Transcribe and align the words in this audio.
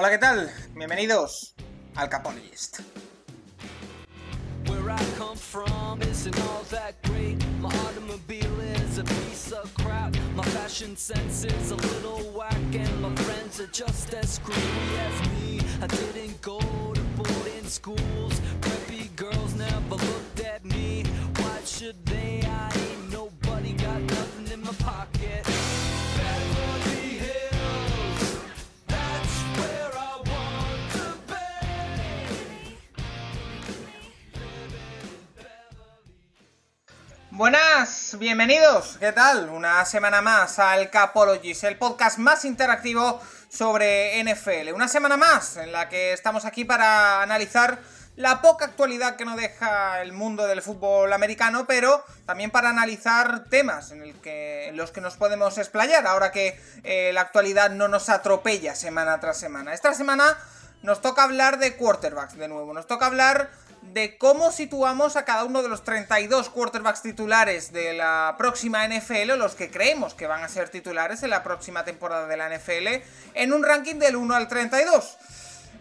Hola, 0.00 0.10
¿qué 0.10 0.18
tal? 0.18 0.48
Bienvenidos 0.76 1.56
al 1.96 2.08
Capologist. 2.08 2.82
Where 4.68 4.92
I 4.92 4.98
come 5.18 5.36
from 5.36 6.00
isn't 6.02 6.38
all 6.38 6.62
that 6.70 7.02
great. 7.02 7.44
My 7.60 7.68
automobile 7.80 8.60
is 8.76 8.98
a 8.98 9.02
piece 9.02 9.50
of 9.50 9.74
crap. 9.74 10.16
My 10.36 10.44
fashion 10.44 10.96
sense 10.96 11.44
is 11.44 11.72
a 11.72 11.74
little 11.74 12.20
whack, 12.32 12.54
and 12.74 13.02
my 13.02 13.12
friends 13.24 13.58
are 13.58 13.66
just 13.72 14.14
as 14.14 14.34
screwy 14.34 14.60
as 15.00 15.30
me. 15.32 15.58
I 15.82 15.88
didn't 15.88 16.40
go 16.42 16.60
to 16.60 17.00
boarding 17.16 17.66
schools. 17.66 18.40
Preppy 18.60 19.08
girls 19.16 19.56
never 19.56 19.96
looked 19.96 20.38
at 20.38 20.64
me. 20.64 21.02
Why 21.38 21.58
should 21.64 22.06
they? 22.06 22.47
Buenas, 37.38 38.16
bienvenidos, 38.18 38.96
¿qué 38.98 39.12
tal? 39.12 39.48
Una 39.50 39.84
semana 39.84 40.20
más 40.20 40.58
al 40.58 40.90
Capologist, 40.90 41.62
el 41.62 41.78
podcast 41.78 42.18
más 42.18 42.44
interactivo 42.44 43.20
sobre 43.48 44.20
NFL. 44.24 44.72
Una 44.74 44.88
semana 44.88 45.16
más 45.16 45.56
en 45.56 45.70
la 45.70 45.88
que 45.88 46.12
estamos 46.12 46.44
aquí 46.44 46.64
para 46.64 47.22
analizar 47.22 47.78
la 48.16 48.42
poca 48.42 48.64
actualidad 48.64 49.14
que 49.14 49.24
nos 49.24 49.36
deja 49.36 50.02
el 50.02 50.12
mundo 50.12 50.48
del 50.48 50.62
fútbol 50.62 51.12
americano, 51.12 51.64
pero 51.64 52.02
también 52.26 52.50
para 52.50 52.70
analizar 52.70 53.44
temas 53.44 53.92
en, 53.92 54.02
los 54.76 54.90
que 54.90 55.00
nos 55.00 55.16
podemos 55.16 55.58
explayar, 55.58 56.08
ahora 56.08 56.32
que 56.32 56.60
eh, 56.82 57.12
la 57.14 57.20
actualidad 57.20 57.70
no 57.70 57.86
nos 57.86 58.08
atropella 58.08 58.74
semana 58.74 59.20
tras 59.20 59.38
semana. 59.38 59.74
Esta 59.74 59.94
semana 59.94 60.36
nos 60.82 61.00
toca 61.00 61.22
hablar 61.22 61.60
de 61.60 61.76
quarterbacks 61.76 62.36
de 62.36 62.48
nuevo, 62.48 62.74
nos 62.74 62.88
toca 62.88 63.06
hablar 63.06 63.48
de 63.82 64.18
cómo 64.18 64.52
situamos 64.52 65.16
a 65.16 65.24
cada 65.24 65.44
uno 65.44 65.62
de 65.62 65.68
los 65.68 65.84
32 65.84 66.50
quarterbacks 66.50 67.02
titulares 67.02 67.72
de 67.72 67.94
la 67.94 68.34
próxima 68.38 68.86
NFL, 68.86 69.32
o 69.32 69.36
los 69.36 69.54
que 69.54 69.70
creemos 69.70 70.14
que 70.14 70.26
van 70.26 70.44
a 70.44 70.48
ser 70.48 70.68
titulares 70.68 71.22
en 71.22 71.30
la 71.30 71.42
próxima 71.42 71.84
temporada 71.84 72.26
de 72.26 72.36
la 72.36 72.48
NFL, 72.48 73.02
en 73.34 73.52
un 73.52 73.62
ranking 73.62 73.96
del 73.96 74.16
1 74.16 74.34
al 74.34 74.48
32. 74.48 75.16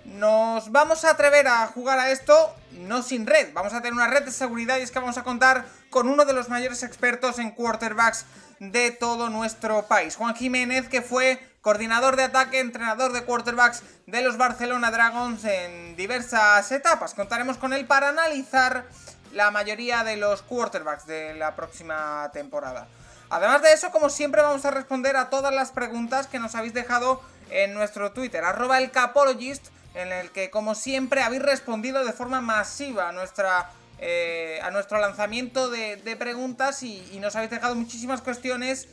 Nos 0.05 0.71
vamos 0.71 1.03
a 1.03 1.11
atrever 1.11 1.47
a 1.47 1.67
jugar 1.67 1.99
a 1.99 2.11
esto 2.11 2.55
no 2.71 3.03
sin 3.03 3.27
red, 3.27 3.49
vamos 3.53 3.73
a 3.73 3.81
tener 3.81 3.93
una 3.93 4.07
red 4.07 4.23
de 4.23 4.31
seguridad 4.31 4.77
y 4.77 4.81
es 4.81 4.91
que 4.91 4.99
vamos 4.99 5.17
a 5.17 5.23
contar 5.23 5.65
con 5.89 6.07
uno 6.07 6.23
de 6.23 6.33
los 6.33 6.47
mayores 6.47 6.83
expertos 6.83 7.39
en 7.39 7.51
quarterbacks 7.51 8.25
de 8.59 8.91
todo 8.91 9.29
nuestro 9.29 9.87
país, 9.87 10.15
Juan 10.15 10.35
Jiménez, 10.35 10.87
que 10.87 11.01
fue 11.01 11.39
coordinador 11.67 12.15
de 12.15 12.23
ataque, 12.23 12.61
entrenador 12.61 13.11
de 13.11 13.25
quarterbacks 13.25 13.83
de 14.05 14.21
los 14.21 14.37
Barcelona 14.37 14.89
Dragons 14.89 15.43
en 15.43 15.97
diversas 15.97 16.71
etapas. 16.71 17.13
Contaremos 17.13 17.57
con 17.57 17.73
él 17.73 17.85
para 17.85 18.07
analizar 18.07 18.85
la 19.33 19.51
mayoría 19.51 20.05
de 20.05 20.15
los 20.15 20.43
quarterbacks 20.43 21.05
de 21.07 21.33
la 21.33 21.57
próxima 21.57 22.29
temporada. 22.31 22.87
Además 23.29 23.61
de 23.63 23.73
eso, 23.73 23.91
como 23.91 24.09
siempre, 24.09 24.41
vamos 24.41 24.63
a 24.63 24.71
responder 24.71 25.17
a 25.17 25.29
todas 25.29 25.53
las 25.53 25.73
preguntas 25.73 26.27
que 26.27 26.39
nos 26.39 26.55
habéis 26.55 26.73
dejado 26.73 27.21
en 27.49 27.73
nuestro 27.73 28.13
Twitter, 28.13 28.45
arroba 28.45 28.77
el 28.77 28.89
capologist, 28.89 29.67
en 29.93 30.13
el 30.13 30.31
que, 30.31 30.49
como 30.49 30.73
siempre, 30.73 31.21
habéis 31.21 31.41
respondido 31.41 32.05
de 32.05 32.13
forma 32.13 32.39
masiva 32.39 33.09
a 33.09 33.11
nuestra 33.11 33.69
eh, 33.99 34.59
a 34.61 34.69
nuestro 34.69 34.99
lanzamiento 34.99 35.71
de, 35.71 36.15
preguntas 36.19 36.83
y, 36.83 37.17
nos 37.19 37.35
habéis 37.35 37.49
dejado 37.49 37.73
muchísimas 37.73 38.21
cuestiones 38.21 38.87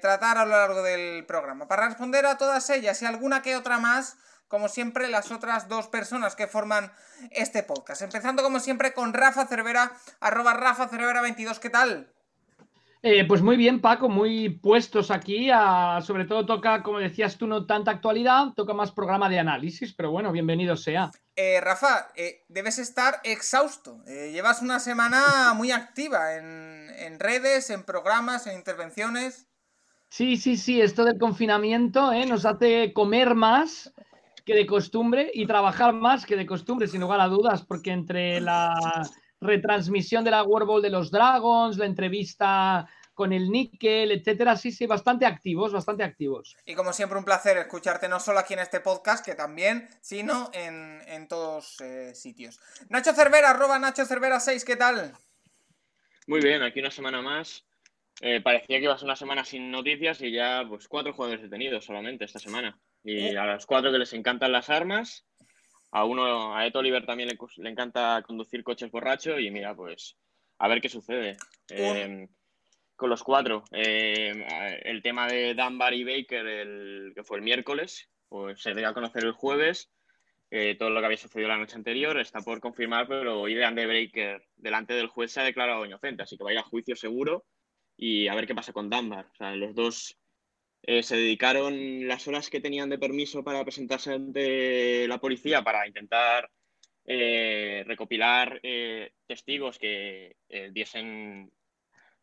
tratar 0.00 0.38
a 0.38 0.44
lo 0.44 0.52
largo 0.52 0.82
del 0.82 1.24
programa. 1.26 1.66
Para 1.68 1.88
responder 1.88 2.26
a 2.26 2.38
todas 2.38 2.68
ellas 2.70 3.00
y 3.02 3.06
alguna 3.06 3.42
que 3.42 3.56
otra 3.56 3.78
más, 3.78 4.16
como 4.48 4.68
siempre, 4.68 5.08
las 5.08 5.32
otras 5.32 5.68
dos 5.68 5.88
personas 5.88 6.36
que 6.36 6.46
forman 6.46 6.92
este 7.30 7.62
podcast. 7.62 8.02
Empezando 8.02 8.42
como 8.42 8.60
siempre 8.60 8.92
con 8.92 9.12
Rafa 9.12 9.46
Cervera, 9.46 9.92
arroba 10.20 10.54
Rafa 10.54 10.88
Cervera 10.88 11.22
22, 11.22 11.58
¿qué 11.60 11.70
tal? 11.70 12.14
Eh, 13.06 13.26
pues 13.26 13.42
muy 13.42 13.58
bien, 13.58 13.82
Paco, 13.82 14.08
muy 14.08 14.48
puestos 14.48 15.10
aquí. 15.10 15.50
sobre 16.00 16.24
todo 16.24 16.46
toca, 16.46 16.82
como 16.82 17.00
decías 17.00 17.36
tú, 17.36 17.46
no 17.46 17.66
tanta 17.66 17.90
actualidad, 17.90 18.54
toca 18.56 18.72
más 18.72 18.92
programa 18.92 19.28
de 19.28 19.38
análisis, 19.38 19.92
pero 19.92 20.10
bueno, 20.10 20.32
bienvenido 20.32 20.74
sea. 20.74 21.10
Eh, 21.36 21.60
Rafa, 21.60 22.08
eh, 22.16 22.44
debes 22.48 22.78
estar 22.78 23.20
exhausto. 23.24 24.02
llevas 24.06 24.62
una 24.62 24.80
semana 24.80 25.52
muy 25.54 25.70
activa 25.70 26.36
en, 26.36 26.88
en, 26.96 27.20
redes, 27.20 27.68
en 27.68 27.82
programas, 27.82 28.46
en 28.46 28.56
intervenciones. 28.56 29.48
Sí, 30.14 30.36
sí, 30.36 30.56
sí, 30.56 30.80
esto 30.80 31.04
del 31.04 31.18
confinamiento 31.18 32.12
nos 32.26 32.46
hace 32.46 32.92
comer 32.92 33.34
más 33.34 33.92
que 34.44 34.54
de 34.54 34.64
costumbre 34.64 35.28
y 35.34 35.44
trabajar 35.44 35.92
más 35.92 36.24
que 36.24 36.36
de 36.36 36.46
costumbre, 36.46 36.86
sin 36.86 37.00
lugar 37.00 37.20
a 37.20 37.26
dudas, 37.26 37.64
porque 37.64 37.90
entre 37.90 38.40
la 38.40 38.78
retransmisión 39.40 40.22
de 40.22 40.30
la 40.30 40.44
World 40.44 40.68
Bowl 40.68 40.82
de 40.82 40.90
los 40.90 41.10
Dragons, 41.10 41.78
la 41.78 41.86
entrevista 41.86 42.88
con 43.12 43.32
el 43.32 43.50
níquel, 43.50 44.12
etcétera. 44.12 44.56
Sí, 44.56 44.70
sí, 44.70 44.86
bastante 44.86 45.26
activos, 45.26 45.72
bastante 45.72 46.04
activos. 46.04 46.56
Y 46.64 46.76
como 46.76 46.92
siempre, 46.92 47.18
un 47.18 47.24
placer 47.24 47.56
escucharte 47.58 48.08
no 48.08 48.20
solo 48.20 48.38
aquí 48.38 48.54
en 48.54 48.60
este 48.60 48.78
podcast, 48.78 49.24
que 49.24 49.34
también, 49.34 49.88
sino 50.00 50.48
en, 50.52 51.26
todos 51.26 51.80
eh, 51.80 52.14
sitios. 52.14 52.60
Nacho 52.88 53.14
Cervera, 53.14 53.50
arroba 53.50 53.80
Nacho 53.80 54.06
Cervera 54.06 54.38
6, 54.38 54.64
¿qué 54.64 54.76
tal? 54.76 55.12
Muy 56.28 56.40
bien, 56.40 56.62
aquí 56.62 56.78
una 56.78 56.92
semana 56.92 57.20
más. 57.20 57.64
Eh, 58.20 58.40
parecía 58.40 58.78
que 58.78 58.84
iba 58.84 58.94
a 58.94 58.98
ser 58.98 59.06
una 59.06 59.16
semana 59.16 59.44
sin 59.44 59.70
noticias 59.70 60.20
y 60.22 60.30
ya, 60.30 60.64
pues, 60.68 60.88
cuatro 60.88 61.12
jugadores 61.12 61.42
detenidos 61.42 61.84
solamente 61.84 62.24
esta 62.24 62.38
semana. 62.38 62.78
Y 63.02 63.34
a 63.36 63.44
los 63.44 63.66
cuatro 63.66 63.92
que 63.92 63.98
les 63.98 64.12
encantan 64.12 64.52
las 64.52 64.70
armas 64.70 65.26
a 65.90 66.04
uno, 66.04 66.56
a 66.56 66.66
Ed 66.66 66.74
Oliver 66.76 67.04
también 67.04 67.28
le, 67.28 67.70
encanta 67.70 68.22
conducir 68.26 68.64
coches 68.64 68.90
borracho 68.90 69.38
y 69.38 69.50
mira, 69.50 69.74
pues 69.74 70.16
a 70.58 70.68
ver 70.68 70.80
qué 70.80 70.88
sucede. 70.88 71.36
Em, 71.68 72.26
con 72.96 73.10
los 73.10 73.22
cuatro, 73.22 73.64
em, 73.72 74.44
el 74.82 75.02
tema 75.02 75.26
de 75.26 75.54
Dunbar 75.54 75.92
y 75.92 76.04
Baker, 76.04 76.46
el, 76.46 77.12
que 77.14 77.24
fue 77.24 77.38
el 77.38 77.42
miércoles, 77.42 78.08
pues 78.28 78.62
se 78.62 78.74
dio 78.74 78.88
a 78.88 78.94
conocer 78.94 79.24
el 79.24 79.32
jueves. 79.32 79.90
Eh, 80.50 80.76
todo 80.76 80.90
lo 80.90 81.00
que 81.00 81.06
había 81.06 81.18
sucedido 81.18 81.48
la 81.48 81.58
noche 81.58 81.76
anterior 81.76 82.18
está 82.18 82.40
por 82.40 82.60
confirmar, 82.60 83.08
pero 83.08 83.40
hoy 83.40 83.54
de 83.54 83.86
Baker 83.86 84.46
delante 84.56 84.94
del 84.94 85.08
juez 85.08 85.32
se 85.32 85.40
ha 85.40 85.44
declarado 85.44 85.84
inocente, 85.84 86.22
así 86.22 86.36
que 86.36 86.44
vaya 86.44 86.60
a 86.60 86.64
juicio 86.64 86.96
seguro 86.96 87.44
y 88.04 88.28
a 88.28 88.34
ver 88.34 88.46
qué 88.46 88.54
pasa 88.54 88.74
con 88.74 88.90
Dunbar. 88.90 89.30
O 89.32 89.34
sea, 89.34 89.56
los 89.56 89.74
dos 89.74 90.18
eh, 90.82 91.02
se 91.02 91.16
dedicaron 91.16 92.06
las 92.06 92.28
horas 92.28 92.50
que 92.50 92.60
tenían 92.60 92.90
de 92.90 92.98
permiso 92.98 93.42
para 93.42 93.64
presentarse 93.64 94.12
ante 94.12 95.08
la 95.08 95.18
policía 95.18 95.62
para 95.64 95.86
intentar 95.86 96.50
eh, 97.06 97.82
recopilar 97.86 98.60
eh, 98.62 99.12
testigos 99.26 99.78
que 99.78 100.36
diesen 100.72 101.50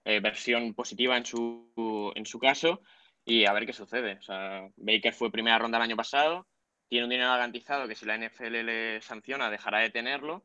versión 0.05 0.73
positiva 0.75 1.17
en 1.17 1.25
su, 1.25 2.11
en 2.15 2.25
su 2.25 2.37
caso 2.37 2.81
y 3.25 3.45
a 3.45 3.53
ver 3.53 3.65
qué 3.65 3.73
sucede. 3.73 4.13
O 4.13 4.21
sea, 4.21 4.67
Baker 4.75 5.13
fue 5.13 5.31
primera 5.31 5.57
ronda 5.57 5.79
el 5.79 5.83
año 5.83 5.95
pasado, 5.95 6.47
tiene 6.89 7.05
un 7.05 7.09
dinero 7.09 7.29
garantizado 7.29 7.87
que 7.87 7.95
si 7.95 8.05
la 8.05 8.17
NFL 8.17 8.65
le 8.65 9.01
sanciona 9.01 9.49
dejará 9.49 9.79
de 9.79 9.89
tenerlo 9.89 10.43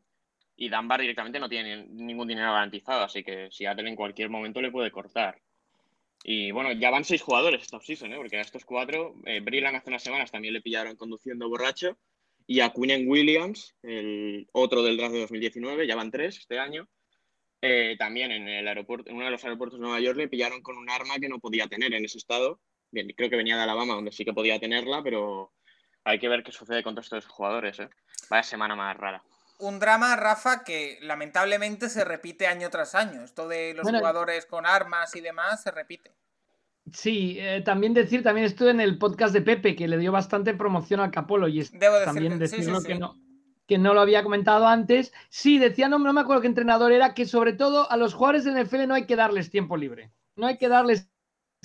y 0.56 0.68
Dunbar 0.70 1.00
directamente 1.00 1.38
no 1.38 1.48
tiene 1.48 1.86
ningún 1.86 2.26
dinero 2.26 2.52
garantizado, 2.52 3.04
así 3.04 3.22
que 3.22 3.48
si 3.50 3.66
Apple 3.66 3.88
en 3.88 3.96
cualquier 3.96 4.30
momento 4.30 4.62
le 4.62 4.70
puede 4.70 4.90
cortar. 4.90 5.38
Y 6.24 6.50
bueno, 6.50 6.72
ya 6.72 6.90
van 6.90 7.04
seis 7.04 7.22
jugadores 7.22 7.62
esta 7.62 7.76
offseason, 7.76 8.12
¿eh? 8.12 8.16
porque 8.16 8.38
a 8.38 8.40
estos 8.40 8.64
cuatro, 8.64 9.14
eh, 9.26 9.42
hace 9.74 9.90
unas 9.90 10.02
semanas 10.02 10.30
también 10.30 10.54
le 10.54 10.62
pillaron 10.62 10.96
conduciendo 10.96 11.48
borracho. 11.48 11.98
Y 12.48 12.60
a 12.60 12.70
Quinnen 12.70 13.08
Williams, 13.08 13.76
el 13.82 14.48
otro 14.52 14.82
del 14.82 14.96
draft 14.96 15.12
de 15.12 15.20
2019, 15.20 15.86
ya 15.86 15.96
van 15.96 16.10
tres 16.10 16.38
este 16.38 16.58
año. 16.58 16.88
Eh, 17.60 17.96
también 17.98 18.30
en, 18.30 18.48
el 18.48 18.68
aeropuerto, 18.68 19.10
en 19.10 19.16
uno 19.16 19.24
de 19.26 19.32
los 19.32 19.44
aeropuertos 19.44 19.78
de 19.78 19.84
Nueva 19.84 20.00
York 20.00 20.16
le 20.16 20.28
pillaron 20.28 20.62
con 20.62 20.76
un 20.76 20.88
arma 20.88 21.18
que 21.18 21.28
no 21.28 21.40
podía 21.40 21.66
tener 21.66 21.92
en 21.92 22.04
ese 22.04 22.18
estado. 22.18 22.60
Bien, 22.90 23.08
creo 23.16 23.28
que 23.28 23.36
venía 23.36 23.56
de 23.56 23.62
Alabama, 23.62 23.94
donde 23.94 24.12
sí 24.12 24.24
que 24.24 24.32
podía 24.32 24.60
tenerla, 24.60 25.02
pero 25.02 25.52
hay 26.04 26.18
que 26.18 26.28
ver 26.28 26.44
qué 26.44 26.52
sucede 26.52 26.82
con 26.82 26.94
todos 26.94 27.06
estos 27.06 27.26
jugadores. 27.26 27.80
¿eh? 27.80 27.88
Vaya 28.30 28.42
semana 28.44 28.76
más 28.76 28.96
rara 28.96 29.22
un 29.58 29.78
drama, 29.78 30.16
Rafa, 30.16 30.64
que 30.64 30.98
lamentablemente 31.02 31.88
se 31.88 32.04
repite 32.04 32.46
año 32.46 32.70
tras 32.70 32.94
año. 32.94 33.22
Esto 33.22 33.48
de 33.48 33.74
los 33.74 33.88
jugadores 33.88 34.46
con 34.46 34.66
armas 34.66 35.14
y 35.16 35.20
demás 35.20 35.62
se 35.62 35.70
repite. 35.70 36.12
Sí, 36.92 37.36
eh, 37.40 37.62
también 37.64 37.94
decir, 37.94 38.22
también 38.22 38.46
estuve 38.46 38.70
en 38.70 38.80
el 38.80 38.98
podcast 38.98 39.32
de 39.32 39.42
Pepe, 39.42 39.74
que 39.74 39.88
le 39.88 39.98
dio 39.98 40.12
bastante 40.12 40.54
promoción 40.54 41.00
al 41.00 41.10
Capolo 41.10 41.48
y 41.48 41.64
Debo 41.72 41.98
también 42.04 42.38
decir, 42.38 42.64
que 42.86 42.94
no 42.94 43.16
que 43.66 43.78
no 43.78 43.94
lo 43.94 44.00
había 44.00 44.22
comentado 44.22 44.66
antes. 44.66 45.12
Sí, 45.28 45.58
decía, 45.58 45.88
no, 45.88 45.98
no 45.98 46.12
me 46.12 46.20
acuerdo 46.20 46.42
qué 46.42 46.48
entrenador 46.48 46.92
era, 46.92 47.14
que 47.14 47.26
sobre 47.26 47.52
todo 47.52 47.90
a 47.90 47.96
los 47.96 48.14
jugadores 48.14 48.44
de 48.44 48.62
NFL 48.62 48.86
no 48.86 48.94
hay 48.94 49.06
que 49.06 49.16
darles 49.16 49.50
tiempo 49.50 49.76
libre. 49.76 50.12
No 50.36 50.46
hay 50.46 50.56
que 50.56 50.68
darles 50.68 51.10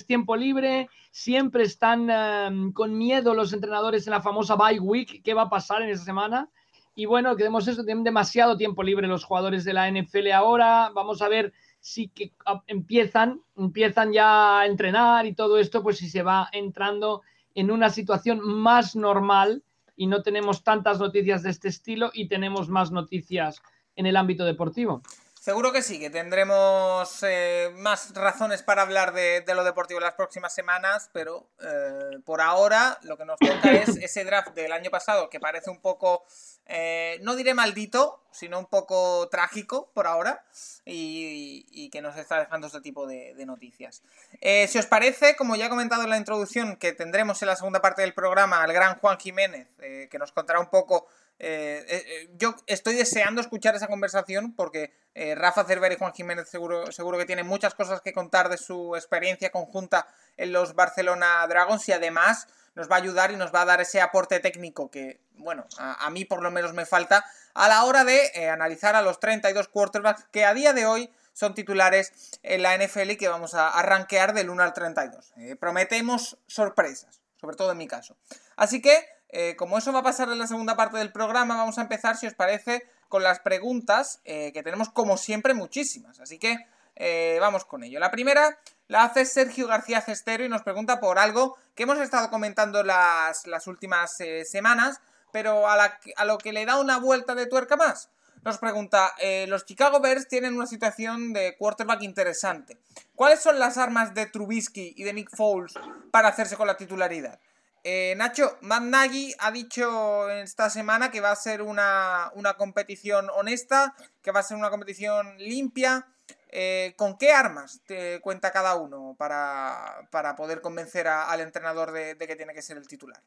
tiempo 0.06 0.36
libre, 0.36 0.88
siempre 1.12 1.62
están 1.62 2.10
em, 2.10 2.72
con 2.72 2.96
miedo 2.96 3.34
los 3.34 3.52
entrenadores 3.52 4.06
en 4.06 4.12
la 4.12 4.20
famosa 4.20 4.56
bye 4.56 4.80
week, 4.80 5.22
qué 5.22 5.34
va 5.34 5.42
a 5.42 5.50
pasar 5.50 5.82
en 5.82 5.90
esa 5.90 6.04
semana. 6.04 6.50
Y 6.94 7.06
bueno, 7.06 7.36
queremos 7.36 7.66
eso, 7.68 7.84
tienen 7.84 8.04
demasiado 8.04 8.56
tiempo 8.56 8.82
libre 8.82 9.06
los 9.08 9.24
jugadores 9.24 9.64
de 9.64 9.72
la 9.72 9.90
NFL 9.90 10.30
ahora. 10.32 10.90
Vamos 10.94 11.22
a 11.22 11.28
ver 11.28 11.52
si 11.80 12.08
que 12.08 12.32
empiezan, 12.66 13.40
empiezan 13.56 14.12
ya 14.12 14.60
a 14.60 14.66
entrenar 14.66 15.26
y 15.26 15.34
todo 15.34 15.58
esto, 15.58 15.82
pues 15.82 15.98
si 15.98 16.08
se 16.08 16.22
va 16.22 16.48
entrando 16.52 17.22
en 17.54 17.70
una 17.70 17.90
situación 17.90 18.40
más 18.42 18.94
normal 18.94 19.62
y 19.96 20.06
no 20.06 20.22
tenemos 20.22 20.64
tantas 20.64 20.98
noticias 20.98 21.42
de 21.42 21.50
este 21.50 21.68
estilo 21.68 22.10
y 22.12 22.28
tenemos 22.28 22.68
más 22.68 22.90
noticias 22.90 23.62
en 23.96 24.06
el 24.06 24.16
ámbito 24.16 24.44
deportivo. 24.44 25.02
Seguro 25.42 25.72
que 25.72 25.82
sí, 25.82 25.98
que 25.98 26.08
tendremos 26.08 27.20
eh, 27.24 27.68
más 27.74 28.14
razones 28.14 28.62
para 28.62 28.82
hablar 28.82 29.12
de, 29.12 29.44
lo 29.56 29.64
deportivo 29.64 29.98
en 29.98 30.04
las 30.04 30.14
próximas 30.14 30.54
semanas, 30.54 31.10
pero 31.12 31.48
eh, 31.60 32.20
por 32.24 32.40
ahora 32.40 32.96
lo 33.02 33.16
que 33.16 33.24
nos 33.24 33.40
toca 33.40 33.72
es 33.72 33.88
ese 33.96 34.24
draft 34.24 34.54
del 34.54 34.70
año 34.70 34.88
pasado 34.88 35.28
que 35.28 35.40
parece 35.40 35.68
un 35.68 35.80
poco, 35.80 36.22
eh, 36.66 37.18
no 37.22 37.36
diré 37.36 37.54
maldito, 37.54 38.22
sino 38.30 38.58
un 38.58 38.66
poco 38.66 39.28
trágico 39.28 39.90
por 39.94 40.06
ahora 40.06 40.44
y, 40.84 41.90
que 41.90 42.00
nos 42.00 42.16
está 42.16 42.40
dejando 42.40 42.68
este 42.68 42.80
tipo 42.80 43.06
de, 43.06 43.34
noticias. 43.44 44.02
si 44.40 44.78
os 44.78 44.86
parece, 44.86 45.36
como 45.36 45.56
ya 45.56 45.66
he 45.66 45.68
comentado 45.68 46.04
en 46.04 46.10
la 46.10 46.16
introducción, 46.16 46.76
que 46.76 46.92
tendremos 46.92 47.42
en 47.42 47.48
la 47.48 47.56
segunda 47.56 47.82
parte 47.82 48.02
del 48.02 48.14
programa 48.14 48.62
al 48.62 48.72
gran 48.72 48.98
Juan 48.98 49.18
Jiménez, 49.18 49.68
que 49.78 50.18
nos 50.18 50.32
contará 50.32 50.60
un 50.60 50.70
poco 50.70 51.08
eh, 51.44 51.84
eh, 51.88 52.04
eh, 52.06 52.30
yo 52.38 52.54
estoy 52.68 52.94
deseando 52.94 53.40
escuchar 53.40 53.74
esa 53.74 53.88
conversación 53.88 54.54
porque 54.54 54.92
Rafa 55.34 55.64
Cerver 55.64 55.92
y 55.92 55.96
Juan 55.96 56.14
Jiménez 56.14 56.48
seguro, 56.48 56.90
seguro 56.92 57.18
que 57.18 57.26
tienen 57.26 57.46
muchas 57.46 57.74
cosas 57.74 58.00
que 58.00 58.12
contar 58.12 58.48
de 58.48 58.56
su 58.56 58.94
experiencia 58.94 59.50
conjunta 59.50 60.06
en 60.36 60.52
los 60.52 60.74
Barcelona 60.74 61.46
Dragons 61.48 61.86
y 61.88 61.92
además 61.92 62.46
nos 62.74 62.90
va 62.90 62.96
a 62.96 62.98
ayudar 62.98 63.30
y 63.30 63.36
nos 63.36 63.54
va 63.54 63.62
a 63.62 63.64
dar 63.66 63.80
ese 63.80 64.00
aporte 64.00 64.40
técnico 64.40 64.90
que, 64.90 65.20
bueno, 65.36 65.66
a, 65.78 66.08
mí 66.10 66.24
por 66.24 66.42
lo 66.42 66.50
menos 66.50 66.72
me 66.72 66.86
falta 66.86 67.24
a 67.54 67.68
la 67.68 67.84
hora 67.84 68.04
de 68.04 68.48
analizar 68.48 68.96
a 68.96 69.02
los 69.02 69.20
32 69.20 69.68
quarterbacks 69.68 70.24
que 70.30 70.44
a 70.44 70.54
día 70.54 70.72
de 70.72 70.86
hoy 70.86 71.12
son 71.32 71.54
titulares 71.54 72.12
en 72.42 72.62
la 72.62 72.76
NFL 72.76 73.10
y 73.10 73.16
que 73.16 73.28
vamos 73.28 73.54
a, 73.54 73.68
arranquear 73.68 74.34
del 74.34 74.50
1 74.50 74.62
al 74.62 74.72
32. 74.72 75.34
prometemos 75.60 76.38
sorpresas, 76.46 77.20
sobre 77.40 77.56
todo 77.56 77.72
en 77.72 77.78
mi 77.78 77.86
caso. 77.86 78.16
Así 78.56 78.80
que 78.80 79.06
eh, 79.32 79.56
como 79.56 79.78
eso 79.78 79.92
va 79.92 80.00
a 80.00 80.04
pasar 80.04 80.28
en 80.28 80.38
la 80.38 80.46
segunda 80.46 80.76
parte 80.76 80.98
del 80.98 81.10
programa, 81.10 81.56
vamos 81.56 81.78
a 81.78 81.82
empezar, 81.82 82.16
si 82.18 82.26
os 82.26 82.34
parece, 82.34 82.86
con 83.08 83.22
las 83.22 83.40
preguntas, 83.40 84.20
eh, 84.24 84.52
que 84.52 84.62
tenemos 84.62 84.90
como 84.90 85.16
siempre 85.16 85.54
muchísimas. 85.54 86.20
Así 86.20 86.38
que 86.38 86.58
eh, 86.96 87.38
vamos 87.40 87.64
con 87.64 87.82
ello. 87.84 87.98
La 88.00 88.10
primera 88.10 88.58
la 88.88 89.04
hace 89.04 89.24
Sergio 89.24 89.66
García 89.66 90.00
Cestero 90.00 90.44
y 90.44 90.48
nos 90.48 90.62
pregunta 90.62 91.00
por 91.00 91.18
algo 91.18 91.56
que 91.74 91.84
hemos 91.84 91.98
estado 91.98 92.30
comentando 92.30 92.82
las, 92.82 93.46
las 93.46 93.66
últimas 93.66 94.16
semanas, 94.44 95.00
pero 95.32 95.66
a, 95.68 95.98
a, 96.16 96.24
lo 96.24 96.38
que 96.38 96.52
le 96.52 96.66
da 96.66 96.78
una 96.78 96.98
vuelta 96.98 97.34
de 97.34 97.46
tuerca 97.46 97.76
más. 97.76 98.10
Nos 98.44 98.58
pregunta, 98.58 99.14
los 99.46 99.64
Chicago 99.64 100.00
Bears 100.00 100.26
tienen 100.26 100.56
una 100.56 100.66
situación 100.66 101.32
de 101.32 101.56
quarterback 101.56 102.02
interesante. 102.02 102.76
¿Cuáles 103.14 103.40
son 103.40 103.58
las 103.60 103.78
armas 103.78 104.14
de 104.14 104.26
Trubisky 104.26 104.94
y 104.96 105.04
de 105.04 105.12
Nick 105.12 105.34
Foles 105.34 105.74
para 106.10 106.28
hacerse 106.28 106.56
con 106.56 106.66
la 106.66 106.76
titularidad? 106.76 107.38
Eh, 107.84 108.14
Nacho, 108.16 108.58
Matt 108.60 108.82
Nagy 108.82 109.34
ha 109.40 109.50
dicho 109.50 110.30
esta 110.30 110.70
semana 110.70 111.10
que 111.10 111.20
va 111.20 111.32
a 111.32 111.36
ser 111.36 111.62
una, 111.62 112.30
competición 112.56 113.28
honesta, 113.34 113.94
que 114.22 114.30
va 114.30 114.40
a 114.40 114.44
ser 114.44 114.56
una 114.56 114.70
competición 114.70 115.36
limpia. 115.38 116.06
Eh, 116.54 116.92
¿Con 116.96 117.16
qué 117.16 117.32
armas 117.32 117.82
te 117.86 118.20
cuenta 118.20 118.52
cada 118.52 118.76
uno 118.76 119.16
para, 119.18 120.06
poder 120.36 120.60
convencer 120.60 121.08
al 121.08 121.40
entrenador 121.40 121.92
de, 121.92 122.16
que 122.18 122.36
tiene 122.36 122.52
que 122.52 122.60
ser 122.60 122.76
el 122.76 122.86
titular? 122.86 123.22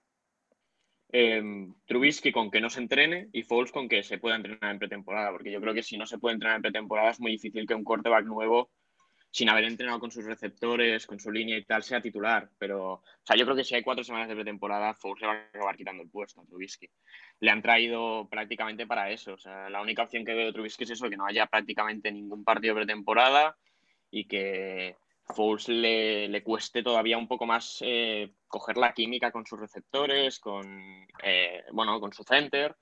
Eh, 1.11 1.41
Trubisky 1.87 2.31
con 2.31 2.51
que 2.51 2.61
no 2.61 2.69
se 2.69 2.81
entrene 2.81 3.29
y 3.33 3.41
Foles 3.41 3.71
con 3.71 3.89
que 3.89 4.03
se 4.03 4.19
pueda 4.19 4.35
entrenar 4.35 4.71
en 4.71 4.79
pretemporada, 4.79 5.31
porque 5.31 5.51
yo 5.51 5.59
creo 5.59 5.73
que 5.73 5.81
si 5.81 5.97
no 5.97 6.05
se 6.05 6.19
puede 6.19 6.35
entrenar 6.35 6.57
en 6.57 6.61
pretemporada 6.61 7.09
es 7.09 7.19
muy 7.19 7.31
difícil 7.31 7.65
que 7.65 7.73
un 7.73 7.83
quarterback 7.83 8.25
nuevo 8.25 8.69
sin 9.35 9.49
haber 9.49 9.65
entrenado 9.65 9.99
con 9.99 10.11
sus 10.11 10.23
receptores, 10.23 11.05
con 11.05 11.19
su 11.19 11.29
línea 11.29 11.57
y 11.57 11.65
tal, 11.65 11.83
sea 11.83 11.99
titular. 11.99 12.49
Pero, 12.57 12.93
o 12.93 13.03
sea, 13.21 13.35
yo 13.35 13.43
creo 13.43 13.57
que 13.57 13.65
si 13.65 13.75
hay 13.75 13.83
cuatro 13.83 14.01
semanas 14.01 14.29
de 14.29 14.35
pretemporada, 14.35 14.93
Foles 14.93 15.19
le 15.19 15.27
va 15.27 15.33
a 15.33 15.47
acabar 15.53 15.75
quitando 15.75 16.03
el 16.03 16.09
puesto 16.09 16.39
a 16.39 16.45
Trubisky. 16.45 16.89
Le 17.41 17.51
han 17.51 17.61
traído 17.61 18.29
prácticamente 18.29 18.87
para 18.87 19.11
eso. 19.11 19.33
O 19.33 19.37
sea, 19.37 19.69
la 19.69 19.81
única 19.81 20.03
opción 20.03 20.23
que 20.23 20.33
veo 20.33 20.45
de 20.45 20.53
Trubisky 20.53 20.85
es 20.85 20.91
eso, 20.91 21.09
que 21.09 21.17
no 21.17 21.25
haya 21.25 21.47
prácticamente 21.47 22.13
ningún 22.13 22.45
partido 22.45 22.75
pretemporada 22.75 23.57
y 24.09 24.25
que 24.25 24.95
Foles 25.25 25.67
le, 25.67 26.29
le 26.29 26.41
cueste 26.41 26.81
todavía 26.81 27.17
un 27.17 27.27
poco 27.27 27.45
más 27.45 27.79
eh, 27.81 28.31
coger 28.47 28.77
la 28.77 28.93
química 28.93 29.33
con 29.33 29.45
sus 29.45 29.59
receptores, 29.59 30.39
con, 30.39 30.65
eh, 31.21 31.61
bueno, 31.73 31.99
con 31.99 32.13
su 32.13 32.23
center. 32.23 32.73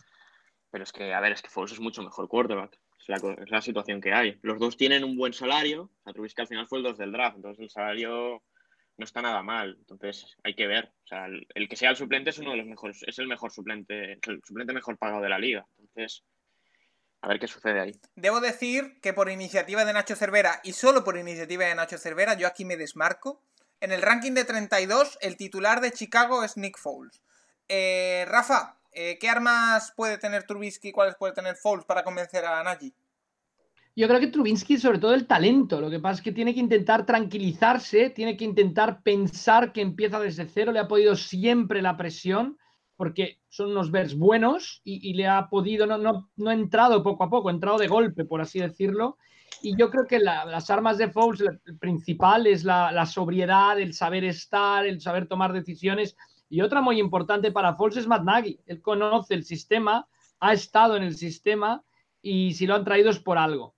Pero 0.70 0.84
es 0.84 0.92
que, 0.92 1.16
a 1.16 1.20
ver, 1.20 1.32
es 1.32 1.42
que 1.42 1.50
Foles 1.50 1.72
es 1.72 1.80
mucho 1.80 2.04
mejor 2.04 2.28
quarterback. 2.28 2.80
Es 3.08 3.52
la, 3.52 3.62
situación 3.62 4.00
que 4.00 4.14
hay. 4.14 4.40
Los 4.42 4.60
dos 4.60 4.78
tienen 4.78 5.04
un 5.04 5.18
buen 5.18 5.34
salario. 5.34 5.92
A 6.06 6.14
Trubisky 6.14 6.42
al 6.42 6.48
final 6.48 6.68
fue 6.68 6.80
el 6.80 6.86
2 6.86 6.98
del 6.98 7.12
draft, 7.12 7.36
entonces 7.36 7.64
el 7.64 7.70
salario 7.70 8.44
no 8.98 9.06
está 9.06 9.22
nada 9.22 9.44
mal. 9.44 9.76
Entonces 9.80 10.38
hay 10.44 10.56
que 10.56 10.68
ver. 10.68 10.86
O 11.04 11.08
sea, 11.08 11.26
el, 11.26 11.68
que 11.68 11.76
sea 11.76 11.90
el 11.90 11.98
suplente 11.98 12.30
es 12.30 12.40
uno 12.40 12.52
de 12.52 12.58
los 12.58 12.66
mejores, 12.66 13.04
es 13.06 13.20
el 13.20 13.28
mejor 13.28 13.52
suplente, 13.52 14.14
el 14.14 14.42
suplente 14.46 14.74
mejor 14.74 14.98
pagado 14.98 15.22
de 15.22 15.30
la 15.30 15.38
liga. 15.38 15.66
Entonces, 15.78 16.24
a 17.22 17.28
ver 17.28 17.40
qué 17.40 17.48
sucede 17.48 17.82
ahí. 17.82 17.92
Debo 18.16 18.40
decir 18.40 19.00
que 19.02 19.14
por 19.14 19.30
iniciativa 19.30 19.84
de 19.84 19.94
Nacho 19.94 20.16
Cervera 20.16 20.62
y 20.64 20.74
solo 20.74 21.04
por 21.04 21.18
iniciativa 21.18 21.66
de 21.66 21.76
Nacho 21.76 21.98
Cervera, 21.98 22.36
yo 22.38 22.48
aquí 22.48 22.64
me 22.64 22.78
desmarco. 22.78 23.42
En 23.82 23.92
el 23.92 24.02
ranking 24.02 24.32
de 24.32 24.46
32, 24.46 25.18
el 25.22 25.36
titular 25.36 25.82
de 25.82 25.92
Chicago 25.92 26.44
es 26.44 26.56
Nick 26.56 26.78
Foles. 26.78 27.22
Eh, 27.68 28.26
Rafa, 28.30 28.78
eh, 28.96 29.18
¿Qué 29.20 29.30
armas 29.30 29.94
puede 29.96 30.18
tener 30.18 30.44
Trubisky 30.44 30.90
y 30.90 30.92
cuáles 30.92 31.16
puede 31.16 31.34
tener 31.34 31.56
Foles 31.56 31.86
para 31.86 32.04
convencer 32.04 32.46
a 32.46 32.64
Nagy? 32.64 32.94
Yo 33.96 34.08
creo 34.08 34.20
que 34.20 34.28
Trubisky, 34.28 34.78
sobre 34.78 34.98
todo 34.98 35.14
el 35.14 35.28
talento. 35.28 35.80
Lo 35.80 35.90
que 35.90 36.00
pasa 36.00 36.16
es 36.16 36.22
que 36.22 36.32
tiene 36.32 36.54
que 36.54 36.60
intentar 36.60 37.06
tranquilizarse, 37.06 38.10
tiene 38.10 38.36
que 38.36 38.46
intentar 38.46 39.04
pensar 39.04 39.72
que 39.72 39.82
empieza 39.82 40.20
desde 40.20 40.48
cero. 40.48 40.72
Le 40.72 40.80
ha 40.80 40.88
podido 40.88 41.16
siempre 41.16 41.82
la 41.82 41.96
presión, 41.96 42.58
porque 42.96 43.40
son 43.50 43.72
unos 43.72 43.92
vers 43.92 44.18
buenos 44.18 44.82
y, 44.84 45.14
le 45.14 45.28
ha 45.28 45.48
podido, 45.48 45.86
no, 45.86 45.98
no, 45.98 46.30
no, 46.36 46.50
ha 46.50 46.54
entrado 46.54 47.04
poco 47.04 47.24
a 47.24 47.30
poco, 47.30 47.50
ha 47.50 47.52
entrado 47.52 47.78
de 47.78 47.88
golpe, 47.88 48.26
por 48.26 48.42
así 48.42 48.60
decirlo. 48.60 49.18
Y 49.62 49.78
yo 49.78 49.92
creo 49.92 50.08
que 50.08 50.20
las 50.20 50.70
armas 50.72 50.98
de 50.98 51.10
Foles, 51.10 51.42
el 51.42 51.78
principal 51.78 52.48
es 52.48 52.64
la, 52.64 52.92
la 52.92 53.06
sobriedad, 53.06 53.80
el 53.80 53.94
saber 53.94 54.24
estar, 54.24 54.88
el 54.88 55.02
saber 55.02 55.28
tomar 55.28 55.54
decisiones 55.54 56.18
y 56.50 56.62
otra 56.62 56.82
muy 56.82 57.00
importante 57.00 57.52
para 57.52 57.76
Foles 57.76 57.98
es 57.98 58.08
Matt 58.08 58.24
Nagy. 58.24 58.60
Él 58.66 58.82
conoce 58.82 59.34
el 59.34 59.44
sistema, 59.44 60.08
ha 60.40 60.54
estado 60.54 60.96
en 60.98 61.04
el 61.04 61.16
sistema 61.16 61.84
y 62.22 62.54
si 62.54 62.68
lo 62.68 62.76
han 62.76 62.86
traído 62.86 63.10
es 63.10 63.20
por 63.20 63.38
algo. 63.38 63.76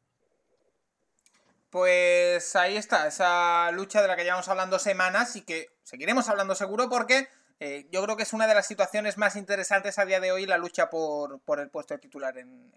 Pues 1.69 2.55
ahí 2.55 2.77
está, 2.77 3.07
esa 3.07 3.69
lucha 3.71 4.01
de 4.01 4.07
la 4.07 4.15
que 4.15 4.23
llevamos 4.23 4.47
hablando 4.47 4.79
semanas 4.79 5.35
y 5.35 5.41
que 5.41 5.69
seguiremos 5.83 6.29
hablando 6.29 6.55
seguro 6.55 6.89
porque 6.89 7.27
eh, 7.59 7.87
yo 7.91 8.01
creo 8.03 8.15
que 8.15 8.23
es 8.23 8.33
una 8.33 8.47
de 8.47 8.55
las 8.55 8.67
situaciones 8.67 9.17
más 9.17 9.35
interesantes 9.35 9.99
a 9.99 10.05
día 10.05 10.19
de 10.19 10.31
hoy 10.31 10.45
la 10.45 10.57
lucha 10.57 10.89
por, 10.89 11.41
el 11.59 11.69
puesto 11.69 11.93
de 11.93 11.99
titular 11.99 12.37
en, 12.37 12.71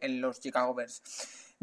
en 0.00 0.20
los 0.20 0.40
Chicago 0.40 0.74
Bears. 0.74 1.02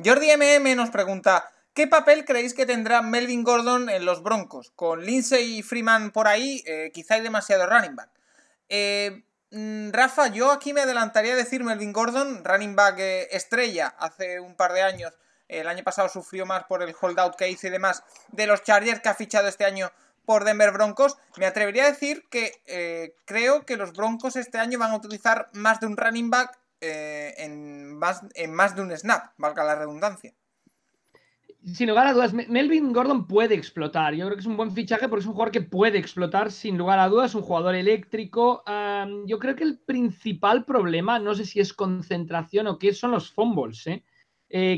Jordi 0.03 0.27
MM 0.35 0.75
nos 0.75 0.89
pregunta, 0.89 1.49
¿Qué 1.75 1.87
papel 1.87 2.23
creéis 2.23 2.53
que 2.53 2.65
tendrá 2.65 3.01
Melvin 3.01 3.43
Gordon 3.43 3.89
en 3.89 4.05
los 4.05 4.23
Broncos? 4.23 4.71
Con 4.77 5.05
Lindsay 5.05 5.57
y 5.57 5.61
Freeman 5.61 6.11
por 6.11 6.25
ahí, 6.25 6.63
eh, 6.65 6.89
quizá 6.93 7.15
hay 7.15 7.21
demasiado 7.21 7.67
running 7.67 7.97
back. 7.97 8.09
Eh, 8.69 9.25
mm, 9.51 9.89
Rafa, 9.91 10.27
yo 10.27 10.53
aquí 10.53 10.71
me 10.71 10.79
adelantaría 10.79 11.33
a 11.33 11.35
decir 11.35 11.65
Melvin 11.65 11.91
Gordon, 11.91 12.45
running 12.45 12.77
back 12.77 12.99
eh, 12.99 13.27
estrella 13.31 13.93
hace 13.99 14.39
un 14.39 14.55
par 14.55 14.71
de 14.71 14.83
años. 14.83 15.19
El 15.49 15.67
año 15.67 15.83
pasado 15.83 16.07
sufrió 16.07 16.45
más 16.45 16.63
por 16.63 16.81
el 16.81 16.95
holdout 16.97 17.35
que 17.35 17.49
hizo 17.49 17.67
y 17.67 17.71
demás 17.71 18.03
de 18.29 18.47
los 18.47 18.63
Chargers 18.63 19.01
que 19.01 19.09
ha 19.09 19.13
fichado 19.13 19.49
este 19.49 19.65
año 19.65 19.91
por 20.23 20.45
Denver 20.45 20.71
Broncos. 20.71 21.17
Me 21.35 21.45
atrevería 21.45 21.83
a 21.83 21.91
decir 21.91 22.23
que 22.31 23.13
creo 23.25 23.65
que 23.65 23.75
los 23.75 23.91
Broncos 23.91 24.37
este 24.37 24.59
año 24.59 24.79
van 24.79 24.91
a 24.91 24.95
utilizar 24.95 25.49
más 25.51 25.81
de 25.81 25.87
un 25.87 25.97
running 25.97 26.29
back 26.29 26.57
en, 26.79 27.97
más, 27.97 28.21
en 28.35 28.53
más 28.53 28.77
de 28.77 28.81
un 28.81 28.97
snap, 28.97 29.33
valga 29.35 29.65
la 29.65 29.75
redundancia 29.75 30.33
sin 31.65 31.89
lugar 31.89 32.05
a 32.07 32.13
dudas, 32.13 32.33
Melvin 32.33 32.93
Gordon 32.93 33.25
puede 33.25 33.55
explotar. 33.55 34.13
Yo 34.13 34.25
creo 34.25 34.35
que 34.35 34.41
es 34.41 34.47
un 34.47 34.57
buen 34.57 34.71
fichaje 34.71 35.07
porque 35.07 35.21
es 35.21 35.25
un 35.25 35.33
jugador 35.33 35.51
que 35.51 35.61
puede 35.61 35.97
explotar 35.97 36.51
sin 36.51 36.77
lugar 36.77 36.99
a 36.99 37.09
dudas, 37.09 37.33
un 37.33 37.41
jugador 37.41 37.75
eléctrico. 37.75 38.63
yo 39.25 39.39
creo 39.39 39.55
que 39.55 39.63
el 39.63 39.79
principal 39.79 40.63
problema, 40.63 41.17
no 41.17 41.33
sé 41.33 41.45
si 41.45 41.59
es 41.59 41.73
concentración 41.73 42.67
o 42.67 42.77
qué, 42.77 42.93
son 42.93 43.11
los 43.11 43.31
fumbles. 43.31 43.85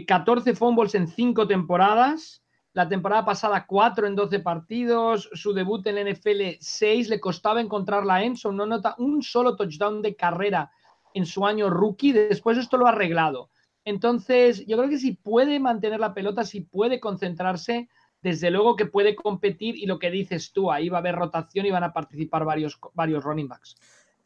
14 0.07 0.49
¿eh? 0.49 0.53
eh, 0.53 0.55
fumbles 0.55 0.95
en 0.95 1.07
5 1.07 1.47
temporadas. 1.47 2.43
La 2.73 2.87
temporada 2.87 3.25
pasada 3.25 3.65
4 3.65 4.07
en 4.07 4.15
12 4.15 4.39
partidos. 4.39 5.29
Su 5.33 5.53
debut 5.53 5.85
en 5.87 5.95
la 5.95 6.11
NFL 6.11 6.57
6. 6.59 7.09
Le 7.09 7.19
costaba 7.19 7.59
encontrar 7.59 8.05
la 8.05 8.23
Enzo. 8.23 8.51
No 8.51 8.65
nota 8.65 8.95
un 8.97 9.21
solo 9.23 9.55
touchdown 9.55 10.01
de 10.01 10.15
carrera 10.15 10.71
en 11.13 11.25
su 11.25 11.45
año 11.45 11.69
rookie. 11.69 12.13
Después 12.13 12.57
esto 12.57 12.77
lo 12.77 12.87
ha 12.87 12.91
arreglado. 12.91 13.49
Entonces, 13.87 14.65
yo 14.65 14.75
creo 14.75 14.89
que 14.89 14.99
si 14.99 15.13
puede 15.13 15.61
mantener 15.61 16.01
la 16.01 16.13
pelota, 16.13 16.43
si 16.43 16.59
puede 16.59 16.99
concentrarse, 16.99 17.87
desde 18.21 18.51
luego 18.51 18.75
que 18.75 18.85
puede 18.85 19.15
competir 19.15 19.77
y 19.77 19.85
lo 19.85 19.97
que 19.97 20.11
dices 20.11 20.51
tú, 20.51 20.73
ahí 20.73 20.89
va 20.89 20.97
a 20.97 20.99
haber 20.99 21.15
rotación 21.15 21.65
y 21.65 21.71
van 21.71 21.85
a 21.85 21.93
participar 21.93 22.43
varios, 22.43 22.77
varios 22.93 23.23
running 23.23 23.47
backs. 23.47 23.77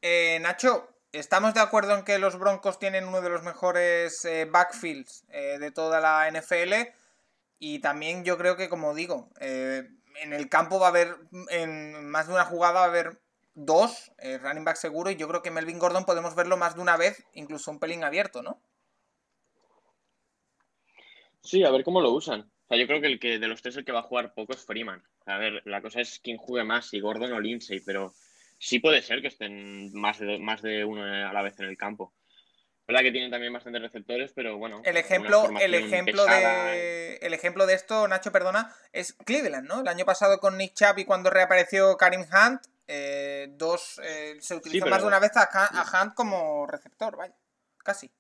Eh, 0.02 0.40
Nacho, 0.42 0.90
¿estamos 1.12 1.54
de 1.54 1.60
acuerdo 1.60 1.96
en 1.96 2.04
que 2.04 2.18
los 2.18 2.40
Broncos 2.40 2.80
tienen 2.80 3.06
uno 3.06 3.22
de 3.22 3.30
los 3.30 3.44
mejores 3.44 4.26
eh, 4.26 4.46
backfields 4.46 5.26
eh, 5.30 5.60
de 5.60 5.70
toda 5.70 6.00
la 6.00 6.28
NFL? 6.32 6.74
Y 7.60 7.78
también 7.82 8.24
yo 8.24 8.40
creo 8.40 8.58
que, 8.58 8.68
como 8.68 8.96
digo, 8.96 9.30
en 9.40 10.34
el 10.34 10.50
campo 10.50 10.80
va 10.80 10.88
a 10.88 10.90
haber, 10.90 11.18
en 11.50 12.10
más 12.10 12.26
de 12.26 12.34
una 12.34 12.46
jugada 12.46 12.80
va 12.80 12.86
a 12.86 12.90
haber 12.90 13.22
dos, 13.54 14.12
eh, 14.18 14.38
running 14.38 14.64
back 14.64 14.78
seguro, 14.78 15.12
y 15.12 15.16
yo 15.16 15.28
creo 15.28 15.42
que 15.42 15.52
Melvin 15.52 15.80
Gordon 15.80 16.06
podemos 16.06 16.36
verlo 16.36 16.58
más 16.58 16.76
de 16.76 16.82
una 16.82 16.98
vez, 16.98 17.24
incluso 17.34 17.72
un 17.72 17.80
pelín 17.80 18.04
abierto, 18.04 18.42
¿no? 18.42 18.62
Sí, 21.44 21.64
a 21.64 21.72
ver 21.72 21.84
cómo 21.84 22.02
lo 22.02 22.12
usan. 22.12 22.42
O 22.42 22.68
sea, 22.68 22.78
yo 22.78 22.88
creo 22.88 23.02
que 23.02 23.08
el 23.08 23.20
que 23.20 23.40
de 23.40 23.48
los 23.48 23.62
tres 23.62 23.76
el 23.78 23.86
que 23.86 23.92
va 23.92 24.00
a 24.00 24.04
jugar 24.04 24.34
poco 24.34 24.54
es 24.54 24.64
Freeman. 24.64 25.04
A 25.26 25.38
ver, 25.38 25.62
la 25.66 25.82
cosa 25.82 26.02
es 26.02 26.20
quién 26.24 26.38
juegue 26.38 26.64
más, 26.64 26.88
si 26.88 27.00
Gordon 27.00 27.34
o 27.34 27.40
Lindsay, 27.40 27.80
pero 27.80 28.14
sí 28.58 28.80
puede 28.80 29.02
ser 29.02 29.22
que 29.22 29.28
estén 29.28 29.92
más 29.94 30.20
de, 30.20 30.40
más 30.40 30.62
de 30.62 30.86
uno 30.86 31.04
a 31.04 31.34
la 31.34 31.42
vez 31.42 31.60
en 31.60 31.66
el 31.66 31.78
campo. 31.78 32.14
Verdad 32.88 33.02
que 33.02 33.12
tienen 33.12 33.32
también 33.32 33.54
bastantes 33.54 33.82
receptores, 33.82 34.32
pero 34.34 34.58
bueno. 34.58 34.82
El 34.84 34.98
ejemplo, 34.98 35.50
el 35.60 35.74
ejemplo 35.74 36.26
de 36.26 37.18
el 37.18 37.34
ejemplo 37.34 37.66
de 37.66 37.76
esto, 37.76 38.08
Nacho, 38.08 38.32
perdona, 38.32 38.76
es 38.92 39.14
Cleveland, 39.14 39.68
¿no? 39.68 39.82
El 39.82 39.88
año 39.88 40.06
pasado 40.06 40.40
con 40.40 40.58
Nick 40.58 40.74
Chubb 40.74 40.98
y 40.98 41.06
cuando 41.06 41.30
reapareció 41.30 41.96
Karim 41.98 42.22
Hunt, 42.22 42.62
eh, 42.88 43.48
dos 43.52 44.00
eh, 44.04 44.38
se 44.40 44.56
utilizó 44.56 44.88
más 44.88 45.02
de 45.02 45.08
una 45.08 45.20
vez 45.20 45.32
a, 45.38 45.44
a 45.44 46.04
Hunt 46.04 46.14
como 46.16 46.68
receptor, 46.68 47.16
vaya, 47.16 47.36
casi 47.78 48.12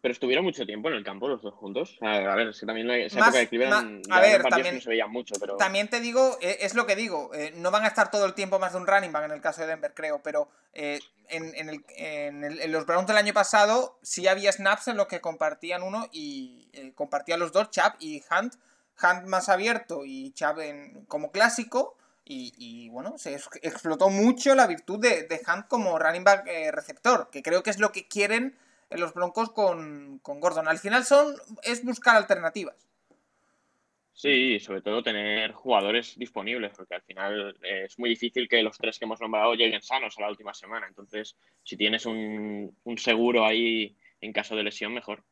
pero 0.00 0.12
estuvieron 0.12 0.44
mucho 0.44 0.64
tiempo 0.64 0.88
en 0.88 0.94
el 0.94 1.04
campo 1.04 1.28
los 1.28 1.42
dos 1.42 1.54
juntos. 1.54 1.96
A 2.00 2.34
ver, 2.34 2.48
es 2.48 2.60
que 2.60 2.66
también 2.66 2.90
esa 2.90 3.18
época 3.18 3.38
de 3.38 3.48
Cleveland 3.48 4.02
a 4.10 4.20
ver, 4.20 4.42
también, 4.44 4.76
no 4.76 4.80
se 4.80 4.88
veía 4.88 5.06
mucho, 5.06 5.34
pero... 5.40 5.56
También 5.56 5.88
te 5.88 6.00
digo, 6.00 6.38
eh, 6.40 6.58
es 6.60 6.74
lo 6.74 6.86
que 6.86 6.94
digo, 6.94 7.30
eh, 7.34 7.52
no 7.56 7.70
van 7.70 7.84
a 7.84 7.88
estar 7.88 8.10
todo 8.10 8.24
el 8.26 8.34
tiempo 8.34 8.58
más 8.58 8.72
de 8.72 8.78
un 8.78 8.86
running 8.86 9.12
back 9.12 9.24
en 9.24 9.32
el 9.32 9.40
caso 9.40 9.62
de 9.62 9.68
Denver, 9.68 9.92
creo, 9.94 10.20
pero 10.22 10.48
eh, 10.72 11.00
en, 11.28 11.54
en, 11.56 11.68
el, 11.68 11.84
en, 11.96 12.72
los 12.72 12.86
Browns 12.86 13.08
del 13.08 13.16
año 13.16 13.32
pasado 13.32 13.98
sí 14.02 14.28
había 14.28 14.52
snaps 14.52 14.88
en 14.88 14.96
los 14.96 15.08
que 15.08 15.20
compartían 15.20 15.82
uno 15.82 16.06
y 16.12 16.92
compartían 16.94 17.40
los 17.40 17.52
dos, 17.52 17.70
Chap 17.70 17.96
y 17.98 18.22
Hunt. 18.30 18.54
Hunt 19.00 19.26
más 19.26 19.48
abierto 19.48 20.02
y 20.04 20.32
Chap 20.32 20.58
como 21.06 21.30
clásico. 21.30 21.96
Y, 22.30 22.90
bueno, 22.90 23.16
se 23.16 23.34
explotó 23.62 24.10
mucho 24.10 24.54
la 24.54 24.66
virtud 24.66 24.98
de, 24.98 25.22
de 25.22 25.40
Hunt 25.46 25.66
como 25.66 25.98
running 25.98 26.24
back 26.24 26.46
receptor, 26.72 27.30
que 27.30 27.42
creo 27.42 27.62
que 27.62 27.70
es 27.70 27.78
lo 27.78 27.90
que 27.90 28.06
quieren 28.06 28.44
en 28.44 28.58
los 28.90 29.12
Broncos 29.14 29.50
con, 29.50 30.20
Gordon. 30.22 30.68
Al 30.68 30.78
final 30.78 31.04
son 31.04 31.34
es 31.62 31.84
buscar 31.84 32.16
alternativas. 32.16 32.76
Sí, 34.12 34.58
sobre 34.58 34.82
todo 34.82 35.02
tener 35.02 35.52
jugadores 35.52 36.18
disponibles, 36.18 36.72
porque 36.76 36.96
al 36.96 37.02
final 37.02 37.56
es 37.62 37.96
muy 38.00 38.10
difícil 38.10 38.48
que 38.48 38.62
los 38.64 38.76
tres 38.76 38.98
que 38.98 39.04
hemos 39.04 39.20
nombrado 39.20 39.54
lleguen 39.54 39.80
sanos 39.80 40.18
a 40.18 40.22
la 40.22 40.28
última 40.28 40.52
semana. 40.54 40.88
Entonces, 40.88 41.36
si 41.62 41.76
tienes 41.76 42.04
un, 42.04 42.74
seguro 42.96 43.44
ahí 43.44 43.96
en 44.20 44.32
caso 44.32 44.56
de 44.56 44.64
lesión, 44.64 44.92
mejor. 44.92 45.22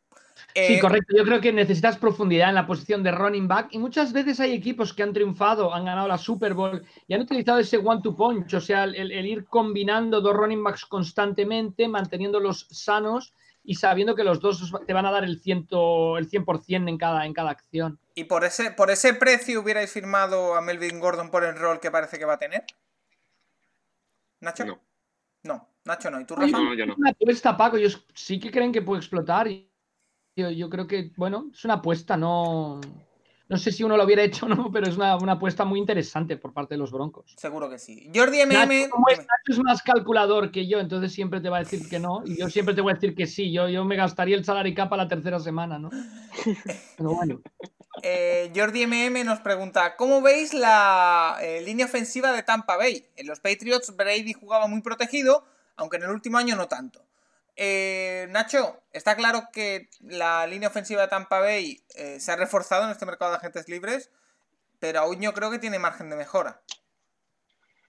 Sí, 0.55 0.75
eh, 0.75 0.81
correcto. 0.81 1.17
Yo 1.17 1.25
creo 1.25 1.41
que 1.41 1.53
necesitas 1.53 1.99
profundidad 1.99 2.51
en 2.51 2.55
la 2.55 2.67
posición 2.67 3.03
de 3.03 3.11
running 3.11 3.49
back 3.49 3.69
y 3.73 3.79
muchas 3.79 4.13
veces 4.13 4.39
hay 4.39 4.53
equipos 4.53 4.93
que 4.93 5.03
han 5.03 5.13
triunfado, 5.13 5.75
han 5.75 5.87
ganado 5.87 6.07
la 6.07 6.19
Super 6.19 6.55
Bowl 6.55 6.85
y 7.09 7.15
han 7.15 7.23
utilizado 7.23 7.59
ese 7.59 7.79
one-to 7.79 8.15
punch, 8.15 8.55
o 8.55 8.61
sea, 8.61 8.85
el, 8.85 9.11
el, 9.11 9.27
ir 9.27 9.47
combinando 9.47 10.21
dos 10.21 10.37
running 10.37 10.63
backs 10.63 10.87
constantemente, 10.87 11.89
manteniéndolos 11.89 12.69
sanos 12.71 13.35
y 13.67 13.75
sabiendo 13.75 14.15
que 14.15 14.23
los 14.23 14.41
dos 14.41 14.73
te 14.87 14.93
van 14.93 15.07
a 15.07 15.11
dar 15.11 15.25
el, 15.25 15.41
ciento, 15.41 16.17
el 16.19 16.31
100% 16.31 16.89
en 16.89 16.97
cada, 16.97 17.27
en 17.27 17.35
cada 17.35 17.51
acción. 17.51 17.99
¿Y 18.15 18.25
por 18.25 18.45
ese, 18.45 18.71
por 18.71 18.91
ese 18.91 19.13
precio 19.13 19.61
hubierais 19.61 19.91
firmado 19.91 20.55
a 20.55 20.63
Melvin 20.63 21.01
Gordon 21.01 21.31
por 21.31 21.45
el 21.45 21.57
rol 21.57 21.81
que 21.81 21.91
parece 21.91 22.19
que 22.19 22.25
va 22.25 22.35
a 22.35 22.39
tener? 22.39 22.65
¿Nacho? 24.41 24.65
No. 24.65 24.81
No, 25.43 25.69
Nacho 25.85 26.11
no. 26.11 26.21
¿Y 26.21 26.25
tú, 26.25 26.37
Rafa? 26.37 26.59
No, 26.59 26.75
yo 26.75 26.87
no. 26.87 26.95
Una 26.97 27.11
apuesta, 27.11 27.57
Paco. 27.57 27.77
Ellos 27.77 28.07
sí 28.15 28.39
que 28.39 28.53
creen 28.53 28.73
que 28.73 28.83
puede 28.83 29.01
explotar. 29.01 29.49
Yo, 29.49 30.51
yo 30.51 30.71
creo 30.71 30.87
que, 30.87 31.13
bueno, 31.17 31.51
es 31.53 31.65
una 31.65 31.75
apuesta, 31.75 32.17
no... 32.17 32.81
No 33.49 33.57
sé 33.59 33.71
si 33.71 33.85
uno 33.85 33.97
lo 33.97 34.05
hubiera 34.05 34.23
hecho 34.23 34.47
o 34.47 34.49
no, 34.49 34.73
pero 34.73 34.89
es 34.89 34.97
una, 34.97 35.13
apuesta 35.15 35.65
muy 35.65 35.79
interesante 35.79 36.37
por 36.37 36.53
parte 36.53 36.75
de 36.75 36.79
los 36.79 36.91
Broncos. 36.91 37.33
Seguro 37.37 37.71
que 37.71 37.79
sí. 37.79 38.11
Jordi 38.15 38.45
MM. 38.45 38.89
como 38.91 39.09
es, 39.09 39.21
es, 39.47 39.59
más 39.61 39.83
calculador 39.83 40.51
que 40.51 40.67
yo, 40.67 40.81
entonces 40.81 41.13
siempre 41.13 41.41
te 41.41 41.49
va 41.49 41.59
a 41.59 41.61
decir 41.61 41.89
que 41.89 42.01
no. 42.01 42.23
Y 42.25 42.39
yo 42.39 42.51
siempre 42.51 42.75
te 42.75 42.81
voy 42.81 42.93
a 42.93 42.95
decir 42.95 43.15
que 43.15 43.27
sí. 43.27 43.53
Yo, 43.53 43.69
yo 43.69 43.85
me 43.85 43.95
gastaría 43.95 44.37
el 44.37 44.45
salary 44.45 44.75
cap 44.75 44.93
a 44.93 44.97
la 44.97 45.07
tercera 45.07 45.39
semana, 45.39 45.79
¿no? 45.79 45.91
Pero 46.97 47.15
bueno. 47.15 47.41
Eh, 48.03 48.53
Jordi 48.55 48.87
MM 48.87 49.25
nos 49.25 49.41
pregunta: 49.41 49.97
¿Cómo 49.97 50.21
veis 50.21 50.53
la 50.53 51.39
eh, 51.41 51.63
línea 51.63 51.87
ofensiva 51.87 52.31
de 52.31 52.43
Tampa 52.43 52.77
Bay? 52.77 53.07
En 53.17 53.27
los 53.27 53.41
Patriots, 53.41 53.97
Brady 53.97 54.35
jugaba 54.35 54.67
muy 54.67 54.83
protegido, 54.83 55.47
aunque 55.77 55.97
en 55.97 56.03
el 56.03 56.11
último 56.11 56.37
año 56.37 56.57
no 56.57 56.69
tanto. 56.69 57.06
Eh, 57.57 58.27
Nacho, 58.31 58.83
está 58.93 59.17
claro 59.17 59.45
que 59.51 59.89
la 60.01 60.47
línea 60.47 60.69
ofensiva 60.69 61.03
de 61.03 61.09
Tampa 61.09 61.41
Bay 61.41 61.83
eh, 61.97 62.21
se 62.21 62.31
ha 62.31 62.37
reforzado 62.37 62.85
en 62.85 62.91
este 62.91 63.07
mercado 63.07 63.31
de 63.31 63.39
agentes 63.39 63.69
libres, 63.69 64.11
pero 64.79 65.01
aún 65.01 65.23
yo 65.23 65.33
creo 65.33 65.51
que 65.51 65.59
tiene 65.59 65.79
margen 65.79 66.11
de 66.11 66.17
mejora. 66.17 66.61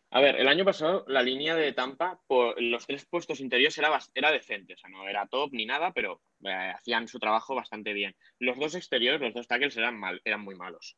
A 0.09 0.21
ver, 0.21 0.37
el 0.37 0.47
año 0.47 0.63
pasado 0.63 1.03
la 1.07 1.21
línea 1.21 1.53
de 1.53 1.73
Tampa 1.73 2.17
por 2.27 2.59
los 2.61 2.87
tres 2.87 3.05
puestos 3.05 3.41
interiores 3.41 3.77
era, 3.77 3.99
era 4.15 4.31
decente, 4.31 4.73
o 4.73 4.77
sea, 4.77 4.89
no 4.89 5.07
era 5.09 5.27
top 5.27 5.49
ni 5.51 5.65
nada, 5.65 5.91
pero 5.91 6.21
eh, 6.45 6.71
hacían 6.73 7.09
su 7.09 7.19
trabajo 7.19 7.53
bastante 7.53 7.91
bien. 7.91 8.15
Los 8.39 8.57
dos 8.57 8.73
exteriores, 8.73 9.19
los 9.19 9.33
dos 9.33 9.47
tackles 9.49 9.75
eran, 9.75 9.99
mal, 9.99 10.21
eran 10.23 10.41
muy 10.41 10.55
malos. 10.55 10.95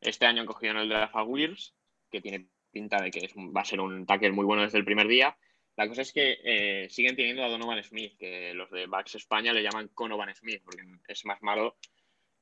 Este 0.00 0.26
año 0.26 0.46
cogido 0.46 0.80
el 0.80 0.88
de 0.88 0.96
la 0.96 1.22
Wills, 1.22 1.76
que 2.10 2.20
tiene 2.20 2.48
pinta 2.72 3.00
de 3.00 3.12
que 3.12 3.30
va 3.36 3.60
a 3.60 3.64
ser 3.64 3.80
un 3.80 4.04
tackle 4.04 4.32
muy 4.32 4.44
bueno 4.44 4.62
desde 4.62 4.78
el 4.78 4.84
primer 4.84 5.06
día, 5.06 5.36
la 5.80 5.88
cosa 5.88 6.02
es 6.02 6.12
que 6.12 6.38
eh, 6.44 6.90
siguen 6.90 7.16
teniendo 7.16 7.42
a 7.42 7.48
Donovan 7.48 7.82
Smith, 7.82 8.14
que 8.18 8.52
los 8.52 8.70
de 8.70 8.86
Bax 8.86 9.14
España 9.14 9.54
le 9.54 9.62
llaman 9.62 9.88
Conovan 9.88 10.34
Smith, 10.34 10.60
porque 10.62 10.82
es 11.08 11.24
más 11.24 11.40
malo 11.40 11.78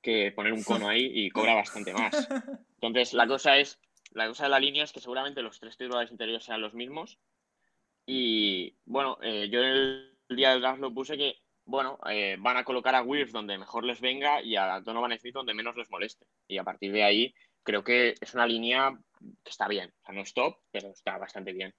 que 0.02 0.32
poner 0.32 0.52
un 0.52 0.64
cono 0.64 0.88
ahí 0.88 1.08
y 1.14 1.30
cobra 1.30 1.54
bastante 1.54 1.92
más. 1.92 2.14
Entonces, 2.80 3.12
la 3.12 3.28
cosa 3.28 3.56
es, 3.56 3.78
la 4.10 4.26
cosa 4.26 4.42
de 4.42 4.50
la 4.50 4.58
línea 4.58 4.82
es 4.82 4.90
que 4.90 4.98
seguramente 4.98 5.40
los 5.40 5.60
tres 5.60 5.76
titulares 5.76 6.10
interiores 6.10 6.42
sean 6.42 6.60
los 6.60 6.74
mismos. 6.74 7.20
Y 8.06 8.76
bueno, 8.84 9.18
eh, 9.22 9.48
yo 9.48 9.60
el, 9.60 10.18
día 10.30 10.50
del 10.50 10.60
draft 10.60 10.80
lo 10.80 10.92
puse 10.92 11.16
que, 11.16 11.36
bueno, 11.64 12.00
eh, 12.10 12.34
van 12.40 12.56
a 12.56 12.64
colocar 12.64 12.96
a 12.96 13.02
Wills 13.02 13.30
donde 13.30 13.56
mejor 13.56 13.84
les 13.84 14.00
venga 14.00 14.42
y 14.42 14.56
a 14.56 14.80
Donovan 14.80 15.16
Smith 15.16 15.34
donde 15.34 15.54
menos 15.54 15.76
les 15.76 15.88
moleste. 15.92 16.26
Y 16.48 16.58
a 16.58 16.64
partir 16.64 16.90
de 16.90 17.04
ahí, 17.04 17.32
creo 17.62 17.84
que 17.84 18.16
es 18.20 18.34
una 18.34 18.48
línea 18.48 18.98
que 19.44 19.50
está 19.50 19.68
bien. 19.68 19.94
O 20.02 20.06
sea, 20.06 20.14
no 20.16 20.22
es 20.22 20.34
top, 20.34 20.56
pero 20.72 20.88
está 20.88 21.18
bastante 21.18 21.52
bien. 21.52 21.72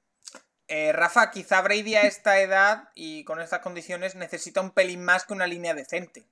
Eh, 0.71 0.91
Rafa, 0.93 1.31
quizá 1.31 1.63
Brady 1.63 1.95
a 1.95 2.03
esta 2.03 2.39
edad 2.39 2.89
y 2.93 3.23
con 3.23 3.41
estas 3.41 3.59
condiciones 3.61 4.13
necesita 4.15 4.61
un 4.61 4.69
pelín 4.69 5.03
más 5.03 5.25
que 5.25 5.33
una 5.33 5.47
línea 5.47 5.73
decente. 5.73 6.25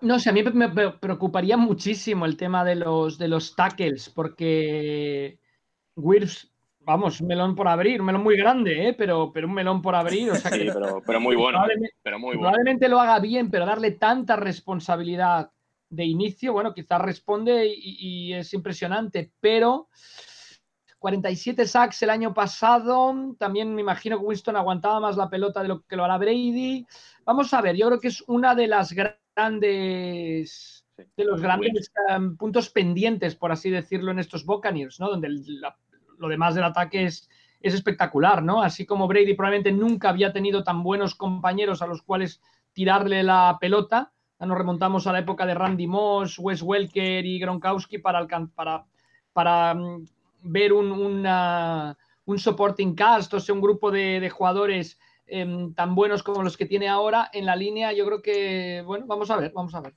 No 0.00 0.18
sé, 0.18 0.30
a 0.30 0.32
mí 0.32 0.42
me 0.42 0.68
preocuparía 0.90 1.56
muchísimo 1.56 2.26
el 2.26 2.36
tema 2.36 2.64
de 2.64 2.74
los, 2.74 3.16
de 3.16 3.28
los 3.28 3.54
tackles, 3.54 4.10
porque 4.10 5.38
Wirfs, 5.94 6.52
vamos, 6.80 7.20
un 7.20 7.28
melón 7.28 7.54
por 7.54 7.68
abrir, 7.68 8.00
un 8.00 8.06
melón 8.06 8.24
muy 8.24 8.36
grande, 8.36 8.88
¿eh? 8.88 8.92
pero, 8.92 9.30
pero 9.32 9.46
un 9.46 9.54
melón 9.54 9.80
por 9.80 9.94
abrir. 9.94 10.34
sí, 10.34 10.68
pero, 11.06 11.20
muy 11.20 11.36
bueno. 11.36 11.60
Probablemente, 12.12 12.88
lo 12.88 13.00
haga 13.00 13.20
bien, 13.20 13.52
pero 13.52 13.66
darle 13.66 13.92
tanta 13.92 14.34
responsabilidad 14.34 15.52
de 15.90 16.04
inicio, 16.04 16.52
bueno, 16.52 16.74
quizás 16.74 17.00
responde 17.00 17.72
y 17.72 18.34
es 18.34 18.52
impresionante, 18.52 19.30
pero 19.38 19.88
47 20.98 21.66
sacks 21.66 22.02
el 22.02 22.10
año 22.10 22.34
pasado. 22.34 23.34
También 23.38 23.74
me 23.74 23.82
imagino 23.82 24.18
que 24.18 24.24
Winston 24.24 24.56
aguantaba 24.56 25.00
más 25.00 25.16
la 25.16 25.30
pelota 25.30 25.62
de 25.62 25.68
lo 25.68 25.82
que 25.82 25.96
lo 25.96 26.04
hará 26.04 26.18
Brady. 26.18 26.86
Vamos 27.24 27.52
a 27.54 27.60
ver, 27.60 27.76
yo 27.76 27.86
creo 27.86 28.00
que 28.00 28.08
es 28.08 28.24
una 28.26 28.54
de 28.54 28.66
las 28.66 28.92
grandes 28.92 30.76
de 30.96 31.24
los 31.24 31.40
grandes 31.40 31.92
um, 32.16 32.36
puntos 32.36 32.70
pendientes, 32.70 33.34
por 33.34 33.52
así 33.52 33.70
decirlo, 33.70 34.10
en 34.10 34.18
estos 34.18 34.46
Buccaneers, 34.46 34.98
¿no? 34.98 35.10
Donde 35.10 35.28
lo 36.18 36.28
demás 36.28 36.54
del 36.54 36.64
ataque 36.64 37.04
es, 37.04 37.28
es 37.60 37.74
espectacular, 37.74 38.42
¿no? 38.42 38.62
Así 38.62 38.86
como 38.86 39.06
Brady 39.06 39.34
probablemente 39.34 39.72
nunca 39.72 40.08
había 40.08 40.32
tenido 40.32 40.64
tan 40.64 40.82
buenos 40.82 41.14
compañeros 41.14 41.82
a 41.82 41.86
los 41.86 42.02
cuales 42.02 42.40
tirarle 42.72 43.22
la 43.22 43.58
pelota. 43.60 44.12
Ya 44.38 44.46
nos 44.46 44.58
remontamos 44.58 45.06
a 45.06 45.12
la 45.12 45.18
época 45.18 45.46
de 45.46 45.54
Randy 45.54 45.86
Moss, 45.86 46.38
Wes 46.38 46.62
Welker 46.62 47.24
y 47.24 47.38
Gronkowski 47.38 47.98
para, 47.98 48.26
para, 48.54 48.84
para 49.32 49.72
um, 49.74 50.06
ver 50.42 50.72
un, 50.72 51.26
un 52.26 52.38
supporting 52.38 52.94
cast, 52.94 53.32
o 53.34 53.40
sea, 53.40 53.54
un 53.54 53.60
grupo 53.60 53.90
de, 53.90 54.28
jugadores 54.30 54.98
em, 55.26 55.74
tan 55.74 55.94
buenos 55.94 56.22
como 56.22 56.42
los 56.42 56.56
que 56.56 56.66
tiene 56.66 56.88
ahora 56.88 57.30
en 57.32 57.46
la 57.46 57.56
línea, 57.56 57.92
yo 57.92 58.04
creo 58.06 58.22
que, 58.22 58.82
bueno, 58.84 59.06
vamos 59.06 59.30
a 59.30 59.36
ver, 59.36 59.52
vamos 59.52 59.74
a 59.74 59.80
ver. 59.80 59.94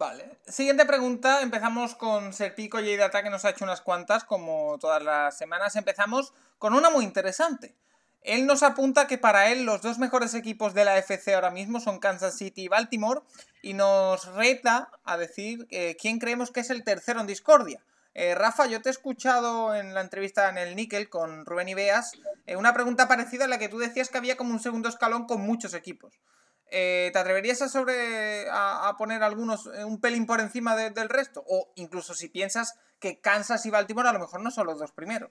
Vale. 0.00 0.38
Siguiente 0.46 0.86
pregunta. 0.86 1.42
Empezamos 1.42 1.94
con 1.94 2.32
Serpico 2.32 2.80
y 2.80 2.96
Data, 2.96 3.22
que 3.22 3.28
nos 3.28 3.44
ha 3.44 3.50
hecho 3.50 3.66
unas 3.66 3.82
cuantas, 3.82 4.24
como 4.24 4.78
todas 4.78 5.02
las 5.02 5.36
semanas. 5.36 5.76
Empezamos 5.76 6.32
con 6.56 6.72
una 6.72 6.88
muy 6.88 7.04
interesante. 7.04 7.76
Él 8.22 8.46
nos 8.46 8.62
apunta 8.62 9.06
que 9.06 9.18
para 9.18 9.50
él 9.52 9.64
los 9.64 9.82
dos 9.82 9.98
mejores 9.98 10.32
equipos 10.32 10.72
de 10.72 10.86
la 10.86 10.96
FC 10.96 11.34
ahora 11.34 11.50
mismo 11.50 11.80
son 11.80 11.98
Kansas 11.98 12.38
City 12.38 12.62
y 12.62 12.68
Baltimore. 12.68 13.20
Y 13.60 13.74
nos 13.74 14.24
reta 14.34 14.90
a 15.04 15.18
decir 15.18 15.66
eh, 15.70 15.98
quién 16.00 16.18
creemos 16.18 16.50
que 16.50 16.60
es 16.60 16.70
el 16.70 16.82
tercero 16.82 17.20
en 17.20 17.26
discordia. 17.26 17.82
Eh, 18.14 18.34
Rafa, 18.34 18.66
yo 18.66 18.82
te 18.82 18.88
he 18.88 18.92
escuchado 18.92 19.74
en 19.74 19.94
la 19.94 20.00
entrevista 20.00 20.48
en 20.48 20.58
el 20.58 20.74
Nickel 20.74 21.08
con 21.08 21.46
Rubén 21.46 21.68
Ibeas 21.68 22.12
eh, 22.46 22.56
una 22.56 22.74
pregunta 22.74 23.06
parecida 23.06 23.44
a 23.44 23.48
la 23.48 23.58
que 23.58 23.68
tú 23.68 23.78
decías 23.78 24.08
que 24.08 24.18
había 24.18 24.36
como 24.36 24.52
un 24.52 24.60
segundo 24.60 24.88
escalón 24.88 25.26
con 25.26 25.40
muchos 25.40 25.74
equipos. 25.74 26.18
Eh, 26.72 27.10
¿Te 27.12 27.18
atreverías 27.18 27.62
a, 27.62 27.68
sobre, 27.68 28.46
a, 28.50 28.94
poner 28.96 29.22
algunos 29.22 29.66
un 29.66 30.00
pelín 30.00 30.26
por 30.26 30.40
encima 30.40 30.76
del 30.76 31.08
resto? 31.08 31.44
O 31.48 31.72
incluso 31.76 32.14
si 32.14 32.28
piensas 32.28 32.78
que 33.00 33.20
Kansas 33.20 33.66
y 33.66 33.70
Baltimore 33.70 34.08
a 34.08 34.12
lo 34.12 34.20
mejor 34.20 34.40
no 34.42 34.50
son 34.50 34.66
los 34.66 34.78
dos 34.78 34.92
primeros. 34.92 35.30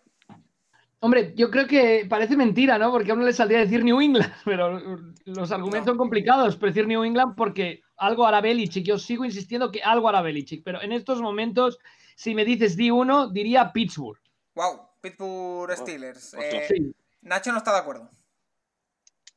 Hombre, 1.01 1.33
yo 1.35 1.49
creo 1.49 1.65
que 1.65 2.05
parece 2.09 2.35
mentira, 2.35 2.77
¿no? 2.77 2.91
Porque 2.91 3.11
a 3.11 3.13
uno 3.13 3.25
le 3.25 3.31
saldría 3.31 3.59
decir 3.59 3.85
New 3.85 4.01
England, 4.01 4.33
pero 4.45 4.79
los 5.25 5.51
argumentos 5.51 5.85
son 5.85 5.97
complicados. 5.97 6.57
Pero 6.57 6.71
decir 6.71 6.87
New 6.87 7.03
England 7.03 7.35
porque 7.37 7.81
algo 7.97 8.27
hará 8.27 8.41
Belichick. 8.41 8.85
Yo 8.85 8.97
sigo 8.97 9.23
insistiendo 9.23 9.71
que 9.71 9.81
algo 9.81 10.09
hará 10.09 10.21
Belichick, 10.21 10.61
pero 10.63 10.81
en 10.81 10.91
estos 10.91 11.21
momentos, 11.21 11.79
si 12.19 12.35
me 12.35 12.43
dices 12.43 12.75
di 12.75 12.91
uno, 12.91 13.29
diría 13.29 13.71
Pittsburgh. 13.71 14.19
Wow, 14.53 14.89
Pittsburgh 14.99 15.71
Steelers. 15.77 16.33
Eh, 16.33 16.91
Nacho 17.21 17.53
no 17.53 17.59
está 17.59 17.71
de 17.71 17.79
acuerdo. 17.79 18.09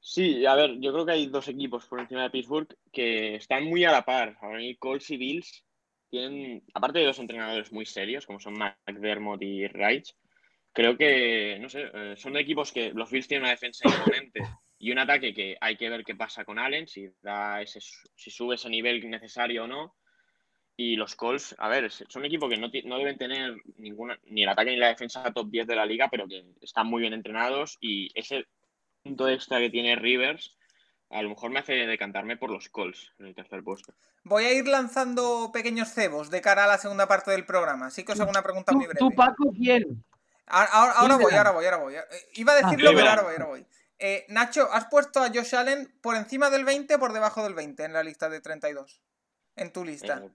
Sí, 0.00 0.44
a 0.44 0.56
ver, 0.56 0.80
yo 0.80 0.92
creo 0.92 1.06
que 1.06 1.12
hay 1.12 1.26
dos 1.28 1.46
equipos 1.46 1.86
por 1.86 2.00
encima 2.00 2.24
de 2.24 2.30
Pittsburgh 2.30 2.66
que 2.92 3.36
están 3.36 3.66
muy 3.66 3.84
a 3.84 3.92
la 3.92 4.04
par. 4.04 4.36
Ahora 4.40 4.58
Colts 4.80 5.10
y 5.10 5.16
Bills 5.16 5.64
tienen, 6.10 6.64
aparte 6.74 6.98
de 6.98 7.04
dos 7.04 7.20
entrenadores 7.20 7.70
muy 7.70 7.86
serios, 7.86 8.26
como 8.26 8.40
son 8.40 8.54
McDermott 8.54 9.40
y 9.42 9.68
Reich, 9.68 10.16
creo 10.72 10.98
que, 10.98 11.58
no 11.60 11.68
sé, 11.68 11.88
eh, 11.94 12.14
son 12.16 12.36
equipos 12.36 12.72
que 12.72 12.90
los 12.92 13.12
Bills 13.12 13.28
tienen 13.28 13.44
una 13.44 13.52
defensa 13.52 13.88
imponente 13.88 14.40
y 14.80 14.90
un 14.90 14.98
ataque 14.98 15.32
que 15.32 15.56
hay 15.60 15.76
que 15.76 15.88
ver 15.88 16.02
qué 16.02 16.16
pasa 16.16 16.44
con 16.44 16.58
Allen, 16.58 16.88
si, 16.88 17.08
da 17.22 17.62
ese, 17.62 17.78
si 17.78 18.30
sube 18.32 18.56
ese 18.56 18.68
nivel 18.68 19.08
necesario 19.08 19.62
o 19.64 19.68
no. 19.68 19.94
Y 20.76 20.96
los 20.96 21.14
Colts, 21.14 21.54
a 21.58 21.68
ver, 21.68 21.90
son 21.90 22.22
un 22.22 22.26
equipo 22.26 22.48
que 22.48 22.56
no, 22.56 22.68
no, 22.84 22.98
deben 22.98 23.18
tener 23.18 23.56
ninguna, 23.76 24.18
ni 24.24 24.42
el 24.42 24.48
ataque 24.48 24.70
ni 24.70 24.78
la 24.78 24.88
defensa 24.88 25.32
top 25.32 25.50
10 25.50 25.66
de 25.66 25.76
la 25.76 25.86
liga, 25.86 26.08
pero 26.10 26.26
que 26.26 26.44
están 26.60 26.86
muy 26.86 27.02
bien 27.02 27.12
entrenados 27.12 27.76
y 27.80 28.10
ese 28.18 28.46
punto 29.02 29.28
extra 29.28 29.58
que 29.58 29.70
tiene 29.70 29.96
Rivers 29.96 30.56
a 31.12 31.22
lo 31.22 31.28
mejor 31.28 31.50
me 31.50 31.60
hace 31.60 31.72
decantarme 31.72 32.36
por 32.36 32.50
los 32.50 32.68
Colts 32.70 33.12
en 33.18 33.26
el 33.26 33.34
tercer 33.34 33.62
puesto. 33.62 33.94
Voy 34.24 34.44
a 34.44 34.52
ir 34.52 34.66
lanzando 34.66 35.50
pequeños 35.52 35.90
cebos 35.90 36.30
de 36.30 36.40
cara 36.40 36.64
a 36.64 36.66
la 36.66 36.78
segunda 36.78 37.06
parte 37.06 37.30
del 37.30 37.44
programa, 37.44 37.86
así 37.86 38.04
que 38.04 38.12
os 38.12 38.20
hago 38.20 38.30
una 38.30 38.42
pregunta 38.42 38.72
muy 38.72 38.86
breve. 38.86 38.98
¿Tú, 38.98 39.10
Paco, 39.10 39.52
quién? 39.54 40.02
Ahora, 40.46 41.16
voy, 41.16 41.34
ahora 41.34 41.50
voy, 41.50 41.64
ahora 41.64 41.76
voy. 41.76 41.94
Eh, 41.94 42.02
iba 42.34 42.52
a 42.52 42.56
ah, 42.56 42.62
decirlo, 42.62 42.92
pero 42.94 43.08
ahora 43.08 43.22
voy, 43.22 43.32
ahora 43.32 43.46
voy. 43.46 43.66
Eh, 43.98 44.24
Nacho, 44.28 44.68
¿has 44.72 44.86
puesto 44.86 45.20
a 45.20 45.28
Josh 45.28 45.54
Allen 45.54 45.92
por 46.00 46.16
encima 46.16 46.50
del 46.50 46.64
20 46.64 46.94
o 46.94 46.98
por 46.98 47.12
debajo 47.12 47.42
del 47.44 47.54
20 47.54 47.84
en 47.84 47.92
la 47.92 48.02
lista 48.02 48.28
de 48.28 48.40
32? 48.40 49.00
En 49.56 49.72
tu 49.72 49.84
lista. 49.84 50.22
Eh, 50.24 50.30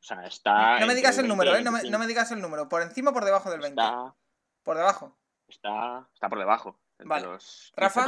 o 0.00 0.02
sea, 0.02 0.26
está. 0.26 0.80
No 0.80 0.86
me 0.86 0.94
digas 0.94 1.18
el 1.18 1.28
número, 1.28 1.54
¿eh? 1.54 1.62
No 1.62 1.98
me, 1.98 2.06
digas 2.06 2.30
el 2.32 2.40
número. 2.40 2.68
¿Por 2.68 2.80
encima 2.82 3.10
o 3.10 3.14
por 3.14 3.24
debajo 3.24 3.50
del 3.50 3.60
20? 3.60 3.80
Está. 3.80 4.14
¿Por 4.62 4.76
debajo? 4.76 5.18
Está, 5.46 6.08
está 6.14 6.28
por 6.28 6.38
debajo. 6.38 6.80
Vale. 7.04 7.26
¿Rafa? 7.76 8.06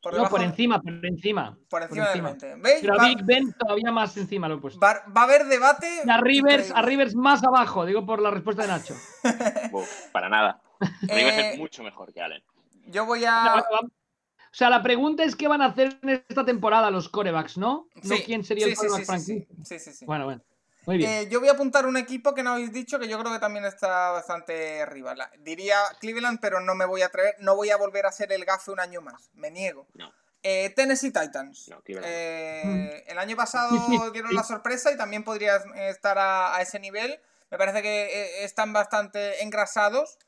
Por 0.00 0.14
no, 0.14 0.28
por 0.28 0.42
encima, 0.42 0.80
por 0.80 1.04
encima. 1.04 1.58
Por 1.68 1.82
encima, 1.82 2.10
del 2.10 2.22
20. 2.22 2.54
¿Veis? 2.56 2.80
Pero 2.80 3.00
a 3.00 3.04
Big 3.04 3.24
Ben 3.24 3.52
todavía 3.54 3.90
más 3.90 4.16
encima 4.16 4.46
lo 4.46 4.56
he 4.56 4.58
puesto. 4.58 4.78
Va, 4.78 5.02
a 5.14 5.22
haber 5.22 5.46
debate. 5.46 6.02
a 6.08 6.18
Rivers, 6.18 6.70
a 6.70 6.82
Rivers 6.82 7.14
más 7.14 7.42
abajo, 7.42 7.86
digo 7.86 8.04
por 8.04 8.20
la 8.20 8.30
respuesta 8.30 8.62
de 8.62 8.68
Nacho. 8.68 8.94
para 10.12 10.28
nada. 10.28 10.62
Rivers 11.02 11.38
es 11.38 11.54
eh, 11.54 11.58
mucho 11.58 11.82
mejor 11.82 12.12
que 12.12 12.20
Allen. 12.20 12.44
Yo 12.86 13.06
voy 13.06 13.24
a. 13.24 13.64
O 13.64 14.58
sea, 14.58 14.70
la 14.70 14.82
pregunta 14.82 15.24
es 15.24 15.34
qué 15.34 15.48
van 15.48 15.60
a 15.60 15.66
hacer 15.66 15.98
en 16.02 16.24
esta 16.28 16.44
temporada 16.44 16.90
los 16.90 17.08
corebacks, 17.08 17.58
¿no? 17.58 17.88
no 18.02 18.16
quién 18.24 18.44
sería 18.44 18.66
el 18.66 18.76
coreback 18.76 19.18
sí, 19.18 19.46
sí, 19.64 19.78
sí, 19.78 19.92
sí, 19.92 20.06
Bueno, 20.06 20.24
bueno. 20.24 20.42
Muy 20.86 20.98
bien. 20.98 21.10
Eh, 21.10 21.28
yo 21.28 21.40
voy 21.40 21.48
a 21.48 21.52
apuntar 21.52 21.84
un 21.84 21.96
equipo 21.96 22.34
que 22.34 22.42
no 22.42 22.52
habéis 22.52 22.72
dicho 22.72 22.98
que 22.98 23.08
yo 23.08 23.18
creo 23.18 23.32
que 23.32 23.40
también 23.40 23.64
está 23.64 24.10
bastante 24.12 24.82
arriba. 24.82 25.14
diría 25.40 25.78
Cleveland, 26.00 26.38
pero 26.40 26.60
no 26.60 26.74
me 26.74 26.84
voy 26.86 27.02
a 27.02 27.06
atrever. 27.06 27.36
No 27.40 27.56
voy 27.56 27.70
a 27.70 27.76
volver 27.76 28.06
a 28.06 28.10
hacer 28.10 28.32
el 28.32 28.44
gafe 28.44 28.70
un 28.70 28.80
año 28.80 29.00
más. 29.02 29.30
Me 29.34 29.50
niego. 29.50 29.86
No. 29.94 30.12
Eh, 30.48 30.70
Tennessee 30.76 31.10
Titans. 31.10 31.68
Eh, 31.88 33.04
el 33.08 33.18
año 33.18 33.34
pasado 33.36 34.12
dieron 34.12 34.32
la 34.32 34.44
sorpresa 34.44 34.92
y 34.92 34.96
también 34.96 35.24
podrían 35.24 35.76
estar 35.76 36.16
a, 36.20 36.56
ese 36.62 36.78
nivel. 36.78 37.20
Me 37.50 37.58
parece 37.58 37.82
que 37.82 38.04
eh, 38.04 38.44
están 38.44 38.72
bastante 38.72 39.42
engrasados. 39.42 40.18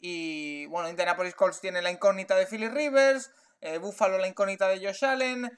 Y 0.00 0.64
bueno, 0.66 0.88
Indianapolis 0.88 1.34
Colts 1.34 1.60
tiene 1.60 1.82
la 1.82 1.90
incógnita 1.90 2.36
de 2.36 2.46
Philly 2.46 2.68
Rivers. 2.68 3.30
Buffalo 3.80 4.16
la 4.16 4.28
incógnita 4.28 4.68
de 4.68 4.78
Josh 4.78 5.04
Allen. 5.04 5.50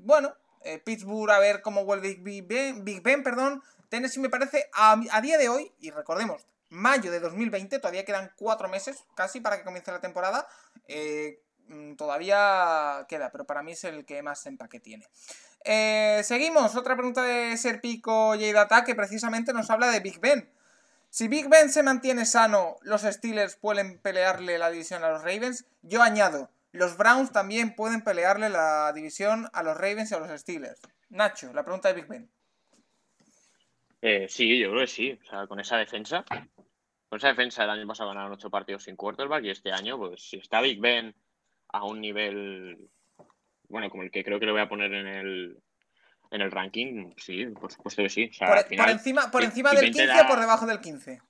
bueno, 0.00 0.34
Pittsburgh 0.84 1.30
a 1.30 1.38
ver 1.38 1.62
cómo 1.62 1.84
vuelve 1.84 2.14
Big 2.14 2.46
Ben. 2.46 2.84
Big 2.84 3.02
ben 3.02 3.22
perdón. 3.22 3.62
Tennessee 3.88 4.20
me 4.20 4.28
parece 4.28 4.70
a, 4.72 5.20
día 5.20 5.36
de 5.36 5.48
hoy, 5.48 5.72
y 5.80 5.90
recordemos, 5.90 6.46
mayo 6.68 7.10
de 7.10 7.18
2020, 7.18 7.78
todavía 7.80 8.04
quedan 8.04 8.30
cuatro 8.36 8.68
meses 8.68 9.04
casi 9.16 9.40
para 9.40 9.58
que 9.58 9.64
comience 9.64 9.90
la 9.90 10.00
temporada. 10.00 10.46
Eh, 10.86 11.40
Mm, 11.70 11.94
todavía 11.94 13.06
queda, 13.08 13.30
pero 13.30 13.44
para 13.44 13.62
mí 13.62 13.72
es 13.72 13.84
el 13.84 14.04
que 14.04 14.22
más 14.22 14.44
empaque 14.46 14.80
tiene. 14.80 15.06
Eh, 15.64 16.20
seguimos, 16.24 16.74
otra 16.74 16.96
pregunta 16.96 17.22
de 17.22 17.56
Serpico 17.56 18.36
Data 18.36 18.82
que 18.82 18.96
precisamente 18.96 19.52
nos 19.52 19.70
habla 19.70 19.86
de 19.86 20.00
Big 20.00 20.18
Ben. 20.20 20.50
Si 21.10 21.28
Big 21.28 21.48
Ben 21.48 21.70
se 21.70 21.84
mantiene 21.84 22.26
sano, 22.26 22.76
los 22.82 23.02
Steelers 23.02 23.54
pueden 23.54 23.98
pelearle 23.98 24.58
la 24.58 24.70
división 24.70 25.04
a 25.04 25.10
los 25.10 25.22
Ravens. 25.22 25.64
Yo 25.82 26.02
añado, 26.02 26.50
los 26.72 26.96
Browns 26.96 27.32
también 27.32 27.74
pueden 27.74 28.02
pelearle 28.02 28.48
la 28.48 28.92
división 28.92 29.48
a 29.52 29.62
los 29.62 29.76
Ravens 29.76 30.10
y 30.10 30.14
a 30.14 30.18
los 30.18 30.40
Steelers. 30.40 30.80
Nacho, 31.08 31.52
la 31.52 31.64
pregunta 31.64 31.88
de 31.88 31.94
Big 31.94 32.06
Ben. 32.06 32.30
Eh, 34.02 34.26
sí, 34.28 34.58
yo 34.58 34.70
creo 34.70 34.82
que 34.82 34.86
sí. 34.86 35.18
O 35.22 35.28
sea, 35.28 35.46
con 35.46 35.60
esa 35.60 35.76
defensa, 35.76 36.24
con 37.08 37.18
esa 37.18 37.28
defensa 37.28 37.64
el 37.64 37.70
año 37.70 37.86
pasado 37.86 38.10
ganaron 38.10 38.32
ocho 38.32 38.50
partidos 38.50 38.84
sin 38.84 38.96
quarterback 38.96 39.44
y 39.44 39.50
este 39.50 39.72
año, 39.72 39.98
pues 39.98 40.22
si 40.22 40.38
está 40.38 40.60
Big 40.60 40.80
Ben 40.80 41.14
a 41.68 41.84
un 41.84 42.00
nivel, 42.00 42.78
bueno, 43.68 43.90
como 43.90 44.02
el 44.02 44.10
que 44.10 44.24
creo 44.24 44.38
que 44.38 44.46
le 44.46 44.52
voy 44.52 44.60
a 44.60 44.68
poner 44.68 44.92
en 44.94 45.06
el, 45.06 45.58
en 46.30 46.40
el 46.40 46.50
ranking, 46.50 47.12
sí, 47.16 47.46
por 47.46 47.72
supuesto 47.72 48.02
que 48.02 48.08
sí. 48.08 48.30
por, 48.38 48.88
encima, 48.88 49.30
por 49.30 49.42
encima 49.42 49.72
del 49.72 49.90
15 49.92 50.20
o 50.20 50.28
por 50.28 50.40
debajo 50.40 50.66
del 50.66 50.80
15? 50.80 51.20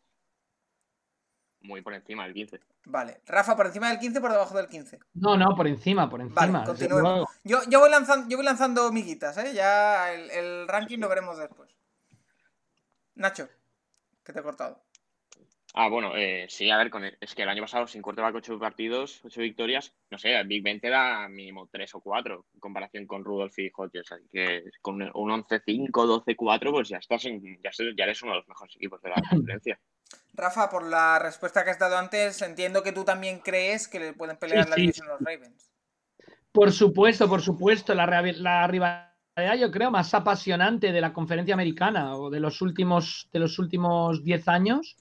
Muy 1.63 1.83
por 1.83 1.95
encima 1.95 2.25
del 2.25 2.35
15. 2.35 2.61
Vale. 2.87 3.21
Rafa, 3.27 3.57
¿por 3.57 3.67
encima 3.67 3.91
del 3.91 3.99
15 3.99 4.19
o 4.19 4.23
por 4.23 4.33
debajo 4.33 4.57
del 4.57 4.69
15? 4.69 4.99
No, 5.15 5.37
no, 5.37 5.55
por 5.55 5.67
encima, 5.67 6.09
por 6.09 6.21
encima. 6.21 6.65
Vale, 6.65 7.25
Yo, 7.45 7.59
yo, 7.69 7.81
voy 7.81 7.91
lanzando, 7.91 8.29
yo 8.29 8.37
voy 8.37 8.47
lanzando 8.47 8.91
miguitas, 8.93 9.37
¿eh? 9.37 9.53
Ya 9.55 10.13
el, 10.13 10.31
el 10.31 10.69
ranking 10.69 10.99
lo 10.99 11.09
veremos 11.09 11.39
después. 11.39 11.71
Nacho, 13.15 13.49
que 14.25 14.33
te 14.33 14.41
he 14.41 14.43
cortado. 14.43 14.83
Ah, 15.75 15.89
bueno, 15.89 16.17
eh, 16.17 16.47
sí, 16.49 16.69
a 16.69 16.79
ver, 16.79 16.91
con 16.91 17.05
es 17.05 17.35
que 17.35 17.43
el 17.43 17.49
año 17.49 17.63
pasado 17.63 17.87
sin 17.87 18.03
quarterback 18.03 18.35
ocho 18.35 18.59
partidos, 18.59 19.25
ocho 19.25 19.41
victorias, 19.41 19.95
no 20.11 20.19
sé, 20.19 20.43
Big 20.45 20.65
Ben 20.65 20.81
te 20.81 20.89
da 20.89 21.29
mínimo 21.29 21.69
tres 21.71 21.95
o 21.95 22.01
cuatro 22.01 22.47
en 22.55 22.61
comparación 22.61 23.07
con 23.07 23.25
Rudolph 23.25 23.57
y 23.59 23.71
Hodges, 23.73 24.11
así 24.11 24.27
que 24.33 24.65
con 24.83 25.01
un 25.01 25.31
11-5, 25.31 25.91
12-4, 25.91 26.71
pues 26.73 26.89
ya 26.89 26.97
estás 26.97 27.25
en, 27.27 27.61
ya, 27.63 27.71
ya, 27.71 28.05
eres 28.05 28.21
uno 28.23 28.33
de 28.33 28.39
los 28.39 28.49
mejores 28.49 28.75
equipos 28.75 29.01
de 29.01 29.11
la 29.11 29.15
conferencia. 29.31 29.79
Rafa, 30.35 30.71
por 30.71 30.85
la 30.85 31.19
respuesta 31.19 31.65
que 31.65 31.71
has 31.71 31.79
dado 31.79 31.99
antes, 31.99 32.41
entiendo 32.43 32.83
que 32.83 32.93
tú 32.93 33.05
también 33.05 33.41
crees 33.41 33.89
que 33.89 34.01
le 34.01 34.13
pueden 34.13 34.37
pelear 34.37 34.69
la 34.69 34.77
división 34.77 35.09
los 35.09 35.21
Ravens. 35.21 35.71
Por 36.53 36.73
supuesto, 36.73 37.29
por 37.29 37.43
supuesto, 37.43 37.95
la, 37.95 38.07
la 38.07 38.67
rivalidad 38.67 39.11
yo 39.59 39.71
creo 39.71 39.91
más 39.91 40.13
apasionante 40.15 40.93
de 40.93 41.01
la 41.01 41.13
conferencia 41.13 41.55
americana 41.55 42.17
o 42.17 42.31
de 42.31 42.41
los 42.41 42.61
últimos 42.61 43.29
de 43.33 43.39
los 43.39 43.59
últimos 43.59 44.23
10 44.23 44.49
años 44.49 44.97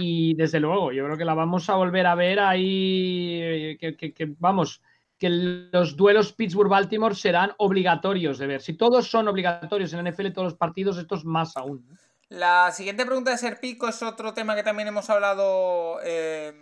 y 0.00 0.34
desde 0.34 0.60
luego, 0.60 0.92
yo 0.92 1.04
creo 1.04 1.16
que 1.16 1.24
la 1.24 1.34
vamos 1.34 1.68
a 1.68 1.74
volver 1.74 2.06
a 2.06 2.14
ver 2.14 2.38
ahí, 2.38 3.76
que, 3.80 4.34
vamos, 4.38 4.80
que 5.18 5.28
los 5.28 5.96
duelos 5.96 6.32
Pittsburgh-Baltimore 6.32 7.16
serán 7.16 7.50
obligatorios 7.58 8.38
de 8.38 8.46
ver. 8.46 8.60
Si 8.60 8.74
todos 8.74 9.08
son 9.08 9.26
obligatorios 9.26 9.92
en 9.92 10.04
la 10.04 10.10
NFL, 10.10 10.28
todos 10.28 10.52
los 10.52 10.54
partidos, 10.54 10.98
estos 10.98 11.24
más 11.24 11.56
aún. 11.56 11.84
La 12.28 12.70
siguiente 12.72 13.06
pregunta 13.06 13.30
de 13.30 13.38
Serpico 13.38 13.88
es 13.88 14.02
otro 14.02 14.34
tema 14.34 14.54
que 14.54 14.62
también 14.62 14.88
hemos 14.88 15.08
hablado 15.08 15.98
eh, 16.02 16.52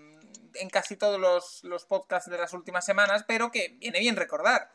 en 0.54 0.70
casi 0.70 0.96
todos 0.96 1.20
los, 1.62 1.84
podcasts 1.86 2.30
de 2.30 2.38
las 2.38 2.52
últimas 2.52 2.84
semanas, 2.84 3.24
pero 3.26 3.50
que 3.50 3.76
viene 3.80 3.98
bien 3.98 4.14
recordar. 4.14 4.70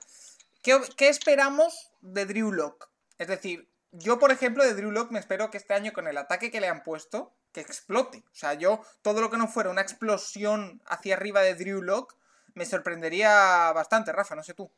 ¿Qué, 0.62 0.80
¿Qué, 0.98 1.08
esperamos 1.08 1.92
de 2.02 2.26
Drew 2.26 2.52
Lock? 2.52 2.90
Es 3.18 3.30
decir, 3.30 3.70
yo, 3.94 4.20
por 4.20 4.32
ejemplo, 4.32 4.66
de 4.66 4.74
Drew 4.74 4.92
Lock 4.92 5.12
me 5.12 5.20
espero 5.20 5.50
que 5.50 5.58
este 5.58 5.74
año 5.74 5.94
con 5.94 6.08
el 6.08 6.18
ataque 6.18 6.52
que 6.52 6.60
le 6.60 6.68
han 6.68 6.84
puesto, 6.84 7.34
que 7.54 7.62
explote. 7.62 8.20
O 8.20 8.36
sea, 8.36 8.54
yo, 8.56 8.82
todo 9.02 9.22
lo 9.22 9.30
que 9.30 9.38
no 9.38 9.48
fuera 9.48 9.70
una 9.70 9.82
explosión 9.82 10.82
hacia 10.86 11.16
arriba 11.16 11.42
de 11.42 11.56
Drew 11.56 11.82
Lock, 11.82 12.16
me 12.54 12.66
sorprendería 12.66 13.72
bastante, 13.74 14.12
Rafa, 14.12 14.36
no 14.36 14.44
sé 14.44 14.54
tú. 14.54 14.70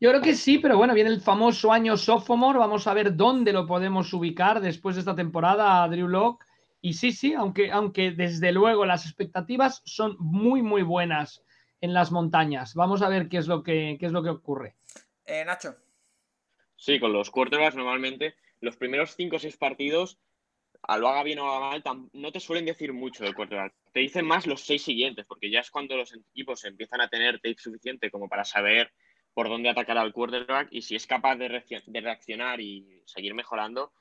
Yo 0.00 0.08
creo 0.08 0.22
que 0.22 0.34
sí, 0.34 0.58
pero 0.58 0.78
bueno, 0.78 0.94
viene 0.94 1.10
el 1.10 1.20
famoso 1.20 1.72
año 1.72 1.94
sophomore, 1.94 2.58
vamos 2.58 2.86
a 2.86 2.94
ver 2.94 3.16
dónde 3.16 3.52
lo 3.52 3.66
podemos 3.66 4.10
ubicar 4.14 4.62
después 4.62 4.96
de 4.96 5.00
esta 5.00 5.14
temporada 5.14 5.82
a 5.82 5.88
Drew 5.88 6.08
Lock. 6.08 6.42
Y 6.80 6.94
sí, 6.94 7.12
sí, 7.12 7.34
aunque, 7.34 7.70
aunque 7.70 8.12
desde 8.12 8.50
luego 8.50 8.86
las 8.86 9.04
expectativas 9.04 9.82
son 9.84 10.16
muy, 10.18 10.62
muy 10.62 10.82
buenas 10.82 11.44
en 11.82 11.92
las 11.92 12.12
montañas. 12.12 12.74
Vamos 12.74 13.02
a 13.02 13.10
ver 13.10 13.28
qué 13.28 13.36
es 13.36 13.46
lo 13.46 13.62
que, 13.62 13.98
qué 14.00 14.06
es 14.06 14.12
lo 14.12 14.22
que 14.22 14.30
ocurre. 14.30 14.74
Eh, 15.26 15.44
Nacho. 15.44 15.76
Sí, 16.76 16.98
con 16.98 17.12
los 17.12 17.30
quarterbacks 17.30 17.76
normalmente 17.76 18.36
los 18.62 18.76
primeros 18.76 19.14
cinco 19.14 19.36
o 19.36 19.38
seis 19.38 19.58
partidos 19.58 20.18
a 20.82 20.96
lo 20.96 21.08
haga 21.08 21.22
bien 21.22 21.40
o 21.40 21.50
haga 21.50 21.60
mal, 21.60 22.08
no 22.14 22.32
te 22.32 22.40
suelen 22.40 22.64
decir 22.64 22.94
mucho 22.94 23.22
del 23.22 23.34
quarterback. 23.34 23.74
Te 23.92 24.00
dicen 24.00 24.26
más 24.26 24.46
los 24.46 24.62
seis 24.62 24.82
siguientes, 24.82 25.26
porque 25.26 25.50
ya 25.50 25.60
es 25.60 25.70
cuando 25.70 25.94
los 25.94 26.14
equipos 26.14 26.64
empiezan 26.64 27.02
a 27.02 27.08
tener 27.08 27.34
tape 27.34 27.58
suficiente 27.58 28.10
como 28.10 28.30
para 28.30 28.44
saber 28.44 28.90
por 29.34 29.48
dónde 29.48 29.68
atacar 29.68 29.98
al 29.98 30.12
quarterback 30.12 30.68
y 30.70 30.82
si 30.82 30.96
es 30.96 31.06
capaz 31.06 31.36
de, 31.36 31.48
reaccionar 31.48 32.60
y 32.60 33.02
seguir 33.06 33.34
mejorando, 33.34 33.92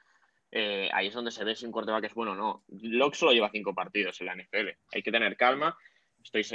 eh, 0.52 0.90
ahí 0.94 1.08
es 1.08 1.14
donde 1.14 1.32
se 1.32 1.44
ve 1.44 1.56
si 1.56 1.66
un 1.66 1.72
quarterback 1.72 2.06
es 2.06 2.14
bueno 2.14 2.32
o 2.32 2.36
no. 2.36 2.64
Locke 2.68 3.16
solo 3.16 3.34
lleva 3.34 3.52
cinco 3.52 3.74
partidos 3.74 4.20
en 4.22 4.28
la 4.28 4.36
NFL. 4.36 4.70
Hay 4.94 5.04
que 5.04 5.12
tener 5.12 5.38
calma. 5.38 5.78
estoy, 6.24 6.46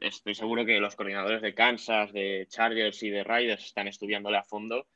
estoy 0.00 0.34
seguro 0.34 0.64
que 0.64 0.78
los 0.78 0.94
coordinadores 0.94 1.42
de 1.42 1.54
Kansas, 1.54 2.12
de 2.12 2.46
Chargers 2.48 3.02
y 3.02 3.10
de 3.10 3.24
Riders 3.24 3.64
están 3.64 3.88
estudiándole 3.88 4.38
a 4.38 4.44
fondo. 4.44 4.86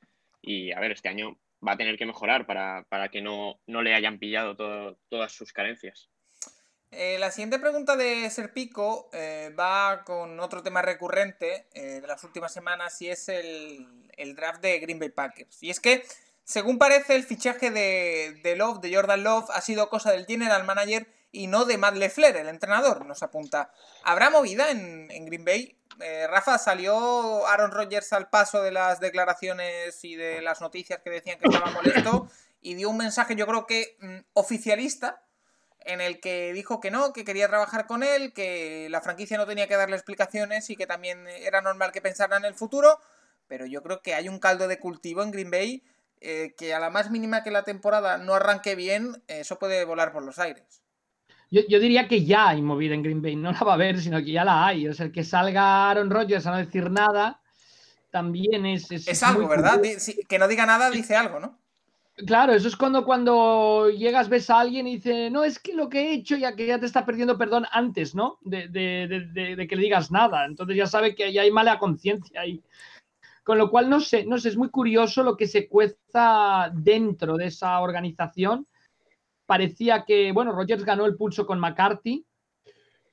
Y 0.40 0.70
a 0.72 0.80
ver, 0.80 0.92
este 0.92 1.08
año 1.08 1.38
va 1.66 1.72
a 1.72 1.76
tener 1.76 1.96
que 1.96 2.06
mejorar 2.06 2.46
para, 2.46 3.08
que 3.10 3.22
no, 3.22 3.60
no, 3.66 3.82
le 3.82 3.94
hayan 3.94 4.18
pillado 4.18 4.56
todas 5.08 5.32
sus 5.32 5.52
carencias. 5.52 6.10
Eh, 6.96 7.18
la 7.18 7.32
siguiente 7.32 7.58
pregunta 7.58 7.96
de 7.96 8.30
Serpico 8.30 9.10
eh, 9.12 9.52
va 9.58 10.04
con 10.04 10.38
otro 10.38 10.62
tema 10.62 10.80
recurrente 10.80 11.66
eh, 11.74 12.00
de 12.00 12.06
las 12.06 12.22
últimas 12.22 12.52
semanas 12.52 13.02
y 13.02 13.08
es 13.08 13.28
el, 13.28 14.08
el, 14.16 14.36
draft 14.36 14.60
de 14.60 14.78
Green 14.78 15.00
Bay 15.00 15.08
Packers. 15.08 15.60
Y 15.60 15.70
es 15.70 15.80
que, 15.80 16.06
según 16.44 16.78
parece, 16.78 17.16
el 17.16 17.24
fichaje 17.24 17.72
de, 17.72 18.54
Love, 18.56 18.80
de 18.80 18.94
Jordan 18.94 19.24
Love, 19.24 19.50
ha 19.50 19.60
sido 19.60 19.88
cosa 19.88 20.12
del 20.12 20.24
general 20.24 20.62
manager 20.62 21.08
y 21.32 21.48
no 21.48 21.64
de 21.64 21.78
Matt 21.78 21.96
LeFleur, 21.96 22.36
el 22.36 22.48
entrenador, 22.48 23.04
nos 23.06 23.24
apunta. 23.24 23.72
¿Habrá 24.04 24.30
movida 24.30 24.70
en, 24.70 25.08
Green 25.26 25.44
Bay? 25.44 25.76
Eh, 26.00 26.28
Rafa, 26.28 26.58
salió 26.58 27.44
Aaron 27.48 27.72
Rodgers 27.72 28.12
al 28.12 28.30
paso 28.30 28.62
de 28.62 28.70
las 28.70 29.00
declaraciones 29.00 30.04
y 30.04 30.14
de 30.14 30.42
las 30.42 30.60
noticias 30.60 31.00
que 31.02 31.10
decían 31.10 31.40
que 31.40 31.48
estaba 31.48 31.72
molesto 31.72 32.30
y 32.60 32.74
dio 32.74 32.88
un 32.88 32.96
mensaje, 32.96 33.34
yo 33.34 33.46
creo 33.46 33.66
que 33.66 33.96
mm, 34.00 34.18
oficialista, 34.34 35.22
en 35.84 36.00
el 36.00 36.20
que 36.20 36.52
dijo 36.52 36.80
que 36.80 36.90
no, 36.90 37.12
que 37.12 37.24
quería 37.24 37.48
trabajar 37.48 37.86
con 37.86 38.02
él, 38.02 38.32
que 38.32 38.88
la 38.90 39.00
franquicia 39.00 39.36
no 39.36 39.46
tenía 39.46 39.68
que 39.68 39.76
darle 39.76 39.96
explicaciones 39.96 40.70
y 40.70 40.76
que 40.76 40.86
también 40.86 41.26
era 41.28 41.60
normal 41.60 41.92
que 41.92 42.00
pensara 42.00 42.36
en 42.36 42.44
el 42.44 42.54
futuro, 42.54 42.98
pero 43.46 43.66
yo 43.66 43.82
creo 43.82 44.00
que 44.00 44.14
hay 44.14 44.28
un 44.28 44.38
caldo 44.38 44.68
de 44.68 44.78
cultivo 44.78 45.22
en 45.22 45.30
Green 45.30 45.50
Bay 45.50 45.82
eh, 46.20 46.54
que 46.56 46.72
a 46.72 46.80
la 46.80 46.90
más 46.90 47.10
mínima 47.10 47.42
que 47.42 47.50
la 47.50 47.64
temporada 47.64 48.18
no 48.18 48.34
arranque 48.34 48.74
bien, 48.74 49.22
eso 49.28 49.58
puede 49.58 49.84
volar 49.84 50.12
por 50.12 50.22
los 50.22 50.38
aires. 50.38 50.82
Yo, 51.50 51.78
diría 51.78 52.08
que 52.08 52.24
ya 52.24 52.48
hay 52.48 52.62
movida 52.62 52.94
en 52.94 53.02
Green 53.02 53.22
Bay, 53.22 53.36
no 53.36 53.52
la 53.52 53.60
va 53.60 53.72
a 53.72 53.74
haber, 53.74 54.00
sino 54.00 54.18
que 54.18 54.32
ya 54.32 54.44
la 54.44 54.66
hay. 54.66 54.88
O 54.88 54.94
sea, 54.94 55.06
el 55.06 55.12
que 55.12 55.22
salga 55.22 55.88
Aaron 55.88 56.10
Rodgers 56.10 56.46
a 56.46 56.50
no 56.50 56.56
decir 56.56 56.90
nada 56.90 57.40
también 58.10 58.66
es. 58.66 58.90
Es, 58.90 59.22
algo, 59.22 59.46
¿verdad? 59.46 59.80
que 60.28 60.38
no 60.38 60.48
diga 60.48 60.66
nada 60.66 60.90
dice 60.90 61.14
algo, 61.14 61.38
¿no? 61.38 61.58
Claro, 62.16 62.52
eso 62.52 62.68
es 62.68 62.76
cuando, 62.76 63.04
cuando 63.04 63.90
llegas, 63.90 64.28
ves 64.28 64.48
a 64.48 64.60
alguien 64.60 64.86
y 64.86 64.96
dice, 64.96 65.30
no, 65.30 65.42
es 65.42 65.58
que 65.58 65.74
lo 65.74 65.88
que 65.88 66.00
he 66.00 66.14
hecho 66.14 66.36
ya 66.36 66.54
que 66.54 66.66
ya 66.66 66.78
te 66.78 66.86
está 66.86 67.04
perdiendo 67.04 67.36
perdón 67.36 67.66
antes, 67.72 68.14
¿no? 68.14 68.38
De, 68.42 68.68
que 69.68 69.76
le 69.76 69.82
digas 69.82 70.12
nada. 70.12 70.46
Entonces 70.46 70.76
ya 70.76 70.86
sabe 70.86 71.16
que 71.16 71.32
ya 71.32 71.42
hay 71.42 71.50
mala 71.50 71.78
conciencia 71.80 72.40
ahí. 72.40 72.62
Con 73.42 73.58
lo 73.58 73.68
cual, 73.68 73.90
no 73.90 74.00
sé, 74.00 74.24
no 74.24 74.38
sé, 74.38 74.50
es 74.50 74.56
muy 74.56 74.70
curioso 74.70 75.22
lo 75.22 75.36
que 75.36 75.48
se 75.48 75.68
cueza 75.68 76.70
dentro 76.72 77.36
de 77.36 77.46
esa 77.46 77.80
organización 77.80 78.66
parecía 79.46 80.04
que, 80.04 80.32
bueno, 80.32 80.52
Rogers 80.52 80.84
ganó 80.84 81.06
el 81.06 81.16
pulso 81.16 81.46
con 81.46 81.60
McCarthy, 81.60 82.24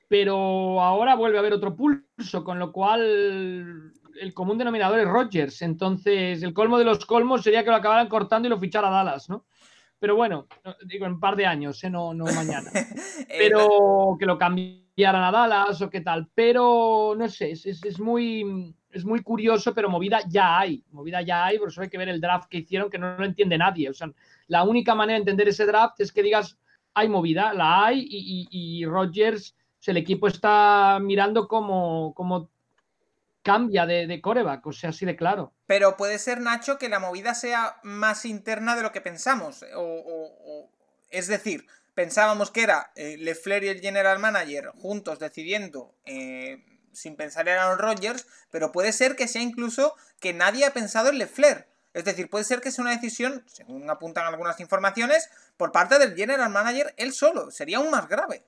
pero 0.08 0.80
ahora 0.80 1.14
vuelve 1.14 1.38
a 1.38 1.40
haber 1.40 1.52
otro 1.52 1.76
pulso, 1.76 2.44
con 2.44 2.58
lo 2.58 2.72
cual 2.72 3.92
el 4.20 4.34
común 4.34 4.58
denominador 4.58 5.00
es 5.00 5.08
Rogers. 5.08 5.62
Entonces, 5.62 6.42
el 6.42 6.52
colmo 6.52 6.78
de 6.78 6.84
los 6.84 7.04
colmos 7.06 7.42
sería 7.42 7.64
que 7.64 7.70
lo 7.70 7.76
acabaran 7.76 8.08
cortando 8.08 8.46
y 8.46 8.50
lo 8.50 8.58
fichara 8.58 8.88
a 8.88 9.04
Dallas, 9.04 9.28
¿no? 9.28 9.44
Pero 9.98 10.16
bueno, 10.16 10.48
digo, 10.84 11.06
en 11.06 11.12
un 11.12 11.20
par 11.20 11.36
de 11.36 11.46
años, 11.46 11.82
¿eh? 11.84 11.90
no, 11.90 12.12
no 12.12 12.24
mañana. 12.24 12.70
Pero 13.28 14.16
que 14.18 14.26
lo 14.26 14.36
cambiaran 14.36 15.22
a 15.22 15.30
Dallas 15.30 15.80
o 15.80 15.88
qué 15.88 16.00
tal. 16.00 16.28
Pero 16.34 17.14
no 17.16 17.28
sé, 17.28 17.52
es, 17.52 17.66
es, 17.66 18.00
muy, 18.00 18.74
es 18.90 19.04
muy 19.04 19.22
curioso, 19.22 19.72
pero 19.72 19.88
movida 19.88 20.18
ya 20.28 20.58
hay. 20.58 20.84
Movida 20.90 21.22
ya 21.22 21.44
hay, 21.44 21.58
por 21.58 21.68
eso 21.68 21.82
hay 21.82 21.88
que 21.88 21.98
ver 21.98 22.08
el 22.08 22.20
draft 22.20 22.48
que 22.48 22.58
hicieron, 22.58 22.90
que 22.90 22.98
no 22.98 23.16
lo 23.16 23.24
entiende 23.24 23.56
nadie. 23.56 23.90
O 23.90 23.94
sea, 23.94 24.10
la 24.48 24.64
única 24.64 24.94
manera 24.96 25.14
de 25.14 25.20
entender 25.20 25.46
ese 25.46 25.66
draft 25.66 26.00
es 26.00 26.12
que 26.12 26.24
digas, 26.24 26.58
hay 26.94 27.08
movida, 27.08 27.54
la 27.54 27.86
hay, 27.86 28.00
y, 28.00 28.48
y, 28.50 28.84
Rodgers, 28.84 29.56
el 29.86 29.96
equipo 29.96 30.26
está 30.26 30.98
mirando 31.00 31.48
cómo, 31.48 32.12
cambia 33.42 33.86
de, 33.86 34.06
de, 34.06 34.20
coreback, 34.20 34.66
o 34.66 34.72
sea, 34.72 34.90
así 34.90 35.04
de 35.04 35.16
claro. 35.16 35.52
Pero 35.66 35.96
puede 35.96 36.18
ser, 36.18 36.40
Nacho, 36.40 36.78
que 36.78 36.88
la 36.88 36.98
movida 36.98 37.34
sea 37.34 37.76
más 37.82 38.24
interna 38.24 38.76
de 38.76 38.82
lo 38.82 38.92
que 38.92 39.00
pensamos. 39.00 39.64
O, 39.74 40.70
es 41.10 41.26
decir, 41.26 41.66
pensábamos 41.94 42.50
que 42.50 42.62
era 42.62 42.92
eh, 42.94 43.16
LeFleur 43.18 43.64
y 43.64 43.68
el 43.68 43.80
general 43.80 44.18
manager 44.18 44.68
juntos 44.78 45.18
decidiendo 45.18 45.94
eh, 46.04 46.64
sin 46.92 47.16
pensar 47.16 47.48
en 47.48 47.58
Aaron 47.58 47.78
Rodgers, 47.78 48.26
pero 48.50 48.72
puede 48.72 48.92
ser 48.92 49.16
que 49.16 49.28
sea 49.28 49.42
incluso 49.42 49.94
que 50.20 50.32
nadie 50.32 50.64
ha 50.64 50.72
pensado 50.72 51.10
en 51.10 51.18
LeFleur. 51.18 51.66
Es 51.94 52.04
decir, 52.04 52.30
puede 52.30 52.44
ser 52.44 52.60
que 52.60 52.70
sea 52.70 52.82
una 52.82 52.92
decisión, 52.92 53.44
según 53.46 53.88
apuntan 53.90 54.26
algunas 54.26 54.60
informaciones, 54.60 55.28
por 55.58 55.72
parte 55.72 55.98
del 55.98 56.16
general 56.16 56.50
manager 56.50 56.94
él 56.96 57.12
solo. 57.12 57.50
Sería 57.50 57.78
aún 57.78 57.90
más 57.90 58.08
grave. 58.08 58.46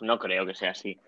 No 0.00 0.18
creo 0.18 0.44
que 0.44 0.54
sea 0.54 0.72
así. 0.72 1.00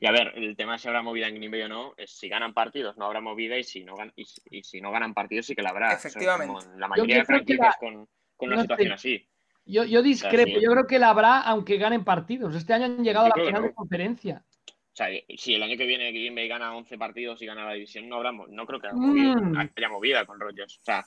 Y 0.00 0.06
a 0.06 0.12
ver, 0.12 0.32
el 0.36 0.56
tema 0.56 0.72
de 0.72 0.78
si 0.78 0.88
habrá 0.88 1.02
movida 1.02 1.28
en 1.28 1.36
Green 1.36 1.50
Bay 1.50 1.62
o 1.62 1.68
no, 1.68 1.94
es 1.96 2.10
si 2.10 2.28
ganan 2.28 2.52
partidos 2.52 2.96
no 2.96 3.06
habrá 3.06 3.20
movida 3.20 3.56
y 3.56 3.64
si 3.64 3.84
no, 3.84 3.94
y, 4.16 4.62
si 4.62 4.80
no 4.80 4.90
ganan 4.90 5.14
partidos 5.14 5.46
sí 5.46 5.54
que 5.54 5.62
la 5.62 5.70
habrá. 5.70 5.92
Efectivamente. 5.92 6.68
la 6.76 6.88
mayoría 6.88 7.16
de 7.18 7.24
franquicias 7.24 7.76
con, 7.78 8.08
una 8.38 8.60
situación 8.60 8.92
así. 8.92 9.28
Yo, 9.64 9.84
yo 9.84 10.02
discrepo, 10.02 10.58
yo 10.60 10.70
creo 10.72 10.86
que 10.86 10.98
la 10.98 11.10
habrá 11.10 11.40
aunque 11.40 11.76
ganen 11.76 12.04
partidos. 12.04 12.54
Este 12.56 12.72
año 12.72 12.86
han 12.86 13.04
llegado 13.04 13.26
a 13.26 13.28
la 13.28 13.44
final 13.44 13.62
de 13.62 13.74
conferencia. 13.74 14.44
O 14.92 14.94
sea, 14.94 15.08
si 15.38 15.54
el 15.54 15.62
año 15.62 15.78
que 15.78 15.86
viene 15.86 16.12
Green 16.12 16.34
Bay 16.34 16.48
gana 16.48 16.76
11 16.76 16.98
partidos 16.98 17.40
y 17.40 17.46
gana 17.46 17.64
la 17.64 17.72
división, 17.72 18.08
no 18.08 18.16
habrá, 18.16 18.32
no 18.32 18.66
creo 18.66 18.78
que 18.78 18.88
mm. 18.92 19.56
haya, 19.56 19.88
movida, 19.88 20.26
con 20.26 20.38
Rodgers. 20.38 20.78
O 20.80 20.84
sea, 20.84 21.02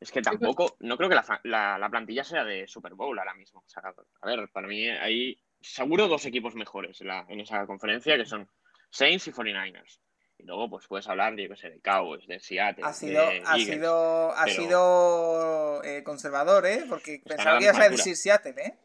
es 0.00 0.10
que 0.10 0.22
tampoco, 0.22 0.76
no 0.80 0.96
creo 0.96 1.10
que 1.10 1.16
la, 1.44 1.88
plantilla 1.90 2.24
sea 2.24 2.44
de 2.44 2.66
Super 2.66 2.94
Bowl 2.94 3.18
ahora 3.18 3.34
mismo. 3.34 3.60
O 3.60 3.68
sea, 3.68 3.82
a 4.22 4.26
ver, 4.26 4.48
para 4.50 4.66
mí 4.66 4.88
hay 4.88 5.38
seguro 5.64 6.08
dos 6.08 6.24
equipos 6.26 6.54
mejores 6.54 7.00
en, 7.00 7.40
esa 7.40 7.66
conferencia 7.66 8.16
que 8.16 8.26
son 8.26 8.48
Saints 8.90 9.26
y 9.28 9.32
49ers. 9.32 10.00
Y 10.36 10.44
luego, 10.44 10.68
pues 10.68 10.86
puedes 10.88 11.08
hablar, 11.08 11.36
yo 11.36 11.48
qué 11.48 11.56
sé, 11.56 11.70
de 11.70 11.80
Cowboys, 11.80 12.26
de 12.26 12.40
Seattle. 12.40 12.84
Ha 12.84 12.92
sido, 12.92 13.22
ha 13.46 13.56
sido, 13.56 14.30
ha 14.32 14.46
sido 14.48 15.84
eh, 15.84 16.02
conservador, 16.02 16.66
¿eh? 16.66 16.84
Porque 16.88 17.22
pensaba 17.24 17.58
que 17.58 17.64
ibas 17.64 17.78
a 17.78 17.88
decir 17.88 18.16
Seattle, 18.16 18.54
¿eh? 18.58 18.78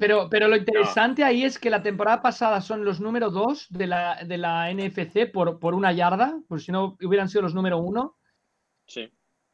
Pero, 0.00 0.28
pero 0.28 0.48
lo 0.48 0.56
interesante 0.56 1.22
ahí 1.22 1.44
es 1.44 1.58
que 1.60 1.70
la 1.70 1.82
temporada 1.82 2.20
pasada 2.20 2.60
son 2.60 2.84
los 2.84 3.00
número 3.00 3.30
dos 3.30 3.66
de 3.70 3.86
la, 3.86 4.24
de 4.24 4.36
la 4.36 4.72
NFC 4.72 5.30
por, 5.32 5.60
por 5.60 5.74
una 5.74 5.92
yarda, 5.92 6.40
por 6.48 6.60
si 6.60 6.72
no 6.72 6.96
hubieran 7.00 7.28
sido 7.28 7.42
los 7.42 7.54
número 7.54 7.78
uno. 7.78 8.16
Sí. 8.86 9.12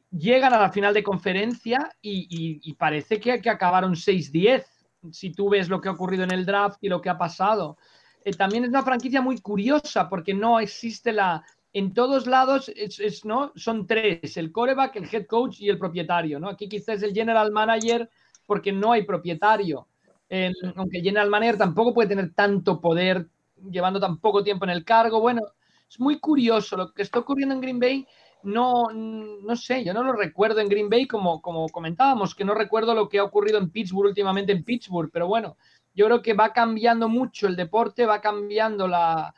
Llegan 0.09 0.53
a 0.53 0.59
la 0.59 0.71
final 0.71 0.93
de 0.93 1.03
conferencia 1.03 1.91
y, 2.01 2.73
parece 2.75 3.19
que, 3.19 3.41
que 3.41 3.49
acabaron 3.49 3.93
6-10, 3.93 4.65
si 5.11 5.31
tú 5.31 5.49
ves 5.49 5.69
lo 5.69 5.81
que 5.81 5.89
ha 5.89 5.93
ocurrido 5.93 6.23
en 6.23 6.31
el 6.31 6.45
draft 6.45 6.77
y 6.81 6.89
lo 6.89 7.01
que 7.01 7.09
ha 7.09 7.17
pasado. 7.17 7.77
Eh, 8.23 8.33
también 8.33 8.63
es 8.63 8.69
una 8.69 8.83
franquicia 8.83 9.21
muy 9.21 9.39
curiosa 9.39 10.09
porque 10.09 10.33
no 10.33 10.59
existe 10.59 11.11
la... 11.11 11.43
En 11.75 11.93
todos 11.93 12.27
lados 12.27 12.71
es, 12.75 13.25
¿no? 13.25 13.51
son 13.55 13.87
tres, 13.87 14.37
el 14.37 14.51
coreback, 14.51 14.95
el 14.95 15.09
head 15.11 15.25
coach 15.25 15.59
y 15.59 15.69
el 15.69 15.79
propietario. 15.79 16.39
¿no? 16.39 16.49
Aquí 16.49 16.69
quizás 16.69 17.01
el 17.01 17.13
general 17.13 17.51
manager 17.51 18.09
porque 18.45 18.71
no 18.71 18.91
hay 18.91 19.03
propietario 19.03 19.87
aunque 20.75 21.01
General 21.01 21.29
Manager 21.29 21.57
tampoco 21.57 21.93
puede 21.93 22.09
tener 22.09 22.33
tanto 22.33 22.79
poder 22.81 23.27
llevando 23.69 23.99
tan 23.99 24.17
poco 24.17 24.43
tiempo 24.43 24.65
en 24.65 24.71
el 24.71 24.83
cargo. 24.83 25.19
Bueno, 25.19 25.41
es 25.89 25.99
muy 25.99 26.19
curioso 26.19 26.75
lo 26.75 26.93
que 26.93 27.03
está 27.03 27.19
ocurriendo 27.19 27.53
en 27.53 27.61
Green 27.61 27.79
Bay. 27.79 28.07
No, 28.43 28.89
no 28.91 29.55
sé, 29.55 29.85
yo 29.85 29.93
no 29.93 30.03
lo 30.03 30.11
recuerdo 30.13 30.59
en 30.59 30.67
Green 30.67 30.89
Bay 30.89 31.07
como, 31.07 31.41
como 31.41 31.69
comentábamos, 31.69 32.35
que 32.35 32.43
no 32.43 32.53
recuerdo 32.53 32.93
lo 32.93 33.07
que 33.07 33.19
ha 33.19 33.23
ocurrido 33.23 33.57
en 33.57 33.69
Pittsburgh 33.69 34.07
últimamente 34.09 34.51
en 34.51 34.65
Pittsburgh, 34.65 35.09
pero 35.11 35.27
bueno, 35.27 35.55
yo 35.93 36.05
creo 36.07 36.21
que 36.21 36.33
va 36.33 36.51
cambiando 36.51 37.07
mucho 37.07 37.47
el 37.47 37.55
deporte, 37.55 38.05
va 38.05 38.19
cambiando 38.19 38.87
la, 38.89 39.33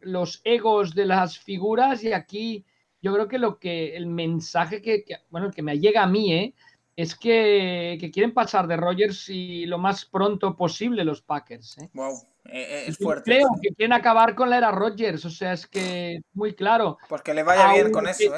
los 0.00 0.42
egos 0.44 0.94
de 0.94 1.06
las 1.06 1.38
figuras 1.38 2.04
y 2.04 2.12
aquí 2.12 2.66
yo 3.00 3.14
creo 3.14 3.28
que 3.28 3.38
lo 3.38 3.58
que 3.58 3.96
el 3.96 4.06
mensaje 4.06 4.82
que, 4.82 5.04
que 5.04 5.16
bueno, 5.30 5.50
que 5.50 5.62
me 5.62 5.78
llega 5.78 6.02
a 6.02 6.06
mí, 6.06 6.32
¿eh? 6.34 6.54
Es 7.00 7.14
que, 7.14 8.10
quieren 8.12 8.34
pasar 8.34 8.66
de 8.66 8.76
Rogers 8.76 9.28
y 9.28 9.66
lo 9.66 9.78
más 9.78 10.04
pronto 10.04 10.56
posible 10.56 11.04
los 11.04 11.22
Packers. 11.22 11.78
¿eh? 11.78 11.88
Wow, 11.92 12.22
eh, 12.46 12.66
eh, 12.68 12.84
es 12.88 12.98
fuerte. 12.98 13.30
Creo 13.30 13.48
que 13.62 13.70
quieren 13.74 13.92
acabar 13.92 14.34
con 14.34 14.50
la 14.50 14.58
era 14.58 14.70
Rogers, 14.70 15.24
o 15.24 15.30
sea, 15.30 15.52
es 15.52 15.66
que 15.66 16.20
muy 16.32 16.54
claro. 16.54 16.98
Pues 17.08 17.22
que 17.22 17.34
le 17.34 17.42
vaya 17.42 17.72
bien 17.72 17.92
con 17.92 18.08
eso, 18.08 18.36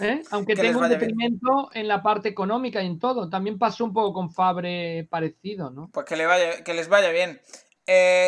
¿eh? 0.00 0.22
Aunque 0.30 0.54
tenga 0.54 0.78
un 0.78 0.88
detrimento 0.88 1.70
en 1.74 1.88
la 1.88 2.02
parte 2.02 2.28
económica 2.28 2.82
y 2.82 2.86
en 2.86 2.98
todo. 2.98 3.28
También 3.28 3.58
pasó 3.58 3.84
un 3.84 3.92
poco 3.92 4.12
con 4.12 4.32
Fabre 4.32 5.08
parecido, 5.10 5.70
¿no? 5.70 5.90
Pues 5.92 6.06
que, 6.06 6.16
le 6.16 6.26
vaya, 6.26 6.62
que 6.62 6.74
les 6.74 6.88
vaya 6.88 7.10
bien. 7.10 7.40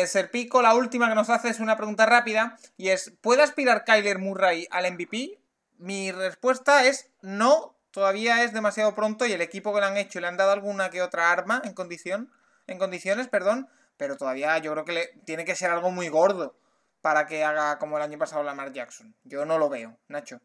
Serpico, 0.07 0.61
la 0.61 0.73
última 0.75 1.07
que 1.07 1.15
nos 1.15 1.29
hace 1.29 1.49
es 1.49 1.59
una 1.59 1.77
pregunta 1.77 2.05
rápida 2.05 2.57
y 2.77 2.89
es, 2.89 3.13
¿puede 3.21 3.43
aspirar 3.43 3.85
Kyler 3.85 4.17
Murray 4.17 4.67
al 4.69 4.91
MVP? 4.91 5.39
Mi 5.77 6.11
respuesta 6.11 6.85
es 6.87 7.11
no, 7.21 7.75
todavía 7.91 8.43
es 8.43 8.53
demasiado 8.53 8.95
pronto 8.95 9.25
y 9.25 9.33
el 9.33 9.41
equipo 9.41 9.73
que 9.73 9.81
le 9.81 9.87
han 9.87 9.97
hecho 9.97 10.19
le 10.19 10.27
han 10.27 10.37
dado 10.37 10.51
alguna 10.51 10.89
que 10.89 11.01
otra 11.01 11.31
arma 11.31 11.61
en 11.63 11.73
condición, 11.73 12.31
en 12.67 12.77
condiciones, 12.77 13.27
perdón, 13.27 13.67
pero 13.97 14.17
todavía 14.17 14.57
yo 14.57 14.71
creo 14.71 14.85
que 14.85 14.93
le, 14.93 15.07
tiene 15.25 15.45
que 15.45 15.55
ser 15.55 15.69
algo 15.69 15.91
muy 15.91 16.07
gordo 16.09 16.57
para 17.01 17.25
que 17.25 17.43
haga 17.43 17.77
como 17.79 17.97
el 17.97 18.03
año 18.03 18.17
pasado 18.17 18.43
Lamar 18.43 18.71
Jackson. 18.73 19.13
Yo 19.23 19.45
no 19.45 19.57
lo 19.57 19.69
veo, 19.69 19.97
Nacho. 20.07 20.39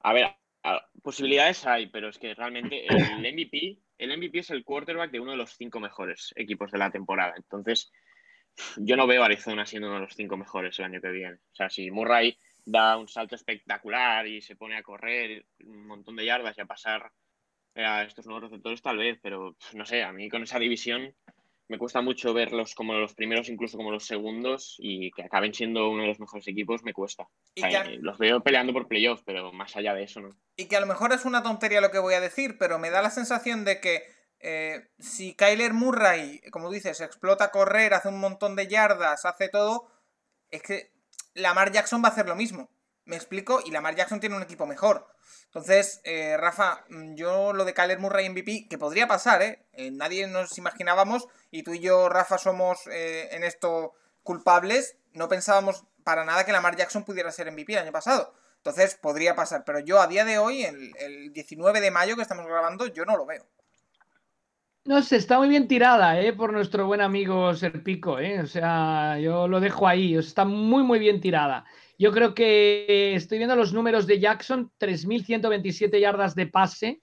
A 0.00 0.12
ver, 0.12 0.36
posibilidades 1.02 1.66
hay, 1.66 1.88
pero 1.88 2.08
es 2.08 2.18
que 2.18 2.34
realmente 2.34 2.86
el 2.86 2.96
MVP, 3.34 3.78
el 3.98 4.16
MVP 4.16 4.38
es 4.38 4.50
el 4.50 4.64
quarterback 4.64 5.10
de 5.10 5.20
uno 5.20 5.32
de 5.32 5.36
los 5.36 5.56
cinco 5.56 5.80
mejores 5.80 6.32
equipos 6.36 6.70
de 6.70 6.78
la 6.78 6.90
temporada. 6.90 7.34
Entonces, 7.36 7.92
yo 8.76 8.96
no 8.96 9.06
veo 9.06 9.22
a 9.22 9.26
Arizona 9.26 9.66
siendo 9.66 9.88
uno 9.88 9.96
de 9.96 10.04
los 10.06 10.14
cinco 10.14 10.36
mejores 10.36 10.78
el 10.78 10.86
año 10.86 11.00
que 11.00 11.10
viene. 11.10 11.34
O 11.34 11.54
sea, 11.54 11.68
si 11.68 11.90
Murray 11.90 12.38
da 12.66 12.98
un 12.98 13.08
salto 13.08 13.36
espectacular 13.36 14.26
y 14.26 14.42
se 14.42 14.56
pone 14.56 14.76
a 14.76 14.82
correr 14.82 15.46
un 15.64 15.86
montón 15.86 16.16
de 16.16 16.26
yardas 16.26 16.58
y 16.58 16.60
a 16.60 16.66
pasar 16.66 17.10
a 17.74 18.02
estos 18.02 18.26
nuevos 18.26 18.50
receptores, 18.50 18.82
tal 18.82 18.98
vez, 18.98 19.18
pero 19.22 19.56
no 19.74 19.86
sé, 19.86 20.02
a 20.02 20.12
mí 20.12 20.28
con 20.28 20.42
esa 20.42 20.58
división 20.58 21.14
me 21.68 21.78
cuesta 21.78 22.00
mucho 22.00 22.32
verlos 22.32 22.74
como 22.74 22.94
los 22.94 23.14
primeros, 23.14 23.48
incluso 23.48 23.76
como 23.76 23.90
los 23.90 24.06
segundos, 24.06 24.76
y 24.78 25.10
que 25.10 25.22
acaben 25.22 25.52
siendo 25.52 25.90
uno 25.90 26.02
de 26.02 26.08
los 26.08 26.20
mejores 26.20 26.46
equipos, 26.46 26.82
me 26.84 26.92
cuesta. 26.92 27.26
Los 28.00 28.18
veo 28.18 28.40
peleando 28.40 28.72
por 28.72 28.86
playoffs, 28.86 29.22
pero 29.24 29.52
más 29.52 29.76
allá 29.76 29.94
de 29.94 30.04
eso, 30.04 30.20
¿no? 30.20 30.36
Y 30.56 30.66
que 30.66 30.76
a 30.76 30.80
lo 30.80 30.86
mejor 30.86 31.12
es 31.12 31.24
una 31.24 31.42
tontería 31.42 31.80
lo 31.80 31.90
que 31.90 31.98
voy 31.98 32.14
a 32.14 32.20
decir, 32.20 32.56
pero 32.58 32.78
me 32.78 32.90
da 32.90 33.02
la 33.02 33.10
sensación 33.10 33.64
de 33.64 33.80
que 33.80 34.02
eh, 34.38 34.88
si 34.98 35.34
Kyler 35.34 35.72
Murray, 35.72 36.40
como 36.52 36.70
dices, 36.70 37.00
explota 37.00 37.44
a 37.44 37.50
correr, 37.50 37.94
hace 37.94 38.08
un 38.08 38.20
montón 38.20 38.54
de 38.54 38.68
yardas, 38.68 39.24
hace 39.24 39.48
todo, 39.48 39.90
es 40.50 40.62
que 40.62 40.95
Lamar 41.36 41.70
Jackson 41.70 42.02
va 42.02 42.08
a 42.08 42.12
hacer 42.12 42.26
lo 42.26 42.34
mismo. 42.34 42.70
¿Me 43.04 43.14
explico? 43.14 43.60
Y 43.64 43.70
Lamar 43.70 43.94
Jackson 43.94 44.20
tiene 44.20 44.36
un 44.36 44.42
equipo 44.42 44.66
mejor. 44.66 45.06
Entonces, 45.44 46.00
eh, 46.04 46.36
Rafa, 46.36 46.84
mm, 46.88 47.14
yo 47.14 47.52
lo 47.52 47.64
de 47.64 47.72
Kyler 47.72 48.00
Murray 48.00 48.28
MVP, 48.28 48.66
que 48.68 48.78
podría 48.78 49.06
pasar, 49.06 49.42
¿eh? 49.42 49.66
¿eh? 49.74 49.90
Nadie 49.92 50.26
nos 50.26 50.58
imaginábamos, 50.58 51.28
y 51.50 51.62
tú 51.62 51.74
y 51.74 51.80
yo, 51.80 52.08
Rafa, 52.08 52.38
somos 52.38 52.86
eh, 52.88 53.28
en 53.30 53.44
esto 53.44 53.92
culpables, 54.22 54.96
no 55.12 55.28
pensábamos 55.28 55.84
para 56.04 56.24
nada 56.24 56.44
que 56.44 56.52
Lamar 56.52 56.74
Jackson 56.74 57.04
pudiera 57.04 57.30
ser 57.30 57.52
MVP 57.52 57.74
el 57.74 57.80
año 57.80 57.92
pasado. 57.92 58.34
Entonces, 58.56 58.96
podría 58.96 59.36
pasar, 59.36 59.64
pero 59.64 59.78
yo 59.78 60.00
a 60.00 60.08
día 60.08 60.24
de 60.24 60.38
hoy, 60.38 60.64
el, 60.64 60.92
el 60.98 61.32
19 61.32 61.80
de 61.80 61.90
mayo 61.90 62.16
que 62.16 62.22
estamos 62.22 62.46
grabando, 62.46 62.86
yo 62.86 63.04
no 63.04 63.16
lo 63.16 63.26
veo. 63.26 63.46
No 64.86 65.02
sé, 65.02 65.16
está 65.16 65.38
muy 65.38 65.48
bien 65.48 65.66
tirada, 65.66 66.20
¿eh? 66.20 66.32
Por 66.32 66.52
nuestro 66.52 66.86
buen 66.86 67.00
amigo 67.00 67.52
Serpico, 67.54 68.20
¿eh? 68.20 68.40
O 68.40 68.46
sea, 68.46 69.18
yo 69.18 69.48
lo 69.48 69.58
dejo 69.58 69.88
ahí, 69.88 70.14
está 70.14 70.44
muy, 70.44 70.84
muy 70.84 71.00
bien 71.00 71.20
tirada. 71.20 71.64
Yo 71.98 72.12
creo 72.12 72.34
que 72.34 73.14
estoy 73.16 73.38
viendo 73.38 73.56
los 73.56 73.72
números 73.72 74.06
de 74.06 74.20
Jackson, 74.20 74.70
3.127 74.78 75.98
yardas 75.98 76.36
de 76.36 76.46
pase. 76.46 77.00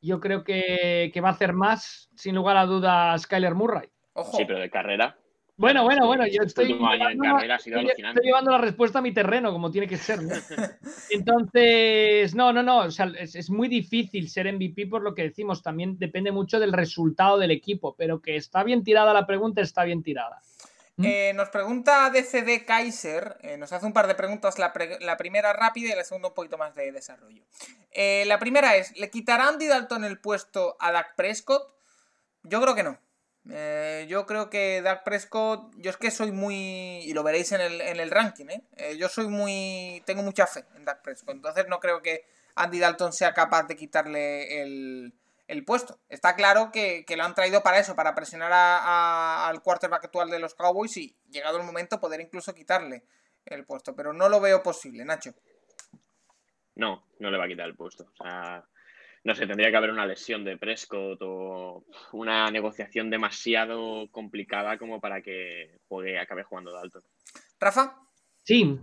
Yo 0.00 0.20
creo 0.20 0.42
que, 0.42 1.12
va 1.22 1.28
a 1.28 1.32
hacer 1.32 1.52
más, 1.52 2.08
sin 2.16 2.34
lugar 2.34 2.56
a 2.56 2.64
dudas, 2.64 3.22
Skyler 3.22 3.54
Murray. 3.54 3.90
Sí, 4.32 4.44
pero 4.46 4.60
de 4.60 4.70
carrera. 4.70 5.18
Bueno, 5.60 5.84
bueno, 5.84 6.06
bueno, 6.06 6.26
yo 6.26 6.42
estoy, 6.42 6.68
llevando, 6.68 8.50
la 8.50 8.58
respuesta 8.58 9.00
a 9.00 9.02
mi 9.02 9.12
terreno, 9.12 9.52
como 9.52 9.70
tiene 9.70 9.86
que 9.86 9.98
ser. 9.98 10.18
Entonces, 11.10 12.34
no, 12.34 12.52
no, 12.52 12.62
no, 12.62 12.78
o 12.78 12.90
sea, 12.90 13.12
es, 13.18 13.34
es, 13.36 13.50
muy 13.50 13.68
difícil 13.68 14.30
ser 14.30 14.50
MVP 14.52 14.86
por 14.86 15.02
lo 15.02 15.14
que 15.14 15.24
decimos, 15.24 15.62
también 15.62 15.98
depende 15.98 16.32
mucho 16.32 16.58
del 16.58 16.72
resultado 16.72 17.38
del 17.38 17.50
equipo, 17.50 17.94
pero 17.94 18.20
que 18.22 18.36
está 18.36 18.64
bien 18.64 18.82
tirada 18.82 19.12
la 19.12 19.26
pregunta, 19.26 19.60
está 19.60 19.84
bien 19.84 20.02
tirada. 20.02 20.40
Eh, 21.02 21.32
nos 21.34 21.48
pregunta 21.48 22.10
DCD 22.10 22.64
Kaiser, 22.66 23.36
eh, 23.42 23.56
nos 23.56 23.72
hace 23.72 23.86
un 23.86 23.92
par 23.92 24.06
de 24.06 24.14
preguntas, 24.14 24.58
la, 24.58 24.72
primera 24.72 25.52
rápida 25.52 25.92
y 25.92 25.96
la 25.96 26.04
segunda 26.04 26.28
un 26.28 26.34
poquito 26.34 26.58
más 26.58 26.74
de 26.74 26.92
desarrollo. 26.92 27.42
Eh, 27.90 28.24
la 28.26 28.38
primera 28.38 28.76
es, 28.76 28.96
¿le 28.98 29.10
quitará 29.10 29.48
Andy 29.48 29.66
Dalton 29.66 30.04
el 30.04 30.20
puesto 30.20 30.76
a 30.78 30.92
Dak 30.92 31.14
Prescott? 31.16 31.74
Yo 32.42 32.60
creo 32.60 32.74
que 32.74 32.82
no. 32.82 32.98
Yo 33.44 34.26
creo 34.26 34.50
que 34.50 34.82
Dak 34.82 35.04
Prescott, 35.04 35.72
yo 35.76 35.90
es 35.90 35.96
que 35.96 36.10
soy 36.10 36.32
muy, 36.32 37.00
y 37.04 37.12
lo 37.14 37.22
veréis 37.22 37.52
en 37.52 37.60
el, 37.60 37.80
en 37.80 37.98
el 37.98 38.10
ranking, 38.10 38.46
yo 38.98 39.08
soy 39.08 39.28
muy, 39.28 40.02
tengo 40.06 40.22
mucha 40.22 40.46
fe 40.46 40.64
en 40.76 40.84
Dak 40.84 41.02
Prescott, 41.02 41.34
entonces 41.34 41.66
no 41.68 41.80
creo 41.80 42.02
que 42.02 42.26
Andy 42.54 42.78
Dalton 42.78 43.12
sea 43.12 43.32
capaz 43.32 43.64
de 43.64 43.76
quitarle 43.76 44.62
el, 44.62 45.14
el 45.50 45.64
puesto. 45.64 45.98
Está 46.08 46.36
claro 46.36 46.70
que, 46.72 47.04
lo 47.16 47.24
han 47.24 47.34
traído 47.34 47.62
para 47.62 47.78
eso, 47.78 47.96
para 47.96 48.14
presionar 48.14 48.52
al 48.52 49.60
quarterback 49.62 50.04
actual 50.04 50.30
de 50.30 50.38
los 50.38 50.54
Cowboys 50.54 50.96
y 50.96 51.16
llegado 51.28 51.58
el 51.58 51.66
momento 51.66 52.00
poder 52.00 52.20
incluso 52.20 52.54
quitarle 52.54 53.02
el 53.46 53.64
puesto. 53.64 53.96
Pero 53.96 54.12
no 54.12 54.28
lo 54.28 54.40
veo 54.40 54.62
posible, 54.62 55.04
Nacho. 55.04 55.34
No, 56.76 57.04
no 57.18 57.30
le 57.30 57.36
va 57.36 57.44
a 57.44 57.48
quitar 57.48 57.66
el 57.66 57.74
puesto. 57.74 58.04
O 58.04 58.22
sea, 58.22 58.64
no 59.24 59.34
sé, 59.34 59.46
tendría 59.46 59.70
que 59.70 59.76
haber 59.76 59.90
una 59.90 60.06
lesión 60.06 60.44
de 60.44 60.56
Prescott 60.56 61.18
o 61.22 61.84
una 62.12 62.50
negociación 62.50 63.10
demasiado 63.10 64.08
complicada 64.10 64.78
como 64.78 65.00
para 65.00 65.20
que 65.22 65.78
juegue, 65.88 66.18
acabe 66.18 66.44
jugando 66.44 66.72
Dalton. 66.72 67.02
¿Rafa? 67.58 67.96
Sí, 68.42 68.80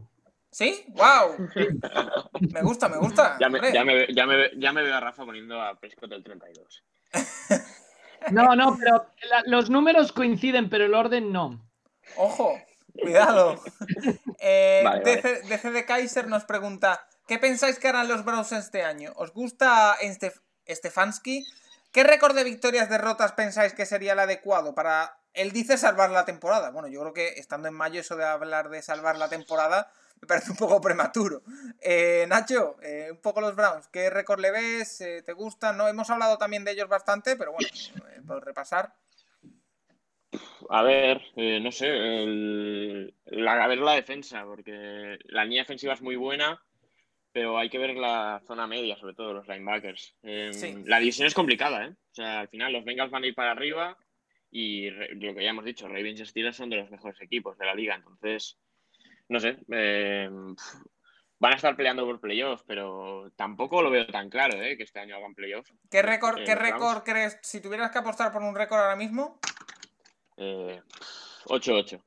¿Sí? 0.52 0.86
¡Wow! 0.88 1.50
Me 2.54 2.62
gusta, 2.62 2.90
me 2.90 2.98
gusta. 2.98 3.38
Ya 3.40 3.50
me, 3.50 3.60
ya, 3.72 3.84
me, 3.84 4.08
ya, 4.14 4.26
me, 4.26 4.50
ya 4.58 4.72
me, 4.72 4.82
veo 4.82 4.96
a 4.96 5.00
Rafa 5.00 5.26
poniendo 5.26 5.62
a 5.62 5.80
Prescott 5.80 6.12
el 6.12 6.24
32. 6.24 6.84
No, 8.32 8.56
no, 8.56 8.76
pero 8.78 9.06
los 9.46 9.70
números 9.70 10.12
coinciden, 10.12 10.70
pero 10.70 10.86
el 10.86 10.96
orden 10.96 11.32
no. 11.32 11.64
Ojo, 12.18 12.60
cuidado. 13.00 13.62
Eh, 14.40 14.84
DC, 15.04 15.72
de 15.72 15.86
Kaiser 15.86 16.28
nos 16.28 16.44
pregunta: 16.44 17.07
¿Qué 17.28 17.40
pensáis 17.40 17.78
que 17.78 17.88
harán 17.90 18.08
los 18.08 18.24
Browns 18.24 18.52
este 18.54 18.84
año? 18.84 19.12
¿Os 19.16 19.34
gusta 19.34 19.98
Stefanski? 20.68 21.46
¿Qué 21.92 22.04
récord 22.04 22.36
de 22.36 22.44
victorias 22.44 22.90
derrotas 22.90 23.34
pensáis 23.34 23.74
que 23.74 23.86
sería 23.86 24.14
el 24.14 24.20
adecuado 24.20 24.74
para. 24.74 25.20
Él 25.34 25.52
dice 25.52 25.78
salvar 25.78 26.10
la 26.10 26.26
temporada. 26.26 26.72
Bueno, 26.72 26.88
yo 26.88 27.02
creo 27.02 27.14
que 27.14 27.28
estando 27.40 27.68
en 27.68 27.74
mayo, 27.74 28.00
eso 28.00 28.16
de 28.16 28.26
hablar 28.26 28.70
de 28.70 28.82
salvar 28.82 29.18
la 29.18 29.30
temporada 29.30 29.92
me 30.22 30.28
parece 30.28 30.52
un 30.52 30.58
poco 30.58 30.82
prematuro. 30.82 31.44
Eh, 31.82 32.26
Nacho, 32.28 32.78
eh, 32.82 33.10
un 33.12 33.22
poco 33.22 33.42
los 33.42 33.56
Browns, 33.56 33.88
¿qué 33.90 34.10
récord 34.10 34.40
le 34.40 34.52
ves? 34.52 35.02
Eh, 35.02 35.22
¿Te 35.24 35.34
gustan? 35.34 35.78
No, 35.78 35.88
hemos 35.88 36.10
hablado 36.10 36.38
también 36.38 36.64
de 36.64 36.72
ellos 36.72 36.88
bastante, 36.88 37.36
pero 37.36 37.54
bueno, 37.54 37.70
por 38.26 38.44
repasar. 38.44 38.94
A 40.70 40.84
ver, 40.84 41.22
no 41.36 41.72
sé, 41.72 41.88
a 41.88 43.68
ver 43.68 43.78
la 43.78 43.94
defensa, 43.94 44.44
porque 44.44 45.18
la 45.26 45.44
línea 45.44 45.62
defensiva 45.62 45.94
es 45.94 46.02
muy 46.02 46.16
buena, 46.16 46.62
pero 47.38 47.56
hay 47.56 47.70
que 47.70 47.78
ver 47.78 47.96
la 47.96 48.42
zona 48.48 48.66
media, 48.66 48.98
sobre 48.98 49.14
todo 49.14 49.32
los 49.32 49.48
linebackers. 49.48 50.16
La 50.24 50.98
división 50.98 51.28
es 51.28 51.36
complicada, 51.36 51.86
¿eh? 51.86 51.90
O 51.90 52.16
sea, 52.16 52.40
al 52.40 52.48
final 52.48 52.74
los 52.74 52.84
Bengals 52.84 53.12
van 53.12 53.26
a 53.26 53.28
ir 53.28 53.36
para 53.36 53.52
arriba 53.52 53.96
y 54.50 54.90
lo 54.90 55.36
que 55.36 55.44
ya 55.44 55.52
hemos 55.52 55.64
dicho, 55.64 55.88
Ravens 55.88 56.20
y 56.20 56.26
Steelers 56.26 56.58
son 56.58 56.72
de 56.72 56.78
los 56.78 56.90
mejores 56.90 57.22
equipos 57.22 57.56
de 57.60 57.68
la 57.68 57.76
liga, 57.76 57.94
entonces 57.94 58.58
no 59.30 59.40
sé, 59.40 59.56
eh, 59.72 60.28
van 61.38 61.54
a 61.54 61.56
estar 61.56 61.76
peleando 61.76 62.08
por 62.08 62.20
playoffs, 62.20 62.64
pero 62.66 63.32
tampoco 63.36 63.84
lo 63.84 63.92
veo 63.92 64.08
tan 64.08 64.32
claro, 64.32 64.60
¿eh? 64.60 64.76
Que 64.76 64.82
este 64.82 65.00
año 65.00 65.16
hagan 65.16 65.36
playoffs. 65.36 65.72
¿Qué 65.92 66.02
récord, 66.02 66.44
¿qué 66.44 66.56
récord 66.56 67.04
crees? 67.04 67.38
Si 67.44 67.62
tuvieras 67.62 67.92
que 67.92 68.00
apostar 68.00 68.32
por 68.32 68.42
un 68.42 68.56
récord 68.56 68.80
ahora 68.80 68.96
mismo. 68.96 69.40
8-8. 70.38 71.94
Eh, 71.94 72.02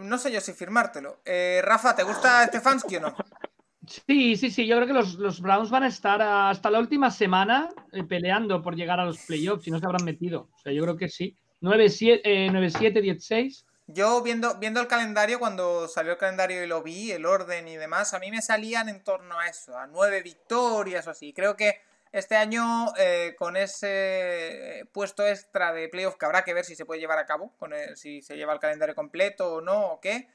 no 0.00 0.16
sé 0.16 0.32
yo 0.32 0.40
si 0.40 0.54
firmártelo. 0.54 1.20
Eh, 1.26 1.60
Rafa, 1.62 1.94
¿te 1.94 2.02
gusta 2.02 2.46
Stefanski 2.46 2.96
o 2.96 3.00
no? 3.00 3.14
Sí, 3.88 4.36
sí, 4.36 4.50
sí. 4.50 4.66
Yo 4.66 4.76
creo 4.76 4.86
que 4.86 4.92
los, 4.92 5.40
Browns 5.40 5.70
van 5.70 5.84
a 5.84 5.88
estar 5.88 6.20
hasta 6.20 6.70
la 6.70 6.78
última 6.78 7.10
semana 7.10 7.70
peleando 8.08 8.62
por 8.62 8.76
llegar 8.76 9.00
a 9.00 9.06
los 9.06 9.18
playoffs 9.18 9.66
y 9.66 9.70
no 9.70 9.78
se 9.78 9.86
habrán 9.86 10.04
metido. 10.04 10.48
O 10.54 10.58
sea, 10.58 10.72
yo 10.72 10.82
creo 10.82 10.96
que 10.96 11.08
sí. 11.08 11.36
9-7, 11.60 12.22
10-6. 12.22 13.64
Yo 13.90 14.22
viendo, 14.22 14.58
viendo 14.58 14.80
el 14.80 14.86
calendario, 14.86 15.38
cuando 15.38 15.88
salió 15.88 16.12
el 16.12 16.18
calendario 16.18 16.62
y 16.62 16.66
lo 16.66 16.82
vi, 16.82 17.10
el 17.10 17.24
orden 17.24 17.66
y 17.68 17.76
demás, 17.76 18.12
a 18.12 18.18
mí 18.18 18.30
me 18.30 18.42
salían 18.42 18.90
en 18.90 19.02
torno 19.02 19.38
a 19.38 19.48
eso, 19.48 19.78
a 19.78 19.86
nueve 19.86 20.22
victorias 20.22 21.06
o 21.06 21.10
así. 21.10 21.32
Creo 21.32 21.56
que 21.56 21.80
este 22.12 22.36
año, 22.36 22.92
eh, 22.98 23.34
con 23.38 23.56
ese 23.56 24.86
puesto 24.92 25.26
extra 25.26 25.72
de 25.72 25.88
playoff, 25.88 26.16
que 26.16 26.26
habrá 26.26 26.44
que 26.44 26.52
ver 26.52 26.66
si 26.66 26.76
se 26.76 26.84
puede 26.84 27.00
llevar 27.00 27.18
a 27.18 27.26
cabo, 27.26 27.54
con 27.58 27.72
si 27.94 28.20
se 28.20 28.36
lleva 28.36 28.52
el 28.52 28.60
calendario 28.60 28.94
completo 28.94 29.54
o 29.54 29.60
no, 29.62 29.86
o 29.92 30.00
qué, 30.00 30.28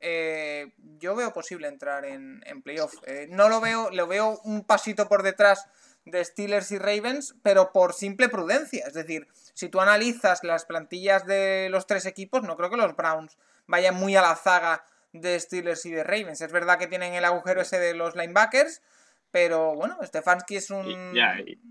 eh, 0.00 0.72
yo 0.98 1.14
veo 1.14 1.32
posible 1.32 1.68
entrar 1.68 2.04
en, 2.04 2.42
en 2.46 2.62
playoff. 2.62 2.94
Eh, 3.06 3.26
no 3.30 3.48
lo 3.48 3.60
veo, 3.60 3.90
lo 3.90 4.06
veo 4.06 4.40
un 4.44 4.64
pasito 4.64 5.08
por 5.08 5.22
detrás 5.22 5.66
de 6.04 6.24
Steelers 6.24 6.70
y 6.70 6.78
Ravens, 6.78 7.34
pero 7.42 7.72
por 7.72 7.92
simple 7.92 8.28
prudencia. 8.28 8.86
Es 8.86 8.94
decir, 8.94 9.28
si 9.54 9.68
tú 9.68 9.80
analizas 9.80 10.44
las 10.44 10.64
plantillas 10.64 11.26
de 11.26 11.68
los 11.70 11.86
tres 11.86 12.06
equipos, 12.06 12.42
no 12.42 12.56
creo 12.56 12.70
que 12.70 12.76
los 12.76 12.96
Browns 12.96 13.36
vayan 13.66 13.94
muy 13.94 14.16
a 14.16 14.22
la 14.22 14.36
zaga 14.36 14.84
de 15.12 15.38
Steelers 15.38 15.84
y 15.86 15.90
de 15.90 16.04
Ravens. 16.04 16.40
Es 16.40 16.52
verdad 16.52 16.78
que 16.78 16.86
tienen 16.86 17.14
el 17.14 17.24
agujero 17.24 17.60
ese 17.60 17.78
de 17.78 17.94
los 17.94 18.14
linebackers, 18.14 18.82
pero 19.30 19.74
bueno, 19.74 19.96
Stefanski 20.02 20.56
es 20.56 20.70
un. 20.70 21.14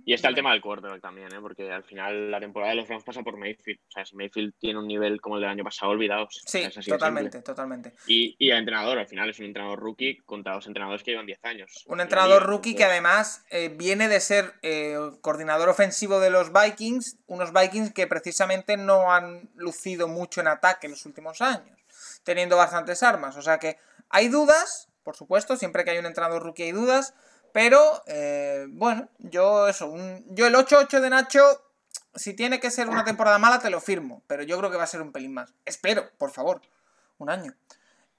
Y, 0.05 0.13
está 0.13 0.29
el 0.29 0.35
tema 0.35 0.51
del 0.51 0.61
quarterback 0.61 1.01
también, 1.01 1.33
¿eh? 1.33 1.39
porque 1.41 1.71
al 1.71 1.83
final 1.83 2.31
la 2.31 2.39
temporada 2.39 2.71
de 2.71 2.77
los 2.77 2.87
Browns 2.87 3.03
pasa 3.03 3.23
por 3.23 3.37
Mayfield. 3.37 3.79
O 3.79 3.91
sea, 3.91 4.05
si 4.05 4.15
Mayfield 4.15 4.53
tiene 4.59 4.79
un 4.79 4.87
nivel 4.87 5.19
como 5.19 5.35
el 5.35 5.41
del 5.41 5.49
año 5.49 5.63
pasado, 5.63 5.91
olvidados. 5.91 6.41
Sí, 6.45 6.63
totalmente, 6.87 7.41
totalmente. 7.41 7.93
Y, 8.05 8.35
y, 8.37 8.51
el 8.51 8.57
entrenador, 8.57 8.99
al 8.99 9.07
final 9.07 9.29
es 9.29 9.39
un 9.39 9.45
entrenador 9.45 9.79
rookie 9.79 10.17
contra 10.25 10.53
dos 10.53 10.67
entrenadores 10.67 11.03
que 11.03 11.11
llevan 11.11 11.25
10 11.25 11.39
años. 11.45 11.83
Un 11.87 11.99
entrenador 11.99 12.43
rookie 12.43 12.75
que 12.75 12.83
además 12.83 13.43
eh, 13.49 13.69
viene 13.69 14.07
de 14.07 14.19
ser 14.19 14.53
eh, 14.61 14.97
coordinador 15.21 15.69
ofensivo 15.69 16.19
de 16.19 16.29
los 16.29 16.51
Vikings, 16.53 17.17
unos 17.27 17.53
Vikings 17.53 17.91
que 17.93 18.07
precisamente 18.07 18.77
no 18.77 19.11
han 19.11 19.49
lucido 19.55 20.07
mucho 20.07 20.41
en 20.41 20.47
ataque 20.47 20.87
en 20.87 20.91
los 20.91 21.05
últimos 21.05 21.41
años, 21.41 21.77
teniendo 22.23 22.57
bastantes 22.57 23.03
armas. 23.03 23.35
O 23.37 23.41
sea 23.41 23.57
que 23.57 23.77
hay 24.09 24.29
dudas, 24.29 24.89
por 25.03 25.15
supuesto, 25.15 25.57
siempre 25.57 25.83
que 25.83 25.91
hay 25.91 25.97
un 25.97 26.05
entrenador 26.05 26.43
rookie 26.43 26.63
hay 26.63 26.71
dudas. 26.71 27.13
Pero, 27.57 28.03
eh, 28.05 28.67
bueno, 28.69 29.09
yo 29.17 29.67
eso, 29.67 29.91
yo 30.27 30.45
el 30.45 30.53
8-8 30.53 30.99
de 30.99 31.09
Nacho 31.09 31.41
si 32.13 32.35
tiene 32.35 32.59
que 32.59 32.69
ser 32.69 32.87
una 32.87 33.03
temporada 33.03 33.39
mala, 33.39 33.57
te 33.57 33.71
lo 33.71 33.81
firmo. 33.81 34.21
Pero 34.27 34.43
yo 34.43 34.59
creo 34.59 34.69
que 34.69 34.77
va 34.77 34.83
a 34.83 34.87
ser 34.87 35.01
un 35.01 35.11
pelín 35.11 35.33
más. 35.33 35.55
Espero, 35.65 36.07
por 36.19 36.29
favor. 36.29 36.61
Un 37.17 37.31
año. 37.31 37.55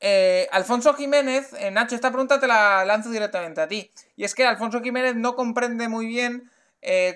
Eh, 0.01 0.49
Alfonso 0.51 0.93
Jiménez, 0.95 1.53
eh, 1.53 1.71
Nacho, 1.71 1.95
esta 1.95 2.11
pregunta 2.11 2.41
te 2.41 2.49
la 2.49 2.85
lanzo 2.85 3.11
directamente 3.11 3.61
a 3.61 3.69
ti. 3.69 3.93
Y 4.17 4.25
es 4.25 4.35
que 4.35 4.45
Alfonso 4.45 4.81
Jiménez 4.81 5.15
no 5.15 5.37
comprende 5.37 5.87
muy 5.87 6.07
bien 6.07 6.51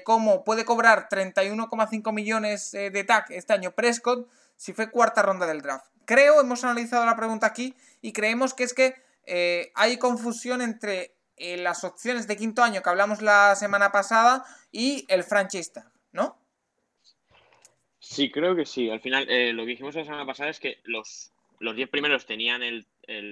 cómo 0.04 0.44
puede 0.44 0.64
cobrar 0.64 1.08
31,5 1.08 2.12
millones 2.12 2.70
de 2.70 3.04
TAC 3.04 3.32
este 3.32 3.52
año 3.52 3.72
Prescott 3.72 4.28
si 4.56 4.72
fue 4.72 4.92
cuarta 4.92 5.22
ronda 5.22 5.46
del 5.46 5.60
draft. 5.60 5.86
Creo, 6.04 6.40
hemos 6.40 6.62
analizado 6.62 7.04
la 7.04 7.16
pregunta 7.16 7.48
aquí 7.48 7.74
y 8.00 8.12
creemos 8.12 8.54
que 8.54 8.62
es 8.62 8.74
que 8.74 8.94
hay 9.74 9.96
confusión 9.98 10.62
entre 10.62 11.16
las 11.36 11.84
opciones 11.84 12.26
de 12.26 12.36
quinto 12.36 12.62
año 12.62 12.82
que 12.82 12.90
hablamos 12.90 13.22
la 13.22 13.54
semana 13.56 13.90
pasada 13.90 14.44
y 14.70 15.06
el 15.08 15.24
franchise 15.24 15.72
tag, 15.72 15.90
¿no? 16.12 16.38
Sí, 17.98 18.30
creo 18.30 18.54
que 18.54 18.66
sí. 18.66 18.90
Al 18.90 19.00
final, 19.00 19.26
lo 19.56 19.64
que 19.64 19.70
dijimos 19.70 19.94
la 19.94 20.04
semana 20.04 20.26
pasada 20.26 20.50
es 20.50 20.60
que 20.60 20.80
los 20.84 21.32
los 21.62 21.76
10 21.76 21.88
primeros 21.88 22.26
tenían 22.26 22.62
el, 22.62 22.86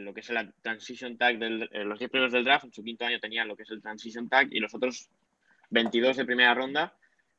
lo 0.05 0.15
que 0.15 0.21
es 0.21 0.31
el 0.31 0.55
transition 0.63 1.19
tag, 1.19 1.39
del, 1.39 1.69
eh, 1.73 1.85
los 1.85 1.99
10 1.99 2.11
primeros 2.11 2.33
del 2.33 2.45
draft, 2.45 2.65
en 2.65 2.73
su 2.73 2.83
quinto 2.83 3.05
año 3.05 3.19
tenían 3.19 3.49
lo 3.49 3.57
que 3.57 3.65
es 3.65 3.71
el 3.71 3.83
transition 3.83 4.29
tag 4.29 4.49
y 4.53 4.61
los 4.61 4.73
otros 4.73 5.11
22 5.71 6.17
de 6.17 6.25
primera 6.25 6.55
ronda, 6.55 6.97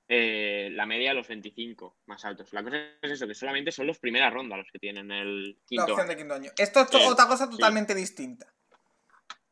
eh, 0.08 0.70
la 0.74 0.86
media 0.86 1.14
los 1.14 1.28
25 1.30 1.96
más 2.08 2.26
altos. 2.26 2.52
La 2.52 2.62
cosa 2.62 2.78
es 3.02 3.12
eso, 3.12 3.26
que 3.26 3.34
solamente 3.34 3.72
son 3.72 3.88
los 3.88 4.00
primera 4.00 4.30
ronda 4.30 4.58
los 4.58 4.70
que 4.70 4.80
tienen 4.80 5.12
el 5.12 5.58
quinto, 5.66 5.98
año. 5.98 6.08
De 6.08 6.18
quinto 6.18 6.34
año. 6.34 6.52
Esto 6.58 6.82
es 6.82 7.08
otra 7.08 7.28
cosa 7.28 7.50
totalmente 7.50 7.96
distinta. 7.96 8.54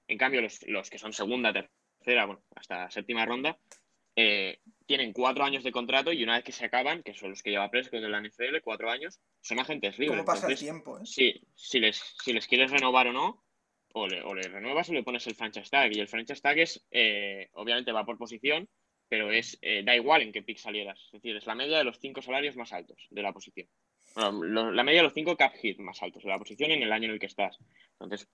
En 0.09 0.17
cambio, 0.17 0.41
los, 0.41 0.61
los, 0.67 0.89
que 0.89 0.97
son 0.97 1.13
segunda, 1.13 1.53
tercera, 1.53 2.25
bueno, 2.25 2.41
hasta 2.55 2.89
séptima 2.89 3.25
ronda, 3.25 3.57
eh, 4.15 4.59
tienen 4.85 5.13
cuatro 5.13 5.45
años 5.45 5.63
de 5.63 5.71
contrato 5.71 6.11
y 6.11 6.23
una 6.23 6.35
vez 6.35 6.43
que 6.43 6.51
se 6.51 6.65
acaban, 6.65 7.03
que 7.03 7.13
son 7.13 7.29
los 7.29 7.41
que 7.41 7.51
lleva 7.51 7.69
Prescott 7.69 8.03
en 8.03 8.11
la 8.11 8.19
NFL, 8.19 8.59
cuatro 8.61 8.89
años, 8.89 9.19
son 9.39 9.59
agentes 9.59 9.97
libres. 9.97 10.17
¿Cómo 10.17 10.25
pasa 10.25 10.47
el 10.47 10.57
tiempo? 10.57 10.97
Eh? 10.97 11.05
Sí, 11.05 11.41
si 11.55 11.79
les, 11.79 12.03
si 12.21 12.33
les 12.33 12.47
quieres 12.47 12.71
renovar 12.71 13.07
o 13.07 13.13
no, 13.13 13.45
o 13.93 14.07
le, 14.07 14.21
o 14.21 14.33
le, 14.33 14.41
renuevas 14.41 14.89
o 14.89 14.93
le 14.93 15.03
pones 15.03 15.25
el 15.27 15.35
franchise 15.35 15.69
tag. 15.69 15.95
Y 15.95 15.99
el 15.99 16.07
franchise 16.07 16.41
tag 16.41 16.59
es, 16.59 16.85
eh, 16.91 17.49
obviamente 17.53 17.91
va 17.91 18.05
por 18.05 18.17
posición, 18.17 18.67
pero 19.07 19.31
es 19.31 19.57
eh, 19.61 19.83
da 19.85 19.95
igual 19.95 20.21
en 20.21 20.31
qué 20.31 20.41
pick 20.41 20.57
salieras. 20.57 21.01
Es 21.05 21.11
decir, 21.13 21.35
es 21.35 21.45
la 21.45 21.55
media 21.55 21.77
de 21.77 21.83
los 21.83 21.99
cinco 21.99 22.21
salarios 22.21 22.55
más 22.55 22.73
altos 22.73 23.07
de 23.09 23.21
la 23.21 23.31
posición. 23.31 23.67
la 24.15 24.83
media 24.83 24.99
de 24.99 25.03
los 25.03 25.13
cinco 25.13 25.37
cap 25.37 25.53
hit 25.53 25.79
más 25.79 26.01
altos 26.03 26.23
de 26.23 26.29
la 26.29 26.37
posición 26.37 26.71
en 26.71 26.83
el 26.83 26.91
año 26.91 27.05
en 27.05 27.11
el 27.11 27.19
que 27.19 27.27
estás. 27.27 27.57
Entonces, 27.99 28.27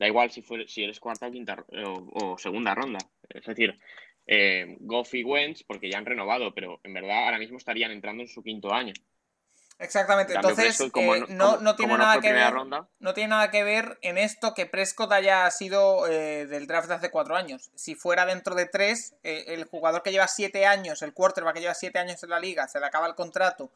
da 0.00 0.06
igual 0.06 0.30
si, 0.30 0.40
fue, 0.40 0.66
si 0.66 0.82
eres 0.82 0.98
cuarta 0.98 1.28
o 1.28 1.30
quinta 1.30 1.62
o 1.76 2.38
segunda 2.38 2.74
ronda. 2.74 2.98
Es 3.28 3.44
decir, 3.44 3.78
eh, 4.26 4.76
Goff 4.80 5.14
y 5.14 5.22
Wentz 5.22 5.62
porque 5.62 5.90
ya 5.90 5.98
han 5.98 6.06
renovado, 6.06 6.54
pero 6.54 6.80
en 6.82 6.94
verdad 6.94 7.24
ahora 7.24 7.38
mismo 7.38 7.58
estarían 7.58 7.92
entrando 7.92 8.22
en 8.22 8.28
su 8.28 8.42
quinto 8.42 8.72
año. 8.72 8.94
Exactamente, 9.78 10.34
entonces 10.34 10.78
eh, 10.78 11.24
no, 11.28 11.74
tiene 11.74 11.96
nada 11.96 12.20
que 12.20 12.32
ver, 12.34 12.52
no 12.98 13.14
tiene 13.14 13.28
nada 13.28 13.50
que 13.50 13.64
ver 13.64 13.98
en 14.02 14.18
esto 14.18 14.52
que 14.52 14.66
Prescott 14.66 15.10
haya 15.10 15.50
sido 15.50 16.06
eh, 16.06 16.46
del 16.46 16.66
draft 16.66 16.88
de 16.88 16.94
hace 16.96 17.10
cuatro 17.10 17.34
años. 17.34 17.70
Si 17.74 17.94
fuera 17.94 18.26
dentro 18.26 18.54
de 18.54 18.66
tres, 18.66 19.14
eh, 19.22 19.44
el 19.48 19.64
jugador 19.64 20.02
que 20.02 20.12
lleva 20.12 20.28
siete 20.28 20.66
años, 20.66 21.00
el 21.00 21.14
quarterback 21.14 21.54
que 21.54 21.60
lleva 21.62 21.74
siete 21.74 21.98
años 21.98 22.22
en 22.22 22.28
la 22.28 22.40
liga, 22.40 22.68
se 22.68 22.78
le 22.78 22.84
acaba 22.84 23.06
el 23.06 23.14
contrato 23.14 23.70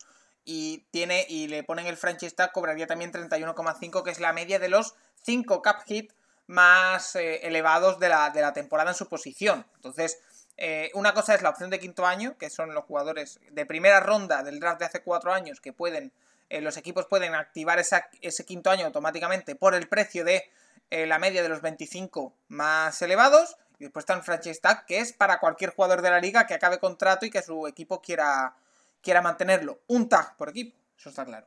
y 0.45 0.85
tiene 0.91 1.25
y 1.27 1.49
le 1.49 1.63
ponen 1.63 1.87
el 1.87 1.97
franchise 1.97 2.35
tag, 2.35 2.53
cobraría 2.53 2.87
también 2.87 3.11
31,5, 3.11 4.03
que 4.03 4.11
es 4.11 4.21
la 4.21 4.35
media 4.35 4.59
de 4.59 4.69
los 4.69 4.95
cinco 5.25 5.63
cap 5.63 5.83
hit 5.87 6.13
más 6.47 7.17
elevados 7.17 7.99
de 7.99 8.11
la, 8.11 8.31
de 8.31 8.43
la 8.43 8.53
temporada 8.53 8.91
en 8.91 8.97
su 8.97 9.09
posición. 9.09 9.67
Entonces, 9.77 10.19
eh, 10.57 10.91
una 10.95 11.15
cosa 11.15 11.35
es 11.35 11.43
la 11.43 11.51
opción 11.51 11.71
de 11.71 11.81
quinto 11.81 12.07
año, 12.07 12.37
que 12.39 12.49
son 12.51 12.75
los 12.75 12.85
jugadores 12.85 13.41
de 13.51 13.67
primera 13.67 14.01
ronda 14.01 14.43
del 14.43 14.61
draft 14.61 14.79
de 14.81 14.87
hace 14.87 15.03
cuatro 15.03 15.33
años 15.33 15.61
que 15.61 15.73
pueden, 15.73 16.13
eh, 16.49 16.61
los 16.61 16.77
equipos 16.77 17.07
pueden 17.07 17.35
activar 17.35 17.79
ese 17.81 18.45
quinto 18.45 18.71
año 18.71 18.87
automáticamente 18.87 19.57
por 19.57 19.75
el 19.75 19.89
precio 19.89 20.25
de 20.25 20.45
eh, 20.91 21.07
la 21.07 21.19
media 21.19 21.43
de 21.43 21.49
los 21.49 21.61
25 21.61 22.35
más 22.49 23.03
elevados. 23.03 23.57
Y 23.81 23.85
después 23.85 24.05
está 24.05 24.15
el 24.15 24.23
franchise 24.23 24.61
tag, 24.61 24.87
que 24.87 25.01
es 25.01 25.13
para 25.13 25.41
cualquier 25.41 25.71
jugador 25.75 26.01
de 26.03 26.11
la 26.11 26.21
liga 26.21 26.47
que 26.47 26.55
acabe 26.55 26.79
contrato 26.79 27.27
y 27.27 27.31
que 27.31 27.43
su 27.43 27.67
equipo 27.67 28.01
quiera, 28.01 28.55
quiera 29.03 29.21
mantenerlo. 29.21 29.81
Un 29.89 30.09
tag 30.09 30.37
por 30.37 30.51
equipo, 30.51 30.77
eso 30.97 31.09
está 31.09 31.25
claro. 31.25 31.47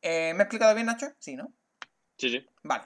¿Me 0.00 0.30
he 0.30 0.30
explicado 0.30 0.72
bien, 0.76 0.86
Nacho? 0.86 1.12
Sí, 1.18 1.34
¿no? 1.34 1.52
Sí, 2.18 2.30
sí. 2.30 2.46
Vale. 2.62 2.84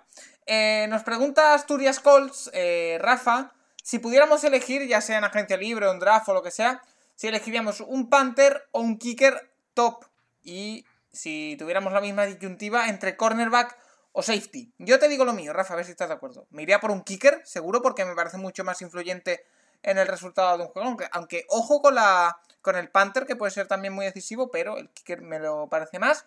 nos 0.88 1.02
pregunta 1.02 1.54
Asturias 1.54 1.98
Colts, 1.98 2.50
Rafa. 2.98 3.52
Si 3.82 3.98
pudiéramos 3.98 4.44
elegir, 4.44 4.86
ya 4.86 5.00
sea 5.00 5.18
en 5.18 5.24
agencia 5.24 5.56
libre 5.56 5.86
o 5.86 5.92
en 5.92 5.98
draft 5.98 6.28
o 6.28 6.34
lo 6.34 6.42
que 6.42 6.52
sea, 6.52 6.82
si 7.16 7.26
elegiríamos 7.26 7.80
un 7.80 8.08
Panther 8.08 8.68
o 8.70 8.80
un 8.80 8.98
kicker 8.98 9.50
top. 9.74 10.04
Y 10.44 10.84
si 11.12 11.56
tuviéramos 11.58 11.92
la 11.92 12.00
misma 12.00 12.26
disyuntiva 12.26 12.88
entre 12.88 13.16
cornerback 13.16 13.76
o 14.12 14.22
safety. 14.22 14.72
Yo 14.78 14.98
te 14.98 15.08
digo 15.08 15.24
lo 15.24 15.32
mío, 15.32 15.52
Rafa, 15.52 15.74
a 15.74 15.76
ver 15.76 15.86
si 15.86 15.92
estás 15.92 16.08
de 16.08 16.14
acuerdo. 16.14 16.46
Me 16.50 16.62
iría 16.62 16.80
por 16.80 16.90
un 16.90 17.02
kicker, 17.02 17.40
seguro, 17.44 17.82
porque 17.82 18.04
me 18.04 18.14
parece 18.14 18.36
mucho 18.36 18.64
más 18.64 18.82
influyente 18.82 19.44
en 19.82 19.98
el 19.98 20.06
resultado 20.06 20.56
de 20.58 20.64
un 20.64 20.70
juego. 20.70 20.96
Aunque, 21.12 21.44
ojo 21.48 21.80
con, 21.80 21.94
la, 21.94 22.38
con 22.60 22.76
el 22.76 22.88
Panther, 22.88 23.26
que 23.26 23.36
puede 23.36 23.52
ser 23.52 23.66
también 23.66 23.94
muy 23.94 24.04
decisivo, 24.04 24.50
pero 24.50 24.76
el 24.76 24.90
kicker 24.90 25.22
me 25.22 25.38
lo 25.38 25.68
parece 25.68 25.98
más. 25.98 26.26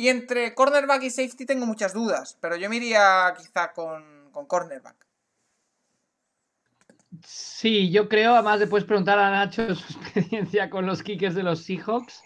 Y 0.00 0.08
entre 0.08 0.54
cornerback 0.54 1.02
y 1.02 1.10
safety 1.10 1.44
tengo 1.44 1.66
muchas 1.66 1.92
dudas, 1.92 2.38
pero 2.40 2.56
yo 2.56 2.70
me 2.70 2.76
iría 2.76 3.34
quizá 3.36 3.70
con, 3.74 4.30
con 4.32 4.46
cornerback. 4.46 4.96
Sí, 7.22 7.90
yo 7.90 8.08
creo, 8.08 8.32
además 8.32 8.60
de 8.60 8.66
puedes 8.66 8.86
preguntar 8.86 9.18
a 9.18 9.30
Nacho 9.30 9.74
su 9.74 9.98
experiencia 9.98 10.70
con 10.70 10.86
los 10.86 11.02
kickers 11.02 11.34
de 11.34 11.42
los 11.42 11.64
Seahawks. 11.64 12.22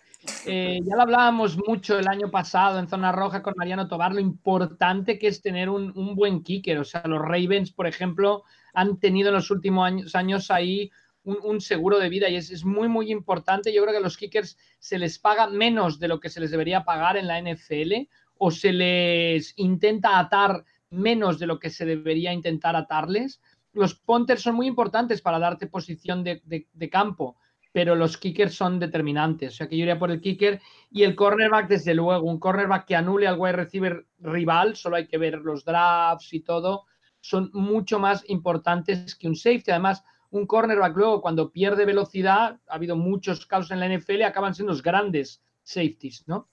Eh, 0.46 0.78
ya 0.84 0.94
lo 0.94 1.02
hablábamos 1.02 1.58
mucho 1.66 1.98
el 1.98 2.06
año 2.06 2.30
pasado 2.30 2.78
en 2.78 2.86
Zona 2.86 3.10
Roja 3.10 3.42
con 3.42 3.54
Mariano 3.56 3.88
Tobar, 3.88 4.12
lo 4.14 4.20
importante 4.20 5.18
que 5.18 5.26
es 5.26 5.42
tener 5.42 5.68
un, 5.68 6.14
buen 6.14 6.44
kicker. 6.44 6.78
O 6.78 6.84
sea, 6.84 7.02
los 7.06 7.20
Ravens, 7.20 7.72
por 7.72 7.88
ejemplo, 7.88 8.44
han 8.72 9.00
tenido 9.00 9.30
en 9.30 9.34
los 9.34 9.50
últimos 9.50 9.84
años, 9.84 10.14
años 10.14 10.52
ahí 10.52 10.92
un, 11.24 11.60
seguro 11.60 11.98
de 11.98 12.08
vida 12.08 12.28
y 12.28 12.36
es, 12.36 12.50
es, 12.50 12.64
muy, 12.64 12.88
muy 12.88 13.10
importante. 13.10 13.72
Yo 13.72 13.82
creo 13.82 13.92
que 13.92 13.98
a 13.98 14.02
los 14.02 14.16
kickers 14.16 14.56
se 14.78 14.98
les 14.98 15.18
paga 15.18 15.48
menos 15.48 15.98
de 15.98 16.08
lo 16.08 16.20
que 16.20 16.30
se 16.30 16.40
les 16.40 16.50
debería 16.50 16.84
pagar 16.84 17.16
en 17.16 17.26
la 17.26 17.40
NFL 17.40 18.08
o 18.38 18.50
se 18.50 18.72
les 18.72 19.54
intenta 19.56 20.18
atar 20.18 20.64
menos 20.90 21.38
de 21.38 21.46
lo 21.46 21.58
que 21.58 21.70
se 21.70 21.84
debería 21.84 22.32
intentar 22.32 22.76
atarles 22.76 23.40
los 23.74 23.94
punters 23.94 24.42
son 24.42 24.54
muy 24.54 24.66
importantes 24.66 25.20
para 25.20 25.38
darte 25.38 25.66
posición 25.66 26.24
de, 26.24 26.90
campo, 26.90 27.36
pero 27.72 27.96
los 27.96 28.16
kickers 28.16 28.54
son 28.54 28.78
determinantes. 28.78 29.52
O 29.52 29.56
sea 29.56 29.68
que 29.68 29.76
yo 29.76 29.82
iría 29.82 29.98
por 29.98 30.10
el 30.10 30.20
kicker 30.20 30.60
y 30.90 31.02
el 31.02 31.14
cornerback, 31.14 31.68
desde 31.68 31.94
luego, 31.94 32.24
un 32.24 32.38
cornerback 32.38 32.86
que 32.86 32.96
anule 32.96 33.26
al 33.26 33.38
wide 33.38 33.52
receiver 33.52 34.06
rival, 34.20 34.76
solo 34.76 34.96
hay 34.96 35.06
que 35.06 35.18
ver 35.18 35.40
los 35.40 35.64
drafts 35.64 36.32
y 36.32 36.40
todo, 36.40 36.84
son 37.20 37.50
mucho 37.52 37.98
más 37.98 38.24
importantes 38.28 39.14
que 39.16 39.26
un 39.26 39.34
safety. 39.34 39.72
Además, 39.72 40.04
un 40.38 40.46
cornerback 40.46 40.96
luego 40.96 41.20
cuando 41.20 41.52
pierde 41.52 41.84
velocidad, 41.84 42.58
ha 42.66 42.74
habido 42.74 42.96
muchos 42.96 43.46
casos 43.46 43.70
en 43.70 43.80
la 43.80 43.88
NFL, 43.88 44.22
acaban 44.22 44.54
siendo 44.54 44.72
los 44.72 44.82
grandes 44.82 45.42
safeties, 45.62 46.24
¿no? 46.26 46.48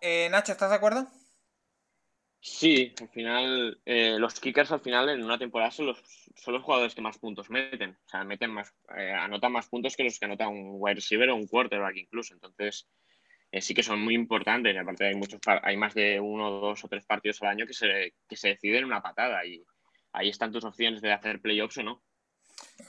Eh, 0.00 0.28
Nacho, 0.30 0.52
¿estás 0.52 0.70
de 0.70 0.76
acuerdo? 0.76 1.06
Sí, 2.42 2.94
al 2.98 3.08
final, 3.10 3.80
eh, 3.84 4.16
los 4.18 4.40
kickers 4.40 4.72
al 4.72 4.80
final 4.80 5.10
en 5.10 5.22
una 5.22 5.38
temporada 5.38 5.70
son 5.70 5.86
los, 5.86 6.02
son 6.34 6.54
los 6.54 6.62
jugadores 6.62 6.94
que 6.94 7.02
más 7.02 7.18
puntos 7.18 7.50
meten. 7.50 7.90
O 7.90 8.08
sea, 8.08 8.24
meten 8.24 8.50
más, 8.50 8.74
eh, 8.96 9.12
anotan 9.12 9.52
más 9.52 9.68
puntos 9.68 9.94
que 9.94 10.04
los 10.04 10.18
que 10.18 10.24
anota 10.24 10.48
un 10.48 10.76
wide 10.78 10.94
receiver 10.94 11.28
o 11.28 11.36
un 11.36 11.46
quarterback 11.46 11.96
incluso. 11.96 12.32
Entonces, 12.32 12.88
eh, 13.52 13.60
sí 13.60 13.74
que 13.74 13.82
son 13.82 14.00
muy 14.00 14.14
importantes. 14.14 14.74
Y 14.74 14.78
aparte 14.78 15.06
hay 15.06 15.14
muchos 15.16 15.38
hay 15.44 15.76
más 15.76 15.92
de 15.92 16.18
uno, 16.18 16.50
dos 16.50 16.82
o 16.82 16.88
tres 16.88 17.04
partidos 17.04 17.42
al 17.42 17.48
año 17.48 17.66
que 17.66 17.74
se, 17.74 18.14
que 18.26 18.36
se 18.36 18.48
deciden 18.48 18.86
una 18.86 19.02
patada. 19.02 19.44
Y 19.44 19.62
ahí 20.12 20.30
están 20.30 20.50
tus 20.50 20.64
opciones 20.64 21.02
de 21.02 21.12
hacer 21.12 21.42
playoffs 21.42 21.76
o 21.76 21.82
no. 21.82 22.02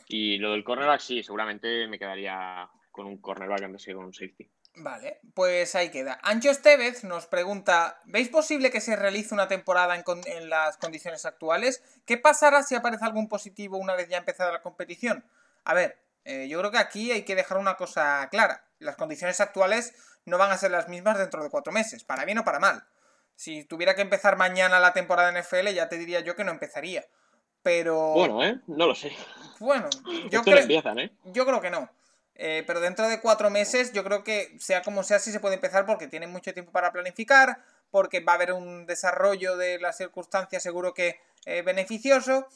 Y 0.07 0.38
lo 0.38 0.51
del 0.51 0.63
cornerback, 0.63 0.99
sí, 0.99 1.24
seguramente 1.24 1.88
me 1.88 1.97
quedaría 1.97 2.69
con 2.91 3.05
un 3.05 3.22
cornerback 3.22 3.63
antes 3.63 3.86
que 3.86 3.93
con 3.93 4.05
un 4.05 4.13
safety. 4.13 4.49
Vale, 4.76 5.19
pues 5.34 5.76
ahí 5.76 5.89
queda. 5.89 6.19
Ancho 6.24 6.49
Estevez 6.49 7.03
nos 7.03 7.26
pregunta, 7.28 7.99
¿veis 8.05 8.30
posible 8.30 8.72
que 8.72 8.80
se 8.80 8.95
realice 8.95 9.34
una 9.34 9.49
temporada 9.49 9.95
en, 9.95 10.49
las 10.49 10.78
condiciones 10.78 11.26
actuales? 11.26 11.84
¿Qué 12.05 12.17
pasará 12.17 12.63
si 12.63 12.76
aparece 12.76 13.03
algún 13.03 13.28
positivo 13.28 13.78
una 13.78 13.95
vez 13.95 14.07
ya 14.07 14.17
empezada 14.17 14.51
la 14.51 14.61
competición? 14.61 15.26
A 15.65 15.74
ver, 15.74 15.99
eh, 16.24 16.47
yo 16.47 16.59
creo 16.59 16.72
que 16.72 16.78
aquí 16.78 17.11
hay 17.11 17.24
que 17.24 17.36
dejar 17.36 17.57
una 17.57 17.76
cosa 17.76 18.28
clara. 18.32 18.65
Las 18.80 18.95
condiciones 18.95 19.41
actuales 19.41 19.93
no 20.26 20.38
van 20.38 20.51
a 20.51 20.57
ser 20.57 20.72
las 20.72 20.88
mismas 20.88 21.17
dentro 21.17 21.43
de 21.43 21.49
cuatro 21.49 21.74
meses, 21.74 22.05
para 22.05 22.24
bien 22.24 22.38
o 22.38 22.45
para 22.45 22.59
mal. 22.59 22.86
Si 23.36 23.65
tuviera 23.65 23.95
que 23.95 24.01
empezar 24.01 24.38
mañana 24.38 24.80
la 24.80 24.93
temporada 24.93 25.30
en 25.30 25.43
NFL, 25.43 25.74
ya 25.74 25.89
te 25.89 25.97
diría 25.97 26.22
yo 26.22 26.36
que 26.36 26.45
no 26.45 26.51
empezaría. 26.51 27.05
Pero... 27.61 28.13
Bueno, 28.13 28.43
¿eh? 28.43 28.59
No 28.67 28.88
lo 28.88 28.95
sé. 28.95 29.11
Bueno, 29.62 29.89
yo, 30.30 30.41
creo... 30.41 30.57
¿eh? 30.68 31.12
yo 31.26 31.45
creo 31.45 31.62
que 31.62 31.70
no. 31.70 31.89
Eh, 32.36 32.64
pero 32.66 32.80
dentro 32.80 33.07
de 33.07 33.22
cuatro 33.22 33.51
meses 33.51 33.93
yo 33.93 34.03
creo 34.03 34.24
que 34.24 34.57
sea 34.59 34.82
como 34.82 35.03
sea 35.03 35.20
sí 35.20 35.32
se 35.32 35.39
puede 35.39 35.55
empezar 35.55 35.86
porque 35.86 36.07
tiene 36.07 36.26
mucho 36.26 36.53
tiempo 36.53 36.72
para 36.72 36.91
planificar, 36.91 37.59
porque 37.91 38.22
va 38.22 38.34
a 38.34 38.36
haber 38.36 38.53
un 38.53 38.88
desarrollo 38.88 39.57
de 39.57 39.80
las 39.80 39.97
circunstancias 39.97 40.64
seguro 40.64 40.93
que 40.93 41.20
eh, 41.45 41.62
beneficioso. 41.62 42.47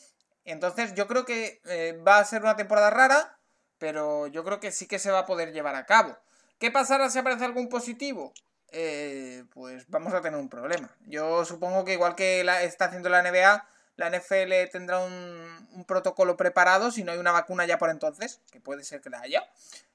Entonces 0.45 0.95
yo 0.95 1.08
creo 1.08 1.26
que 1.26 1.62
eh, 1.66 2.01
va 2.06 2.18
a 2.18 2.26
ser 2.26 2.41
una 2.41 2.56
temporada 2.56 2.89
rara, 2.89 3.38
pero 3.78 4.26
yo 4.28 4.43
creo 4.43 4.60
que 4.60 4.72
sí 4.72 4.88
que 4.88 4.99
se 4.99 5.12
va 5.12 5.20
a 5.20 5.26
poder 5.26 5.53
llevar 5.53 5.76
a 5.76 5.86
cabo. 5.86 6.18
¿Qué 6.60 6.72
pasará 6.72 7.10
si 7.10 7.20
aparece 7.20 7.45
algún 7.45 7.70
positivo? 7.70 8.34
Eh, 8.72 9.43
pues 9.53 9.88
vamos 9.89 10.14
a 10.14 10.22
tener 10.22 10.39
un 10.39 10.49
problema. 10.49 10.89
Yo 11.06 11.45
supongo 11.45 11.86
que 11.86 11.93
igual 11.93 12.16
que 12.16 12.43
la, 12.43 12.64
está 12.64 12.86
haciendo 12.86 13.10
la 13.10 13.22
NBA, 13.22 13.68
la 13.98 14.10
NFL 14.10 14.70
tendrá 14.72 15.00
un, 15.00 15.86
protocolo 15.88 16.36
preparado 16.38 16.91
si 16.91 17.04
no 17.04 17.12
hay 17.12 17.18
una 17.18 17.32
vacuna 17.32 17.66
ya 17.66 17.78
por 17.78 17.89
entonces, 17.89 18.41
que 18.52 18.60
puede 18.60 18.84
ser 18.84 19.02
que 19.02 19.10
la 19.10 19.22
haya, 19.22 19.48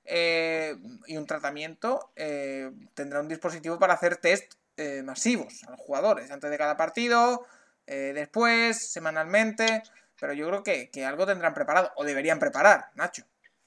eh, 0.05 0.77
y 1.07 1.17
un 1.17 1.27
tratamiento, 1.27 2.11
eh, 2.17 2.71
tendrá 2.95 3.21
un 3.21 3.29
dispositivo 3.29 3.79
para 3.79 3.95
hacer 3.95 4.17
test 4.17 4.55
masivos 5.05 5.63
a 5.65 5.73
los 5.73 5.81
jugadores, 5.81 6.31
antes 6.31 6.51
de 6.51 6.57
cada 6.57 6.79
partido, 6.79 7.47
después, 7.87 8.91
semanalmente, 8.91 9.83
pero 10.19 10.33
yo 10.33 10.49
creo 10.49 10.63
que, 10.63 10.89
que 10.89 11.05
algo 11.05 11.27
tendrán 11.27 11.53
preparado, 11.53 11.93
o 11.97 12.05
deberían 12.05 12.39
preparar, 12.39 12.87
Nacho. 12.95 13.25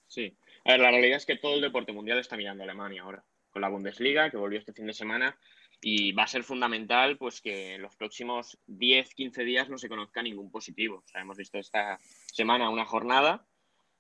Sí, 0.08 0.36
a 0.66 0.72
ver, 0.72 0.80
la 0.80 0.92
realidad 0.92 1.18
es 1.18 1.26
que 1.26 1.38
todo 1.38 1.56
el 1.56 1.62
deporte 1.62 1.92
mundial 1.92 2.20
está 2.20 2.38
mirando 2.38 2.64
a 2.64 2.66
Alemania 2.66 3.02
ahora, 3.02 3.24
con 3.52 3.62
la 3.62 3.70
Bundesliga, 3.70 4.30
que 4.30 4.38
volvió 4.38 4.60
este 4.60 4.72
fin 4.72 4.88
de 4.88 4.94
semana, 4.94 5.38
y 5.86 6.14
va 6.14 6.24
a 6.24 6.28
ser 6.28 6.44
fundamental 6.44 7.18
pues 7.18 7.42
que 7.42 7.76
en 7.76 7.82
los 7.82 7.96
próximos 7.98 8.58
10, 8.68 9.14
15 9.14 9.44
días 9.44 9.70
no 9.70 9.78
se 9.78 9.90
conozca 9.90 10.24
ningún 10.24 10.50
positivo. 10.50 11.04
O 11.06 11.08
sea, 11.08 11.22
hemos 11.22 11.38
visto 11.38 11.60
esta 11.60 12.00
semana 12.32 12.70
una 12.70 12.86
jornada 12.86 13.46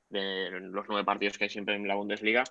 de 0.10 0.50
los 0.62 0.86
nueve 0.88 1.04
partidos 1.04 1.38
que 1.38 1.46
hay 1.46 1.50
siempre 1.50 1.76
en 1.76 1.88
la 1.88 1.96
Bundesliga, 1.96 2.44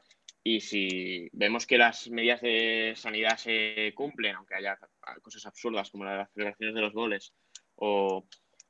y 0.44 0.60
si 0.60 1.28
vemos 1.32 1.66
que 1.66 1.78
las 1.78 2.10
medidas 2.10 2.40
de 2.40 2.94
sanidad 2.96 3.36
se 3.36 3.92
cumplen, 3.94 4.34
aunque 4.34 4.56
haya 4.56 4.76
cosas 5.22 5.46
absurdas 5.46 5.90
como 5.90 6.04
las 6.04 6.32
celebraciones 6.32 6.74
de 6.74 6.80
los 6.80 6.92
goles, 6.92 7.32
o 7.76 8.26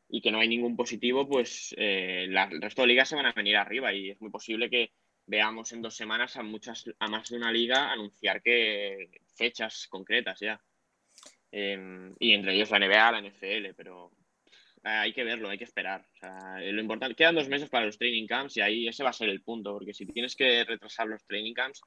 y 0.09 0.21
que 0.21 0.31
no 0.31 0.41
hay 0.41 0.49
ningún 0.49 0.77
positivo, 0.77 1.27
pues 1.27 1.75
eh, 1.79 2.25
el 2.29 2.61
resto 2.61 2.83
de 2.83 2.89
ligas 2.89 3.09
se 3.09 3.17
van 3.17 3.25
a 3.25 3.33
venir 3.33 3.57
arriba 3.57 3.95
y 3.95 4.11
es 4.11 4.21
muy 4.21 4.31
posible 4.31 4.69
que 4.69 4.93
veamos 5.33 5.73
en 5.73 5.81
dos 5.81 5.97
semanas 5.97 6.37
a 6.37 6.43
muchas, 6.43 6.85
a 6.99 7.09
más 7.09 7.31
de 7.31 7.39
una 7.39 7.51
liga 7.51 7.91
anunciar 7.91 8.43
que 8.43 9.09
fechas 9.35 9.87
concretas 9.89 10.39
ya. 10.41 10.61
Em, 11.51 12.15
y 12.19 12.35
entre 12.35 12.55
ellos 12.55 12.71
la 12.71 12.79
NBA, 12.79 13.13
la 13.13 13.19
NFL, 13.23 13.75
pero 13.75 14.13
hay 14.83 15.13
que 15.15 15.25
verlo, 15.25 15.49
hay 15.49 15.57
que 15.57 15.65
esperar. 15.65 16.05
lo 16.21 16.81
importante, 16.81 17.15
quedan 17.15 17.35
dos 17.35 17.49
meses 17.49 17.71
para 17.71 17.87
los 17.87 17.97
training 17.97 18.27
camps 18.27 18.59
y 18.59 18.61
ahí 18.61 18.89
ese 18.89 19.03
va 19.03 19.11
a 19.11 19.15
ser 19.15 19.31
el 19.31 19.41
punto, 19.41 19.73
porque 19.73 19.95
si 19.95 20.05
tienes 20.05 20.37
que 20.37 20.65
retrasar 20.65 21.07
los 21.07 21.25
training 21.25 21.55
camps, 21.55 21.81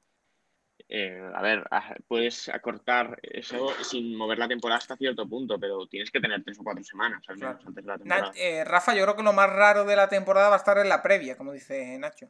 eh, 0.88 1.20
a 1.34 1.42
ver, 1.42 1.64
puedes 2.08 2.48
acortar 2.48 3.18
eso 3.22 3.72
sin 3.82 4.16
mover 4.16 4.38
la 4.38 4.48
temporada 4.48 4.78
hasta 4.78 4.96
cierto 4.96 5.28
punto, 5.28 5.56
pero 5.58 5.86
tienes 5.86 6.10
que 6.10 6.20
tener 6.20 6.42
tres 6.42 6.58
o 6.58 6.64
cuatro 6.64 6.82
semanas 6.82 7.22
al 7.28 7.38
menos 7.38 7.64
antes 7.64 7.84
de 7.84 7.90
la 7.90 7.98
temporada. 7.98 8.32
Eh, 8.36 8.64
Rafa, 8.64 8.94
yo 8.94 9.02
creo 9.04 9.16
que 9.16 9.22
lo 9.22 9.32
más 9.32 9.50
raro 9.50 9.84
de 9.84 9.96
la 9.96 10.08
temporada 10.08 10.48
va 10.48 10.56
a 10.56 10.58
estar 10.58 10.78
en 10.78 10.88
la 10.88 11.02
previa, 11.02 11.36
como 11.36 11.52
dice 11.52 11.96
Nacho. 11.98 12.28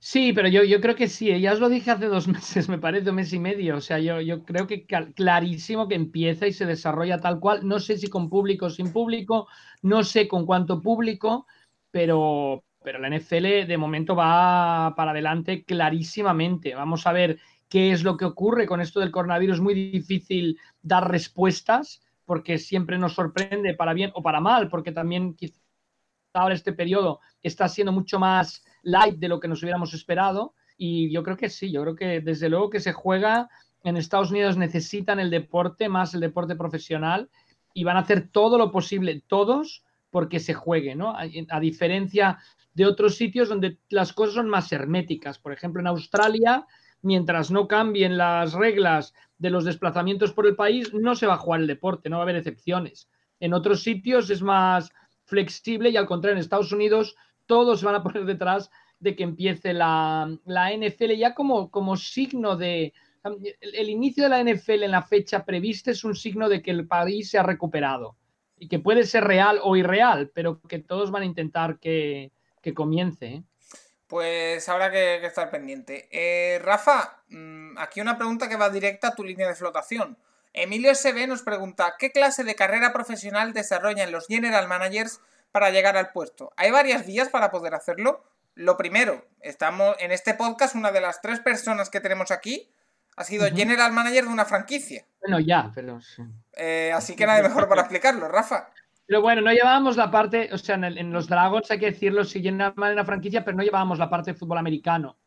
Sí, 0.00 0.32
pero 0.32 0.48
yo, 0.48 0.62
yo 0.62 0.80
creo 0.80 0.94
que 0.94 1.08
sí, 1.08 1.40
ya 1.40 1.52
os 1.52 1.58
lo 1.60 1.68
dije 1.68 1.90
hace 1.90 2.06
dos 2.06 2.28
meses, 2.28 2.68
me 2.68 2.78
parece, 2.78 3.10
un 3.10 3.16
mes 3.16 3.32
y 3.32 3.38
medio. 3.40 3.76
O 3.76 3.80
sea, 3.80 3.98
yo, 3.98 4.20
yo 4.20 4.44
creo 4.44 4.66
que 4.66 4.86
clarísimo 4.86 5.88
que 5.88 5.96
empieza 5.96 6.46
y 6.46 6.52
se 6.52 6.66
desarrolla 6.66 7.18
tal 7.20 7.40
cual. 7.40 7.66
No 7.66 7.80
sé 7.80 7.98
si 7.98 8.08
con 8.08 8.28
público 8.30 8.66
o 8.66 8.70
sin 8.70 8.92
público, 8.92 9.48
no 9.82 10.04
sé 10.04 10.28
con 10.28 10.46
cuánto 10.46 10.80
público, 10.80 11.46
pero, 11.90 12.64
pero 12.82 12.98
la 13.00 13.08
NFL 13.08 13.66
de 13.66 13.78
momento 13.78 14.14
va 14.14 14.94
para 14.96 15.10
adelante 15.10 15.64
clarísimamente. 15.64 16.74
Vamos 16.74 17.06
a 17.06 17.12
ver 17.12 17.38
qué 17.68 17.90
es 17.92 18.04
lo 18.04 18.16
que 18.16 18.24
ocurre 18.24 18.66
con 18.66 18.80
esto 18.80 19.00
del 19.00 19.10
coronavirus. 19.10 19.56
Es 19.56 19.62
muy 19.62 19.74
difícil 19.74 20.58
dar 20.80 21.10
respuestas 21.10 22.02
porque 22.24 22.58
siempre 22.58 22.98
nos 22.98 23.14
sorprende 23.14 23.74
para 23.74 23.94
bien 23.94 24.12
o 24.14 24.22
para 24.22 24.40
mal, 24.40 24.68
porque 24.68 24.92
también 24.92 25.34
quizá 25.34 25.58
ahora 26.32 26.54
este 26.54 26.72
periodo 26.72 27.20
está 27.42 27.68
siendo 27.68 27.92
mucho 27.92 28.18
más 28.18 28.64
light 28.82 29.16
de 29.18 29.28
lo 29.28 29.40
que 29.40 29.48
nos 29.48 29.62
hubiéramos 29.62 29.94
esperado. 29.94 30.54
Y 30.76 31.10
yo 31.12 31.22
creo 31.22 31.36
que 31.36 31.50
sí, 31.50 31.72
yo 31.72 31.82
creo 31.82 31.96
que 31.96 32.20
desde 32.20 32.48
luego 32.48 32.70
que 32.70 32.80
se 32.80 32.92
juega 32.92 33.48
en 33.84 33.96
Estados 33.96 34.30
Unidos 34.30 34.56
necesitan 34.56 35.20
el 35.20 35.30
deporte, 35.30 35.88
más 35.88 36.14
el 36.14 36.20
deporte 36.20 36.56
profesional, 36.56 37.28
y 37.74 37.84
van 37.84 37.96
a 37.96 38.00
hacer 38.00 38.28
todo 38.28 38.58
lo 38.58 38.70
posible, 38.70 39.22
todos, 39.26 39.84
porque 40.10 40.40
se 40.40 40.54
juegue, 40.54 40.94
¿no? 40.94 41.10
A, 41.10 41.24
a 41.50 41.60
diferencia 41.60 42.38
de 42.74 42.86
otros 42.86 43.16
sitios 43.16 43.48
donde 43.48 43.78
las 43.88 44.12
cosas 44.12 44.34
son 44.34 44.48
más 44.48 44.70
herméticas. 44.72 45.38
Por 45.38 45.52
ejemplo, 45.52 45.80
en 45.80 45.88
Australia, 45.88 46.66
mientras 47.02 47.50
no 47.50 47.66
cambien 47.68 48.16
las 48.16 48.52
reglas 48.52 49.14
de 49.38 49.50
los 49.50 49.64
desplazamientos 49.64 50.32
por 50.32 50.46
el 50.46 50.56
país, 50.56 50.92
no 50.94 51.14
se 51.14 51.26
va 51.26 51.34
a 51.34 51.38
jugar 51.38 51.60
el 51.60 51.66
deporte, 51.66 52.08
no 52.08 52.16
va 52.16 52.22
a 52.22 52.24
haber 52.24 52.36
excepciones. 52.36 53.08
En 53.40 53.54
otros 53.54 53.82
sitios 53.82 54.30
es 54.30 54.42
más 54.42 54.90
flexible 55.28 55.90
y 55.90 55.96
al 55.96 56.06
contrario, 56.06 56.36
en 56.36 56.40
Estados 56.40 56.72
Unidos 56.72 57.16
todos 57.46 57.80
se 57.80 57.86
van 57.86 57.94
a 57.94 58.02
poner 58.02 58.24
detrás 58.24 58.70
de 58.98 59.14
que 59.14 59.22
empiece 59.22 59.72
la, 59.72 60.28
la 60.44 60.72
NFL 60.72 61.12
ya 61.12 61.34
como, 61.34 61.70
como 61.70 61.96
signo 61.96 62.56
de... 62.56 62.92
El, 63.60 63.90
inicio 63.90 64.24
de 64.24 64.30
la 64.30 64.42
NFL 64.42 64.84
en 64.84 64.90
la 64.90 65.02
fecha 65.02 65.44
prevista 65.44 65.90
es 65.90 66.02
un 66.02 66.14
signo 66.14 66.48
de 66.48 66.62
que 66.62 66.70
el 66.70 66.86
país 66.86 67.30
se 67.30 67.38
ha 67.38 67.42
recuperado 67.42 68.16
y 68.56 68.68
que 68.68 68.78
puede 68.78 69.04
ser 69.04 69.24
real 69.24 69.60
o 69.62 69.76
irreal, 69.76 70.30
pero 70.34 70.60
que 70.62 70.78
todos 70.78 71.10
van 71.10 71.22
a 71.22 71.26
intentar 71.26 71.78
que, 71.78 72.32
que 72.62 72.72
comience. 72.74 73.26
¿eh? 73.26 73.42
Pues 74.06 74.66
habrá 74.68 74.90
que, 74.90 75.24
estar 75.26 75.50
pendiente. 75.50 76.08
Eh, 76.10 76.58
Rafa, 76.60 77.22
mm, 77.28 77.76
aquí 77.76 78.00
una 78.00 78.16
pregunta 78.16 78.48
que 78.48 78.56
va 78.56 78.70
directa 78.70 79.08
a 79.08 79.14
tu 79.14 79.22
línea 79.22 79.46
de 79.46 79.54
flotación. 79.54 80.16
Emilio 80.60 80.92
SB 80.92 81.28
nos 81.28 81.42
pregunta, 81.42 81.94
¿qué 81.98 82.10
clase 82.10 82.42
de 82.42 82.56
carrera 82.56 82.92
profesional 82.92 83.52
desarrollan 83.52 84.10
los 84.10 84.26
general 84.26 84.66
managers 84.66 85.20
para 85.52 85.70
llegar 85.70 85.96
al 85.96 86.10
puesto? 86.10 86.52
Hay 86.56 86.72
varias 86.72 87.06
vías 87.06 87.28
para 87.28 87.52
poder 87.52 87.74
hacerlo. 87.74 88.24
Lo 88.56 88.76
primero, 88.76 89.24
estamos 89.40 89.94
en 90.00 90.10
este 90.10 90.34
podcast, 90.34 90.74
una 90.74 90.90
de 90.90 91.00
las 91.00 91.20
tres 91.20 91.38
personas 91.38 91.90
que 91.90 92.00
tenemos 92.00 92.32
aquí 92.32 92.68
ha 93.16 93.22
sido 93.22 93.46
general 93.54 93.92
manager 93.92 94.24
de 94.24 94.30
una 94.30 94.44
franquicia. 94.44 95.04
Bueno, 95.20 95.38
ya, 95.38 95.70
pero... 95.72 96.00
Eh, 96.54 96.92
así 96.92 97.14
que 97.14 97.26
nadie 97.26 97.44
mejor 97.44 97.68
para 97.68 97.82
explicarlo, 97.82 98.26
Rafa. 98.26 98.70
Pero 99.06 99.22
bueno, 99.22 99.42
no 99.42 99.52
llevábamos 99.52 99.96
la 99.96 100.10
parte, 100.10 100.50
o 100.52 100.58
sea, 100.58 100.74
en, 100.74 101.12
los 101.12 101.28
Dragons 101.28 101.70
hay 101.70 101.78
que 101.78 101.92
decirlo, 101.92 102.24
si 102.24 102.42
general 102.42 102.74
manager 102.74 102.96
de 102.96 103.00
una 103.00 103.06
franquicia, 103.06 103.44
pero 103.44 103.56
no 103.56 103.62
llevábamos 103.62 104.00
la 104.00 104.10
parte 104.10 104.32
de 104.32 104.38
fútbol 104.38 104.58
americano. 104.58 105.18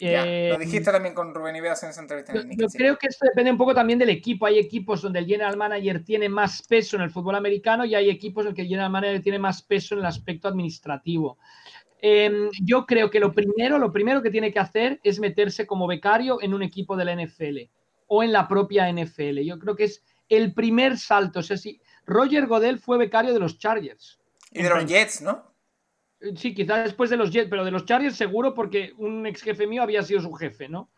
Ya, 0.00 0.24
lo 0.24 0.30
eh, 0.30 0.56
dijiste 0.60 0.92
también 0.92 1.14
con 1.14 1.34
Rubén 1.34 1.56
Ibeas 1.56 1.82
en 1.82 1.90
esa 1.90 2.00
entrevista. 2.00 2.32
yo, 2.34 2.66
creo 2.68 2.96
que 2.96 3.08
esto 3.08 3.26
depende 3.26 3.50
un 3.50 3.58
poco 3.58 3.74
también 3.74 3.98
del 3.98 4.10
equipo. 4.10 4.46
Hay 4.46 4.58
equipos 4.58 5.02
donde 5.02 5.18
el 5.18 5.26
general 5.26 5.56
manager 5.56 6.04
tiene 6.04 6.28
más 6.28 6.62
peso 6.62 6.96
en 6.96 7.02
el 7.02 7.10
fútbol 7.10 7.34
americano 7.34 7.84
y 7.84 7.94
hay 7.94 8.08
equipos 8.08 8.42
en 8.42 8.46
los 8.46 8.54
que 8.54 8.62
el 8.62 8.68
general 8.68 8.90
manager 8.90 9.22
tiene 9.22 9.38
más 9.38 9.62
peso 9.62 9.94
en 9.94 10.00
el 10.00 10.06
aspecto 10.06 10.48
administrativo. 10.48 11.38
Em, 12.00 12.48
yo 12.62 12.86
creo 12.86 13.10
que 13.10 13.18
lo 13.18 13.32
primero, 13.32 13.78
lo 13.78 13.92
primero 13.92 14.22
que 14.22 14.30
tiene 14.30 14.52
que 14.52 14.60
hacer 14.60 15.00
es 15.02 15.18
meterse 15.18 15.66
como 15.66 15.88
becario 15.88 16.40
en 16.40 16.54
un 16.54 16.62
equipo 16.62 16.96
de 16.96 17.04
la 17.04 17.12
NFL 17.12 17.70
o 18.06 18.22
en 18.22 18.32
la 18.32 18.46
propia 18.46 18.88
NFL. 18.88 19.40
Yo 19.40 19.58
creo 19.58 19.74
que 19.74 19.84
es 19.84 20.04
el 20.28 20.54
primer 20.54 20.96
salto. 20.98 21.40
O 21.40 21.42
sea, 21.42 21.56
si 21.56 21.80
Roger 22.06 22.46
Godel 22.46 22.78
fue 22.78 22.98
becario 22.98 23.32
de 23.32 23.40
los 23.40 23.58
Chargers. 23.58 24.20
Y 24.52 24.62
de 24.62 24.70
los 24.70 24.86
Jets, 24.86 25.22
¿no? 25.22 25.47
Sí, 26.36 26.52
quizás 26.52 26.84
después 26.84 27.10
de 27.10 27.16
los 27.16 27.30
Jets, 27.30 27.48
pero 27.48 27.64
de 27.64 27.70
los 27.70 27.84
Chargers 27.84 28.16
seguro 28.16 28.52
porque 28.52 28.92
un 28.98 29.24
ex 29.26 29.42
jefe 29.42 29.66
mío 29.66 29.82
había 29.82 30.02
sido 30.02 30.20
su 30.20 30.32
jefe, 30.32 30.68
¿no? 30.68 30.90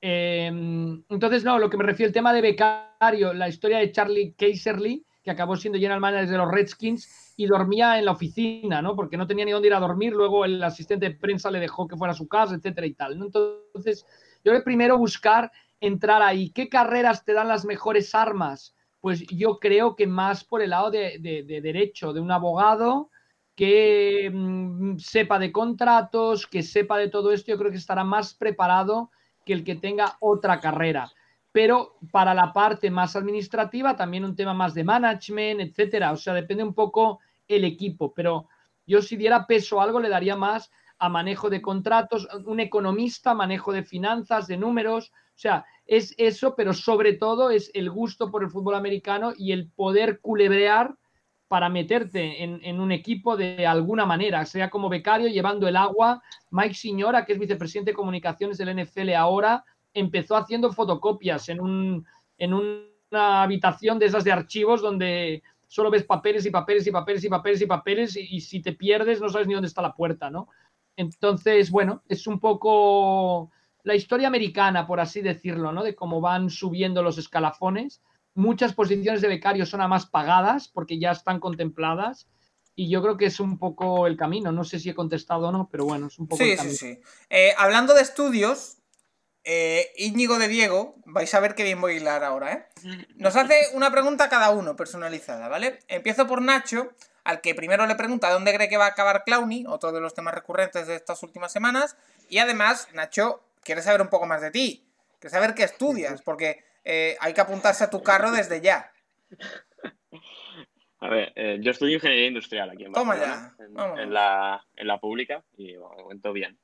Em, 0.00 1.02
entonces, 1.08 1.44
no, 1.44 1.58
lo 1.58 1.70
que 1.70 1.76
me 1.76 1.84
refiero 1.84 2.08
al 2.08 2.12
tema 2.12 2.32
de 2.32 2.40
becario, 2.40 3.32
la 3.32 3.48
historia 3.48 3.78
de 3.78 3.92
Charlie 3.92 4.34
Kaiserly, 4.36 5.04
que 5.22 5.30
acabó 5.30 5.56
siendo 5.56 5.78
general 5.78 6.00
manager 6.00 6.28
de 6.28 6.36
los 6.36 6.50
Redskins 6.50 7.34
y 7.36 7.46
dormía 7.46 7.98
en 7.98 8.04
la 8.04 8.12
oficina, 8.12 8.82
¿no? 8.82 8.96
Porque 8.96 9.16
no 9.16 9.26
tenía 9.26 9.44
ni 9.44 9.52
dónde 9.52 9.68
ir 9.68 9.74
a 9.74 9.80
dormir, 9.80 10.12
luego 10.12 10.44
el 10.44 10.62
asistente 10.62 11.08
de 11.08 11.14
prensa 11.14 11.50
le 11.50 11.60
dejó 11.60 11.86
que 11.86 11.96
fuera 11.96 12.12
a 12.12 12.16
su 12.16 12.26
casa, 12.28 12.54
etcétera 12.54 12.86
y 12.86 12.94
tal. 12.94 13.12
Entonces, 13.12 14.04
yo 14.44 14.52
voy 14.52 14.62
primero 14.62 14.98
buscar 14.98 15.52
entrar 15.80 16.20
ahí. 16.20 16.50
¿Qué 16.50 16.68
carreras 16.68 17.24
te 17.24 17.32
dan 17.32 17.48
las 17.48 17.64
mejores 17.64 18.14
armas? 18.14 18.74
Pues 19.00 19.24
yo 19.28 19.58
creo 19.60 19.94
que 19.94 20.06
más 20.06 20.44
por 20.44 20.60
el 20.62 20.70
lado 20.70 20.90
de 20.90 21.18
derecho, 21.62 22.12
de 22.12 22.20
un 22.20 22.30
abogado, 22.30 23.10
que 23.54 24.30
mm, 24.32 24.98
sepa 24.98 25.38
de 25.38 25.52
contratos, 25.52 26.46
que 26.46 26.62
sepa 26.62 26.98
de 26.98 27.08
todo 27.08 27.32
esto, 27.32 27.52
yo 27.52 27.58
creo 27.58 27.70
que 27.70 27.76
estará 27.76 28.04
más 28.04 28.34
preparado 28.34 29.10
que 29.44 29.52
el 29.52 29.64
que 29.64 29.76
tenga 29.76 30.16
otra 30.20 30.60
carrera. 30.60 31.10
Pero 31.52 31.98
para 32.10 32.34
la 32.34 32.52
parte 32.52 32.90
más 32.90 33.14
administrativa, 33.14 33.96
también 33.96 34.24
un 34.24 34.34
tema 34.34 34.54
más 34.54 34.74
de 34.74 34.82
management, 34.82 35.60
etcétera. 35.60 36.10
O 36.10 36.16
sea, 36.16 36.34
depende 36.34 36.64
un 36.64 36.74
poco 36.74 37.20
el 37.46 37.64
equipo. 37.64 38.12
Pero 38.12 38.48
yo, 38.86 39.00
si 39.00 39.16
diera 39.16 39.46
peso 39.46 39.80
a 39.80 39.84
algo, 39.84 40.00
le 40.00 40.08
daría 40.08 40.34
más 40.34 40.70
a 40.98 41.08
manejo 41.08 41.50
de 41.50 41.62
contratos, 41.62 42.26
un 42.44 42.58
economista, 42.60 43.34
manejo 43.34 43.72
de 43.72 43.84
finanzas, 43.84 44.48
de 44.48 44.56
números. 44.56 45.12
O 45.28 45.38
sea, 45.38 45.64
es 45.86 46.14
eso, 46.18 46.56
pero 46.56 46.72
sobre 46.72 47.12
todo 47.12 47.50
es 47.50 47.70
el 47.74 47.90
gusto 47.90 48.30
por 48.30 48.42
el 48.42 48.50
fútbol 48.50 48.74
americano 48.74 49.32
y 49.36 49.52
el 49.52 49.70
poder 49.70 50.20
culebrear 50.20 50.96
para 51.48 51.68
meterte 51.68 52.42
en, 52.42 52.80
un 52.80 52.90
equipo 52.90 53.36
de 53.36 53.66
alguna 53.66 54.06
manera, 54.06 54.44
sea 54.44 54.70
como 54.70 54.88
becario 54.88 55.28
llevando 55.28 55.68
el 55.68 55.76
agua. 55.76 56.22
Mike 56.50 56.74
Signora, 56.74 57.24
que 57.24 57.34
es 57.34 57.38
vicepresidente 57.38 57.90
de 57.90 57.96
comunicaciones 57.96 58.58
del 58.58 58.82
NFL 58.82 59.10
ahora, 59.10 59.64
empezó 59.92 60.36
haciendo 60.36 60.72
fotocopias 60.72 61.48
en, 61.48 61.60
un, 61.60 62.06
en 62.38 62.54
una 62.54 63.42
habitación 63.42 63.98
de 63.98 64.06
esas 64.06 64.24
de 64.24 64.32
archivos 64.32 64.82
donde 64.82 65.42
solo 65.68 65.90
ves 65.90 66.04
papeles 66.04 66.46
y 66.46 66.50
papeles 66.50 66.86
y 66.86 66.90
papeles 66.90 67.24
y 67.24 67.28
papeles 67.28 67.62
y 67.62 67.66
papeles 67.66 68.16
y, 68.16 68.40
si 68.40 68.60
te 68.60 68.72
pierdes 68.72 69.20
no 69.20 69.28
sabes 69.28 69.46
ni 69.46 69.54
dónde 69.54 69.68
está 69.68 69.82
la 69.82 69.94
puerta, 69.94 70.30
¿no? 70.30 70.48
Entonces, 70.96 71.70
bueno, 71.70 72.02
es 72.08 72.26
un 72.26 72.38
poco 72.38 73.50
la 73.82 73.94
historia 73.94 74.28
americana, 74.28 74.86
por 74.86 75.00
así 75.00 75.20
decirlo, 75.20 75.72
¿no? 75.72 75.82
De 75.82 75.94
cómo 75.94 76.20
van 76.20 76.48
subiendo 76.48 77.02
los 77.02 77.18
escalafones. 77.18 78.02
Muchas 78.34 78.74
posiciones 78.74 79.20
de 79.20 79.28
becarios 79.28 79.68
son 79.68 79.80
a 79.80 79.88
más 79.88 80.06
pagadas 80.06 80.68
porque 80.68 80.98
ya 80.98 81.12
están 81.12 81.40
contempladas 81.40 82.28
y 82.74 82.90
yo 82.90 83.02
creo 83.02 83.16
que 83.16 83.26
es 83.26 83.40
un 83.40 83.58
poco 83.58 84.06
el 84.06 84.16
camino. 84.16 84.50
No 84.52 84.64
sé 84.64 84.78
si 84.80 84.90
he 84.90 84.94
contestado 84.94 85.48
o 85.48 85.52
no, 85.52 85.68
pero 85.70 85.84
bueno, 85.84 86.08
es 86.08 86.18
un 86.18 86.26
poco 86.26 86.42
el 86.42 86.56
camino. 86.56 86.74
Sí, 86.74 86.96
sí, 86.96 87.00
sí. 87.30 87.38
hablando 87.56 87.94
de 87.94 88.02
estudios, 88.02 88.78
eh, 89.46 89.92
Íñigo 89.96 90.38
de 90.38 90.48
Diego, 90.48 90.96
vais 91.04 91.32
a 91.34 91.40
ver 91.40 91.54
qué 91.54 91.64
bien 91.64 91.78
voy 91.78 91.92
a 91.92 91.96
hilar 91.96 92.24
ahora, 92.24 92.52
¿eh? 92.52 92.66
Nos 93.16 93.36
hace 93.36 93.54
una 93.74 93.90
pregunta 93.90 94.30
cada 94.30 94.50
uno, 94.50 94.74
personalizada, 94.74 95.48
¿vale? 95.48 95.80
Empiezo 95.86 96.26
por 96.26 96.40
Nacho, 96.40 96.92
al 97.24 97.42
que 97.42 97.54
primero 97.54 97.86
le 97.86 97.94
pregunta 97.94 98.30
dónde 98.30 98.54
cree 98.54 98.70
que 98.70 98.78
va 98.78 98.86
a 98.86 98.90
acabar 98.90 99.22
Clowny, 99.24 99.66
otro 99.68 99.92
de 99.92 100.00
los 100.00 100.14
temas 100.14 100.32
recurrentes 100.32 100.86
de 100.86 100.96
estas 100.96 101.22
últimas 101.22 101.52
semanas. 101.52 101.96
Y 102.30 102.38
además, 102.38 102.88
Nacho, 102.94 103.42
quiere 103.62 103.82
saber 103.82 104.00
un 104.00 104.08
poco 104.08 104.26
más 104.26 104.40
de 104.40 104.50
ti. 104.50 104.86
Quiere 105.18 105.30
saber 105.30 105.54
qué 105.54 105.64
estudias, 105.64 106.22
porque 106.22 106.64
eh, 106.84 107.16
hay 107.20 107.34
que 107.34 107.40
apuntarse 107.40 107.84
a 107.84 107.90
tu 107.90 108.02
carro 108.02 108.30
desde 108.30 108.60
ya. 108.60 108.90
A 111.00 111.08
ver, 111.08 111.32
eh, 111.36 111.58
yo 111.60 111.70
estudio 111.70 111.94
ingeniería 111.94 112.28
industrial 112.28 112.70
aquí 112.70 112.84
en 112.84 112.92
Barcelona, 112.92 113.54
En, 113.98 114.12
la, 114.12 114.64
en 114.74 114.86
la 114.86 114.98
pública, 114.98 115.44
y 115.56 115.76
bueno, 115.76 115.96
me 115.96 116.02
cuento 116.04 116.32
bien. 116.32 116.58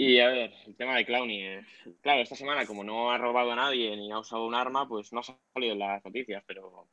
Y 0.00 0.20
a 0.20 0.28
ver, 0.28 0.54
el 0.64 0.76
tema 0.76 0.96
de 0.96 1.04
Clowny. 1.04 1.42
Eh, 1.42 1.66
claro, 2.00 2.22
esta 2.22 2.36
semana, 2.36 2.64
como 2.66 2.84
no 2.84 3.10
ha 3.10 3.18
robado 3.18 3.50
a 3.50 3.56
nadie 3.56 3.96
ni 3.96 4.12
ha 4.12 4.20
usado 4.20 4.46
un 4.46 4.54
arma, 4.54 4.88
pues 4.88 5.12
no 5.12 5.20
ha 5.20 5.24
salido 5.24 5.72
en 5.72 5.80
las 5.80 6.04
noticias, 6.04 6.42
pero 6.46 6.88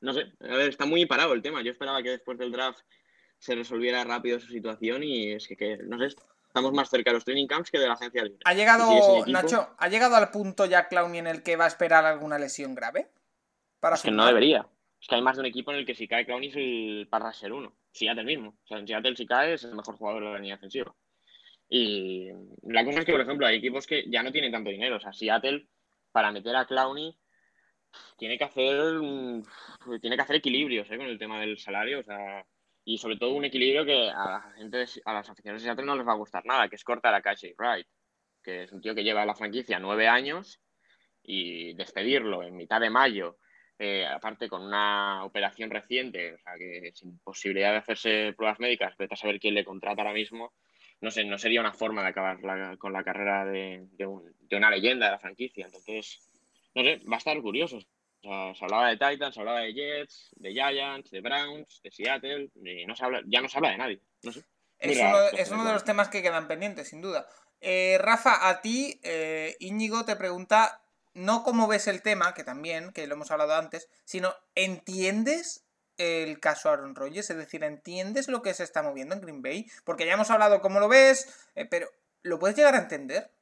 no 0.00 0.12
sé. 0.14 0.32
A 0.40 0.56
ver, 0.56 0.70
está 0.70 0.86
muy 0.86 1.04
parado 1.04 1.34
el 1.34 1.42
tema. 1.42 1.62
Yo 1.62 1.72
esperaba 1.72 2.02
que 2.02 2.10
después 2.10 2.38
del 2.38 2.50
draft 2.50 2.80
se 3.38 3.54
resolviera 3.54 4.02
rápido 4.02 4.40
su 4.40 4.48
situación 4.48 5.02
y 5.02 5.32
es 5.32 5.46
que, 5.46 5.76
no 5.84 5.98
sé, 5.98 6.16
estamos 6.58 6.72
más 6.74 6.90
cerca 6.90 7.10
de 7.10 7.14
los 7.14 7.24
training 7.24 7.46
camps 7.46 7.70
que 7.70 7.78
de 7.78 7.86
la 7.86 7.94
agencia 7.94 8.24
libre. 8.24 8.40
¿Ha 8.44 8.54
llegado, 8.54 9.26
Nacho, 9.26 9.68
¿ha 9.78 9.88
llegado 9.88 10.16
al 10.16 10.30
punto 10.30 10.66
ya 10.66 10.88
Clowny 10.88 11.18
en 11.18 11.26
el 11.26 11.42
que 11.42 11.56
va 11.56 11.64
a 11.64 11.68
esperar 11.68 12.04
alguna 12.04 12.38
lesión 12.38 12.74
grave? 12.74 13.08
Para 13.80 13.94
es 13.94 14.02
que 14.02 14.10
no 14.10 14.26
debería. 14.26 14.68
Es 15.00 15.06
que 15.06 15.14
hay 15.14 15.22
más 15.22 15.36
de 15.36 15.40
un 15.40 15.46
equipo 15.46 15.70
en 15.70 15.78
el 15.78 15.86
que 15.86 15.94
si 15.94 16.08
cae 16.08 16.26
Clowney 16.26 16.48
es 16.48 16.56
el 16.56 17.08
para 17.08 17.32
ser 17.32 17.52
uno. 17.52 17.72
Seattle 17.92 18.24
mismo. 18.24 18.56
O 18.64 18.66
sea, 18.66 18.78
en 18.78 18.88
Seattle 18.88 19.16
si 19.16 19.26
cae 19.26 19.54
es 19.54 19.64
el 19.64 19.74
mejor 19.74 19.96
jugador 19.96 20.24
de 20.24 20.30
la 20.30 20.38
línea 20.38 20.56
defensiva. 20.56 20.94
Y 21.68 22.30
la 22.62 22.84
cosa 22.84 23.00
es 23.00 23.04
que, 23.04 23.12
por 23.12 23.20
ejemplo, 23.20 23.46
hay 23.46 23.56
equipos 23.56 23.86
que 23.86 24.04
ya 24.08 24.22
no 24.22 24.32
tienen 24.32 24.50
tanto 24.50 24.70
dinero. 24.70 24.96
O 24.96 25.00
sea, 25.00 25.12
Seattle, 25.12 25.68
para 26.10 26.32
meter 26.32 26.56
a 26.56 26.66
Clowney, 26.66 27.16
tiene 28.16 28.36
que 28.36 28.44
hacer 28.44 29.00
tiene 30.00 30.16
que 30.16 30.22
hacer 30.22 30.36
equilibrios 30.36 30.90
¿eh? 30.90 30.96
con 30.96 31.06
el 31.06 31.18
tema 31.18 31.40
del 31.40 31.58
salario. 31.58 32.00
O 32.00 32.02
sea, 32.02 32.44
y 32.88 32.96
sobre 32.96 33.18
todo 33.18 33.34
un 33.34 33.44
equilibrio 33.44 33.84
que 33.84 34.08
a 34.08 34.30
la 34.30 34.52
gente, 34.56 34.82
a 35.04 35.12
las 35.12 35.28
aficiones 35.28 35.60
de 35.60 35.66
Seattle 35.66 35.84
no 35.84 35.94
les 35.94 36.08
va 36.08 36.12
a 36.12 36.16
gustar 36.16 36.46
nada, 36.46 36.70
que 36.70 36.76
es 36.76 36.84
cortar 36.84 37.14
a 37.14 37.20
Casey 37.20 37.52
Wright, 37.58 37.86
que 38.42 38.62
es 38.62 38.72
un 38.72 38.80
tío 38.80 38.94
que 38.94 39.04
lleva 39.04 39.26
la 39.26 39.34
franquicia 39.34 39.78
nueve 39.78 40.08
años 40.08 40.58
y 41.22 41.74
despedirlo 41.74 42.42
en 42.42 42.56
mitad 42.56 42.80
de 42.80 42.88
mayo 42.88 43.36
eh, 43.78 44.06
aparte 44.06 44.48
con 44.48 44.62
una 44.62 45.22
operación 45.22 45.68
reciente, 45.68 46.32
o 46.32 46.38
sea, 46.38 46.54
que 46.56 46.90
sin 46.94 47.18
posibilidad 47.18 47.72
de 47.72 47.76
hacerse 47.76 48.32
pruebas 48.34 48.58
médicas, 48.58 48.96
vete 48.96 49.12
a 49.12 49.18
saber 49.18 49.38
quién 49.38 49.54
le 49.54 49.66
contrata 49.66 50.00
ahora 50.00 50.14
mismo, 50.14 50.54
no 51.02 51.10
sé, 51.10 51.24
no 51.26 51.36
sería 51.36 51.60
una 51.60 51.74
forma 51.74 52.00
de 52.00 52.08
acabar 52.08 52.38
con 52.78 52.94
la 52.94 53.04
carrera 53.04 53.44
de, 53.44 53.86
una 54.50 54.70
leyenda 54.70 55.06
de 55.06 55.12
la 55.12 55.18
franquicia. 55.18 55.66
Entonces, 55.66 56.26
no 56.74 56.82
sé, 56.82 57.02
va 57.04 57.16
a 57.16 57.18
estar 57.18 57.38
curioso. 57.42 57.78
Se 58.22 58.64
hablaba 58.64 58.88
de 58.88 58.96
Titans, 58.96 59.34
se 59.34 59.40
hablaba 59.40 59.60
de 59.60 59.72
Jets, 59.72 60.30
de 60.36 60.52
Giants, 60.52 61.10
de 61.10 61.20
Browns, 61.20 61.80
de 61.82 61.90
Seattle, 61.90 62.50
y 62.54 62.86
no 62.86 62.94
se 62.94 63.04
habla, 63.04 63.22
ya 63.26 63.40
no 63.40 63.48
se 63.48 63.58
habla 63.58 63.70
de 63.70 63.78
nadie. 63.78 64.02
No 64.22 64.32
sé. 64.32 64.44
Es, 64.78 65.50
uno, 65.50 65.64
de 65.64 65.72
los 65.72 65.84
temas 65.84 66.08
que 66.08 66.22
quedan 66.22 66.46
pendientes, 66.46 66.88
sin 66.88 67.00
duda. 67.00 67.26
Eh, 67.60 67.98
Rafa, 68.00 68.48
a 68.48 68.60
ti, 68.60 69.00
eh, 69.02 69.56
Íñigo 69.58 70.04
te 70.04 70.14
pregunta 70.14 70.80
no 71.14 71.42
cómo 71.42 71.66
ves 71.66 71.88
el 71.88 72.02
tema, 72.02 72.32
que 72.32 72.44
también, 72.44 72.92
que 72.92 73.06
lo 73.06 73.14
hemos 73.14 73.30
hablado 73.30 73.54
antes, 73.54 73.88
sino 74.04 74.32
¿entiendes 74.54 75.66
el 75.96 76.38
caso 76.38 76.70
Aaron 76.70 76.94
Rodgers? 76.94 77.30
Es 77.30 77.36
decir, 77.36 77.64
¿entiendes 77.64 78.28
lo 78.28 78.40
que 78.40 78.54
se 78.54 78.62
está 78.62 78.82
moviendo 78.82 79.14
en 79.14 79.20
Green 79.20 79.42
Bay? 79.42 79.66
Porque 79.84 80.06
ya 80.06 80.14
hemos 80.14 80.30
hablado 80.30 80.60
cómo 80.60 80.78
lo 80.78 80.88
ves, 80.88 81.50
eh, 81.56 81.64
pero 81.64 81.88
¿lo 82.22 82.38
puedes 82.38 82.56
llegar 82.56 82.74
a 82.76 82.82
entender? 82.82 83.32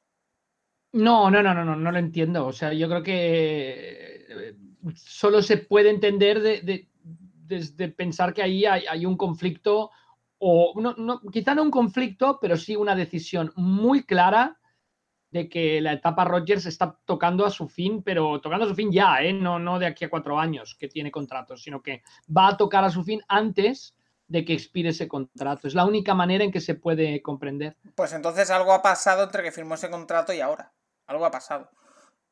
No, 0.93 1.29
no, 1.29 1.43
no, 1.43 1.53
no, 1.53 1.63
no, 1.63 1.75
no 1.75 1.91
lo 1.91 1.99
entiendo. 1.99 2.47
O 2.47 2.53
sea, 2.53 2.73
yo 2.73 2.87
creo 2.87 3.03
que 3.03 4.25
eh, 4.27 4.55
solo 4.95 5.41
se 5.41 5.57
puede 5.57 5.89
entender 5.89 6.41
desde 6.41 7.87
pensar 7.89 8.33
que 8.33 8.43
ahí 8.43 8.65
hay, 8.65 9.05
un 9.05 9.17
conflicto, 9.17 9.91
o 10.37 10.73
no, 10.79 11.21
quizá 11.31 11.55
no 11.55 11.63
un 11.63 11.71
conflicto, 11.71 12.39
pero 12.39 12.57
sí 12.57 12.75
una 12.75 12.95
decisión 12.95 13.51
muy 13.55 14.03
clara 14.03 14.59
de 15.31 15.49
que 15.49 15.81
la 15.81 15.93
etapa 15.93 16.23
Rogers 16.23 16.65
está 16.65 16.97
tocando 17.05 17.45
a 17.45 17.51
su 17.51 17.67
fin, 17.67 18.01
pero 18.01 18.39
tocando 18.39 18.65
a 18.65 18.69
su 18.69 18.75
fin 18.75 18.91
ya, 18.91 19.21
¿eh? 19.21 19.33
no, 19.33 19.59
no 19.59 19.77
de 19.77 19.85
aquí 19.85 20.05
a 20.05 20.09
cuatro 20.09 20.39
años 20.39 20.75
que 20.79 20.87
tiene 20.87 21.11
contrato, 21.11 21.57
sino 21.57 21.81
que 21.81 22.01
va 22.35 22.49
a 22.49 22.57
tocar 22.57 22.83
a 22.83 22.89
su 22.89 23.03
fin 23.03 23.21
antes 23.27 23.93
de 24.27 24.45
que 24.45 24.53
expire 24.53 24.89
ese 24.89 25.07
contrato. 25.07 25.67
Es 25.67 25.73
la 25.73 25.85
única 25.85 26.13
manera 26.13 26.43
en 26.43 26.51
que 26.51 26.61
se 26.61 26.75
puede 26.75 27.21
comprender. 27.21 27.77
Pues 27.95 28.13
entonces 28.13 28.49
algo 28.49 28.73
ha 28.73 28.81
pasado 28.81 29.23
entre 29.23 29.43
que 29.43 29.51
firmó 29.51 29.75
ese 29.75 29.89
contrato 29.89 30.33
y 30.33 30.41
ahora. 30.41 30.73
Algo 31.05 31.25
ha 31.25 31.31
pasado. 31.31 31.69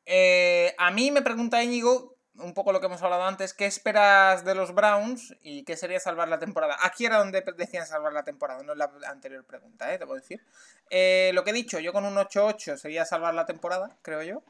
Eh, 0.04 0.74
a 0.78 0.90
mí 0.90 1.10
me 1.10 1.22
pregunta 1.22 1.64
Íñigo 1.64 2.15
un 2.38 2.54
poco 2.54 2.72
lo 2.72 2.80
que 2.80 2.86
hemos 2.86 3.02
hablado 3.02 3.24
antes, 3.24 3.54
¿qué 3.54 3.66
esperas 3.66 4.44
de 4.44 4.54
los 4.54 4.74
Browns 4.74 5.34
y 5.42 5.64
qué 5.64 5.76
sería 5.76 6.00
salvar 6.00 6.28
la 6.28 6.38
temporada? 6.38 6.76
Aquí 6.82 7.06
era 7.06 7.18
donde 7.18 7.42
decían 7.56 7.86
salvar 7.86 8.12
la 8.12 8.24
temporada, 8.24 8.62
no 8.62 8.72
es 8.72 8.78
la 8.78 8.90
anterior 9.08 9.44
pregunta, 9.44 9.92
¿eh? 9.92 9.98
te 9.98 10.06
puedo 10.06 10.20
decir. 10.20 10.44
Eh, 10.90 11.30
lo 11.34 11.44
que 11.44 11.50
he 11.50 11.54
dicho, 11.54 11.78
yo 11.78 11.92
con 11.92 12.04
un 12.04 12.16
8-8 12.16 12.76
sería 12.76 13.04
salvar 13.04 13.34
la 13.34 13.46
temporada, 13.46 13.96
creo 14.02 14.22
yo. 14.22 14.42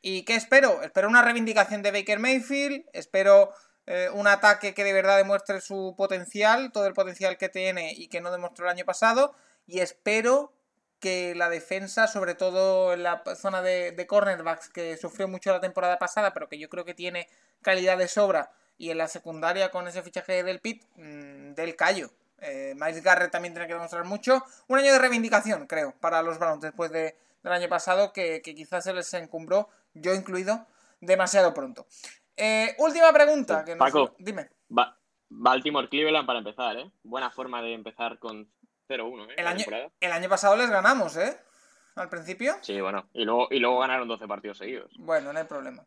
¿Y 0.00 0.22
qué 0.22 0.34
espero? 0.34 0.82
Espero 0.82 1.08
una 1.08 1.22
reivindicación 1.22 1.82
de 1.82 1.90
Baker 1.90 2.18
Mayfield, 2.18 2.84
espero 2.92 3.52
eh, 3.86 4.10
un 4.12 4.26
ataque 4.26 4.74
que 4.74 4.84
de 4.84 4.92
verdad 4.92 5.16
demuestre 5.16 5.60
su 5.60 5.94
potencial, 5.96 6.72
todo 6.72 6.86
el 6.86 6.94
potencial 6.94 7.38
que 7.38 7.48
tiene 7.48 7.92
y 7.92 8.08
que 8.08 8.20
no 8.20 8.30
demostró 8.30 8.66
el 8.66 8.72
año 8.72 8.84
pasado, 8.84 9.34
y 9.66 9.80
espero 9.80 10.52
que 11.00 11.34
la 11.34 11.48
defensa, 11.48 12.06
sobre 12.06 12.34
todo 12.34 12.92
en 12.92 13.02
la 13.02 13.22
zona 13.36 13.62
de, 13.62 14.06
cornerbacks, 14.06 14.68
que 14.68 14.96
sufrió 14.96 15.28
mucho 15.28 15.52
la 15.52 15.60
temporada 15.60 15.98
pasada, 15.98 16.32
pero 16.32 16.48
que 16.48 16.58
yo 16.58 16.68
creo 16.68 16.84
que 16.84 16.94
tiene 16.94 17.28
calidad 17.62 17.98
de 17.98 18.08
sobra, 18.08 18.50
y 18.76 18.90
en 18.90 18.98
la 18.98 19.08
secundaria 19.08 19.70
con 19.70 19.88
ese 19.88 20.02
fichaje 20.02 20.42
del 20.42 20.60
Pit, 20.60 20.84
mm, 20.96 21.54
del 21.54 21.76
callo. 21.76 22.10
Eh, 22.40 22.74
Miles 22.76 23.02
Garrett 23.02 23.32
también 23.32 23.52
tiene 23.52 23.66
que 23.66 23.74
demostrar 23.74 24.04
mucho. 24.04 24.44
Un 24.68 24.78
año 24.78 24.92
de 24.92 24.98
reivindicación, 24.98 25.66
creo, 25.66 25.94
para 26.00 26.22
los 26.22 26.38
Browns 26.38 26.62
después 26.62 26.90
del 26.92 27.14
año 27.42 27.68
pasado, 27.68 28.12
que, 28.12 28.40
quizás 28.42 28.84
se 28.84 28.94
les 28.94 29.12
encumbró, 29.14 29.68
yo 29.94 30.14
incluido, 30.14 30.66
demasiado 31.00 31.52
pronto. 31.54 31.86
Eh, 32.36 32.76
última 32.78 33.12
pregunta. 33.12 33.64
Que 33.64 33.74
Paco, 33.74 34.14
dime. 34.18 34.48
Baltimore 35.30 35.88
Cleveland 35.88 36.26
para 36.26 36.38
empezar, 36.38 36.76
¿eh? 36.76 36.90
Buena 37.02 37.30
forma 37.30 37.60
de 37.62 37.74
empezar 37.74 38.18
con 38.18 38.48
0-1, 38.88 39.30
¿eh? 39.30 39.34
El 39.36 39.46
año, 39.46 39.64
el 40.00 40.12
año 40.12 40.28
pasado 40.28 40.56
les 40.56 40.70
ganamos, 40.70 41.16
¿eh? 41.16 41.38
Al 41.94 42.08
principio. 42.08 42.56
Sí, 42.62 42.80
bueno. 42.80 43.08
Y 43.12 43.24
luego, 43.24 43.48
y 43.50 43.58
luego 43.58 43.80
ganaron 43.80 44.06
12 44.06 44.28
partidos 44.28 44.58
seguidos. 44.58 44.92
Bueno, 44.98 45.32
no 45.32 45.38
hay 45.38 45.46
problema. 45.46 45.84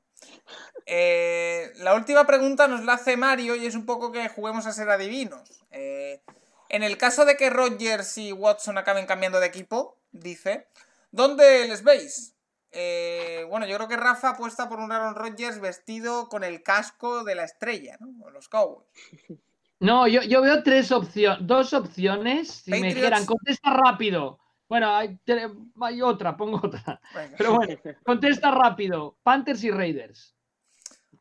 Eh, 0.85 1.71
la 1.77 1.95
última 1.95 2.27
pregunta 2.27 2.67
nos 2.67 2.83
la 2.83 2.93
hace 2.93 3.15
Mario 3.15 3.55
y 3.55 3.65
es 3.65 3.75
un 3.75 3.85
poco 3.85 4.11
que 4.11 4.27
juguemos 4.27 4.65
a 4.65 4.73
ser 4.73 4.89
adivinos. 4.89 5.63
Eh, 5.71 6.21
en 6.69 6.83
el 6.83 6.97
caso 6.97 7.25
de 7.25 7.37
que 7.37 7.49
Rodgers 7.49 8.17
y 8.17 8.33
Watson 8.33 8.77
acaben 8.77 9.05
cambiando 9.05 9.39
de 9.39 9.47
equipo, 9.47 9.97
dice, 10.11 10.67
¿dónde 11.11 11.67
les 11.67 11.83
veis? 11.83 12.35
Eh, 12.71 13.45
bueno, 13.49 13.65
yo 13.65 13.75
creo 13.75 13.87
que 13.87 13.97
Rafa 13.97 14.29
apuesta 14.29 14.69
por 14.69 14.79
un 14.79 14.91
Aaron 14.91 15.15
Rodgers 15.15 15.59
vestido 15.59 16.29
con 16.29 16.43
el 16.43 16.63
casco 16.63 17.23
de 17.23 17.35
la 17.35 17.43
estrella, 17.43 17.97
¿no? 17.99 18.29
Los 18.29 18.47
Cowboys. 18.49 18.87
No, 19.81 20.07
yo, 20.07 20.21
yo 20.21 20.43
veo 20.43 20.61
tres 20.61 20.91
opciones, 20.91 21.39
dos 21.41 21.73
opciones. 21.73 22.49
Si 22.49 22.71
me 22.71 22.93
dijeran, 22.93 23.25
contesta 23.25 23.73
rápido. 23.73 24.39
Bueno, 24.69 24.95
hay, 24.95 26.01
otra, 26.03 26.37
pongo 26.37 26.61
otra. 26.63 27.01
Pero 27.35 27.55
bueno, 27.55 27.75
contesta 28.05 28.51
rápido. 28.51 29.17
Panthers 29.23 29.63
y 29.63 29.71
Raiders. 29.71 30.37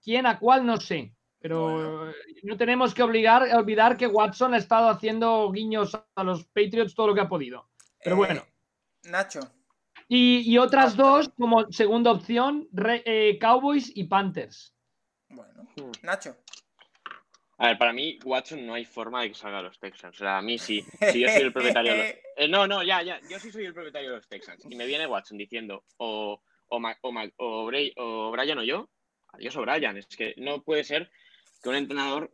¿Quién 0.05 0.27
a 0.27 0.39
cuál? 0.39 0.67
No 0.67 0.77
sé. 0.77 1.15
Pero 1.41 2.13
no 2.43 2.57
tenemos 2.59 2.93
que 2.93 3.03
obligar, 3.03 3.43
olvidar 3.57 3.97
que 3.97 4.07
Watson 4.07 4.53
ha 4.53 4.59
estado 4.59 4.91
haciendo 4.91 5.51
guiños 5.51 5.99
a 6.15 6.23
los 6.23 6.45
Patriots 6.45 6.95
todo 6.95 7.09
lo 7.09 7.15
que 7.15 7.23
ha 7.23 7.29
podido. 7.31 7.71
Pero 8.05 8.17
eh, 8.17 8.19
bueno. 8.19 8.43
Nacho. 9.05 9.41
Y, 10.07 10.59
otras 10.59 10.97
dos 10.97 11.31
como 11.31 11.73
segunda 11.73 12.11
opción, 12.11 12.69
eh, 12.87 13.39
Cowboys 13.41 13.91
y 13.95 14.05
Panthers. 14.05 14.75
Bueno. 15.31 15.67
Nacho. 16.03 16.37
A 17.61 17.67
ver, 17.67 17.79
para 17.79 17.93
mí, 17.93 18.19
Watson 18.25 18.67
no 18.67 18.73
hay 18.73 18.87
forma 18.87 19.21
de 19.21 19.29
que 19.29 19.35
salga 19.35 19.59
a 19.59 19.63
los 19.63 19.79
Texans. 19.79 20.17
O 20.17 20.25
sea, 20.25 20.39
a 20.39 20.43
mí 20.43 20.59
sí. 20.59 20.83
Si 21.13 21.21
yo 21.21 21.29
soy 21.29 21.43
el 21.43 21.53
propietario. 21.53 21.93
De 21.93 22.23
eh, 22.37 22.49
no, 22.49 22.67
no, 22.67 22.83
ya, 22.83 23.03
ya. 23.03 23.21
Yo 23.29 23.39
sí 23.39 23.53
soy 23.53 23.67
el 23.67 23.75
propietario 23.75 24.09
de 24.09 24.17
los 24.17 24.29
Texans. 24.29 24.65
Y 24.71 24.77
me 24.77 24.87
viene 24.87 25.07
Watson 25.07 25.37
diciendo 25.37 25.85
o, 25.99 26.41
o, 26.69 26.81
o, 27.37 28.31
Brian 28.33 28.59
o 28.59 28.63
yo. 28.63 28.89
Adiós 29.35 29.57
o 29.57 29.61
Brian. 29.61 29.99
Es 29.99 30.07
que 30.07 30.33
no 30.39 30.63
puede 30.63 30.85
ser 30.85 31.11
que 31.63 31.69
un 31.69 31.75
entrenador 31.75 32.33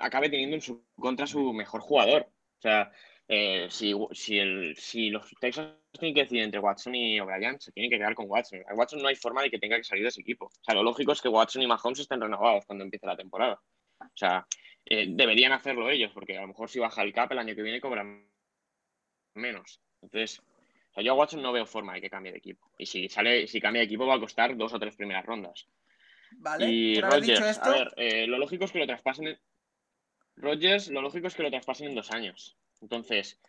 acabe 0.00 0.28
teniendo 0.28 0.56
en 0.56 0.62
su 0.62 0.84
contra 0.96 1.28
su 1.28 1.52
mejor 1.52 1.80
jugador. 1.80 2.22
O 2.58 2.60
sea, 2.60 2.90
eh, 3.28 3.68
si, 3.70 3.94
si, 4.10 4.40
el, 4.40 4.74
si 4.76 5.08
los 5.10 5.30
Texas 5.40 5.68
tienen 5.92 6.16
que 6.16 6.22
decidir 6.22 6.42
entre 6.42 6.58
Watson 6.58 6.96
y 6.96 7.20
O'Brien, 7.20 7.60
se 7.60 7.70
tienen 7.70 7.92
que 7.92 7.98
quedar 7.98 8.16
con 8.16 8.28
Watson. 8.28 8.64
A 8.68 8.74
Watson 8.74 9.00
no 9.00 9.06
hay 9.06 9.14
forma 9.14 9.42
de 9.42 9.50
que 9.50 9.60
tenga 9.60 9.76
que 9.76 9.84
salir 9.84 10.02
de 10.02 10.08
ese 10.08 10.22
equipo. 10.22 10.46
O 10.46 10.64
sea, 10.64 10.74
lo 10.74 10.82
lógico 10.82 11.12
es 11.12 11.22
que 11.22 11.28
Watson 11.28 11.62
y 11.62 11.68
Mahomes 11.68 12.00
estén 12.00 12.20
renovados 12.20 12.66
cuando 12.66 12.82
empiece 12.82 13.06
la 13.06 13.16
temporada. 13.16 13.60
O 14.00 14.16
sea, 14.16 14.46
eh, 14.84 15.06
deberían 15.08 15.52
hacerlo 15.52 15.88
ellos, 15.90 16.12
porque 16.12 16.36
a 16.36 16.42
lo 16.42 16.48
mejor 16.48 16.68
si 16.68 16.78
baja 16.78 17.02
el 17.02 17.12
cap 17.12 17.30
el 17.32 17.38
año 17.38 17.54
que 17.54 17.62
viene 17.62 17.80
cobran 17.80 18.28
menos. 19.34 19.80
Entonces, 20.02 20.40
o 20.90 20.94
sea, 20.94 21.02
yo 21.02 21.12
a 21.12 21.14
Watson 21.14 21.42
no 21.42 21.52
veo 21.52 21.66
forma 21.66 21.94
de 21.94 22.00
que 22.00 22.10
cambie 22.10 22.32
de 22.32 22.38
equipo. 22.38 22.70
Y 22.78 22.86
si 22.86 23.08
sale, 23.08 23.46
si 23.46 23.60
cambia 23.60 23.80
de 23.80 23.86
equipo 23.86 24.06
va 24.06 24.14
a 24.16 24.20
costar 24.20 24.56
dos 24.56 24.72
o 24.72 24.78
tres 24.78 24.94
primeras 24.96 25.24
rondas. 25.24 25.66
Vale. 26.32 26.66
Y 26.70 26.94
dicho 27.20 27.46
esto, 27.46 27.70
a 27.70 27.72
ver, 27.72 27.92
eh, 27.96 28.26
lo 28.26 28.38
lógico 28.38 28.64
es 28.64 28.72
que 28.72 28.78
lo 28.80 28.86
traspasen. 28.86 29.28
en- 29.28 29.38
Rodgers, 30.36 30.88
lo 30.88 31.00
lógico 31.00 31.28
es 31.28 31.34
que 31.34 31.44
lo 31.44 31.50
traspasen 31.50 31.88
en 31.88 31.94
dos 31.94 32.10
años. 32.10 32.56
Entonces, 32.80 33.40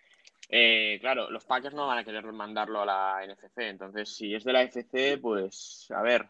eh, 0.50 1.00
claro, 1.02 1.30
los 1.32 1.43
Packers 1.46 1.74
no 1.74 1.88
van 1.88 1.98
a 1.98 2.04
querer 2.04 2.24
mandarlo 2.32 2.82
a 2.82 2.86
la 2.86 3.24
NFC. 3.26 3.70
Entonces, 3.70 4.16
si 4.16 4.36
es 4.36 4.43
de 4.43 4.54
la 4.54 4.62
FC, 4.62 5.18
pues, 5.18 5.88
a 5.89 6.02
ver. 6.04 6.30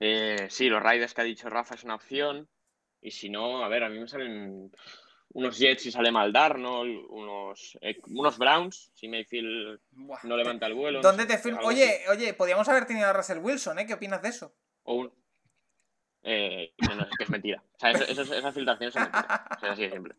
Eh, 0.00 0.46
sí, 0.48 0.68
los 0.68 0.80
Raiders 0.82 1.12
que 1.12 1.20
ha 1.22 1.24
dicho 1.24 1.50
Rafa 1.50 1.74
es 1.74 1.82
una 1.82 1.96
opción. 1.96 2.48
Y 3.00 3.10
si 3.10 3.28
no, 3.30 3.64
a 3.64 3.68
ver, 3.68 3.84
a 3.84 3.88
mí 3.88 3.98
me 3.98 4.08
salen 4.08 4.70
unos 5.34 5.58
Jets 5.58 5.82
si 5.82 5.92
sale 5.92 6.10
mal 6.10 6.32
Darnold, 6.32 7.04
unos, 7.10 7.78
eh, 7.80 8.00
unos 8.08 8.38
Browns, 8.38 8.90
si 8.94 9.08
Mayfield 9.08 9.78
buah, 9.92 10.20
no 10.24 10.36
levanta 10.36 10.66
el 10.66 10.74
vuelo. 10.74 10.98
no 11.00 11.08
¿Dónde 11.08 11.24
sé, 11.24 11.28
te 11.28 11.38
film- 11.38 11.58
así. 11.58 11.66
Oye, 11.66 12.00
oye, 12.10 12.34
podríamos 12.34 12.68
haber 12.68 12.86
tenido 12.86 13.06
a 13.08 13.12
Russell 13.12 13.38
Wilson, 13.38 13.78
¿eh? 13.78 13.86
¿Qué 13.86 13.94
opinas 13.94 14.22
de 14.22 14.28
eso? 14.30 14.52
O 14.84 14.94
un... 14.94 15.12
Eh, 16.22 16.72
que, 16.76 16.94
no, 16.94 17.06
que 17.16 17.24
es 17.24 17.30
mentira. 17.30 17.62
O 17.74 17.78
sea, 17.78 17.90
eso- 17.92 18.04
eso- 18.04 18.34
esas 18.34 18.54
filtraciones 18.54 18.92
son 18.94 19.02
mentiras. 19.04 19.40
O 19.56 19.60
sea, 19.60 19.72
así 19.72 19.82
de 19.82 19.90
simple. 19.92 20.14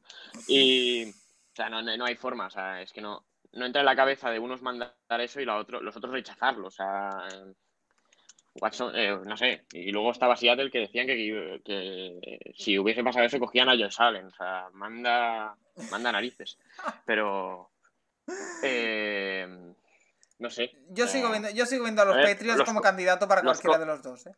Y, 0.47 1.09
o 1.09 1.13
sea, 1.55 1.69
no, 1.69 1.81
no, 1.81 1.95
no 1.97 2.05
hay 2.05 2.15
forma. 2.15 2.47
O 2.47 2.49
sea, 2.49 2.81
es 2.81 2.93
que 2.93 3.01
no, 3.01 3.25
no 3.53 3.65
entra 3.65 3.81
en 3.81 3.85
la 3.85 3.95
cabeza 3.95 4.29
de 4.31 4.39
unos 4.39 4.61
mandar 4.61 4.93
eso 5.19 5.41
y 5.41 5.45
la 5.45 5.57
otro, 5.57 5.81
los 5.81 5.95
otros 5.97 6.13
rechazarlo. 6.13 6.67
O 6.67 6.71
sea, 6.71 7.09
Watson, 8.55 8.91
eh, 8.95 9.17
no 9.23 9.37
sé. 9.37 9.65
Y 9.71 9.91
luego 9.91 10.11
estaba 10.11 10.35
Seattle 10.35 10.71
que 10.71 10.79
decían 10.79 11.07
que, 11.07 11.61
que 11.63 12.53
si 12.57 12.77
hubiese 12.79 13.03
pasado 13.03 13.25
eso 13.25 13.39
cogían 13.39 13.69
a 13.69 13.73
Josh 13.77 13.95
Allen. 13.99 14.25
O 14.27 14.31
sea, 14.31 14.69
manda, 14.73 15.55
manda 15.91 16.11
narices. 16.11 16.57
Pero, 17.05 17.69
eh, 18.63 19.47
no 20.39 20.49
sé. 20.49 20.71
Yo 20.89 21.07
sigo 21.07 21.29
viendo, 21.29 21.49
yo 21.51 21.65
sigo 21.65 21.83
viendo 21.83 22.01
a 22.01 22.05
los 22.05 22.15
a 22.15 22.19
ver, 22.19 22.33
Patriots 22.35 22.59
los 22.59 22.67
como 22.67 22.79
co- 22.79 22.83
candidato 22.85 23.27
para 23.27 23.41
cualquiera 23.43 23.77
de 23.77 23.85
los 23.85 24.01
dos, 24.01 24.25
¿eh? 24.27 24.35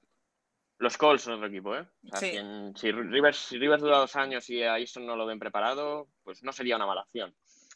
Los 0.80 0.98
Colts 0.98 1.24
son 1.24 1.34
otro 1.36 1.48
equipo, 1.48 1.76
¿eh? 1.76 1.86
O 2.06 2.08
sea, 2.08 2.20
Sí. 2.20 2.32
si, 2.32 2.38
en- 2.38 2.76
si 2.76 2.92
Rivers, 2.92 3.38
si 3.38 3.60
Rivers 3.60 3.82
dura 3.84 3.98
dos 4.00 4.16
años 4.16 4.50
y 4.50 4.64
a 4.64 4.80
Easton 4.80 5.06
no 5.06 5.16
lo 5.16 5.26
ven 5.28 5.38
preparado, 5.38 6.08
pues 6.24 6.42
no 6.44 6.52
sería 6.52 6.76
una 6.76 6.88
mala 6.88 7.02
opción. 7.02 7.36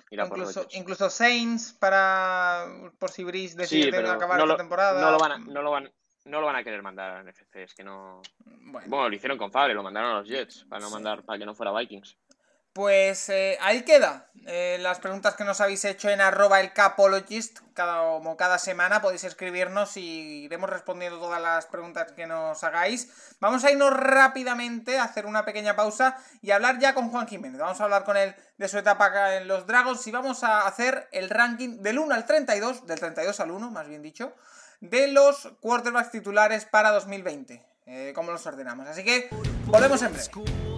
Ir 0.09 0.21
a 0.21 0.27
por 0.27 0.37
Incluso, 0.39 0.67
incluso 0.71 1.09
Saints 1.09 1.73
para 1.79 2.65
por 2.99 3.11
si 3.11 3.23
Breeze 3.23 3.55
decide 3.55 3.91
Sí, 3.91 3.95
acabar 3.95 4.37
no 4.37 4.43
esta 4.43 4.45
lo, 4.53 4.57
temporada. 4.57 4.99
no 5.01 5.11
lo 5.11 5.17
van 5.19 5.31
a, 5.33 5.37
no 5.37 5.61
lo 5.61 5.71
van, 5.71 5.91
no 6.25 6.41
lo 6.41 6.47
van 6.47 6.55
a 6.57 6.63
querer 6.63 6.81
mandar 6.81 7.11
a 7.11 7.23
NFC, 7.23 7.55
es 7.63 7.73
que 7.73 7.83
no. 7.83 8.21
Bueno, 8.45 8.87
Bueno, 8.89 9.09
lo 9.09 9.15
hicieron 9.15 9.37
con 9.37 9.51
Favre, 9.51 9.73
lo 9.73 9.83
mandaron 9.83 10.11
a 10.11 10.19
los 10.19 10.27
Jets 10.27 10.65
para 10.69 10.81
no 10.81 10.87
Sí. 10.87 10.93
mandar, 10.93 11.23
para 11.23 11.39
que 11.39 11.45
no 11.45 11.55
fuera 11.55 11.71
Vikings. 11.71 12.17
pues 12.73 13.29
eh, 13.29 13.57
ahí 13.61 13.83
queda. 13.83 14.29
eh, 14.47 14.77
las 14.81 14.99
preguntas 14.99 15.35
que 15.35 15.45
nos 15.45 15.61
habéis 15.61 15.85
hecho 15.85 16.09
en 16.09 16.19
arroba 16.21 16.59
el 16.59 16.73
capologist. 16.73 17.59
Cada, 17.73 17.99
como 18.01 18.35
cada 18.37 18.59
semana 18.59 19.01
podéis 19.01 19.23
escribirnos 19.23 19.95
y 19.97 20.43
iremos 20.43 20.69
respondiendo 20.69 21.17
todas 21.19 21.41
las 21.41 21.65
preguntas 21.67 22.11
que 22.11 22.27
nos 22.27 22.61
hagáis. 22.65 23.35
Vamos 23.39 23.63
a 23.63 23.71
irnos 23.71 23.91
rápidamente 23.93 24.99
a 24.99 25.03
hacer 25.05 25.25
una 25.25 25.45
pequeña 25.45 25.75
pausa 25.77 26.17
y 26.41 26.51
hablar 26.51 26.77
ya 26.79 26.93
con 26.93 27.09
Juan 27.09 27.27
Jiménez. 27.27 27.59
Vamos 27.61 27.79
a 27.79 27.85
hablar 27.85 28.03
con 28.03 28.17
él 28.17 28.35
de 28.57 28.67
su 28.67 28.77
etapa 28.77 29.05
acá 29.05 29.37
en 29.37 29.47
los 29.47 29.65
Dragons 29.67 30.05
y 30.05 30.11
vamos 30.11 30.43
a 30.43 30.67
hacer 30.67 31.07
el 31.13 31.29
ranking 31.29 31.81
del 31.81 31.97
1 31.97 32.13
al 32.13 32.25
32, 32.25 32.85
del 32.85 32.99
32 32.99 33.39
al 33.39 33.51
1, 33.51 33.71
más 33.71 33.87
bien 33.87 34.01
dicho, 34.01 34.35
de 34.81 35.07
los 35.07 35.49
quarterbacks 35.59 36.11
titulares 36.11 36.65
para 36.65 36.91
2020. 36.91 37.65
Eh, 37.87 38.11
¿Cómo 38.15 38.31
los 38.31 38.45
ordenamos? 38.45 38.87
Así 38.87 39.03
que 39.03 39.29
volvemos 39.67 40.01
en 40.01 40.13
breve. 40.13 40.74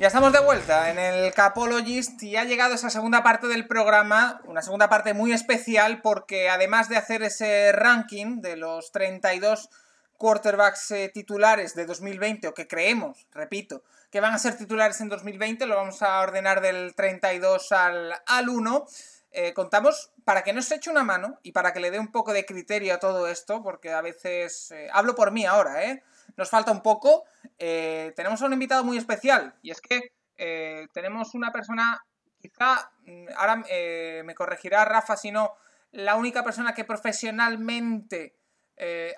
Ya 0.00 0.06
estamos 0.06 0.32
de 0.32 0.40
vuelta 0.40 0.88
en 0.88 0.98
el 0.98 1.34
Capologist 1.34 2.22
y 2.22 2.34
ha 2.36 2.44
llegado 2.44 2.74
esa 2.74 2.88
segunda 2.88 3.22
parte 3.22 3.48
del 3.48 3.66
programa, 3.66 4.40
una 4.46 4.62
segunda 4.62 4.88
parte 4.88 5.12
muy 5.12 5.30
especial 5.34 6.00
porque 6.00 6.48
además 6.48 6.88
de 6.88 6.96
hacer 6.96 7.22
ese 7.22 7.70
ranking 7.72 8.40
de 8.40 8.56
los 8.56 8.92
32 8.92 9.68
quarterbacks 10.16 10.90
eh, 10.92 11.10
titulares 11.12 11.74
de 11.74 11.84
2020 11.84 12.48
o 12.48 12.54
que 12.54 12.66
creemos, 12.66 13.26
repito, 13.32 13.82
que 14.10 14.20
van 14.20 14.32
a 14.32 14.38
ser 14.38 14.56
titulares 14.56 15.02
en 15.02 15.10
2020, 15.10 15.66
lo 15.66 15.76
vamos 15.76 16.00
a 16.00 16.22
ordenar 16.22 16.62
del 16.62 16.94
32 16.94 17.70
al, 17.72 18.14
al 18.24 18.48
1. 18.48 18.86
Eh, 19.32 19.52
contamos 19.52 20.12
para 20.24 20.42
que 20.44 20.54
nos 20.54 20.72
eche 20.72 20.90
una 20.90 21.04
mano 21.04 21.38
y 21.42 21.52
para 21.52 21.74
que 21.74 21.80
le 21.80 21.90
dé 21.90 21.98
un 21.98 22.10
poco 22.10 22.32
de 22.32 22.46
criterio 22.46 22.94
a 22.94 23.00
todo 23.00 23.28
esto, 23.28 23.62
porque 23.62 23.92
a 23.92 24.00
veces 24.00 24.70
eh, 24.70 24.88
hablo 24.94 25.14
por 25.14 25.30
mí 25.30 25.44
ahora, 25.44 25.84
¿eh? 25.84 26.02
Nos 26.40 26.48
falta 26.48 26.72
un 26.72 26.80
poco. 26.80 27.24
Eh, 27.58 28.14
tenemos 28.16 28.40
a 28.40 28.46
un 28.46 28.54
invitado 28.54 28.82
muy 28.82 28.96
especial 28.96 29.54
y 29.60 29.72
es 29.72 29.82
que 29.82 30.14
eh, 30.38 30.86
tenemos 30.94 31.34
una 31.34 31.52
persona, 31.52 32.02
quizá, 32.38 32.90
mm, 33.04 33.26
ahora 33.36 33.62
eh, 33.68 34.22
me 34.24 34.34
corregirá 34.34 34.86
Rafa, 34.86 35.18
si 35.18 35.30
no, 35.30 35.52
la 35.92 36.16
única 36.16 36.42
persona 36.42 36.72
que 36.72 36.84
profesionalmente 36.84 38.36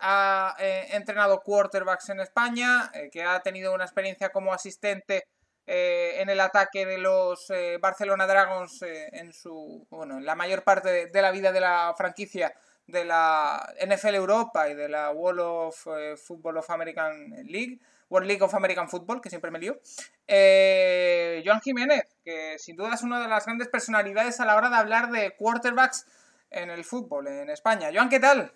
ha 0.00 0.56
entrenado 0.58 1.40
quarterbacks 1.40 2.08
en 2.08 2.18
España, 2.18 2.90
que 3.12 3.22
ha 3.22 3.38
tenido 3.42 3.72
una 3.72 3.84
experiencia 3.84 4.30
como 4.30 4.52
asistente 4.52 5.28
en 5.64 6.28
el 6.28 6.40
ataque 6.40 6.84
de 6.84 6.98
los 6.98 7.46
Barcelona 7.80 8.26
Dragons 8.26 8.82
en 8.82 9.32
su 9.32 9.86
bueno 9.88 10.18
en 10.18 10.24
la 10.24 10.34
mayor 10.34 10.64
parte 10.64 11.06
de 11.06 11.22
la 11.22 11.30
vida 11.30 11.52
de 11.52 11.60
la 11.60 11.94
franquicia 11.96 12.52
de 12.93 13.05
la 13.05 13.74
NFL 13.84 14.14
Europa 14.14 14.68
y 14.68 14.74
de 14.74 14.88
la 14.88 15.11
World 15.11 15.40
of 15.40 15.86
eh, 15.88 16.16
Football 16.16 16.59
of 16.59 16.70
American 16.70 17.30
League 17.47 17.80
World 18.09 18.28
League 18.28 18.43
of 18.43 18.55
American 18.55 18.88
Football 18.88 19.20
que 19.20 19.30
siempre 19.30 19.51
me 19.51 19.59
lío 19.59 19.80
eh, 20.28 21.43
Joan 21.45 21.61
Jiménez 21.61 22.07
que 22.24 22.59
sin 22.59 22.76
duda 22.76 22.95
es 22.95 23.03
una 23.03 23.20
de 23.20 23.28
las 23.28 23.47
grandes 23.47 23.68
personalidades 23.68 24.38
a 24.38 24.45
la 24.45 24.57
hora 24.57 24.68
de 24.68 24.76
hablar 24.76 25.11
de 25.11 25.34
quarterbacks 25.36 26.07
en 26.51 26.70
el 26.70 26.84
fútbol 26.84 27.26
en 27.26 27.51
España 27.51 27.90
Joan 27.93 28.09
qué 28.09 28.20
tal 28.20 28.53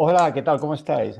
Hola, 0.00 0.32
¿qué 0.32 0.42
tal? 0.42 0.60
¿Cómo 0.60 0.74
estáis? 0.74 1.18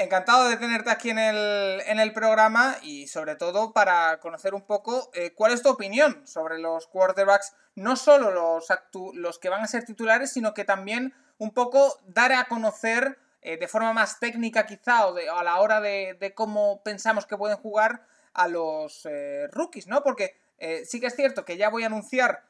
Encantado 0.00 0.48
de 0.48 0.56
tenerte 0.56 0.90
aquí 0.90 1.10
en 1.10 1.18
el, 1.18 1.80
en 1.84 1.98
el 1.98 2.12
programa 2.12 2.76
y 2.82 3.08
sobre 3.08 3.34
todo 3.34 3.72
para 3.72 4.20
conocer 4.20 4.54
un 4.54 4.62
poco 4.62 5.10
eh, 5.12 5.32
cuál 5.34 5.52
es 5.52 5.60
tu 5.60 5.70
opinión 5.70 6.24
sobre 6.24 6.60
los 6.60 6.86
quarterbacks, 6.86 7.52
no 7.74 7.96
solo 7.96 8.30
los, 8.30 8.70
actu- 8.70 9.12
los 9.14 9.40
que 9.40 9.48
van 9.48 9.60
a 9.64 9.66
ser 9.66 9.84
titulares, 9.84 10.30
sino 10.32 10.54
que 10.54 10.64
también 10.64 11.14
un 11.38 11.50
poco 11.52 11.98
dar 12.06 12.32
a 12.32 12.44
conocer 12.44 13.18
eh, 13.42 13.56
de 13.56 13.66
forma 13.66 13.92
más 13.92 14.20
técnica 14.20 14.66
quizá 14.66 15.04
o, 15.08 15.14
de- 15.14 15.28
a 15.28 15.42
la 15.42 15.58
hora 15.58 15.80
de, 15.80 16.16
de 16.20 16.32
cómo 16.32 16.80
pensamos 16.84 17.26
que 17.26 17.36
pueden 17.36 17.56
jugar 17.56 18.02
a 18.34 18.46
los 18.46 19.04
eh, 19.04 19.48
rookies, 19.50 19.88
¿no? 19.88 20.04
Porque 20.04 20.36
sí 20.84 21.00
que 21.00 21.06
es 21.06 21.16
cierto 21.16 21.44
que 21.44 21.56
ya 21.56 21.70
voy 21.70 21.82
a 21.84 21.86
anunciar 21.86 22.44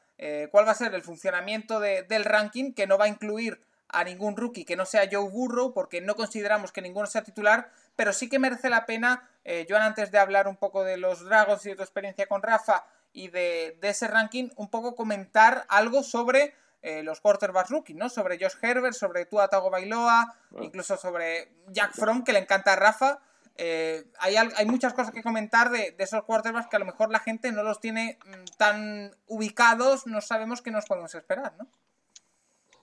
cuál 0.51 0.67
va 0.67 0.71
a 0.71 0.75
ser 0.75 0.93
el 0.95 1.01
funcionamiento 1.03 1.79
de- 1.79 2.03
del 2.03 2.25
ranking, 2.25 2.73
que 2.73 2.85
no 2.87 2.97
va 2.99 3.05
a 3.05 3.07
incluir 3.07 3.59
a 3.89 4.03
ningún 4.03 4.37
rookie 4.37 4.65
que 4.65 4.75
no 4.75 4.85
sea 4.85 5.07
Joe 5.11 5.29
Burrow, 5.29 5.73
porque 5.73 6.01
no 6.01 6.15
consideramos 6.15 6.71
que 6.71 6.81
ninguno 6.81 7.07
sea 7.07 7.23
titular, 7.23 7.69
pero 7.95 8.13
sí 8.13 8.29
que 8.29 8.39
merece 8.39 8.69
la 8.69 8.85
pena, 8.85 9.27
eh, 9.43 9.65
Joan, 9.67 9.81
antes 9.81 10.11
de 10.11 10.19
hablar 10.19 10.47
un 10.47 10.57
poco 10.57 10.83
de 10.83 10.97
los 10.97 11.23
Dragons 11.25 11.65
y 11.65 11.69
de 11.69 11.75
tu 11.75 11.81
experiencia 11.83 12.27
con 12.27 12.41
Rafa 12.41 12.85
y 13.11 13.29
de, 13.29 13.77
de 13.81 13.89
ese 13.89 14.07
ranking, 14.07 14.49
un 14.55 14.69
poco 14.69 14.95
comentar 14.95 15.65
algo 15.69 16.03
sobre 16.03 16.53
eh, 16.81 17.03
los 17.03 17.19
quarterbacks 17.19 17.69
rookie, 17.71 17.93
¿no? 17.95 18.07
Sobre 18.09 18.37
Josh 18.39 18.55
Herbert, 18.61 18.93
sobre 18.95 19.25
Tua 19.25 19.47
Tagovailoa, 19.49 20.33
Bueno. 20.51 20.65
incluso 20.65 20.95
sobre 20.95 21.51
Jack 21.67 21.93
Fromm, 21.93 22.23
que 22.23 22.31
le 22.31 22.39
encanta 22.39 22.73
a 22.73 22.75
Rafa. 22.77 23.19
Eh, 23.57 24.05
hay, 24.19 24.37
hay 24.37 24.65
muchas 24.65 24.93
cosas 24.93 25.11
que 25.11 25.21
comentar 25.21 25.69
de, 25.71 25.91
de 25.91 26.03
esos 26.05 26.23
quarterbacks 26.23 26.67
que 26.69 26.77
a 26.77 26.79
lo 26.79 26.85
mejor 26.85 27.11
la 27.11 27.19
gente 27.19 27.51
no 27.51 27.63
los 27.63 27.81
tiene 27.81 28.17
mm, 28.25 28.55
tan 28.57 29.11
ubicados, 29.27 30.07
no 30.07 30.21
sabemos 30.21 30.61
qué 30.61 30.71
nos 30.71 30.85
podemos 30.85 31.13
esperar, 31.15 31.53
¿no? 31.57 31.67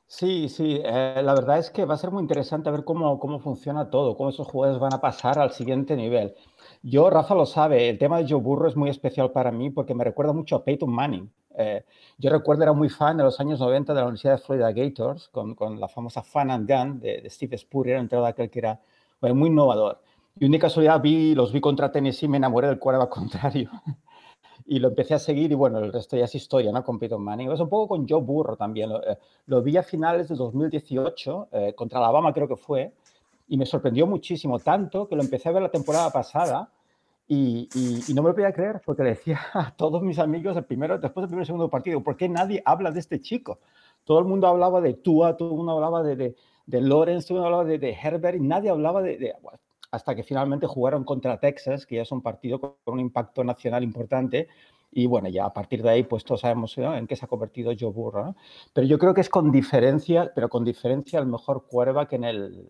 Sí, 0.09 0.49
sí, 0.49 0.81
eh, 0.85 1.21
la 1.23 1.35
verdad 1.35 1.59
es 1.59 1.71
que 1.71 1.85
va 1.85 1.95
a 1.95 1.99
ser 1.99 2.11
muy 2.13 2.23
interesante 2.23 2.71
ver 2.71 2.85
cómo, 2.85 3.19
cómo 3.19 3.41
funciona 3.41 3.91
todo, 3.91 4.17
cómo 4.17 4.31
esos 4.31 4.47
jugadores 4.47 4.81
van 4.81 4.95
a 4.95 5.01
pasar 5.01 5.39
al 5.39 5.51
siguiente 5.51 5.97
nivel. 5.97 6.35
Yo, 6.83 7.11
Rafa 7.11 7.35
lo 7.35 7.45
sabe, 7.45 7.89
el 7.89 7.99
tema 7.99 8.19
de 8.19 8.27
Joe 8.29 8.41
Burrow 8.41 8.69
es 8.69 8.77
muy 8.77 8.89
especial 8.89 9.33
para 9.33 9.51
mí 9.51 9.71
porque 9.71 9.95
me 9.95 10.05
recuerda 10.05 10.33
mucho 10.33 10.57
a 10.57 10.65
Peyton 10.65 10.91
Manning. 10.91 11.31
Eh, 11.59 11.85
yo 12.19 12.31
recuerdo, 12.31 12.63
era 12.63 12.73
muy 12.73 12.89
fan 12.89 13.17
de 13.17 13.25
los 13.25 13.41
años 13.41 13.59
90 13.59 13.95
de 13.95 14.01
la 14.01 14.05
Universidad 14.07 14.35
de 14.35 14.39
Florida 14.39 14.73
Gators, 14.73 15.29
con, 15.29 15.55
con 15.55 15.81
la 15.81 15.89
famosa 15.89 16.23
Fan 16.23 16.51
and 16.51 16.71
Gun 16.71 17.01
de, 17.01 17.29
Steve 17.29 17.59
Spurrier, 17.59 17.97
entre 17.97 18.25
aquel 18.25 18.51
que 18.51 18.61
era 18.61 18.81
muy 19.21 19.49
innovador. 19.49 20.01
Y 20.39 20.45
una 20.45 20.59
casualidad 20.59 21.01
vi, 21.01 21.35
los 21.35 21.53
vi 21.53 21.61
contra 21.61 21.91
Tennessee 21.91 22.27
y 22.27 22.29
me 22.29 22.37
enamoré 22.37 22.69
del 22.69 22.79
quarterback 22.79 23.11
contrario. 23.15 23.71
Y 24.67 24.79
lo 24.81 24.89
empecé 24.89 25.15
a 25.15 25.19
seguir 25.19 25.53
y 25.53 25.55
bueno, 25.55 25.79
el 25.79 25.93
resto 25.93 26.17
ya 26.17 26.25
es 26.25 26.35
historia, 26.35 26.73
¿no? 26.73 26.83
Con 26.83 26.99
Peyton 26.99 27.23
Manning. 27.23 27.53
Es 27.53 27.61
un 27.61 27.69
poco 27.69 27.89
con 27.89 28.09
Joe 28.09 28.21
Burrow 28.21 28.57
también. 28.57 28.91
Lo, 28.91 29.01
eh, 29.03 29.63
vi 29.63 29.77
a 29.77 29.83
finales 29.83 30.29
de 30.29 30.35
2018, 30.35 31.49
eh, 31.53 31.75
contra 31.75 31.99
Alabama 32.01 32.33
creo 32.33 32.49
que 32.49 32.57
fue, 32.57 32.93
y 33.49 33.57
me 33.57 33.65
sorprendió 33.67 34.07
muchísimo, 34.07 34.59
tanto 34.59 35.09
que 35.09 35.15
lo 35.15 35.23
empecé 35.23 35.49
a 35.49 35.53
ver 35.53 35.63
la 35.63 35.71
temporada 35.71 36.11
pasada 36.11 36.71
y, 37.29 37.69
no 38.15 38.23
me 38.23 38.29
lo 38.31 38.35
podía 38.35 38.53
creer 38.53 38.81
porque 38.85 39.03
le 39.03 39.11
decía 39.11 39.41
a 39.55 39.75
todos 39.77 40.03
mis 40.03 40.19
amigos 40.19 40.57
el 40.57 40.65
primero, 40.65 40.99
después 40.99 41.23
del 41.23 41.29
primer 41.29 41.45
y 41.45 41.47
segundo 41.47 41.69
partido, 41.69 42.03
¿por 42.03 42.17
qué 42.17 42.29
nadie 42.29 42.63
habla 42.65 42.91
de 42.91 43.01
este 43.01 43.21
chico? 43.21 43.61
Todo 44.05 44.19
el 44.19 44.25
mundo 44.25 44.47
hablaba 44.49 44.81
de 44.81 44.95
Tua, 44.95 45.37
todo 45.37 45.51
el 45.51 45.57
mundo 45.57 45.73
hablaba 45.73 46.03
de, 46.03 46.17
de, 46.17 46.37
de 46.67 46.81
Lawrence, 46.81 47.33
mundo 47.33 47.47
hablaba 47.47 47.65
de, 47.65 47.79
de 47.79 47.93
Herbert 47.93 48.37
y 48.37 48.41
nadie 48.41 48.71
hablaba 48.71 49.03
de, 49.03 49.17
de- 49.17 49.35
hasta 49.97 50.15
que 50.15 50.23
finalmente 50.23 50.67
jugaron 50.67 51.05
contra 51.05 51.41
Texas, 51.41 51.87
que 51.87 51.97
ya 51.97 52.03
es 52.03 52.13
un 52.13 52.23
partido 52.23 52.61
con 52.61 52.75
un 52.87 53.01
impacto 53.01 53.43
nacional 53.43 53.83
importante. 53.83 54.49
Y 54.93 55.07
bueno, 55.07 55.29
ya 55.29 55.47
a 55.47 55.53
partir 55.53 55.83
de 55.83 55.91
ahí, 55.91 56.03
pues 56.05 56.25
todos 56.25 56.43
sabemos 56.43 56.77
¿no? 56.79 56.95
en 56.97 57.07
qué 57.07 57.17
se 57.17 57.25
ha 57.25 57.29
convertido 57.29 57.73
Joe 57.79 57.91
Burrow. 57.91 58.27
¿no? 58.27 58.37
Pero 58.73 58.87
yo 58.87 58.99
creo 58.99 59.15
que 59.15 59.21
es 59.23 59.29
con 59.29 59.51
diferencia, 59.51 60.33
pero 60.35 60.49
con 60.49 60.65
diferencia 60.65 61.19
el 61.19 61.27
mejor 61.27 61.67
quarterback 61.67 62.13
en 62.13 62.25
el, 62.25 62.69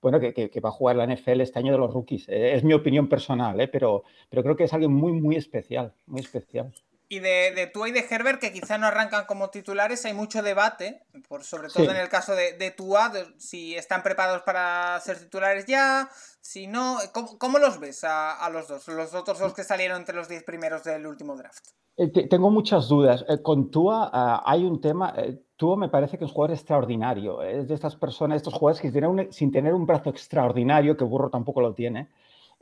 bueno, 0.00 0.18
que, 0.18 0.34
que, 0.34 0.50
que, 0.50 0.60
va 0.60 0.70
a 0.70 0.72
jugar 0.72 0.96
la 0.96 1.06
NFL 1.06 1.40
este 1.40 1.58
año 1.58 1.72
de 1.72 1.78
los 1.78 1.92
rookies. 1.92 2.28
Eh, 2.28 2.54
es 2.54 2.64
mi 2.64 2.72
opinión 2.72 3.08
personal, 3.08 3.60
eh, 3.60 3.68
pero, 3.68 4.02
pero 4.28 4.42
creo 4.42 4.56
que 4.56 4.64
es 4.64 4.72
alguien 4.72 4.92
muy, 4.92 5.12
muy 5.12 5.36
especial, 5.36 5.94
muy 6.06 6.20
especial. 6.20 6.72
Y 7.08 7.18
de, 7.18 7.52
de 7.54 7.66
Tua 7.66 7.90
y 7.90 7.92
de 7.92 8.06
Herbert, 8.08 8.40
que 8.40 8.52
quizá 8.52 8.78
no 8.78 8.86
arrancan 8.86 9.26
como 9.26 9.50
titulares, 9.50 10.04
hay 10.06 10.14
mucho 10.14 10.42
debate, 10.42 11.02
por, 11.28 11.44
sobre 11.44 11.68
todo 11.68 11.84
Sí. 11.84 11.90
en 11.90 11.96
el 11.96 12.08
caso 12.08 12.34
de, 12.34 12.54
de 12.54 12.70
Tua, 12.70 13.10
de 13.10 13.26
si 13.38 13.74
están 13.76 14.02
preparados 14.02 14.42
para 14.42 14.98
ser 15.00 15.18
titulares 15.18 15.66
ya, 15.66 16.08
si 16.40 16.66
no. 16.66 16.96
¿Cómo, 17.12 17.36
cómo 17.38 17.58
los 17.58 17.78
ves 17.80 18.04
a, 18.04 18.32
a 18.32 18.48
los 18.48 18.66
dos? 18.68 18.88
Los 18.88 19.12
otros 19.14 19.38
dos 19.38 19.52
que 19.52 19.62
salieron 19.62 19.98
entre 19.98 20.16
los 20.16 20.26
10 20.28 20.42
primeros 20.44 20.84
del 20.84 21.06
último 21.06 21.36
draft. 21.36 21.62
Eh, 21.98 22.08
te- 22.10 22.26
tengo 22.28 22.50
muchas 22.50 22.88
dudas. 22.88 23.26
Eh, 23.28 23.42
con 23.42 23.70
Tua 23.70 24.08
ah, 24.10 24.42
hay 24.46 24.64
un 24.64 24.80
tema. 24.80 25.12
eh, 25.18 25.38
Tua 25.56 25.76
me 25.76 25.90
parece 25.90 26.16
que 26.16 26.24
es 26.24 26.30
un 26.30 26.34
jugador 26.34 26.56
extraordinario. 26.56 27.42
Es 27.42 27.68
de 27.68 27.74
estas 27.74 27.94
personas, 27.96 28.36
estos 28.36 28.54
jugadores 28.54 28.80
que 28.80 28.90
tienen 28.90 29.10
un- 29.10 29.32
sin 29.32 29.52
tener 29.52 29.74
un 29.74 29.84
brazo 29.84 30.08
extraordinario, 30.08 30.96
que 30.96 31.04
Burro 31.04 31.28
tampoco 31.28 31.60
lo 31.60 31.74
tiene, 31.74 32.08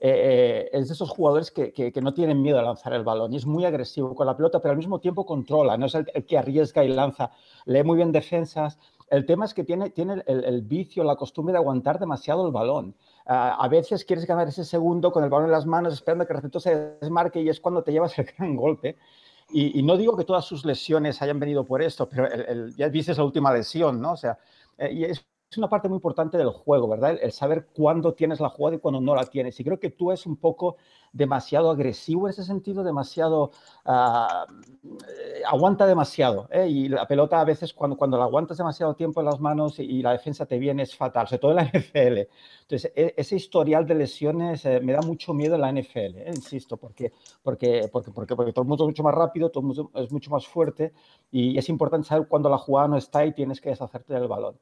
eh, 0.03 0.69
eh, 0.73 0.79
es 0.79 0.89
de 0.89 0.95
esos 0.95 1.11
jugadores 1.11 1.51
que, 1.51 1.93
no 2.01 2.15
tienen 2.15 2.41
miedo 2.41 2.59
a 2.59 2.63
lanzar 2.63 2.95
el 2.95 3.05
balón 3.05 3.35
y 3.35 3.37
es 3.37 3.45
muy 3.45 3.67
agresivo 3.67 4.15
con 4.15 4.27
la 4.27 4.35
pelota, 4.35 4.59
pero 4.61 4.73
al 4.73 4.79
mismo 4.79 4.99
tiempo 4.99 5.27
controla. 5.27 5.77
No 5.77 5.87
es 5.87 5.95
el, 5.95 6.07
que 6.27 6.39
arriesga 6.39 6.83
y 6.83 6.89
lanza. 6.89 7.33
Lee 7.67 7.85
muy 7.85 7.97
bien 7.97 8.11
defensas. 8.11 8.79
El 9.11 9.27
tema 9.27 9.45
es 9.45 9.53
que 9.53 9.63
tiene, 9.65 9.93
el, 10.27 10.63
vicio, 10.63 11.05
la 11.05 11.17
costumbre 11.17 11.53
de 11.53 11.59
aguantar 11.59 11.99
demasiado 11.99 12.47
el 12.47 12.53
balón. 12.53 12.95
Ah, 13.27 13.57
a 13.61 13.69
veces 13.69 14.05
quieres 14.05 14.25
ganar 14.27 14.49
ese 14.49 14.65
segundo 14.65 15.13
con 15.13 15.23
el 15.23 15.31
balón 15.31 15.47
en 15.47 15.53
las 15.53 15.67
manos, 15.67 15.93
esperando 15.93 16.27
que 16.27 16.33
el 16.33 16.37
receptor 16.39 16.63
se 16.63 16.77
desmarque 17.01 17.43
y 17.43 17.49
es 17.51 17.61
cuando 17.61 17.83
te 17.83 17.93
llevas 17.93 18.19
el 18.19 18.27
gran 18.39 18.57
golpe. 18.57 18.97
Y, 19.51 19.79
y 19.79 19.83
no 19.83 19.97
digo 19.99 20.17
que 20.17 20.25
todas 20.25 20.45
sus 20.47 20.65
lesiones 20.65 21.21
hayan 21.23 21.41
venido 21.41 21.65
por 21.65 21.83
esto, 21.83 22.09
pero 22.09 22.27
el, 22.27 22.41
el- 22.49 22.77
ya 22.77 22.89
viste 22.89 23.15
la 23.15 23.25
última 23.25 23.53
lesión, 23.53 24.01
¿no? 24.01 24.13
O 24.13 24.17
sea, 24.17 24.39
eh, 24.79 24.93
y 24.93 25.05
es, 25.05 25.27
es 25.51 25.59
una 25.59 25.69
parte 25.69 25.89
muy 25.89 25.97
importante 25.97 26.39
del 26.39 26.51
juego, 26.51 26.87
¿verdad? 26.87 27.19
El, 27.21 27.33
saber 27.33 27.67
cuándo 27.75 28.15
tienes 28.15 28.39
la 28.39 28.51
jugada 28.51 28.77
y 28.77 28.79
cuándo 28.79 29.01
no 29.01 29.17
la 29.17 29.25
tienes. 29.25 29.59
Y 29.59 29.65
creo 29.65 29.81
que 29.81 29.91
tú 29.91 30.13
es 30.13 30.25
un 30.25 30.37
poco 30.37 30.77
demasiado 31.13 31.71
agresivo 31.71 32.29
en 32.29 32.31
ese 32.31 32.45
sentido, 32.45 32.85
demasiado... 32.85 33.51
ah, 33.85 34.47
eh, 34.85 35.43
aguanta 35.45 35.87
demasiado. 35.87 36.49
¿eh? 36.53 36.69
Y 36.69 36.89
la 36.89 37.05
pelota 37.09 37.41
a 37.41 37.45
veces 37.45 37.75
cuando, 37.75 37.97
cuando 37.97 38.17
la 38.17 38.25
aguantas 38.25 38.59
demasiado 38.59 38.95
tiempo 38.95 39.21
en 39.21 39.27
las 39.27 39.41
manos 39.41 39.81
y, 39.81 40.01
la 40.03 40.13
defensa 40.13 40.47
te 40.47 40.57
viene 40.57 40.85
es 40.85 40.95
fatal, 40.97 41.27
sobre 41.27 41.41
todo 41.41 41.51
en 41.51 41.57
la 41.57 41.65
NFL. 41.75 42.29
Entonces, 42.63 42.93
e- 42.95 43.15
ese 43.17 43.35
historial 43.35 43.85
de 43.87 43.97
lesiones 43.97 44.65
eh, 44.67 44.81
me 44.81 44.93
da 44.93 45.01
mucho 45.01 45.35
miedo 45.35 45.57
en 45.57 45.63
la 45.63 45.73
NFL, 45.73 46.29
insisto, 46.29 46.77
porque, 46.77 47.13
porque, 47.43 47.89
porque, 47.91 48.13
porque, 48.13 48.37
porque 48.37 48.53
todo 48.53 48.63
el 48.63 48.69
mundo 48.69 48.85
es 48.85 48.89
mucho 48.89 49.03
más 49.03 49.15
rápido, 49.15 49.51
todo 49.51 49.63
el 49.63 49.67
mundo 49.67 49.91
es 49.95 50.13
mucho 50.13 50.31
más 50.31 50.47
fuerte 50.47 50.93
y 51.33 51.59
es 51.59 51.69
importante 51.69 52.07
saber 52.07 52.29
cuándo 52.29 52.49
la 52.49 52.59
jugada 52.59 52.87
no 52.87 52.97
está 52.97 53.27
y 53.27 53.33
tienes 53.33 53.61
que 53.61 53.71
deshacerte 53.71 54.15
del 54.15 54.29
balón. 54.29 54.55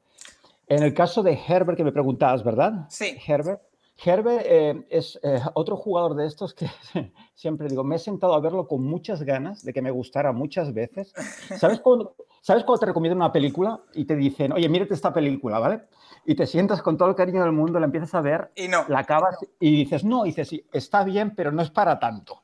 En 0.68 0.82
el 0.82 0.92
caso 0.94 1.22
de 1.22 1.38
Herbert, 1.48 1.76
que 1.76 1.84
me 1.84 1.92
preguntabas, 1.92 2.44
¿verdad? 2.44 2.86
Sí. 2.88 3.16
Herbert. 3.26 3.62
Herbert 4.04 4.42
eh, 4.44 4.86
es 4.90 5.18
eh, 5.24 5.40
otro 5.54 5.76
jugador 5.76 6.14
de 6.14 6.26
estos 6.26 6.54
que 6.54 6.66
siempre 7.34 7.68
digo, 7.68 7.82
me 7.82 7.96
he 7.96 7.98
sentado 7.98 8.34
a 8.34 8.40
verlo 8.40 8.68
con 8.68 8.84
muchas 8.84 9.22
ganas 9.22 9.64
de 9.64 9.72
que 9.72 9.82
me 9.82 9.90
gustara 9.90 10.30
muchas 10.32 10.72
veces. 10.72 11.12
¿Sabes 11.58 11.80
cuando, 11.80 12.14
¿Sabes 12.40 12.62
cuando 12.64 12.80
te 12.80 12.86
recomiendan 12.86 13.18
una 13.18 13.32
película 13.32 13.80
y 13.94 14.04
te 14.04 14.14
dicen, 14.14 14.52
oye, 14.52 14.68
mírate 14.68 14.94
esta 14.94 15.12
película, 15.12 15.58
¿vale? 15.58 15.82
Y 16.24 16.36
te 16.36 16.46
sientas 16.46 16.80
con 16.82 16.96
todo 16.96 17.08
el 17.08 17.16
cariño 17.16 17.42
del 17.42 17.52
mundo, 17.52 17.80
la 17.80 17.86
empiezas 17.86 18.14
a 18.14 18.20
ver, 18.20 18.52
Y 18.54 18.68
no. 18.68 18.84
la 18.88 19.00
acabas 19.00 19.36
y 19.58 19.76
dices, 19.76 20.04
no, 20.04 20.24
y 20.26 20.28
dices, 20.28 20.48
sí, 20.48 20.64
está 20.72 21.02
bien, 21.02 21.34
pero 21.34 21.50
no 21.50 21.62
es 21.62 21.70
para 21.70 21.98
tanto. 21.98 22.42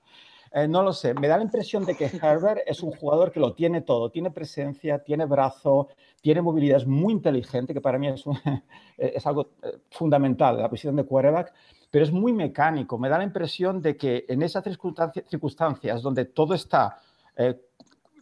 Eh, 0.56 0.68
no 0.68 0.82
lo 0.84 0.92
sé, 0.92 1.14
me 1.14 1.26
da 1.26 1.36
la 1.36 1.42
impresión 1.42 1.84
de 1.84 1.96
que 1.96 2.04
Herbert 2.04 2.60
es 2.64 2.80
un 2.80 2.92
jugador 2.92 3.32
que 3.32 3.40
lo 3.40 3.54
tiene 3.54 3.80
todo, 3.80 4.10
tiene 4.10 4.30
presencia, 4.30 5.00
tiene 5.00 5.24
brazo, 5.24 5.88
tiene 6.22 6.42
movilidad, 6.42 6.76
es 6.76 6.86
muy 6.86 7.12
inteligente, 7.12 7.74
que 7.74 7.80
para 7.80 7.98
mí 7.98 8.06
es, 8.06 8.24
algo 9.26 9.48
eh, 9.64 9.78
fundamental, 9.90 10.56
la 10.56 10.70
posición 10.70 10.94
de 10.94 11.04
quarterback, 11.04 11.52
pero 11.90 12.04
es 12.04 12.12
muy 12.12 12.32
mecánico. 12.32 12.98
Me 12.98 13.08
da 13.08 13.18
la 13.18 13.24
impresión 13.24 13.82
de 13.82 13.96
que 13.96 14.26
en 14.28 14.42
esas 14.42 14.62
circunstancias, 14.62 16.02
donde 16.02 16.26
todo 16.26 16.54
está, 16.54 16.98
eh, 17.36 17.60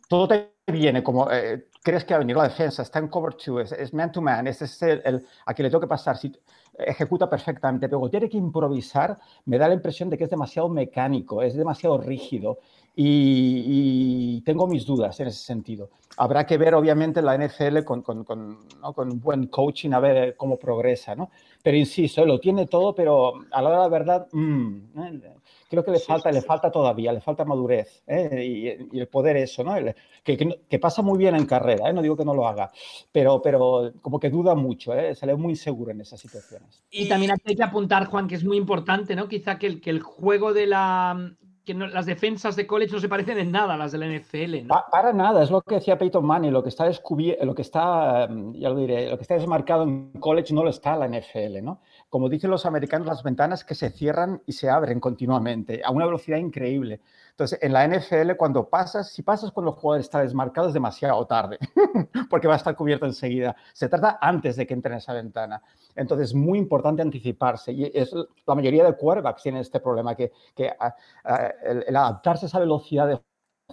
todo 0.09 0.27
te 0.27 0.53
viene 0.67 1.03
como 1.03 1.31
eh, 1.31 1.69
crees 1.83 2.05
que 2.05 2.15
va 2.15 2.21
a 2.21 2.25
la 2.25 2.43
defensa, 2.45 2.83
está 2.83 2.99
en 2.99 3.09
cover 3.09 3.35
two, 3.35 3.61
es, 3.61 3.73
es 3.73 3.93
man 3.93 4.11
to 4.11 4.23
man, 4.23 4.47
ese 4.47 4.65
es 4.65 4.83
el, 4.83 5.27
a 5.45 5.53
quien 5.53 5.65
le 5.65 5.71
tengo 5.71 5.81
que 5.81 5.87
pasar. 5.87 6.17
Si, 6.17 6.33
ejecuta 6.79 7.29
perfectamente, 7.29 7.89
pero 7.89 8.09
tiene 8.09 8.29
que 8.29 8.37
improvisar, 8.37 9.19
me 9.47 9.59
da 9.59 9.69
la 9.69 9.75
impresión 9.75 10.11
de 10.11 10.19
que 10.19 10.25
es 10.25 10.31
demasiado 10.31 10.69
mecánico, 10.69 11.43
es 11.43 11.55
demasiado 11.55 11.99
rígido 11.99 12.59
y, 12.95 14.41
tengo 14.43 14.67
mis 14.67 14.85
dudas 14.85 15.19
en 15.21 15.29
ese 15.29 15.43
sentido. 15.45 15.91
Habrá 16.17 16.45
que 16.45 16.59
ver, 16.59 16.75
obviamente, 16.75 17.23
la 17.23 17.37
NFL 17.39 17.85
con, 17.85 18.03
con, 18.03 18.25
con, 18.25 18.59
¿no? 18.81 18.93
con 18.93 19.21
buen 19.21 19.47
coaching 19.47 19.93
a 19.93 20.01
ver 20.01 20.37
cómo 20.37 20.59
progresa, 20.59 21.15
¿no? 21.15 21.31
Pero 21.63 21.77
insisto, 21.77 22.23
él 22.23 22.29
lo 22.29 22.41
tiene 22.41 22.67
todo, 22.67 22.95
pero 22.95 23.35
a 23.51 23.63
la 23.63 23.69
hora 23.69 23.79
de 23.79 23.83
la 23.85 23.89
verdad, 23.89 24.27
mm, 24.33 24.77
¿eh? 24.99 25.35
Creo 25.73 25.85
que 25.85 25.91
le 25.91 25.99
Sí, 25.99 26.07
falta, 26.07 26.29
sí, 26.31 26.35
le 26.37 26.41
sí. 26.41 26.47
falta 26.47 26.71
todavía, 26.71 27.13
le 27.13 27.21
falta 27.21 27.45
madurez 27.45 28.03
¿eh? 28.07 28.45
y, 28.91 28.97
y 28.97 29.01
el 29.01 29.09
poder 29.09 29.37
eso, 29.37 29.65
¿no? 29.65 29.75
El- 29.77 29.95
que, 30.23 30.37
que, 30.37 30.45
no- 30.45 30.55
que 30.69 30.79
pasa 30.79 31.03
muy 31.03 31.19
bien 31.19 31.35
en 31.35 31.47
carrera, 31.47 31.91
¿eh? 31.91 31.93
no 31.93 32.01
digo 32.03 32.17
que 32.17 32.25
no 32.25 32.35
lo 32.35 32.47
haga, 32.47 32.71
pero, 33.11 33.43
pero 33.43 33.93
como 34.01 34.21
que 34.21 34.31
duda 34.31 34.55
mucho, 34.55 34.95
¿eh? 34.95 35.15
se 35.17 35.27
le 35.27 35.33
ve 35.35 35.39
muy 35.39 35.57
seguro 35.57 35.91
en 35.91 36.01
esas 36.01 36.21
situaciones. 36.21 36.83
Y 36.91 37.09
también 37.09 37.33
aquí 37.33 37.43
hay 37.47 37.57
que 37.57 37.63
apuntar, 37.65 38.07
Juan, 38.07 38.29
que 38.29 38.37
es 38.37 38.45
muy 38.45 38.57
importante, 38.57 39.17
¿no? 39.17 39.27
Quizá 39.29 39.59
que 39.59 39.67
el, 39.67 39.81
que 39.81 39.91
el 39.91 40.01
juego 40.01 40.53
de 40.53 40.67
la. 40.69 41.33
que 41.65 41.75
no- 41.75 41.87
las 41.87 42.07
defensas 42.07 42.57
de 42.57 42.67
college 42.67 42.93
no 42.93 42.99
se 43.01 43.09
parecen 43.09 43.39
en 43.39 43.53
nada 43.53 43.75
a 43.75 43.77
las 43.77 43.93
de 43.93 43.99
la 43.99 44.07
NFL, 44.07 44.63
¿no? 44.63 44.75
Pa- 44.75 44.87
para 44.91 45.13
nada, 45.13 45.43
es 45.45 45.51
lo 45.51 45.61
que 45.63 45.77
decía 45.77 45.97
Peyton 45.97 46.27
Manning, 46.27 46.53
lo 46.53 46.61
que 46.63 46.71
está 46.71 46.87
descubierto, 46.87 47.45
lo 47.45 47.55
que 47.55 47.63
está, 47.63 48.27
mm, 48.29 48.55
ya 48.59 48.69
lo 48.69 48.75
diré, 48.77 49.09
lo 49.09 49.17
que 49.17 49.23
está 49.23 49.35
desmarcado 49.35 49.85
en 49.85 50.11
college 50.19 50.53
no 50.53 50.65
lo 50.65 50.71
está 50.71 50.95
en 50.95 51.01
la 51.01 51.07
NFL, 51.21 51.63
¿no? 51.63 51.81
Como 52.13 52.29
dicen 52.29 52.51
los 52.51 52.67
americanos, 52.67 53.07
las 53.07 53.23
ventanas 53.23 53.65
que 53.65 53.75
se 53.75 53.89
cierran 53.89 54.43
y 54.45 54.53
se 54.53 54.69
abren 54.69 55.01
continuamente 55.01 55.81
a 55.83 55.91
una 55.91 56.05
velocidad 56.05 56.37
increíble. 56.37 57.01
Entonces, 57.31 57.59
en 57.63 57.73
la 57.73 57.89
NFL, 57.89 58.33
cuando 58.37 58.69
pasas, 58.69 59.11
si 59.11 59.23
pasas 59.23 59.51
cuando 59.51 59.71
el 59.71 59.79
jugador 59.79 60.03
está 60.03 60.21
desmarcado, 60.21 60.69
es 60.69 60.75
demasiado 60.75 61.27
tarde, 61.27 61.59
porque 62.29 62.47
va 62.47 62.53
a 62.53 62.57
estar 62.59 62.77
cubierto 62.77 63.07
enseguida. 63.07 63.57
Se 63.73 63.89
trata 63.89 64.19
antes 64.21 64.57
de 64.57 64.67
que 64.67 64.75
entre 64.75 64.93
en 64.93 64.99
esa 64.99 65.15
ventana. 65.15 65.63
Entonces, 65.97 66.29
es 66.29 66.35
muy 66.35 66.59
importante 66.59 67.01
anticiparse. 67.01 67.73
Y 67.73 67.91
es, 67.95 68.13
la 68.47 68.55
mayoría 68.55 68.85
de 68.85 68.95
quarterbacks 68.95 69.43
tienen 69.43 69.63
este 69.63 69.81
problema, 69.81 70.15
que, 70.15 70.33
que 70.55 70.69
ah, 70.69 70.95
ah, 71.25 71.51
el, 71.65 71.83
el 71.89 71.97
adaptarse 71.97 72.45
a 72.45 72.49
esa 72.49 72.59
velocidad 72.59 73.09
de 73.09 73.23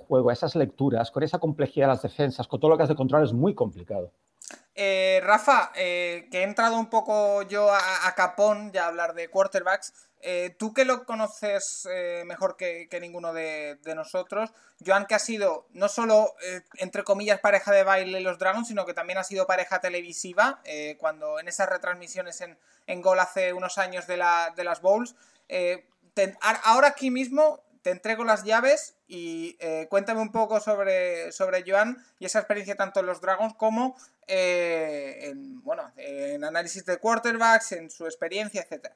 juego, 0.08 0.30
a 0.30 0.34
esas 0.34 0.56
lecturas, 0.56 1.12
con 1.12 1.24
esa 1.24 1.40
complejidad 1.40 1.88
de 1.88 1.94
las 1.94 2.04
defensas, 2.04 2.48
con 2.48 2.62
todo 2.62 2.72
lo 2.72 2.78
que 2.78 2.84
has 2.84 2.90
de 2.90 2.96
control, 2.96 3.26
es 3.26 3.34
muy 3.34 3.54
complicado. 3.54 4.14
Eh, 4.76 5.20
Rafa, 5.24 5.72
eh, 5.76 6.28
que 6.32 6.40
he 6.40 6.44
entrado 6.44 6.78
un 6.78 6.90
poco 6.90 7.42
yo 7.44 7.70
a, 7.74 8.14
capón 8.16 8.72
ya 8.72 8.86
a 8.86 8.88
hablar 8.88 9.14
de 9.14 9.30
quarterbacks, 9.30 9.94
eh, 10.22 10.56
tú 10.58 10.74
que 10.74 10.86
lo 10.86 11.06
conoces 11.06 11.88
mejor 12.26 12.56
que, 12.56 12.88
que 12.90 13.00
ninguno 13.00 13.34
de, 13.34 13.78
de 13.84 13.96
nosotros, 13.96 14.52
Joan 14.86 15.06
que 15.06 15.16
ha 15.16 15.20
sido 15.20 15.68
no 15.72 15.90
solo, 15.90 16.34
entre 16.78 17.04
comillas, 17.04 17.40
pareja 17.40 17.72
de 17.72 17.84
baile 17.84 18.22
los 18.22 18.38
Dragons, 18.38 18.68
sino 18.68 18.86
que 18.86 18.94
también 18.94 19.18
ha 19.20 19.24
sido 19.24 19.48
pareja 19.48 19.82
televisiva, 19.82 20.62
cuando 20.98 21.40
en 21.40 21.48
esas 21.48 21.70
retransmisiones 21.70 22.40
en, 22.42 22.58
en 22.88 23.02
Gol 23.02 23.20
hace 23.20 23.54
unos 23.54 23.78
años 23.78 24.08
de, 24.08 24.18
la, 24.18 24.54
de 24.56 24.64
las 24.64 24.82
Bowls. 24.82 25.16
ahora 26.64 26.90
aquí 26.90 27.12
mismo 27.12 27.64
te 27.82 27.92
entrego 27.92 28.24
las 28.24 28.44
llaves 28.44 28.96
y 29.10 29.58
eh, 29.60 29.88
cuéntame 29.90 30.22
un 30.22 30.32
poco 30.32 30.60
sobre, 30.60 31.32
sobre 31.32 31.64
Joan 31.68 31.98
y 32.20 32.26
esa 32.26 32.40
experiencia 32.40 32.76
tanto 32.76 33.00
en 33.00 33.08
los 33.08 33.20
Dragons 33.20 33.56
como 33.56 33.98
eh, 34.28 35.18
en, 35.24 35.62
bueno, 35.64 35.92
en 35.98 36.44
análisis 36.44 36.86
de 36.86 37.00
quarterbacks, 37.00 37.72
en 37.72 37.90
su 37.90 38.06
experiencia, 38.06 38.62
etcétera. 38.62 38.96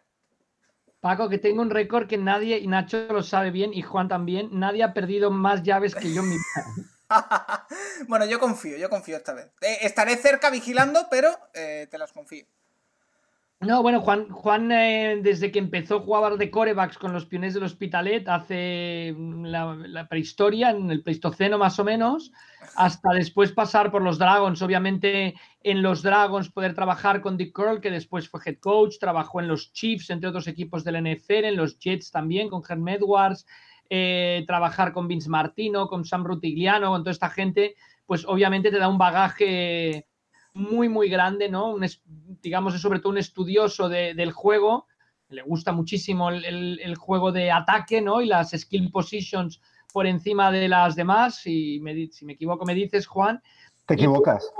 Paco, 1.02 1.28
que 1.28 1.40
tengo 1.40 1.64
un 1.64 1.72
récord 1.72 2.08
que 2.08 2.18
nadie, 2.18 2.60
y 2.60 2.68
Nacho 2.68 3.08
lo 3.10 3.24
sabe 3.24 3.52
bien, 3.52 3.74
y 3.74 3.82
Juan 3.82 4.08
también, 4.08 4.50
nadie 4.52 4.84
ha 4.84 4.94
perdido 4.94 5.32
más 5.32 5.64
llaves 5.64 5.96
que 5.96 6.14
yo 6.14 6.22
en 6.22 6.30
mi 6.30 6.36
vida. 6.36 6.88
bueno, 8.08 8.26
yo 8.26 8.40
confío, 8.40 8.78
yo 8.78 8.90
confío 8.90 9.18
esta 9.18 9.34
vez. 9.34 9.48
Eh, 9.62 9.80
estaré 9.82 10.16
cerca 10.16 10.50
vigilando, 10.50 11.08
pero 11.10 11.36
te 11.52 11.98
las 11.98 12.14
confío. 12.14 12.46
No, 13.66 13.82
bueno, 13.82 14.02
Juan, 14.02 14.30
Juan 14.30 14.72
eh, 14.72 15.20
desde 15.22 15.52
que 15.52 15.60
empezó 15.60 16.02
jugaba 16.02 16.36
de 16.36 16.52
corebacks 16.52 16.98
con 16.98 17.14
los 17.14 17.26
pioneros 17.26 17.54
del 17.54 17.64
Hospitalet 17.64 18.28
hace 18.28 19.14
mm, 19.18 19.46
la, 19.46 20.08
prehistoria, 20.10 20.72
en 20.72 20.92
el 20.92 21.02
Pleistoceno 21.02 21.58
más 21.58 21.80
o 21.80 21.84
menos, 21.84 22.32
hasta 22.76 23.12
después 23.14 23.52
pasar 23.54 23.92
por 23.92 24.02
los 24.02 24.18
Dragons. 24.18 24.62
Obviamente 24.62 25.36
en 25.62 25.82
los 25.82 26.04
Dragons 26.04 26.50
poder 26.50 26.74
trabajar 26.74 27.22
con 27.22 27.38
Dick 27.38 27.54
Curl, 27.54 27.80
que 27.80 27.92
después 27.92 28.28
fue 28.28 28.42
head 28.46 28.58
coach, 28.60 28.98
trabajó 29.00 29.40
en 29.40 29.48
los 29.48 29.72
Chiefs, 29.72 30.10
entre 30.10 30.30
otros 30.30 30.48
equipos 30.48 30.84
del 30.84 31.02
NFL, 31.02 31.46
en 31.46 31.56
los 31.56 31.80
Jets 31.80 32.12
también, 32.12 32.50
con 32.50 32.64
Herm 32.68 32.88
Edwards, 32.88 33.46
eh, 33.90 34.44
trabajar 34.46 34.92
con 34.92 35.08
Vince 35.08 35.30
Martino, 35.30 35.88
con 35.88 36.04
Sam 36.04 36.26
Rutigliano, 36.26 36.90
con 36.90 37.02
toda 37.02 37.12
esta 37.12 37.30
gente, 37.30 37.76
pues 38.06 38.26
obviamente 38.26 38.72
te 38.72 38.80
da 38.80 38.90
un 38.90 38.98
bagaje 38.98 40.08
muy, 40.54 40.90
muy 40.90 41.10
grande, 41.10 41.50
¿no? 41.50 41.72
Un 41.74 41.86
digamos, 42.42 42.76
es 42.76 42.82
sobre 42.82 43.00
todo 43.00 43.10
un 43.12 43.18
estudioso 43.18 43.90
de- 43.90 44.14
del 44.14 44.32
juego, 44.32 44.88
le 45.30 45.42
gusta 45.42 45.72
muchísimo 45.72 46.30
el, 46.30 46.46
el- 46.46 46.80
el 46.82 46.96
juego 46.96 47.32
de 47.32 47.52
ataque, 47.52 48.02
¿no? 48.02 48.22
Y 48.22 48.28
las 48.28 48.52
skill 48.52 48.92
positions 48.92 49.62
por 49.92 50.06
encima 50.08 50.52
de 50.52 50.68
las 50.68 50.96
demás, 50.96 51.46
y 51.46 51.80
me 51.80 52.08
si 52.08 52.26
me 52.26 52.34
equivoco 52.34 52.66
me 52.66 52.74
dices, 52.76 53.08
Juan. 53.08 53.42
Te 53.86 53.94
equivocas. 53.96 54.52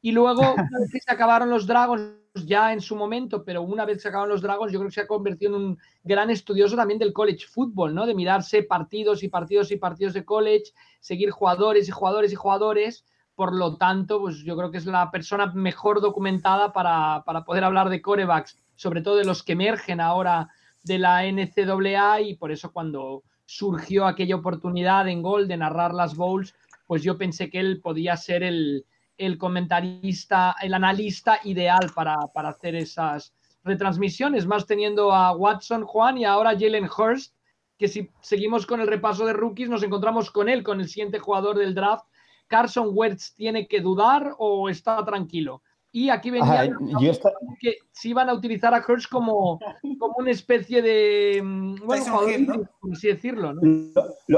Y 0.00 0.12
luego, 0.12 0.54
una 0.54 0.78
vez 0.80 0.90
que 0.92 1.00
se 1.00 1.12
acabaron 1.12 1.48
los 1.50 1.66
Dragons, 1.66 2.14
ya 2.46 2.72
en 2.72 2.80
su 2.80 2.96
momento, 2.96 3.44
pero 3.44 3.62
una 3.62 3.84
vez 3.84 4.00
se 4.02 4.08
acabaron 4.08 4.30
los 4.30 4.40
Dragons, 4.42 4.72
yo 4.72 4.78
creo 4.80 4.88
que 4.88 4.94
se 4.94 5.00
ha 5.02 5.06
convertido 5.06 5.54
en 5.56 5.62
un 5.62 5.78
gran 6.02 6.30
estudioso 6.30 6.74
también 6.76 6.98
del 6.98 7.12
college 7.12 7.46
football, 7.46 7.94
¿no? 7.94 8.06
De 8.06 8.14
mirarse 8.14 8.62
partidos 8.62 9.22
y 9.22 9.28
partidos 9.28 9.70
y 9.70 9.76
partidos 9.76 10.14
de 10.14 10.24
college, 10.24 10.72
seguir 11.00 11.30
jugadores 11.30 11.86
y 11.88 11.90
jugadores 11.92 12.32
y 12.32 12.36
jugadores. 12.36 13.04
Por 13.34 13.54
lo 13.54 13.76
tanto, 13.76 14.20
pues 14.20 14.38
yo 14.38 14.56
creo 14.56 14.70
que 14.70 14.78
es 14.78 14.86
la 14.86 15.10
persona 15.10 15.46
mejor 15.54 16.00
documentada 16.00 16.72
para, 16.72 17.22
para 17.24 17.44
poder 17.44 17.64
hablar 17.64 17.88
de 17.88 18.02
corebacks, 18.02 18.58
sobre 18.76 19.00
todo 19.00 19.16
de 19.16 19.24
los 19.24 19.42
que 19.42 19.52
emergen 19.52 20.00
ahora 20.00 20.50
de 20.82 20.98
la 20.98 21.24
NCAA 21.24 22.20
y 22.20 22.34
por 22.34 22.52
eso 22.52 22.72
cuando 22.72 23.22
surgió 23.46 24.06
aquella 24.06 24.36
oportunidad 24.36 25.08
en 25.08 25.22
Gol 25.22 25.48
de 25.48 25.56
narrar 25.56 25.94
las 25.94 26.16
bowls, 26.16 26.54
pues 26.86 27.02
yo 27.02 27.16
pensé 27.16 27.50
que 27.50 27.60
él 27.60 27.80
podía 27.80 28.16
ser 28.16 28.42
el, 28.42 28.84
el 29.16 29.38
comentarista, 29.38 30.56
el 30.60 30.74
analista 30.74 31.38
ideal 31.44 31.90
para, 31.94 32.16
para 32.34 32.50
hacer 32.50 32.74
esas 32.74 33.34
retransmisiones, 33.64 34.46
más 34.46 34.66
teniendo 34.66 35.12
a 35.12 35.32
Watson, 35.32 35.84
Juan 35.84 36.18
y 36.18 36.24
ahora 36.24 36.58
Jalen 36.58 36.88
Hurst, 36.96 37.34
que 37.78 37.88
si 37.88 38.10
seguimos 38.20 38.66
con 38.66 38.80
el 38.80 38.88
repaso 38.88 39.24
de 39.26 39.32
rookies 39.32 39.68
nos 39.68 39.82
encontramos 39.82 40.30
con 40.30 40.48
él, 40.48 40.62
con 40.62 40.80
el 40.80 40.88
siguiente 40.88 41.18
jugador 41.18 41.58
del 41.58 41.74
draft. 41.74 42.06
Carson 42.52 42.90
Wentz 42.92 43.34
tiene 43.34 43.66
que 43.66 43.80
dudar 43.80 44.34
o 44.38 44.68
está 44.68 45.02
tranquilo. 45.06 45.62
Y 45.90 46.10
aquí 46.10 46.30
venía 46.30 46.60
Ajá, 46.62 46.78
yo 47.00 47.10
esta- 47.10 47.32
que 47.60 47.76
si 47.92 48.10
iban 48.10 48.28
a 48.28 48.34
utilizar 48.34 48.74
a 48.74 48.84
Hurst 48.86 49.10
como, 49.10 49.58
como 49.98 50.14
una 50.18 50.30
especie 50.30 50.82
de 50.82 51.40
mm, 51.42 51.74
bueno, 51.86 52.04
Tyson 52.04 52.12
jugador 52.12 52.30
Hill, 52.30 52.46
¿no? 52.46 52.54
híbrido, 52.54 52.70
por 52.80 52.92
así 52.92 53.08
decirlo, 53.08 53.54
¿no? 53.54 53.60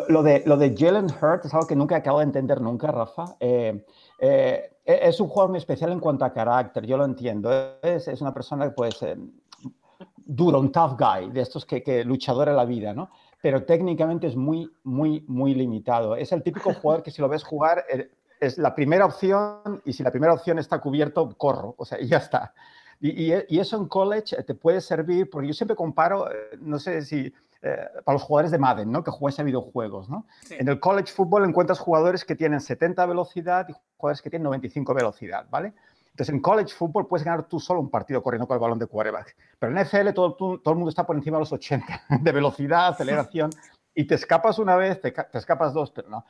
Lo, 0.08 0.22
de, 0.22 0.42
lo 0.46 0.56
de 0.56 0.74
Jalen 0.76 1.06
Hurts 1.06 1.46
es 1.46 1.54
algo 1.54 1.66
que 1.66 1.74
nunca 1.76 1.96
acabo 1.96 2.18
de 2.18 2.24
entender 2.24 2.60
nunca, 2.60 2.92
Rafa. 2.92 3.36
Eh, 3.40 3.84
eh, 4.18 4.70
es 4.84 5.18
un 5.20 5.28
jugador 5.28 5.50
muy 5.50 5.58
especial 5.58 5.90
en 5.90 6.00
cuanto 6.00 6.24
a 6.24 6.32
carácter, 6.32 6.86
yo 6.86 6.96
lo 6.96 7.04
entiendo. 7.04 7.50
Es, 7.82 8.06
es 8.06 8.20
una 8.20 8.32
persona 8.32 8.72
pues, 8.72 9.02
eh, 9.02 9.16
duro, 10.16 10.60
un 10.60 10.70
tough 10.70 10.96
guy, 10.98 11.30
de 11.30 11.40
estos 11.40 11.64
que, 11.64 11.82
que 11.82 12.04
luchador 12.04 12.48
en 12.48 12.56
la 12.56 12.64
vida, 12.64 12.94
¿no? 12.94 13.10
Pero 13.44 13.64
técnicamente 13.64 14.26
es 14.26 14.36
muy, 14.36 14.72
muy, 14.84 15.22
muy 15.28 15.54
limitado. 15.54 16.16
Es 16.16 16.32
el 16.32 16.42
típico 16.42 16.72
jugador 16.80 17.02
que 17.02 17.10
si 17.10 17.20
lo 17.20 17.28
ves 17.28 17.44
jugar 17.44 17.84
eh, 17.92 18.08
es 18.40 18.56
la 18.56 18.74
primera 18.74 19.04
opción 19.04 19.82
y 19.84 19.92
si 19.92 20.02
la 20.02 20.10
primera 20.10 20.32
opción 20.32 20.58
está 20.58 20.78
cubierto, 20.80 21.28
corro, 21.36 21.74
o 21.76 21.84
sea, 21.84 22.00
y 22.00 22.06
ya 22.06 22.16
está. 22.16 22.54
Y, 23.00 23.10
y- 23.34 23.44
y 23.50 23.58
eso 23.60 23.76
en 23.76 23.86
college 23.86 24.34
eh, 24.34 24.42
te 24.44 24.54
puede 24.54 24.80
servir, 24.80 25.28
porque 25.28 25.48
yo 25.48 25.52
siempre 25.52 25.76
comparo, 25.76 26.30
eh, 26.30 26.34
no 26.58 26.78
sé 26.78 27.02
si 27.02 27.34
eh, 27.60 27.76
para 28.02 28.14
los 28.14 28.22
jugadores 28.22 28.50
de 28.50 28.58
Madden, 28.58 28.90
¿no? 28.90 29.04
Que 29.04 29.10
juegas 29.10 29.38
a 29.40 29.42
videojuegos, 29.42 30.08
¿no? 30.08 30.26
Sí. 30.42 30.54
En 30.58 30.66
el 30.68 30.80
college 30.80 31.12
football 31.12 31.44
encuentras 31.44 31.78
jugadores 31.78 32.24
que 32.24 32.34
tienen 32.34 32.60
70 32.60 33.04
velocidad 33.04 33.66
y 33.68 33.74
jugadores 33.98 34.22
que 34.22 34.30
tienen 34.30 34.44
95 34.44 34.94
velocidad, 34.94 35.46
¿vale? 35.50 35.74
Entonces 36.14 36.32
en 36.32 36.40
college 36.40 36.72
football 36.72 37.08
puedes 37.08 37.24
ganar 37.24 37.48
tú 37.48 37.58
solo 37.58 37.80
un 37.80 37.90
partido 37.90 38.22
corriendo 38.22 38.46
con 38.46 38.54
el 38.54 38.60
balón 38.60 38.78
de 38.78 38.86
quarterback. 38.86 39.34
Pero 39.58 39.72
en 39.72 39.78
NFL 39.84 40.12
todo, 40.14 40.34
todo, 40.34 40.60
todo 40.60 40.72
el 40.72 40.76
mundo 40.78 40.90
está 40.90 41.04
por 41.04 41.16
encima 41.16 41.38
de 41.38 41.40
los 41.40 41.52
80 41.52 42.02
de 42.22 42.32
velocidad, 42.32 42.86
aceleración, 42.88 43.50
y 43.96 44.04
te 44.04 44.14
escapas 44.14 44.60
una 44.60 44.76
vez, 44.76 45.00
te, 45.00 45.10
te 45.10 45.38
escapas 45.38 45.74
dos, 45.74 45.90
pero 45.90 46.08
no. 46.08 46.24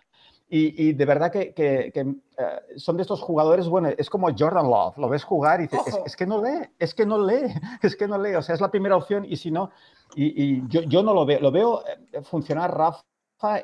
Y, 0.49 0.89
y 0.89 0.93
de 0.95 1.05
verdad 1.05 1.31
que, 1.31 1.53
que- 1.53 1.91
que, 1.93 2.01
eh, 2.01 2.61
son 2.77 2.97
de 2.97 3.03
estos 3.03 3.21
jugadores, 3.21 3.69
bueno, 3.69 3.89
es 3.97 4.09
como 4.09 4.29
Jordan 4.35 4.71
Love, 4.71 4.97
lo 4.99 5.09
ves 5.11 5.23
jugar 5.25 5.61
y 5.61 5.65
dices, 5.65 5.81
es, 5.87 5.95
es 6.07 6.17
que 6.17 6.27
no 6.27 6.43
lee, 6.43 6.67
es 6.79 6.95
que 6.95 7.05
no 7.05 7.19
lee, 7.19 7.53
es 7.83 7.95
que 7.97 8.09
no 8.09 8.19
lee, 8.19 8.35
o 8.37 8.43
sea, 8.43 8.55
es 8.55 8.61
la 8.63 8.71
primera 8.71 8.97
opción 8.97 9.25
y 9.27 9.37
si 9.37 9.51
no, 9.51 9.71
y, 10.15 10.43
y 10.57 10.63
yo, 10.69 10.81
yo 10.83 11.03
no 11.03 11.13
lo 11.13 11.27
veo, 11.27 11.41
lo 11.41 11.51
veo 11.51 11.83
eh, 12.13 12.23
funcionar, 12.23 12.75
Rafa, 12.75 13.01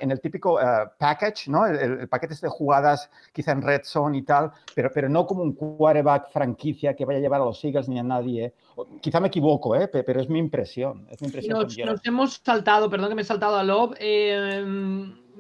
en 0.01 0.11
el 0.11 0.21
típico 0.21 0.61
eh, 0.61 0.65
package, 0.99 1.49
¿no? 1.49 1.67
El, 1.67 1.77
el- 2.01 2.09
paquete 2.09 2.35
este 2.35 2.47
de 2.47 2.51
jugadas, 2.51 3.11
quizá 3.33 3.53
en 3.53 3.63
red 3.63 3.81
zone 3.85 4.19
y 4.19 4.23
tal, 4.23 4.51
pero, 4.75 4.91
pero 4.93 5.09
no 5.09 5.27
como 5.27 5.43
un 5.43 5.53
quarterback 5.55 6.31
franquicia 6.31 6.95
que 6.95 7.05
vaya 7.05 7.19
a 7.19 7.23
llevar 7.23 7.41
a 7.41 7.45
los 7.45 7.65
Eagles 7.65 7.89
ni 7.89 7.99
a 7.99 8.03
nadie. 8.03 8.45
¿eh? 8.47 8.55
Quizá 9.01 9.21
me 9.21 9.29
equivoco, 9.29 9.75
¿eh? 9.77 9.89
Pe- 9.89 10.03
pero 10.05 10.21
es 10.21 10.29
mi 10.29 10.39
impresión, 10.39 11.07
es 11.11 11.21
mi 11.23 11.27
impresión. 11.29 11.59
Nos, 11.59 11.77
nos 11.79 12.07
hemos 12.07 12.41
saltado, 12.45 12.89
perdón 12.91 13.09
que 13.11 13.15
me 13.15 13.23
he 13.23 13.25
saltado 13.25 13.57
a 13.57 13.63
Love. 13.65 13.95
eh, 14.01 14.65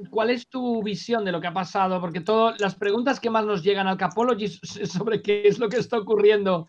¿Cuál 0.09 0.30
es 0.30 0.49
tu 0.49 0.82
visión 0.82 1.24
de 1.26 1.32
lo 1.32 1.41
que 1.43 1.49
ha 1.49 1.53
pasado? 1.53 2.01
Porque 2.01 2.20
todas 2.20 2.59
las 2.61 2.74
preguntas 2.74 3.20
que 3.20 3.28
más 3.28 3.45
nos 3.45 3.62
llegan 3.62 3.86
al 3.86 3.99
Capology 3.99 4.49
sobre 4.86 5.20
qué 5.20 5.47
es 5.47 5.59
lo 5.59 5.68
que 5.68 5.76
está 5.76 5.99
ocurriendo 5.99 6.66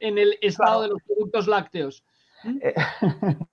en 0.00 0.18
el 0.18 0.36
estado 0.40 0.78
Claro. 0.78 0.82
de 0.82 0.88
los 0.88 1.02
productos 1.02 1.46
lácteos. 1.46 2.04
Eh, 2.60 2.74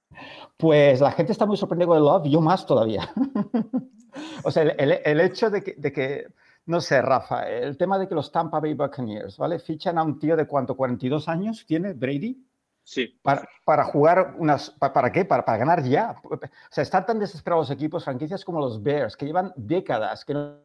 Pues 0.58 1.02
la 1.02 1.12
gente 1.12 1.32
está 1.32 1.46
muy 1.46 1.58
sorprendida 1.58 1.88
con 1.88 1.98
el 1.98 2.04
Love, 2.04 2.26
yo 2.28 2.42
más 2.42 2.66
todavía. 2.66 3.10
o 4.44 4.52
sea, 4.52 4.64
el, 4.64 4.76
el- 4.78 5.00
el 5.04 5.20
hecho 5.22 5.50
de 5.50 5.64
que, 5.64 5.74
de 5.78 5.92
que, 5.92 6.28
no 6.66 6.80
sé, 6.82 7.02
Rafa, 7.02 7.50
el 7.50 7.78
tema 7.78 7.98
de 7.98 8.08
que 8.08 8.16
los 8.16 8.32
Tampa 8.32 8.60
Bay 8.60 8.74
Buccaneers, 8.74 9.38
¿vale? 9.38 9.60
Fichan 9.60 9.98
a 9.98 10.04
un 10.04 10.20
tío 10.20 10.36
de 10.36 10.46
cuánto, 10.48 10.76
42 10.76 11.28
años 11.28 11.66
tiene 11.66 11.94
Brady 11.94 12.46
Sí. 12.86 13.18
para, 13.22 13.48
para 13.64 13.86
jugar 13.86 14.36
unas, 14.38 14.70
pa- 14.72 14.92
¿para 14.92 15.10
qué? 15.12 15.24
Para, 15.24 15.46
para 15.46 15.58
ganar 15.58 15.84
ya. 15.84 16.16
O 16.24 16.38
sea, 16.70 16.82
están 16.82 17.06
tan 17.06 17.18
desesperados 17.18 17.70
los 17.70 17.76
equipos, 17.78 18.04
franquicias 18.04 18.44
como 18.44 18.60
los 18.60 18.84
Bears, 18.84 19.16
que 19.16 19.26
llevan 19.26 19.54
décadas, 19.56 20.26
que 20.26 20.34
no, 20.34 20.58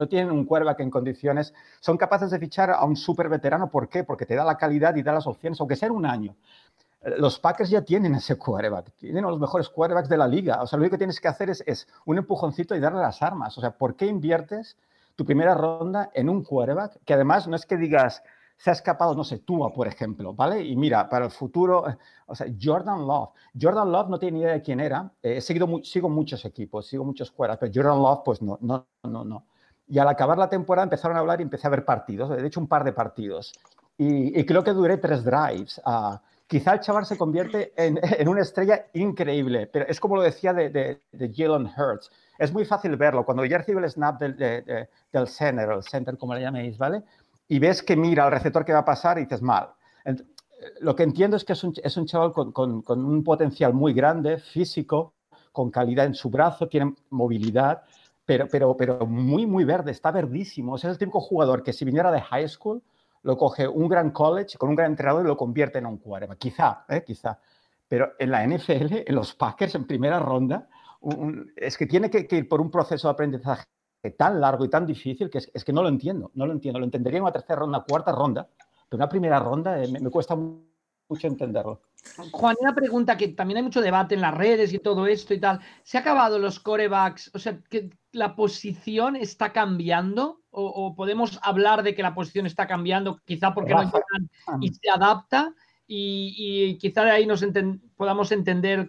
no 0.00 0.08
tienen 0.08 0.32
un 0.32 0.44
quarterback 0.44 0.80
en 0.80 0.90
condiciones, 0.90 1.54
son 1.80 1.96
capaces 1.96 2.30
de 2.32 2.40
fichar 2.40 2.70
a 2.72 2.84
un 2.84 2.96
súper 2.96 3.28
veterano. 3.28 3.70
¿Por 3.70 3.88
qué? 3.88 4.02
Porque 4.02 4.26
te 4.26 4.34
da 4.34 4.42
la 4.44 4.56
calidad 4.58 4.96
y 4.96 5.04
da 5.04 5.12
las 5.12 5.26
opciones, 5.28 5.60
aunque 5.60 5.76
sea 5.76 5.86
en 5.86 5.94
un 5.94 6.04
año. 6.04 6.34
Los 7.04 7.38
Packers 7.40 7.68
ya 7.68 7.82
tienen 7.82 8.14
ese 8.14 8.36
quarterback, 8.36 8.92
tienen 8.96 9.24
a 9.24 9.28
los 9.28 9.40
mejores 9.40 9.68
quarterbacks 9.68 10.08
de 10.08 10.16
la 10.16 10.28
liga. 10.28 10.62
O 10.62 10.66
sea, 10.66 10.76
lo 10.76 10.82
único 10.82 10.94
que 10.94 10.98
tienes 10.98 11.20
que 11.20 11.28
hacer 11.28 11.50
es, 11.50 11.88
un 12.04 12.18
empujoncito 12.18 12.74
y 12.76 12.80
darle 12.80 13.00
las 13.00 13.22
armas. 13.22 13.56
O 13.58 13.60
sea, 13.60 13.72
¿por 13.72 13.96
qué 13.96 14.06
inviertes 14.06 14.76
tu 15.16 15.24
primera 15.24 15.54
ronda 15.54 16.10
en 16.14 16.28
un 16.28 16.44
quarterback 16.44 16.98
que 17.04 17.14
además 17.14 17.48
no 17.48 17.56
es 17.56 17.66
que 17.66 17.76
digas, 17.76 18.22
se 18.56 18.70
ha 18.70 18.72
escapado, 18.72 19.14
no 19.14 19.24
sé, 19.24 19.38
Tua, 19.38 19.72
por 19.72 19.88
ejemplo, 19.88 20.34
¿vale? 20.34 20.62
Y 20.62 20.76
mira, 20.76 21.08
para 21.08 21.24
el 21.24 21.30
futuro, 21.32 21.84
o 22.26 22.34
sea, 22.34 22.46
Jordan 22.60 23.06
Love. 23.06 23.30
Jordan 23.60 23.90
Love 23.90 24.08
no 24.08 24.18
tiene 24.20 24.38
ni 24.38 24.44
idea 24.44 24.52
de 24.54 24.62
quién 24.62 24.78
era. 24.78 25.10
Eh, 25.22 25.38
he 25.38 25.40
seguido, 25.40 25.68
sigo 25.82 26.08
muchos 26.08 26.44
equipos, 26.44 26.86
sigo 26.86 27.04
muchos 27.04 27.32
quarterbacks, 27.32 27.60
pero 27.60 27.72
Jordan 27.74 28.02
Love, 28.02 28.20
pues 28.24 28.42
no, 28.42 28.58
no, 28.60 28.86
no, 29.02 29.24
no. 29.24 29.46
Y 29.88 29.98
al 29.98 30.08
acabar 30.08 30.38
la 30.38 30.48
temporada 30.48 30.84
empezaron 30.84 31.16
a 31.16 31.20
hablar 31.20 31.40
y 31.40 31.42
empecé 31.42 31.66
a 31.66 31.70
ver 31.70 31.84
partidos, 31.84 32.30
de 32.30 32.46
hecho 32.46 32.60
un 32.60 32.68
par 32.68 32.84
de 32.84 32.92
partidos. 32.92 33.52
Y, 33.98 34.44
creo 34.44 34.64
que 34.64 34.72
duré 34.72 34.96
tres 34.96 35.24
drives. 35.24 35.80
Ah, 35.84 36.20
quizá 36.52 36.74
el 36.74 36.80
chaval 36.80 37.06
se 37.06 37.16
convierte 37.16 37.72
en, 37.78 38.28
una 38.28 38.42
estrella 38.42 38.84
increíble, 38.92 39.66
pero 39.72 39.86
es 39.88 39.98
como 39.98 40.16
lo 40.16 40.22
decía 40.22 40.52
de, 40.52 40.68
de, 40.68 41.00
de 41.10 41.32
Jalen 41.34 41.66
Hurts. 41.66 42.10
Es 42.38 42.52
muy 42.52 42.66
fácil 42.66 42.94
verlo. 42.96 43.24
Cuando 43.24 43.42
ya 43.46 43.56
recibe 43.56 43.80
el 43.80 43.90
snap 43.90 44.20
del, 44.20 44.36
de- 44.36 44.88
center, 45.26 45.70
o 45.70 45.76
el 45.78 45.82
center, 45.82 46.18
como 46.18 46.34
le 46.34 46.42
llaméis, 46.42 46.76
¿vale? 46.76 47.02
Y 47.48 47.58
ves 47.58 47.82
que 47.82 47.96
mira 47.96 48.24
al 48.26 48.32
receptor 48.32 48.66
que 48.66 48.72
va 48.74 48.80
a 48.80 48.84
pasar 48.84 49.18
y 49.18 49.22
dices 49.22 49.40
mal. 49.40 49.68
Ent- 50.04 50.26
lo 50.80 50.94
que 50.94 51.04
entiendo 51.04 51.36
es 51.38 51.44
que 51.44 51.54
es 51.54 51.64
un, 51.96 52.06
chaval 52.06 52.32
con, 52.32 52.84
un 52.86 53.24
potencial 53.24 53.72
muy 53.72 53.94
grande, 53.94 54.36
físico, 54.38 55.14
con 55.52 55.70
calidad 55.70 56.04
en 56.04 56.14
su 56.14 56.28
brazo, 56.28 56.68
tiene 56.68 56.94
movilidad, 57.10 57.82
pero, 58.26 58.46
muy, 59.06 59.46
muy 59.46 59.64
verde, 59.64 59.90
está 59.90 60.10
verdísimo. 60.10 60.76
Es 60.76 60.84
el 60.84 60.98
típico 60.98 61.20
jugador 61.20 61.62
que 61.62 61.72
si 61.72 61.84
viniera 61.86 62.12
de 62.12 62.20
high 62.20 62.48
school, 62.48 62.82
lo 63.22 63.36
coge 63.36 63.66
un 63.68 63.88
gran 63.88 64.10
college 64.10 64.58
con 64.58 64.70
un 64.70 64.76
gran 64.76 64.92
entrenador 64.92 65.24
y 65.24 65.28
lo 65.28 65.36
convierte 65.36 65.78
en 65.78 65.86
un 65.86 65.98
quarterback. 65.98 66.38
Quizá, 66.38 66.84
¿eh? 66.88 67.04
quizá. 67.06 67.38
Pero 67.88 68.12
en 68.18 68.30
la 68.30 68.46
NFL, 68.46 69.04
en 69.06 69.14
los 69.14 69.34
Packers 69.34 69.74
en 69.74 69.86
primera 69.86 70.18
ronda, 70.18 70.68
es 71.56 71.76
que 71.76 71.86
tiene 71.86 72.10
que, 72.10 72.26
ir 72.30 72.48
por 72.48 72.60
un 72.60 72.70
proceso 72.70 73.08
de 73.08 73.12
aprendizaje 73.12 73.64
tan 74.16 74.40
largo 74.40 74.64
y 74.64 74.68
tan 74.68 74.86
difícil 74.86 75.30
que 75.30 75.38
es, 75.38 75.64
que 75.64 75.72
no 75.72 75.82
lo 75.82 75.88
entiendo, 75.88 76.30
no 76.34 76.46
lo 76.46 76.52
entiendo. 76.52 76.78
Lo 76.78 76.84
entendería 76.84 77.18
en 77.18 77.24
una 77.24 77.32
tercera 77.32 77.60
ronda, 77.60 77.84
cuarta 77.86 78.12
ronda, 78.12 78.48
pero 78.88 78.98
una 78.98 79.08
primera 79.08 79.38
ronda 79.38 79.82
eh, 79.82 79.88
me, 79.88 80.10
cuesta 80.10 80.34
mu- 80.34 80.64
mucho 81.08 81.26
entenderlo. 81.26 81.82
Juan, 82.32 82.56
una 82.60 82.74
pregunta 82.74 83.16
que 83.16 83.28
también 83.28 83.58
hay 83.58 83.62
mucho 83.62 83.80
debate 83.80 84.14
en 84.14 84.22
las 84.22 84.34
redes 84.34 84.72
y 84.72 84.78
todo 84.78 85.06
esto 85.06 85.34
y 85.34 85.40
tal. 85.40 85.60
¿Se 85.82 85.98
ha 85.98 86.00
acabado 86.00 86.38
los 86.38 86.58
corebacks? 86.58 87.30
O 87.34 87.38
sea, 87.38 87.60
la 88.12 88.36
posición 88.36 89.16
está 89.16 89.52
cambiando 89.52 90.40
o, 90.50 90.64
o 90.66 90.94
podemos 90.94 91.38
hablar 91.42 91.82
de 91.82 91.94
que 91.94 92.02
la 92.02 92.14
posición 92.14 92.46
está 92.46 92.66
cambiando 92.66 93.18
quizá 93.24 93.52
porque 93.54 93.74
no 93.74 93.82
Rafa, 93.82 93.98
llegan 93.98 94.62
y 94.62 94.68
se 94.72 94.90
adapta. 94.90 95.54
y, 95.86 96.34
y 96.70 96.78
quizá 96.78 97.04
de 97.04 97.10
ahí 97.10 97.26
nos 97.26 97.42
enten- 97.42 97.80
podamos 97.96 98.30
entender 98.32 98.88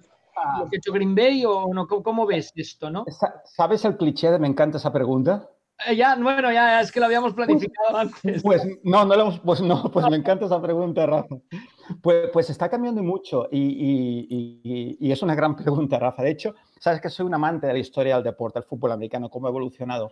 lo 0.59 0.69
que 0.69 0.75
ha 0.75 0.79
hecho 0.79 0.91
Green 0.93 1.15
Bay 1.15 1.43
o 1.45 1.73
no. 1.73 1.87
¿Cómo, 1.87 2.03
cómo 2.03 2.25
ves 2.25 2.51
esto, 2.55 2.89
no? 2.89 3.05
Sa- 3.07 3.41
¿Sabes 3.45 3.85
el 3.85 3.97
cliché 3.97 4.29
de 4.31 4.39
me 4.39 4.47
encanta 4.47 4.77
esa 4.77 4.91
pregunta? 4.91 5.49
Eh, 5.87 5.95
ya, 5.95 6.15
bueno, 6.15 6.51
ya, 6.51 6.81
es 6.81 6.91
que 6.91 6.99
lo 6.99 7.05
habíamos 7.07 7.33
planificado 7.33 7.97
antes. 7.97 8.41
Pues 8.43 8.63
no, 8.83 9.05
no 9.05 9.15
lo 9.15 9.21
hemos, 9.21 9.39
pues 9.39 9.61
no, 9.61 9.91
pues 9.91 10.07
me 10.09 10.17
encanta 10.17 10.45
esa 10.45 10.61
pregunta, 10.61 11.05
Rafa. 11.05 11.35
Pues, 12.01 12.29
pues 12.31 12.49
está 12.49 12.69
cambiando 12.69 13.03
mucho 13.03 13.47
y, 13.51 13.59
y- 13.59 14.27
y- 14.63 14.97
y 15.07 15.11
es 15.11 15.21
una 15.21 15.35
gran 15.35 15.55
pregunta, 15.89 15.99
Rafa. 15.99 16.23
De 16.23 16.31
hecho, 16.31 16.55
sabes 16.79 17.01
que 17.01 17.09
soy 17.09 17.25
un 17.25 17.33
amante 17.33 17.67
de 17.67 17.73
la 17.73 17.79
historia 17.79 18.15
del 18.15 18.23
deporte, 18.23 18.59
del 18.59 18.67
fútbol 18.67 18.91
americano, 18.91 19.29
cómo 19.29 19.47
ha 19.47 19.49
evolucionado. 19.49 20.11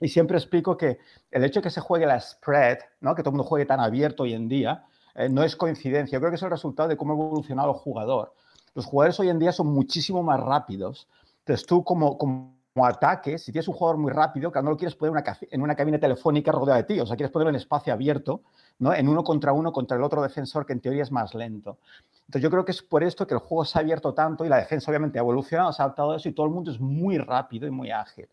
Y 0.00 0.08
siempre 0.08 0.36
explico 0.38 0.76
que 0.76 0.98
el 1.30 1.44
hecho 1.44 1.60
de 1.60 1.64
que 1.64 1.70
se 1.70 1.80
juegue 1.80 2.06
la 2.06 2.20
spread, 2.20 2.78
¿no? 3.00 3.14
que 3.14 3.22
todo 3.22 3.30
el 3.30 3.36
mundo 3.36 3.48
juegue 3.48 3.66
tan 3.66 3.80
abierto 3.80 4.22
hoy 4.22 4.32
en 4.32 4.48
día, 4.48 4.84
eh, 5.16 5.28
no 5.28 5.42
es 5.42 5.56
coincidencia. 5.56 6.16
Yo 6.16 6.20
creo 6.20 6.30
que 6.30 6.36
es 6.36 6.42
el 6.42 6.50
resultado 6.50 6.88
de 6.88 6.96
cómo 6.96 7.12
ha 7.12 7.16
evolucionado 7.16 7.70
el 7.72 7.76
jugador. 7.78 8.32
Los 8.74 8.86
jugadores 8.86 9.18
hoy 9.18 9.28
en 9.28 9.40
día 9.40 9.50
son 9.50 9.66
muchísimo 9.68 10.22
más 10.22 10.38
rápidos. 10.40 11.08
Entonces 11.40 11.66
tú 11.66 11.82
como, 11.82 12.16
como 12.16 12.57
ataque, 12.86 13.38
si 13.38 13.52
tienes 13.52 13.68
un 13.68 13.74
jugador 13.74 13.98
muy 13.98 14.12
rápido, 14.12 14.50
que 14.52 14.62
no 14.62 14.70
lo 14.70 14.76
quieres 14.76 14.94
poner 14.94 15.12
una, 15.12 15.24
en 15.50 15.62
una 15.62 15.74
cabina 15.74 15.98
telefónica 15.98 16.52
rodeada 16.52 16.78
de 16.82 16.84
ti, 16.84 17.00
o 17.00 17.06
sea, 17.06 17.16
quieres 17.16 17.32
ponerlo 17.32 17.50
en 17.50 17.56
espacio 17.56 17.92
abierto, 17.92 18.42
¿no? 18.78 18.94
en 18.94 19.08
uno 19.08 19.24
contra 19.24 19.52
uno 19.52 19.72
contra 19.72 19.96
el 19.96 20.02
otro 20.02 20.22
defensor 20.22 20.66
que 20.66 20.72
en 20.72 20.80
teoría 20.80 21.02
es 21.02 21.12
más 21.12 21.34
lento. 21.34 21.78
Entonces 22.26 22.42
yo 22.42 22.50
creo 22.50 22.64
que 22.64 22.72
es 22.72 22.82
por 22.82 23.02
esto 23.02 23.26
que 23.26 23.34
el 23.34 23.40
juego 23.40 23.64
se 23.64 23.78
ha 23.78 23.80
abierto 23.80 24.12
tanto 24.12 24.44
y 24.44 24.48
la 24.48 24.56
defensa 24.58 24.90
obviamente 24.90 25.18
ha 25.18 25.22
evolucionado, 25.22 25.72
se 25.72 25.80
ha 25.82 25.86
adaptado 25.86 26.12
a 26.12 26.16
eso 26.16 26.28
y 26.28 26.32
todo 26.32 26.46
el 26.46 26.52
mundo 26.52 26.70
es 26.70 26.78
muy 26.80 27.16
rápido 27.18 27.66
y 27.66 27.70
muy 27.70 27.90
ágil. 27.90 28.28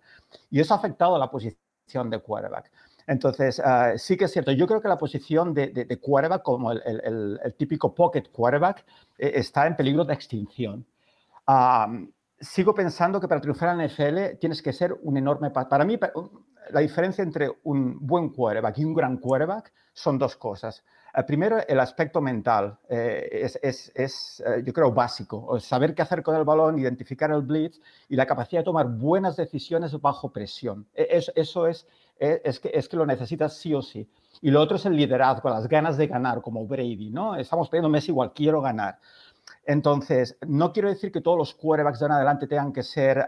Y 0.52 0.60
eso 0.60 0.74
ha 0.74 0.78
afectado 0.78 1.16
a 1.16 1.20
la 1.20 1.30
posición 1.30 2.10
de 2.10 2.20
quarterback. 2.20 2.72
Entonces, 3.08 3.62
ah, 3.64 3.94
sí 3.98 4.18
que 4.18 4.26
es 4.26 4.32
cierto. 4.32 4.52
Yo 4.52 4.68
creo 4.68 4.82
que 4.82 4.88
la 4.88 4.98
posición 4.98 5.54
de, 5.54 5.68
de- 5.68 5.86
de 5.86 6.00
quarterback, 6.00 6.42
como 6.44 6.72
el, 6.72 6.82
el- 6.86 7.40
el- 7.44 7.54
típico 7.56 7.94
pocket 7.94 8.24
quarterback, 8.32 8.84
eh, 9.18 9.32
está 9.36 9.68
en 9.68 9.76
peligro 9.76 10.04
de 10.06 10.14
extinción. 10.14 10.86
Ah, 11.48 11.88
sigo 12.46 12.74
pensando 12.74 13.20
que 13.20 13.28
para 13.28 13.42
triunfar 13.42 13.70
en 13.70 13.78
la 13.80 13.86
NFL 13.86 14.38
tienes 14.40 14.62
que 14.62 14.72
ser 14.74 14.96
un 15.04 15.18
enorme... 15.18 15.52
pa- 15.52 15.68
Para 15.68 15.84
mí, 15.86 15.98
la 16.72 16.80
diferencia 16.80 17.24
entre 17.24 17.52
un 17.64 17.98
buen 18.06 18.30
quarterback 18.30 18.78
y 18.80 18.86
un 18.86 18.94
gran 18.94 19.18
quarterback 19.18 19.72
son 19.94 20.18
dos 20.18 20.36
cosas. 20.36 20.84
Eh, 21.16 21.24
primero, 21.24 21.58
el 21.68 21.80
aspecto 21.80 22.22
mental 22.22 22.78
eh, 22.90 23.30
es, 23.32 23.60
es- 23.62 23.92
es, 23.96 24.44
eh, 24.46 24.64
yo 24.66 24.74
creo, 24.74 24.92
básico. 24.92 25.60
Saber 25.60 25.94
qué 25.96 26.02
hacer 26.02 26.22
con 26.24 26.36
el 26.36 26.44
balón, 26.44 26.78
identificar 26.80 27.32
el 27.32 27.42
blitz 27.42 27.80
y 28.10 28.16
la 28.16 28.26
capacidad 28.26 28.62
de 28.62 28.66
tomar 28.66 28.88
buenas 28.88 29.36
decisiones 29.38 30.00
bajo 30.02 30.30
presión. 30.32 30.88
E- 30.94 31.08
es- 31.12 31.32
eso 31.36 31.68
es, 31.68 31.88
es, 32.18 32.42
es 32.44 32.60
que, 32.60 32.72
es 32.74 32.88
que 32.90 32.98
lo 32.98 33.06
necesitas 33.06 33.58
sí 33.58 33.74
o 33.74 33.82
sí. 33.82 34.08
Y 34.42 34.52
lo 34.52 34.62
otro 34.62 34.76
es 34.76 34.86
el 34.86 34.96
liderazgo, 34.98 35.50
las 35.50 35.68
ganas 35.70 35.96
de 35.98 36.08
ganar, 36.08 36.42
como 36.42 36.66
Brady, 36.68 37.10
¿no? 37.10 37.36
Estamos 37.38 37.70
pidiendo 37.70 37.88
Messi 37.90 38.12
igual, 38.12 38.34
quiero 38.34 38.62
ganar. 38.62 39.00
Entonces, 39.66 40.38
no 40.48 40.72
quiero 40.72 40.90
decir 40.90 41.12
que 41.12 41.22
todos 41.22 41.38
los 41.38 41.56
quarterbacks 41.56 42.00
de 42.00 42.06
en 42.06 42.12
adelante 42.12 42.48
tengan 42.48 42.72
que 42.72 42.84
ser, 42.84 43.26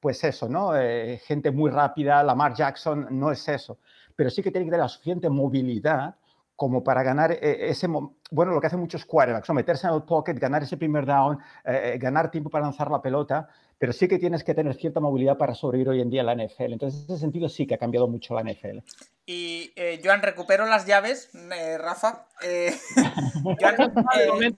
pues 0.00 0.22
eso, 0.22 0.48
¿no? 0.48 0.76
Eh, 0.76 1.20
gente 1.24 1.50
muy 1.50 1.70
rápida, 1.70 2.22
Lamar 2.22 2.54
Jackson, 2.54 3.08
no 3.10 3.32
es 3.32 3.48
eso. 3.48 3.78
Pero 4.14 4.30
sí 4.30 4.42
que 4.42 4.50
tiene 4.50 4.66
que 4.66 4.70
tener 4.70 4.82
la 4.82 4.88
suficiente 4.88 5.28
movilidad 5.28 6.14
como 6.54 6.82
para 6.82 7.02
ganar 7.02 7.32
eh, 7.32 7.70
ese, 7.70 7.86
bueno, 7.86 8.52
lo 8.52 8.60
que 8.60 8.66
hacen 8.66 8.80
muchos 8.80 9.04
quarterbacks, 9.04 9.48
¿no? 9.48 9.54
meterse 9.54 9.86
en 9.86 9.94
el 9.94 10.02
pocket, 10.02 10.34
ganar 10.34 10.62
ese 10.62 10.76
primer 10.76 11.06
down, 11.06 11.38
eh, 11.64 11.96
ganar 12.00 12.30
tiempo 12.30 12.50
para 12.50 12.64
lanzar 12.64 12.90
la 12.90 13.00
pelota, 13.00 13.48
pero 13.78 13.92
sí 13.92 14.08
que 14.08 14.18
tienes 14.18 14.42
que 14.42 14.54
tener 14.54 14.74
cierta 14.74 15.00
movilidad 15.00 15.36
para 15.36 15.54
sobrevivir 15.54 15.90
hoy 15.90 16.00
en 16.00 16.10
día 16.10 16.20
en 16.22 16.26
la 16.26 16.34
NFL. 16.34 16.72
Entonces, 16.72 17.00
en 17.00 17.14
ese 17.14 17.20
sentido 17.20 17.48
sí 17.48 17.66
que 17.66 17.74
ha 17.74 17.78
cambiado 17.78 18.08
mucho 18.08 18.34
la 18.34 18.42
NFL. 18.42 18.78
Y 19.24 19.72
eh, 19.76 20.00
Joan, 20.02 20.22
recupero 20.22 20.66
las 20.66 20.86
llaves, 20.86 21.30
eh, 21.34 21.78
Rafa. 21.78 22.26
Eh, 22.42 22.74
Joan, 23.60 23.94
eh, 24.16 24.52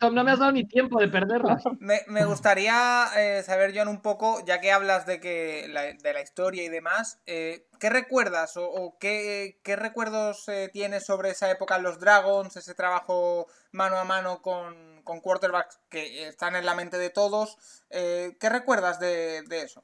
Tom, 0.00 0.14
no 0.14 0.24
me 0.24 0.32
has 0.32 0.38
dado 0.38 0.52
ni 0.52 0.64
tiempo 0.66 0.98
de 0.98 1.08
perderlas. 1.08 1.62
Me, 1.78 2.00
me 2.08 2.24
gustaría 2.24 3.06
eh, 3.16 3.42
saber, 3.44 3.72
John, 3.76 3.88
un 3.88 4.02
poco, 4.02 4.44
ya 4.44 4.60
que 4.60 4.72
hablas 4.72 5.06
de 5.06 5.20
que 5.20 5.66
la, 5.68 5.82
de 5.82 6.12
la 6.12 6.22
historia 6.22 6.64
y 6.64 6.68
demás, 6.68 7.20
eh, 7.26 7.66
¿qué 7.78 7.90
recuerdas 7.90 8.56
o, 8.56 8.68
o 8.68 8.98
qué, 8.98 9.60
qué 9.62 9.76
recuerdos 9.76 10.48
eh, 10.48 10.68
tienes 10.72 11.04
sobre 11.04 11.30
esa 11.30 11.50
época 11.50 11.76
en 11.76 11.82
los 11.84 12.00
Dragons, 12.00 12.56
ese 12.56 12.74
trabajo 12.74 13.46
mano 13.74 13.98
a 13.98 14.04
mano 14.04 14.40
con, 14.40 15.02
con 15.02 15.20
quarterbacks 15.20 15.80
que 15.90 16.28
están 16.28 16.56
en 16.56 16.64
la 16.64 16.74
mente 16.74 16.96
de 16.96 17.10
todos? 17.10 17.58
Eh, 17.90 18.36
¿Qué 18.40 18.48
recuerdas 18.48 19.00
de, 19.00 19.42
de 19.42 19.62
eso? 19.62 19.82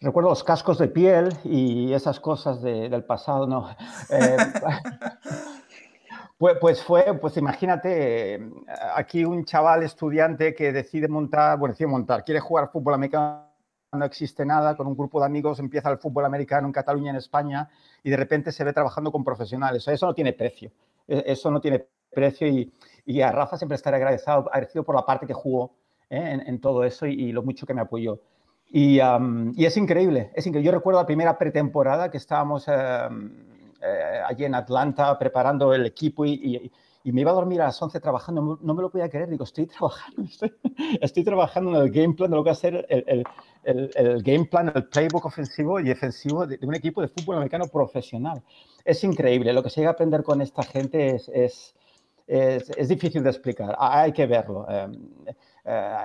Recuerdo 0.00 0.30
los 0.30 0.44
cascos 0.44 0.78
de 0.78 0.88
piel 0.88 1.28
y 1.44 1.92
esas 1.94 2.20
cosas 2.20 2.60
de- 2.60 2.88
del 2.88 3.04
pasado, 3.04 3.46
¿no? 3.46 3.70
Eh, 4.10 4.36
pues, 6.38 6.56
pues 6.60 6.82
fue, 6.82 7.16
pues 7.20 7.36
imagínate, 7.36 8.50
aquí 8.94 9.24
un 9.24 9.44
chaval 9.44 9.82
estudiante 9.84 10.54
que 10.54 10.72
decide 10.72 11.08
montar, 11.08 11.58
bueno, 11.58 11.72
decide 11.72 11.86
montar, 11.86 12.24
quiere 12.24 12.40
jugar 12.40 12.70
fútbol 12.72 12.94
americano, 12.94 13.48
no 13.92 14.04
existe 14.04 14.44
nada, 14.44 14.76
con 14.76 14.88
un 14.88 14.96
grupo 14.96 15.20
de 15.20 15.26
amigos 15.26 15.60
empieza 15.60 15.88
el 15.90 15.98
fútbol 15.98 16.24
americano 16.24 16.66
en 16.66 16.72
Cataluña, 16.72 17.10
en 17.10 17.16
España, 17.16 17.70
y 18.02 18.10
de 18.10 18.16
repente 18.16 18.50
se 18.50 18.64
ve 18.64 18.72
trabajando 18.72 19.12
con 19.12 19.22
profesionales. 19.22 19.86
Eso 19.86 20.06
no 20.06 20.14
tiene 20.14 20.32
precio, 20.32 20.72
eh, 21.06 21.22
eso 21.26 21.52
no 21.52 21.60
tiene 21.60 21.86
precio 22.14 22.46
y, 22.48 22.72
y 23.04 23.20
a 23.20 23.30
Rafa 23.32 23.58
siempre 23.58 23.76
estaré 23.76 23.96
agradecido, 23.98 24.48
agradecido 24.50 24.84
por 24.84 24.94
la 24.94 25.04
parte 25.04 25.26
que 25.26 25.34
jugó 25.34 25.72
¿eh? 26.08 26.16
en, 26.32 26.40
en 26.48 26.60
todo 26.60 26.84
eso 26.84 27.06
y, 27.06 27.12
y 27.14 27.32
lo 27.32 27.42
mucho 27.42 27.66
que 27.66 27.74
me 27.74 27.82
apoyó. 27.82 28.20
Y, 28.70 28.98
am, 29.00 29.52
y 29.56 29.66
es 29.66 29.76
increíble, 29.76 30.30
es 30.34 30.46
increíble. 30.46 30.66
Yo 30.66 30.72
recuerdo 30.72 31.00
la 31.00 31.06
primera 31.06 31.36
pretemporada 31.36 32.10
que 32.10 32.16
estábamos 32.16 32.66
em, 32.68 33.30
eh, 33.82 34.20
allí 34.26 34.44
en 34.46 34.54
Atlanta 34.54 35.16
preparando 35.18 35.74
el 35.74 35.84
equipo 35.86 36.24
y- 36.24 36.70
y 37.06 37.12
me 37.12 37.20
iba 37.20 37.30
a 37.32 37.34
dormir 37.34 37.60
a 37.60 37.66
las 37.66 37.82
11 37.82 38.00
trabajando, 38.00 38.40
no, 38.40 38.58
no 38.62 38.74
me 38.74 38.80
lo 38.80 38.88
podía 38.90 39.10
creer, 39.10 39.28
digo, 39.28 39.44
estoy 39.44 39.66
trabajando, 39.66 40.22
estoy, 40.30 40.54
estoy 41.02 41.22
trabajando 41.22 41.70
en 41.76 41.82
el 41.82 41.90
game 41.90 42.14
plan 42.14 42.30
de 42.30 42.36
lo 42.36 42.42
que 42.42 42.48
va 42.48 42.52
a 42.52 42.56
ser 42.56 42.86
el, 42.88 43.04
el- 43.06 43.24
el- 43.64 43.90
el 43.94 44.22
game 44.22 44.46
plan, 44.46 44.72
el 44.74 44.84
playbook 44.86 45.26
ofensivo 45.26 45.78
y 45.80 45.84
defensivo 45.84 46.46
de, 46.46 46.56
de 46.56 46.66
un 46.66 46.74
equipo 46.74 47.02
de 47.02 47.08
fútbol 47.08 47.36
americano 47.36 47.66
profesional. 47.68 48.42
Es 48.86 49.04
increíble, 49.04 49.52
lo 49.52 49.62
que 49.62 49.68
se 49.70 49.80
llega 49.80 49.90
a 49.90 49.92
aprender 49.92 50.22
con 50.22 50.40
esta 50.40 50.62
gente 50.62 51.14
es, 51.14 51.28
es, 51.28 51.74
es, 52.26 52.70
es 52.70 52.88
difícil 52.88 53.22
de 53.22 53.30
explicar, 53.30 53.74
ha- 53.78 54.02
hay 54.02 54.12
que 54.12 54.26
verlo. 54.26 54.66
em, 54.68 54.92
eh, 55.64 55.96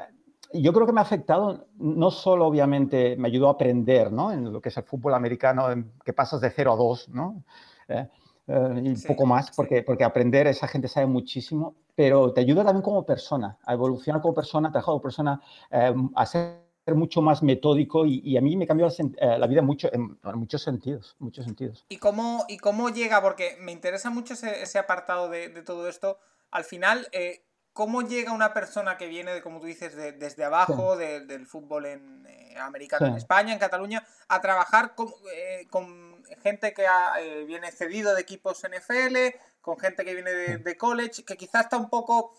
yo 0.53 0.73
creo 0.73 0.87
que 0.87 0.93
me 0.93 0.99
ha 0.99 1.03
afectado, 1.03 1.67
no 1.77 2.09
solo 2.09 2.47
obviamente 2.47 3.15
me 3.17 3.27
ayudó 3.27 3.49
a 3.49 3.51
aprender 3.51 4.11
¿no? 4.11 4.31
en 4.31 4.51
lo 4.51 4.59
que 4.61 4.69
es 4.69 4.77
el 4.77 4.83
fútbol 4.83 5.13
americano, 5.13 5.71
en 5.71 5.91
que 6.03 6.11
pasas 6.13 6.41
de 6.41 6.49
0 6.49 6.73
a 6.73 6.75
2, 6.75 7.07
¿no? 7.09 7.43
Eh, 7.87 8.07
eh, 8.47 8.81
y 8.83 8.95
Sí, 8.95 9.07
poco 9.07 9.25
más, 9.27 9.51
porque, 9.51 9.83
porque 9.83 10.03
aprender, 10.03 10.47
esa 10.47 10.67
gente 10.67 10.87
sabe 10.87 11.05
muchísimo, 11.05 11.75
pero 11.95 12.33
te 12.33 12.41
ayuda 12.41 12.63
también 12.63 12.81
como 12.81 13.05
persona, 13.05 13.57
a 13.63 13.73
evolucionar 13.73 14.21
como 14.23 14.33
persona, 14.33 14.69
a 14.69 14.71
trabajar 14.71 14.91
como 14.93 15.01
persona, 15.01 15.39
eh, 15.71 15.93
a 16.15 16.25
ser 16.25 16.68
mucho 16.95 17.21
más 17.21 17.41
metódico 17.43 18.05
y, 18.05 18.21
y 18.23 18.37
a 18.37 18.41
mí 18.41 18.55
me 18.57 18.67
cambió 18.67 18.87
la, 18.87 18.93
eh, 19.17 19.37
la 19.39 19.47
vida 19.47 19.61
mucho, 19.61 19.89
en, 19.93 20.17
en 20.23 20.37
muchos 20.37 20.61
sentidos, 20.61 21.15
muchos 21.19 21.45
sentidos. 21.45 21.85
¿Y 21.89 21.97
cómo, 21.97 22.45
y 22.47 22.57
cómo 22.57 22.89
llega? 22.89 23.21
Porque 23.21 23.57
me 23.59 23.71
interesa 23.71 24.09
mucho 24.09 24.33
ese, 24.33 24.61
ese 24.61 24.79
apartado 24.79 25.29
de, 25.29 25.49
de 25.49 25.61
todo 25.61 25.87
esto. 25.89 26.19
Al 26.51 26.63
final, 26.63 27.07
eh, 27.11 27.43
¿cómo 27.73 28.01
llega 28.01 28.31
una 28.33 28.53
persona 28.53 28.97
que 28.97 29.07
viene, 29.07 29.31
de, 29.33 29.41
como 29.41 29.59
tú 29.59 29.67
dices, 29.67 29.95
de- 29.95 30.11
desde 30.13 30.43
abajo, 30.43 30.97
de- 30.97 31.25
del 31.25 31.45
fútbol 31.45 31.85
en, 31.85 32.25
eh, 32.27 32.55
americano 32.57 33.07
en. 33.07 33.15
España, 33.15 33.53
en 33.53 33.59
Cataluña, 33.59 34.03
a 34.27 34.41
trabajar 34.41 34.95
con, 34.95 35.09
eh, 35.33 35.67
con 35.69 36.23
gente 36.43 36.73
que 36.73 36.85
ha, 36.87 37.21
eh, 37.21 37.45
viene 37.45 37.71
cedido 37.71 38.13
de 38.15 38.21
equipos 38.21 38.63
NFL, 38.63 39.35
con 39.61 39.77
gente 39.79 40.03
que 40.05 40.13
viene 40.13 40.31
de, 40.31 40.77
college, 40.77 41.23
que 41.23 41.37
quizás 41.37 41.65
está 41.65 41.77
un 41.77 41.89
poco... 41.89 42.33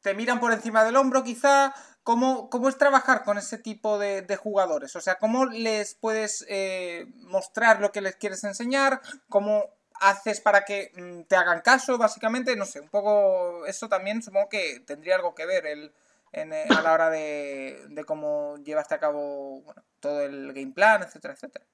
te 0.00 0.14
miran 0.14 0.40
por 0.40 0.52
encima 0.52 0.84
del 0.84 0.96
hombro, 0.96 1.22
quizá. 1.22 1.74
¿Cómo, 2.04 2.50
cómo 2.50 2.68
es 2.68 2.78
trabajar 2.78 3.22
con 3.22 3.38
ese 3.38 3.58
tipo 3.58 3.98
de, 3.98 4.22
de 4.22 4.36
jugadores? 4.36 4.96
O 4.96 5.00
sea, 5.00 5.16
¿cómo 5.16 5.46
les 5.46 5.94
puedes 5.94 6.44
eh, 6.48 7.06
mostrar 7.18 7.80
lo 7.80 7.92
que 7.92 8.00
les 8.00 8.16
quieres 8.16 8.42
enseñar? 8.42 9.00
¿Cómo 9.28 9.66
haces 10.00 10.40
para 10.40 10.64
que 10.64 10.90
mm, 10.96 11.22
te 11.28 11.36
hagan 11.36 11.60
caso, 11.60 11.98
básicamente? 11.98 12.56
No 12.56 12.64
sé, 12.66 12.80
un 12.80 12.88
poco 12.88 13.66
eso 13.66 13.88
también 13.88 14.22
supongo 14.22 14.48
que 14.48 14.80
tendría 14.80 15.14
algo 15.14 15.34
que 15.34 15.46
ver 15.46 15.66
el, 15.66 15.92
en, 16.32 16.52
eh, 16.52 16.64
a 16.76 16.82
la 16.82 16.92
hora 16.92 17.08
de, 17.10 17.84
de 17.88 18.04
cómo 18.04 18.56
llevaste 18.64 18.94
a 18.96 19.00
cabo 19.00 19.60
bueno, 19.60 19.84
todo 20.00 20.22
el 20.22 20.52
game 20.52 20.72
plan, 20.72 21.02
etcétera, 21.02 21.34
etcétera. 21.34 21.64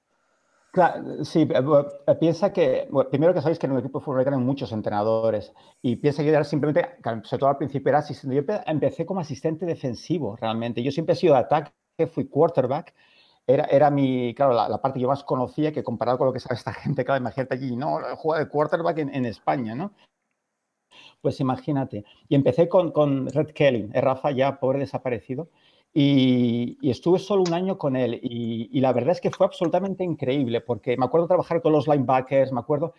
Claro, 0.71 1.25
sí, 1.25 1.41
eh, 1.49 1.63
eh, 2.07 2.15
piensa 2.19 2.53
que, 2.53 2.87
bueno, 2.91 3.09
primero 3.09 3.33
que 3.33 3.41
sabéis 3.41 3.57
que 3.57 3.65
en 3.65 3.73
el 3.73 3.79
equipo 3.79 3.99
de 3.99 4.05
fútbol 4.05 4.27
hay 4.27 4.39
muchos 4.39 4.71
entrenadores 4.71 5.51
y 5.81 5.95
piensa 5.95 6.21
que 6.21 6.29
era 6.29 6.43
simplemente, 6.43 6.87
sobre 7.23 7.39
todo 7.39 7.49
al 7.49 7.57
principio 7.57 7.89
era 7.89 7.99
asistente, 7.99 8.35
yo 8.35 8.43
empe- 8.43 8.63
empecé 8.67 9.03
como 9.05 9.19
asistente 9.19 9.65
defensivo 9.65 10.35
realmente, 10.35 10.83
yo 10.83 10.91
siempre 10.91 11.13
he 11.13 11.15
sido 11.15 11.33
de 11.33 11.39
ataque, 11.39 11.71
fui 12.13 12.27
quarterback, 12.27 12.93
era, 13.47 13.63
era 13.65 13.89
mi, 13.89 14.33
claro, 14.35 14.53
la, 14.53 14.69
la 14.69 14.79
parte 14.79 14.99
que 14.99 15.03
yo 15.03 15.07
más 15.07 15.23
conocía 15.23 15.71
que 15.73 15.83
comparado 15.83 16.19
con 16.19 16.27
lo 16.27 16.33
que 16.33 16.39
sabe 16.39 16.55
esta 16.55 16.73
gente, 16.83 17.03
claro, 17.03 17.19
imagínate 17.21 17.55
allí, 17.55 17.75
no, 17.75 17.97
juega 18.17 18.43
de 18.43 18.49
quarterback 18.49 18.99
en, 18.99 19.15
en 19.15 19.25
España, 19.25 19.73
¿no? 19.73 19.91
Pues 21.21 21.39
imagínate. 21.39 22.05
Y 22.27 22.35
empecé 22.35 22.69
con, 22.69 22.91
con 22.91 23.27
Red 23.29 23.47
Kelly, 23.51 23.89
eh, 23.93 24.01
Rafa 24.01 24.31
ya 24.31 24.59
pobre 24.59 24.79
desaparecido, 24.79 25.49
y, 25.93 26.77
y 26.81 26.89
estuve 26.91 27.19
solo 27.19 27.43
un 27.43 27.53
año 27.53 27.77
con 27.77 27.95
él. 27.95 28.19
Y, 28.21 28.69
y 28.71 28.81
la 28.81 28.93
verdad 28.93 29.11
es 29.11 29.21
que 29.21 29.31
fue 29.31 29.45
absolutamente 29.45 30.03
increíble, 30.03 30.61
porque 30.61 30.97
me 30.97 31.05
acuerdo 31.05 31.27
trabajar 31.27 31.61
con 31.61 31.71
los 31.73 31.87
linebackers, 31.87 32.51
me 32.51 32.59
acuerdo, 32.59 32.93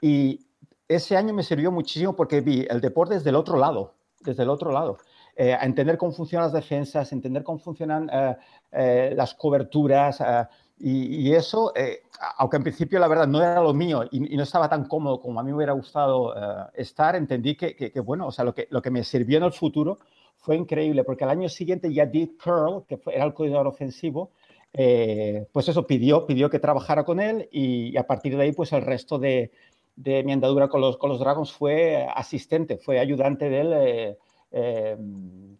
y 0.00 0.40
ese 0.88 1.16
año 1.16 1.32
me 1.34 1.42
sirvió 1.42 1.72
muchísimo 1.72 2.14
porque 2.14 2.40
vi 2.40 2.66
el 2.68 2.80
deporte 2.80 3.14
desde 3.14 3.30
el 3.30 3.36
otro 3.36 3.56
lado, 3.58 3.94
desde 4.20 4.42
el 4.42 4.50
otro 4.50 4.70
lado. 4.72 4.98
Eh, 5.36 5.52
a 5.52 5.64
entender 5.64 5.98
cómo 5.98 6.12
funcionan 6.12 6.46
las 6.46 6.52
defensas, 6.52 7.10
entender 7.12 7.42
cómo 7.42 7.58
funcionan 7.58 8.08
eh, 8.12 8.36
eh, 8.72 9.14
las 9.16 9.34
coberturas. 9.34 10.20
eh, 10.20 10.46
y, 10.78 11.28
y 11.28 11.34
eso, 11.34 11.72
eh, 11.76 12.02
aunque 12.38 12.56
en 12.56 12.62
principio 12.64 12.98
la 12.98 13.06
verdad 13.08 13.28
no 13.28 13.40
era 13.40 13.60
lo 13.62 13.72
mío 13.72 14.02
y, 14.10 14.18
no 14.36 14.42
estaba 14.42 14.68
tan 14.68 14.86
cómodo 14.86 15.20
como 15.20 15.38
a 15.38 15.42
mí 15.42 15.50
me 15.50 15.56
hubiera 15.56 15.72
gustado 15.72 16.34
eh, 16.36 16.66
estar, 16.74 17.14
entendí 17.16 17.56
que, 17.56 17.76
que- 17.76 17.92
que, 17.92 18.00
bueno, 18.00 18.26
o 18.26 18.32
sea, 18.32 18.44
lo 18.44 18.54
que, 18.54 18.66
lo 18.70 18.82
que 18.82 18.90
me 18.90 19.04
sirvió 19.04 19.38
en 19.38 19.44
el 19.44 19.52
futuro 19.52 19.98
fue 20.44 20.56
increíble, 20.56 21.04
porque 21.04 21.24
al 21.24 21.30
año 21.30 21.48
siguiente 21.48 21.92
ya 21.92 22.04
Dick 22.04 22.42
Curl, 22.42 22.84
que 22.86 23.00
era 23.06 23.24
el 23.24 23.32
coordinador 23.32 23.66
ofensivo, 23.66 24.30
eh, 24.74 25.46
pues 25.52 25.68
eso, 25.68 25.86
pidió, 25.86 26.26
pidió 26.26 26.50
que 26.50 26.58
trabajara 26.58 27.04
con 27.04 27.18
él 27.18 27.48
y, 27.50 27.88
y 27.88 27.96
a 27.96 28.06
partir 28.06 28.36
de 28.36 28.42
ahí, 28.42 28.52
pues 28.52 28.72
el 28.72 28.82
resto 28.82 29.18
de, 29.18 29.52
de 29.96 30.22
mi 30.22 30.32
andadura 30.32 30.68
con 30.68 30.82
los, 30.82 30.98
con 30.98 31.08
los 31.08 31.18
Dragons 31.18 31.50
fue 31.50 32.06
asistente, 32.14 32.76
fue 32.76 32.98
ayudante 32.98 33.48
de 33.48 33.60
él, 33.60 33.72
eh, 33.74 34.18
eh, 34.52 34.96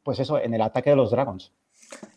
pues 0.02 0.20
eso, 0.20 0.38
en 0.38 0.52
el 0.52 0.60
ataque 0.60 0.90
de 0.90 0.96
los 0.96 1.10
Dragons. 1.10 1.50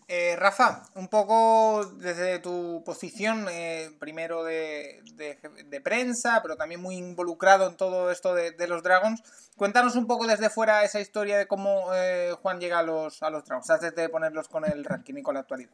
Eh, 0.09 0.35
Rafa, 0.37 0.83
un 0.95 1.09
poco 1.09 1.85
desde 1.97 2.39
tu 2.39 2.81
posición, 2.85 3.45
eh, 3.51 3.89
primero 3.99 4.43
de, 4.45 5.01
de- 5.15 5.37
de 5.65 5.81
prensa, 5.81 6.39
pero 6.41 6.55
también 6.55 6.81
muy 6.81 6.95
involucrado 6.95 7.67
en 7.67 7.75
todo 7.75 8.09
esto 8.09 8.33
de, 8.33 8.51
de 8.51 8.67
los 8.67 8.83
Dragons, 8.83 9.21
cuéntanos 9.57 9.97
un 9.97 10.07
poco 10.07 10.25
desde 10.25 10.49
fuera 10.49 10.83
esa 10.85 11.01
historia 11.01 11.37
de 11.37 11.45
cómo 11.47 11.93
eh, 11.93 12.33
Juan 12.41 12.59
llega 12.61 12.79
a 12.79 12.83
los, 12.83 13.21
a 13.21 13.29
los 13.29 13.43
Dragons, 13.43 13.69
antes 13.69 13.93
de 13.95 14.07
ponerlos 14.07 14.47
con 14.47 14.63
el 14.63 14.85
ranking 14.85 15.15
y 15.17 15.21
con 15.21 15.33
la 15.33 15.41
actualidad. 15.41 15.73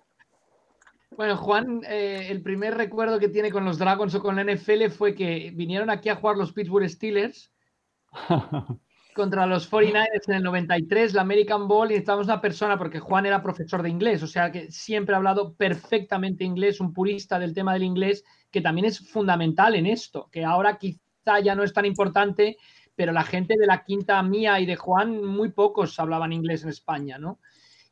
Bueno, 1.15 1.37
Juan, 1.37 1.81
eh, 1.87 2.25
el 2.31 2.41
primer 2.41 2.75
recuerdo 2.75 3.19
que 3.19 3.29
tiene 3.29 3.51
con 3.51 3.65
los 3.65 3.77
Dragons 3.77 4.15
o 4.15 4.19
con 4.19 4.35
la 4.35 4.41
NFL 4.43 4.89
fue 4.89 5.13
que 5.13 5.51
vinieron 5.53 5.91
aquí 5.91 6.09
a 6.09 6.15
jugar 6.15 6.37
los 6.37 6.53
Pittsburgh 6.53 6.89
Steelers 6.89 7.51
contra 9.13 9.45
los 9.45 9.69
49ers 9.71 10.27
en 10.27 10.35
el 10.35 10.43
93, 10.43 11.13
la 11.13 11.21
American 11.21 11.67
Bowl, 11.67 11.87
y 11.87 11.89
necesitábamos 11.93 12.27
una 12.27 12.41
persona, 12.41 12.77
porque 12.77 12.99
Juan 12.99 13.25
era 13.25 13.41
profesor 13.41 13.81
de 13.81 13.89
inglés, 13.89 14.23
o 14.23 14.27
sea 14.27 14.51
que 14.51 14.71
siempre 14.71 15.13
ha 15.13 15.17
hablado 15.17 15.53
perfectamente 15.53 16.43
inglés, 16.43 16.79
un 16.79 16.93
purista 16.93 17.39
del 17.39 17.53
tema 17.53 17.73
del 17.73 17.83
inglés, 17.83 18.23
que 18.51 18.61
también 18.61 18.85
es 18.85 18.99
fundamental 18.99 19.75
en 19.75 19.85
esto, 19.85 20.29
que 20.31 20.43
ahora 20.43 20.77
quizá 20.77 21.39
ya 21.43 21.55
no 21.55 21.63
es 21.63 21.73
tan 21.73 21.85
importante, 21.85 22.57
pero 22.95 23.11
la 23.11 23.23
gente 23.23 23.55
de 23.57 23.65
la 23.65 23.83
quinta 23.83 24.21
mía 24.23 24.59
y 24.59 24.65
de 24.65 24.75
Juan, 24.75 25.23
muy 25.23 25.51
pocos 25.51 25.99
hablaban 25.99 26.33
inglés 26.33 26.63
en 26.63 26.69
España, 26.69 27.17
¿no? 27.17 27.39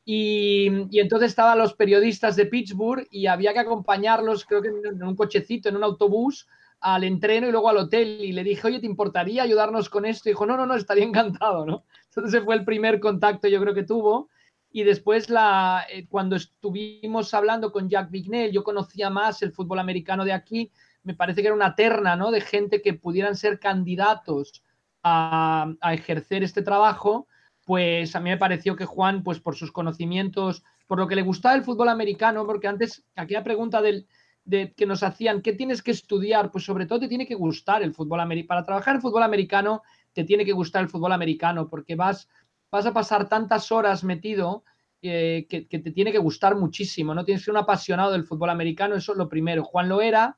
Y, 0.04 0.68
y 0.90 1.00
entonces 1.00 1.30
estaban 1.30 1.60
los 1.60 1.76
periodistas 1.76 2.36
de 2.36 2.48
Pittsburgh 2.48 3.08
y 3.12 3.28
había 3.28 3.54
que 3.54 3.60
acompañarlos, 3.60 4.46
creo 4.46 4.62
que 4.62 4.70
en 4.70 5.04
un 5.04 5.16
cochecito, 5.16 5.70
en 5.70 5.78
un 5.78 5.84
autobús, 5.84 6.48
al 6.82 7.04
entreno 7.04 7.48
y 7.48 7.52
luego 7.52 7.70
al 7.70 7.78
hotel. 7.78 8.18
Y 8.22 8.34
le 8.34 8.44
dije, 8.44 8.68
oye, 8.68 8.80
¿te 8.80 8.86
importaría 8.86 9.44
ayudarnos 9.44 9.90
con 9.90 10.06
esto? 10.06 10.28
Y 10.28 10.34
dijo, 10.34 10.46
no, 10.46 10.58
no, 10.58 10.66
no, 10.66 10.76
estaría 10.76 11.04
encantado, 11.06 11.66
¿no? 11.66 11.86
Entonces 12.14 12.44
fue 12.44 12.56
el 12.56 12.66
primer 12.66 13.00
contacto 13.00 13.48
yo 13.48 13.62
creo 13.62 13.74
que 13.74 13.84
tuvo. 13.84 14.30
Y 14.74 14.84
después, 14.84 15.30
la, 15.30 15.86
eh, 15.90 16.08
cuando 16.08 16.36
estuvimos 16.36 17.34
hablando 17.34 17.72
con 17.72 17.90
Jack 17.90 18.10
Bignell, 18.10 18.52
yo 18.52 18.64
conocía 18.64 19.10
más 19.10 19.42
el 19.42 19.52
fútbol 19.52 19.80
americano 19.80 20.24
de 20.26 20.34
aquí. 20.34 20.72
Me 21.04 21.14
parece 21.14 21.42
que 21.42 21.48
era 21.48 21.56
una 21.56 21.76
terna, 21.76 22.16
¿no? 22.16 22.32
De 22.32 22.42
gente 22.42 22.82
que 22.82 22.94
pudieran 22.94 23.36
ser 23.36 23.60
candidatos 23.60 24.64
a, 25.04 25.74
a 25.82 25.94
ejercer 25.94 26.44
este 26.44 26.62
trabajo 26.62 27.28
pues 27.66 28.16
a 28.16 28.20
mí 28.20 28.30
me 28.30 28.38
pareció 28.38 28.76
que 28.76 28.86
Juan, 28.86 29.24
pues 29.24 29.40
por 29.40 29.56
sus 29.56 29.72
conocimientos, 29.72 30.64
por 30.88 31.00
lo 31.00 31.08
que 31.08 31.16
le 31.16 31.22
gustaba 31.22 31.56
el 31.56 31.64
fútbol 31.64 31.90
americano, 31.90 32.46
porque 32.46 32.68
antes 32.68 33.06
aquella 33.16 33.44
pregunta 33.44 33.82
del, 33.82 34.08
de, 34.44 34.74
que 34.74 34.86
nos 34.86 35.04
hacían, 35.04 35.42
¿qué 35.42 35.54
tienes 35.54 35.82
que 35.82 35.92
estudiar? 35.92 36.52
Pues 36.52 36.64
sobre 36.64 36.86
todo 36.86 37.00
te 37.00 37.08
tiene 37.08 37.28
que 37.28 37.36
gustar 37.36 37.84
el 37.84 37.94
fútbol 37.94 38.20
americano. 38.20 38.48
Para 38.48 38.64
trabajar 38.64 38.96
en 38.96 39.02
fútbol 39.02 39.24
americano 39.24 39.82
te 40.14 40.24
tiene 40.24 40.46
que 40.46 40.52
gustar 40.52 40.82
el 40.84 40.90
fútbol 40.90 41.12
americano, 41.12 41.70
porque 41.70 41.96
vas, 41.96 42.28
vas 42.72 42.86
a 42.86 42.94
pasar 42.94 43.30
tantas 43.30 43.72
horas 43.72 44.04
metido 44.04 44.64
eh, 45.02 45.48
que, 45.50 45.62
te 45.64 45.92
tiene 45.92 46.12
que 46.12 46.18
gustar 46.20 46.56
muchísimo, 46.56 47.16
¿no? 47.16 47.26
Tienes 47.26 47.42
que 47.42 47.46
ser 47.46 47.54
un 47.54 47.58
apasionado 47.58 48.12
del 48.12 48.26
fútbol 48.26 48.50
americano, 48.50 48.96
eso 48.96 49.14
es 49.14 49.18
lo 49.18 49.30
primero. 49.30 49.64
Juan 49.64 49.90
lo 49.90 50.02
era, 50.02 50.38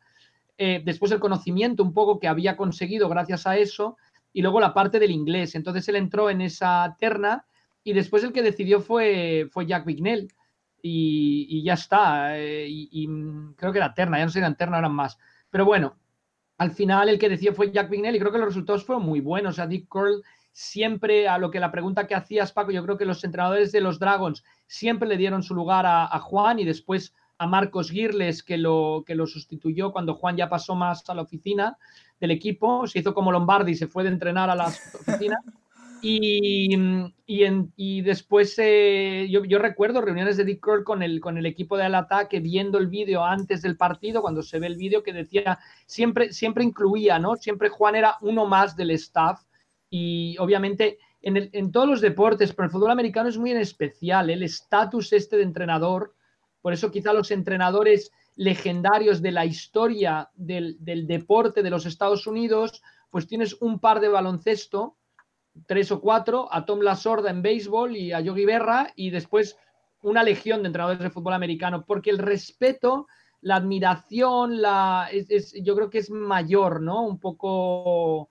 eh, 0.58 0.82
después 0.86 1.12
el 1.12 1.20
conocimiento 1.20 1.84
un 1.84 1.94
poco 1.94 2.20
que 2.20 2.28
había 2.28 2.56
conseguido 2.56 3.10
gracias 3.10 3.48
a 3.48 3.58
eso, 3.58 3.98
y 4.34 4.42
luego 4.42 4.60
la 4.60 4.74
parte 4.74 5.00
del 5.00 5.12
inglés. 5.12 5.56
Entonces 5.56 5.88
él 5.88 5.96
entró 5.96 6.30
en 6.30 6.42
esa 6.42 6.98
terna 7.00 7.46
y 7.84 7.94
después 7.94 8.24
el 8.24 8.34
que 8.34 8.42
decidió 8.42 8.82
fue, 8.82 9.48
fue 9.52 9.68
Jack 9.68 9.86
Bignell. 9.86 10.28
Y, 10.86 11.64
ya 11.64 11.74
está. 11.74 12.38
Eh, 12.38 12.68
y, 12.68 12.90
y, 12.92 13.08
creo 13.56 13.72
que 13.72 13.80
era 13.80 13.94
terna, 13.94 14.18
ya 14.20 14.26
no 14.26 14.32
sé 14.32 14.56
terna, 14.56 14.80
eran 14.80 14.94
más. 14.94 15.18
Pero 15.50 15.66
bueno, 15.66 15.96
al 16.58 16.72
final 16.72 17.10
el 17.10 17.18
que 17.18 17.30
decidió 17.30 17.54
fue 17.54 17.72
Jack 17.72 17.90
Bignell 17.90 18.16
y 18.16 18.20
creo 18.20 18.32
que 18.32 18.38
los 18.38 18.50
resultados 18.50 18.86
fueron 18.86 19.06
muy 19.06 19.22
buenos. 19.22 19.60
O 19.60 19.68
Dick 19.68 19.88
Curl 19.88 20.22
siempre, 20.52 21.28
a 21.28 21.38
lo 21.38 21.52
que 21.52 21.60
la 21.60 21.72
pregunta 21.72 22.06
que 22.06 22.16
hacías, 22.16 22.52
Paco, 22.52 22.72
yo 22.72 22.84
creo 22.84 22.98
que 22.98 23.06
los 23.06 23.24
entrenadores 23.24 23.72
de 23.72 23.82
los 23.82 23.98
Dragons 23.98 24.44
siempre 24.68 25.08
le 25.08 25.18
dieron 25.18 25.42
su 25.42 25.56
lugar 25.56 25.86
a, 25.86 26.06
a 26.06 26.20
Juan 26.20 26.60
y 26.60 26.66
después 26.66 27.14
a 27.38 27.48
Marcos 27.48 27.90
Girles, 27.90 28.44
que 28.44 28.58
lo, 28.58 29.04
que 29.06 29.16
lo 29.16 29.28
sustituyó 29.28 29.92
cuando 29.92 30.16
Juan 30.16 30.38
ya 30.38 30.50
pasó 30.50 30.76
más 30.76 31.10
a 31.10 31.16
la 31.16 31.24
oficina 31.24 31.78
del 32.20 32.32
equipo, 32.32 32.88
se 32.88 33.00
hizo 33.00 33.14
como 33.14 33.32
Lombardi, 33.32 33.76
se 33.76 33.88
fue 33.88 34.04
de 34.04 34.10
entrenar 34.10 34.50
a 34.50 34.56
las 34.56 34.96
oficinas. 34.96 35.40
Y, 36.06 36.76
y, 37.26 37.44
en, 37.46 37.72
y 37.78 38.02
después 38.02 38.56
eh, 38.58 39.26
yo, 39.30 39.46
yo, 39.46 39.58
recuerdo 39.58 40.02
reuniones 40.02 40.36
de 40.36 40.44
Dick 40.44 40.60
Curl 40.60 40.84
con 40.84 41.02
el, 41.02 41.22
con 41.22 41.38
el 41.38 41.46
equipo 41.46 41.78
del 41.78 41.96
ataque 41.96 42.42
viendo 42.42 42.78
el 42.78 42.88
vídeo 42.88 43.24
antes 43.24 43.62
del 43.62 43.78
partido, 43.78 44.22
cuando 44.22 44.44
se 44.44 44.60
ve 44.60 44.68
el 44.68 44.76
vídeo 44.76 45.02
que 45.02 45.14
decía, 45.14 45.60
siempre, 45.86 46.34
siempre 46.34 46.66
incluía, 46.66 47.20
¿no? 47.20 47.38
Siempre 47.38 47.70
Juan 47.70 47.96
era 47.96 48.18
uno 48.20 48.46
más 48.46 48.76
del 48.76 48.92
staff 48.92 49.44
y 49.90 50.36
obviamente 50.40 51.00
en, 51.22 51.38
el, 51.38 51.50
en 51.54 51.72
todos 51.72 51.88
los 51.88 52.02
deportes, 52.02 52.52
pero 52.52 52.66
el 52.66 52.72
fútbol 52.72 52.92
americano 52.92 53.30
es 53.30 53.38
muy 53.38 53.52
en 53.52 53.60
especial, 53.60 54.30
el 54.30 54.44
estatus 54.44 55.14
este 55.14 55.38
de 55.38 55.44
entrenador, 55.44 56.14
por 56.62 56.74
eso 56.74 56.92
quizá 56.92 57.14
los 57.14 57.32
entrenadores 57.32 58.12
legendarios 58.36 59.22
de 59.22 59.32
la 59.32 59.46
historia 59.46 60.30
del, 60.36 60.76
del, 60.82 61.08
deporte 61.08 61.64
de 61.64 61.70
los 61.70 61.86
Estados 61.86 62.28
Unidos, 62.28 62.82
pues 63.10 63.26
tienes 63.26 63.54
un 63.62 63.80
par 63.80 64.02
de 64.02 64.10
baloncesto, 64.10 64.98
tres 65.68 65.92
o 65.92 66.02
cuatro, 66.02 66.48
a 66.52 66.66
Tom 66.66 66.82
Lasorda 66.82 67.30
en 67.30 67.42
béisbol 67.42 67.96
y 67.96 68.14
a 68.14 68.20
Yogi 68.20 68.46
Berra, 68.46 68.92
y 68.96 69.10
después 69.10 69.58
una 70.02 70.24
legión 70.24 70.62
de 70.62 70.68
entrenadores 70.68 71.02
de 71.02 71.10
fútbol 71.10 71.34
americano, 71.34 71.86
porque 71.86 72.10
el 72.10 72.18
respeto, 72.18 73.08
la 73.42 73.56
admiración, 73.56 74.62
la, 74.62 75.08
es, 75.12 75.30
es, 75.30 75.54
yo 75.62 75.76
creo 75.76 75.90
que 75.90 76.00
es 76.00 76.10
mayor, 76.10 76.82
¿no? 76.82 77.06
Un 77.06 77.20
poco 77.20 78.30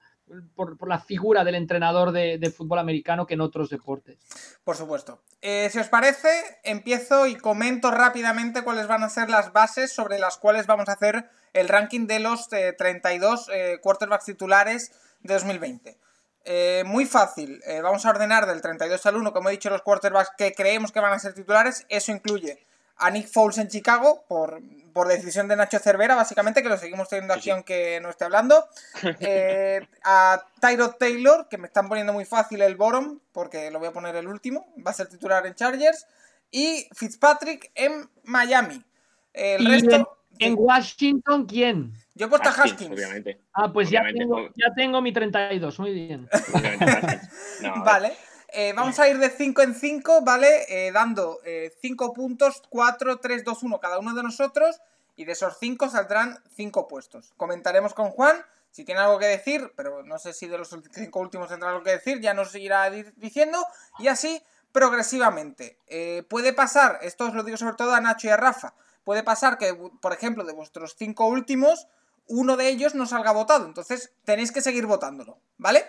por, 0.54 0.76
por 0.76 0.88
la 0.88 0.98
figura 0.98 1.44
del 1.44 1.54
entrenador 1.54 2.12
de, 2.12 2.54
fútbol 2.56 2.78
americano 2.78 3.26
que 3.26 3.34
en 3.34 3.40
otros 3.40 3.70
deportes. 3.70 4.18
Por 4.64 4.76
supuesto. 4.76 5.20
Eh, 5.40 5.68
si 5.70 5.78
os 5.78 5.88
parece, 5.88 6.28
empiezo 6.62 7.26
y 7.26 7.36
comento 7.36 7.90
rápidamente 7.90 8.62
cuáles 8.62 8.86
van 8.86 9.02
a 9.02 9.08
ser 9.08 9.30
las 9.30 9.52
bases 9.52 9.92
sobre 9.92 10.18
las 10.18 10.36
cuales 10.36 10.66
vamos 10.66 10.88
a 10.88 10.92
hacer 10.92 11.28
el 11.52 11.68
ranking 11.68 12.06
de 12.06 12.20
los 12.20 12.52
eh, 12.52 12.74
32 12.76 13.50
eh, 13.52 13.78
quarterbacks 13.82 14.24
titulares 14.24 14.92
de 15.20 15.34
2020. 15.34 15.98
Eh, 16.44 16.82
muy 16.86 17.06
fácil, 17.06 17.60
eh, 17.66 17.80
vamos 17.80 18.04
a 18.04 18.10
ordenar 18.10 18.46
del 18.46 18.60
32 18.60 19.06
al 19.06 19.16
1, 19.16 19.32
como 19.32 19.48
he 19.48 19.52
dicho, 19.52 19.70
los 19.70 19.82
quarterbacks 19.82 20.32
que 20.36 20.52
creemos 20.54 20.90
que 20.90 21.00
van 21.00 21.12
a 21.12 21.18
ser 21.18 21.34
titulares. 21.34 21.86
Eso 21.88 22.10
incluye 22.10 22.58
a 22.96 23.10
Nick 23.10 23.28
Foles 23.28 23.58
en 23.58 23.68
Chicago, 23.68 24.24
por, 24.28 24.60
por 24.92 25.08
decisión 25.08 25.48
de 25.48 25.56
Nacho 25.56 25.78
Cervera, 25.78 26.14
básicamente, 26.14 26.62
que 26.62 26.68
lo 26.68 26.76
seguimos 26.76 27.08
teniendo 27.08 27.34
sí, 27.34 27.42
sí. 27.42 27.50
aunque 27.50 28.00
no 28.00 28.10
esté 28.10 28.24
hablando. 28.24 28.66
Eh, 29.20 29.80
a 30.04 30.44
Tyrod 30.60 30.94
Taylor, 30.96 31.48
que 31.48 31.58
me 31.58 31.66
están 31.66 31.88
poniendo 31.88 32.12
muy 32.12 32.24
fácil 32.24 32.60
el 32.62 32.76
bottom, 32.76 33.20
porque 33.32 33.70
lo 33.70 33.78
voy 33.78 33.88
a 33.88 33.92
poner 33.92 34.14
el 34.16 34.26
último, 34.26 34.66
va 34.84 34.90
a 34.90 34.94
ser 34.94 35.08
titular 35.08 35.46
en 35.46 35.54
Chargers. 35.54 36.06
Y 36.50 36.88
Fitzpatrick 36.92 37.70
en 37.74 38.08
Miami. 38.24 38.84
El 39.32 39.62
¿Y 39.62 39.66
resto. 39.66 40.18
En, 40.38 40.54
Washington, 40.58 41.46
¿quién? 41.46 41.92
Yo 42.14 42.26
he 42.26 42.28
puesto 42.28 42.48
a 42.48 42.52
Haskins. 42.52 42.92
Obviamente. 42.92 43.40
Ah, 43.52 43.72
pues 43.72 43.88
obviamente. 43.88 44.18
Ya, 44.18 44.24
tengo, 44.24 44.48
ya 44.54 44.74
tengo 44.74 45.02
mi 45.02 45.12
32, 45.12 45.78
muy 45.78 45.92
bien. 45.92 46.28
no, 47.62 47.84
vale. 47.84 48.12
Eh, 48.48 48.72
vamos 48.74 48.98
a 48.98 49.08
ir 49.08 49.18
de 49.18 49.30
5 49.30 49.62
en 49.62 49.74
5, 49.74 50.22
¿vale? 50.22 50.64
Eh, 50.68 50.92
dando 50.92 51.38
5 51.80 52.04
eh, 52.04 52.14
puntos, 52.14 52.62
4, 52.68 53.18
3, 53.18 53.44
2, 53.44 53.62
1 53.62 53.80
cada 53.80 53.98
uno 53.98 54.14
de 54.14 54.22
nosotros. 54.22 54.80
Y 55.16 55.24
de 55.24 55.32
esos 55.32 55.56
5 55.58 55.88
saldrán 55.88 56.38
5 56.56 56.88
puestos. 56.88 57.32
Comentaremos 57.36 57.94
con 57.94 58.10
Juan 58.10 58.36
si 58.70 58.84
tiene 58.84 59.02
algo 59.02 59.18
que 59.18 59.26
decir, 59.26 59.72
pero 59.76 60.02
no 60.02 60.18
sé 60.18 60.32
si 60.32 60.48
de 60.48 60.56
los 60.56 60.70
5 60.90 61.20
últimos 61.20 61.48
tendrá 61.48 61.68
algo 61.68 61.82
que 61.82 61.90
decir, 61.90 62.20
ya 62.20 62.32
nos 62.32 62.54
irá 62.54 62.90
diciendo. 62.90 63.64
Y 63.98 64.08
así 64.08 64.42
progresivamente. 64.72 65.78
Eh, 65.86 66.24
puede 66.28 66.52
pasar, 66.52 66.98
esto 67.02 67.26
os 67.26 67.34
lo 67.34 67.44
digo 67.44 67.58
sobre 67.58 67.76
todo 67.76 67.94
a 67.94 68.00
Nacho 68.00 68.26
y 68.26 68.30
a 68.30 68.36
Rafa, 68.36 68.74
puede 69.04 69.22
pasar 69.22 69.58
que, 69.58 69.74
por 70.00 70.12
ejemplo, 70.12 70.44
de 70.44 70.52
vuestros 70.52 70.94
5 70.98 71.26
últimos, 71.26 71.86
uno 72.26 72.56
de 72.56 72.68
ellos 72.68 72.94
no 72.94 73.06
salga 73.06 73.32
votado. 73.32 73.66
Entonces 73.66 74.12
tenéis 74.24 74.52
que 74.52 74.60
seguir 74.60 74.86
votándolo, 74.86 75.38
¿vale? 75.58 75.84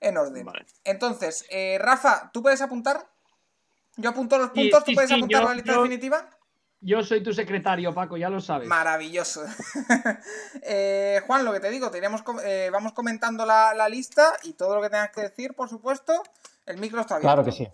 En 0.00 0.16
orden. 0.16 0.44
Vale. 0.44 0.66
Entonces, 0.84 1.44
eh, 1.50 1.78
Rafa, 1.80 2.30
¿tú 2.32 2.42
puedes 2.42 2.60
apuntar? 2.60 3.08
Yo 3.96 4.10
apunto 4.10 4.38
los 4.38 4.50
puntos, 4.50 4.82
sí, 4.84 4.92
¿tú 4.92 4.94
puedes 4.94 5.10
sí, 5.10 5.16
apuntar 5.16 5.42
yo, 5.42 5.48
la 5.48 5.54
lista 5.54 5.72
yo, 5.72 5.82
definitiva? 5.82 6.30
Yo 6.82 7.02
soy 7.02 7.22
tu 7.22 7.34
secretario, 7.34 7.92
Paco, 7.92 8.16
ya 8.16 8.30
lo 8.30 8.40
sabes. 8.40 8.66
Maravilloso. 8.68 9.44
Eh, 10.62 11.20
Juan, 11.26 11.44
lo 11.44 11.52
que 11.52 11.60
te 11.60 11.70
digo, 11.70 11.90
te 11.90 11.98
iremos 11.98 12.22
eh, 12.44 12.70
vamos 12.72 12.92
comentando 12.92 13.44
la, 13.44 13.74
la 13.74 13.88
lista 13.88 14.32
y 14.44 14.52
todo 14.54 14.76
lo 14.76 14.82
que 14.82 14.88
tengas 14.90 15.10
que 15.10 15.22
decir, 15.22 15.54
por 15.54 15.68
supuesto. 15.68 16.22
El 16.66 16.78
micro 16.78 17.00
está 17.00 17.16
abierto. 17.16 17.34
Claro 17.34 17.44
que 17.44 17.52
sí. 17.52 17.68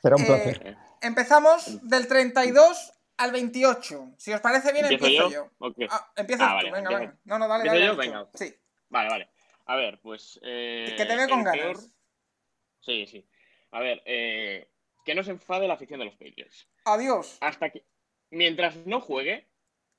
Será 0.00 0.16
un 0.16 0.22
Eh, 0.22 0.26
placer. 0.26 0.76
Empezamos 1.00 1.88
del 1.88 2.08
32 2.08 2.92
al 3.18 3.32
28. 3.32 4.14
Si 4.16 4.32
os 4.32 4.40
parece 4.40 4.72
bien, 4.72 4.86
¿Empiezo 4.86 5.04
empiezo 5.06 5.30
yo? 5.30 5.50
yo. 5.60 5.86
Ah, 5.90 6.12
empiezas 6.16 6.46
Ah, 6.46 6.50
tú, 6.50 6.54
vale, 6.56 6.70
venga, 6.70 6.78
empiezo. 6.90 6.98
venga. 7.00 7.18
No, 7.24 7.38
no, 7.38 7.48
dale, 7.48 7.64
¿Empiezo 7.64 7.96
dale. 7.96 8.08
yo? 8.08 8.12
Nacho. 8.14 8.30
Venga. 8.30 8.30
Sí, 8.34 8.56
Vale, 8.90 9.08
vale. 9.10 9.28
A 9.66 9.76
ver, 9.76 10.00
pues. 10.00 10.40
eh, 10.42 10.94
que 10.96 11.04
te 11.04 11.14
ve 11.16 11.28
con 11.28 11.44
ganas. 11.44 11.60
peor- 11.60 11.80
Sí, 12.80 13.06
sí. 13.06 13.28
A 13.72 13.80
ver, 13.80 14.02
eh, 14.06 14.70
que 15.04 15.14
no 15.14 15.22
se 15.22 15.32
enfade 15.32 15.68
la 15.68 15.74
afición 15.74 15.98
de 16.00 16.06
los 16.06 16.14
Patriots. 16.14 16.68
Adiós. 16.86 17.36
Hasta 17.40 17.70
que. 17.70 17.84
Mientras 18.30 18.76
no 18.86 19.00
juegue, 19.00 19.48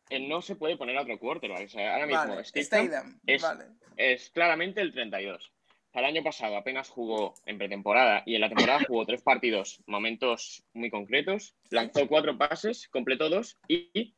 eh, 0.09 0.19
no 0.27 0.41
se 0.41 0.55
puede 0.55 0.77
poner 0.77 0.97
a 0.97 1.01
otro 1.01 1.19
quarterback. 1.19 1.65
O 1.65 1.69
sea, 1.69 1.93
ahora 1.93 2.07
mismo 2.07 2.35
Vale, 2.35 2.43
Stidham. 2.45 3.19
es- 3.27 3.41
Vale. 3.41 3.65
es 3.97 4.29
claramente 4.31 4.81
el 4.81 4.91
32. 4.91 5.51
El 5.93 6.05
año 6.05 6.23
pasado 6.23 6.55
apenas 6.55 6.87
jugó 6.89 7.33
en 7.45 7.57
pretemporada 7.57 8.21
y 8.25 8.35
en 8.35 8.41
la 8.41 8.49
temporada 8.49 8.79
jugó 8.87 9.05
tres 9.05 9.21
partidos, 9.23 9.81
momentos 9.87 10.63
muy 10.73 10.89
concretos. 10.91 11.55
Lanzó 11.71 12.07
cuatro 12.07 12.37
pases, 12.37 12.87
completó 12.89 13.29
dos 13.29 13.57
y 13.67 14.15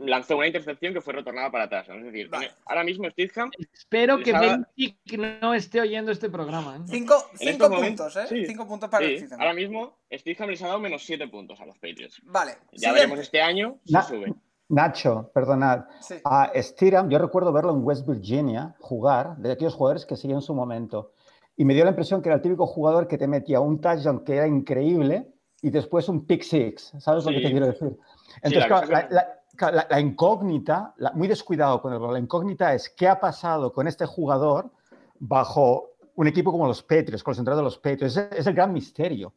lanzó 0.00 0.36
una 0.36 0.46
intercepción 0.48 0.92
que 0.92 1.00
fue 1.00 1.14
retornada 1.14 1.50
para 1.50 1.64
atrás. 1.64 1.88
Es 1.88 2.04
decir, 2.04 2.28
Vale. 2.28 2.50
ahora 2.66 2.84
mismo 2.84 3.08
Stidham, 3.10 3.50
Espero 3.72 4.18
que 4.18 4.32
haga- 4.34 4.58
Bentic 4.76 5.18
no 5.40 5.54
esté 5.54 5.80
oyendo 5.80 6.12
este 6.12 6.28
programa. 6.28 6.76
¿eh? 6.76 6.80
Cinco, 6.88 7.30
puntos, 7.38 7.70
momentos, 7.70 8.16
¿eh? 8.16 8.26
sí. 8.28 8.46
Cinco 8.46 8.66
puntos 8.66 8.90
para 8.90 9.06
sí, 9.06 9.24
ahora 9.38 9.54
mismo 9.54 9.98
Stidham 10.12 10.50
les 10.50 10.62
ha 10.62 10.66
dado 10.66 10.80
menos 10.80 11.04
siete 11.04 11.26
puntos 11.28 11.58
a 11.60 11.64
los 11.66 11.76
Patriots. 11.78 12.20
Vale. 12.24 12.52
Ya 12.52 12.58
siguiente. 12.72 12.94
veremos 13.00 13.18
este 13.20 13.40
año 13.40 13.78
si 13.86 13.94
sube. 14.08 14.34
Nacho, 14.68 15.30
perdonad. 15.32 15.84
Sí. 16.00 16.16
A 16.24 16.50
Stiram, 16.56 17.08
yo 17.08 17.18
recuerdo 17.18 17.52
verlo 17.52 17.72
en 17.72 17.82
West 17.84 18.06
Virginia 18.06 18.76
jugar, 18.80 19.36
de 19.38 19.52
aquellos 19.52 19.74
jugadores 19.74 20.04
que 20.04 20.16
seguían 20.16 20.42
su 20.42 20.54
momento. 20.54 21.12
Y 21.56 21.64
me 21.64 21.74
dio 21.74 21.84
la 21.84 21.90
impresión 21.90 22.20
que 22.20 22.28
era 22.28 22.36
el 22.36 22.42
típico 22.42 22.66
jugador 22.66 23.08
que 23.08 23.16
te 23.18 23.26
metía 23.26 23.60
un 23.60 23.80
touchdown 23.80 24.24
que 24.24 24.36
era 24.36 24.46
increíble 24.46 25.32
y 25.62 25.70
después 25.70 26.08
un 26.08 26.26
pick 26.26 26.42
six. 26.42 26.92
¿Sabes 26.98 27.24
lo 27.24 27.30
que 27.30 27.38
Sí. 27.38 27.44
te 27.44 27.50
quiero 27.50 27.66
decir? 27.66 27.98
Entonces, 28.42 28.66
claro, 28.66 28.82
cosa 28.86 28.92
la, 28.92 29.08
que- 29.08 29.14
la- 29.14 29.28
claro, 29.56 29.76
la- 29.76 29.86
la 29.90 30.00
incógnita, 30.00 30.94
muy 31.14 31.28
descuidado 31.28 31.80
con 31.80 31.92
el 31.94 32.00
la 32.12 32.18
incógnita 32.18 32.74
es 32.74 32.90
qué 32.90 33.08
ha 33.08 33.18
pasado 33.18 33.72
con 33.72 33.88
este 33.88 34.04
jugador 34.06 34.70
bajo 35.18 35.92
un 36.14 36.26
equipo 36.28 36.52
como 36.52 36.66
los 36.66 36.82
Patriots, 36.82 37.22
con 37.24 37.32
los 37.32 37.38
entrenadores 37.38 37.62
de 37.72 37.76
los 37.76 37.78
Patriots. 37.78 38.16
Es, 38.16 38.38
es 38.40 38.46
el 38.46 38.54
gran 38.54 38.72
misterio. 38.72 39.32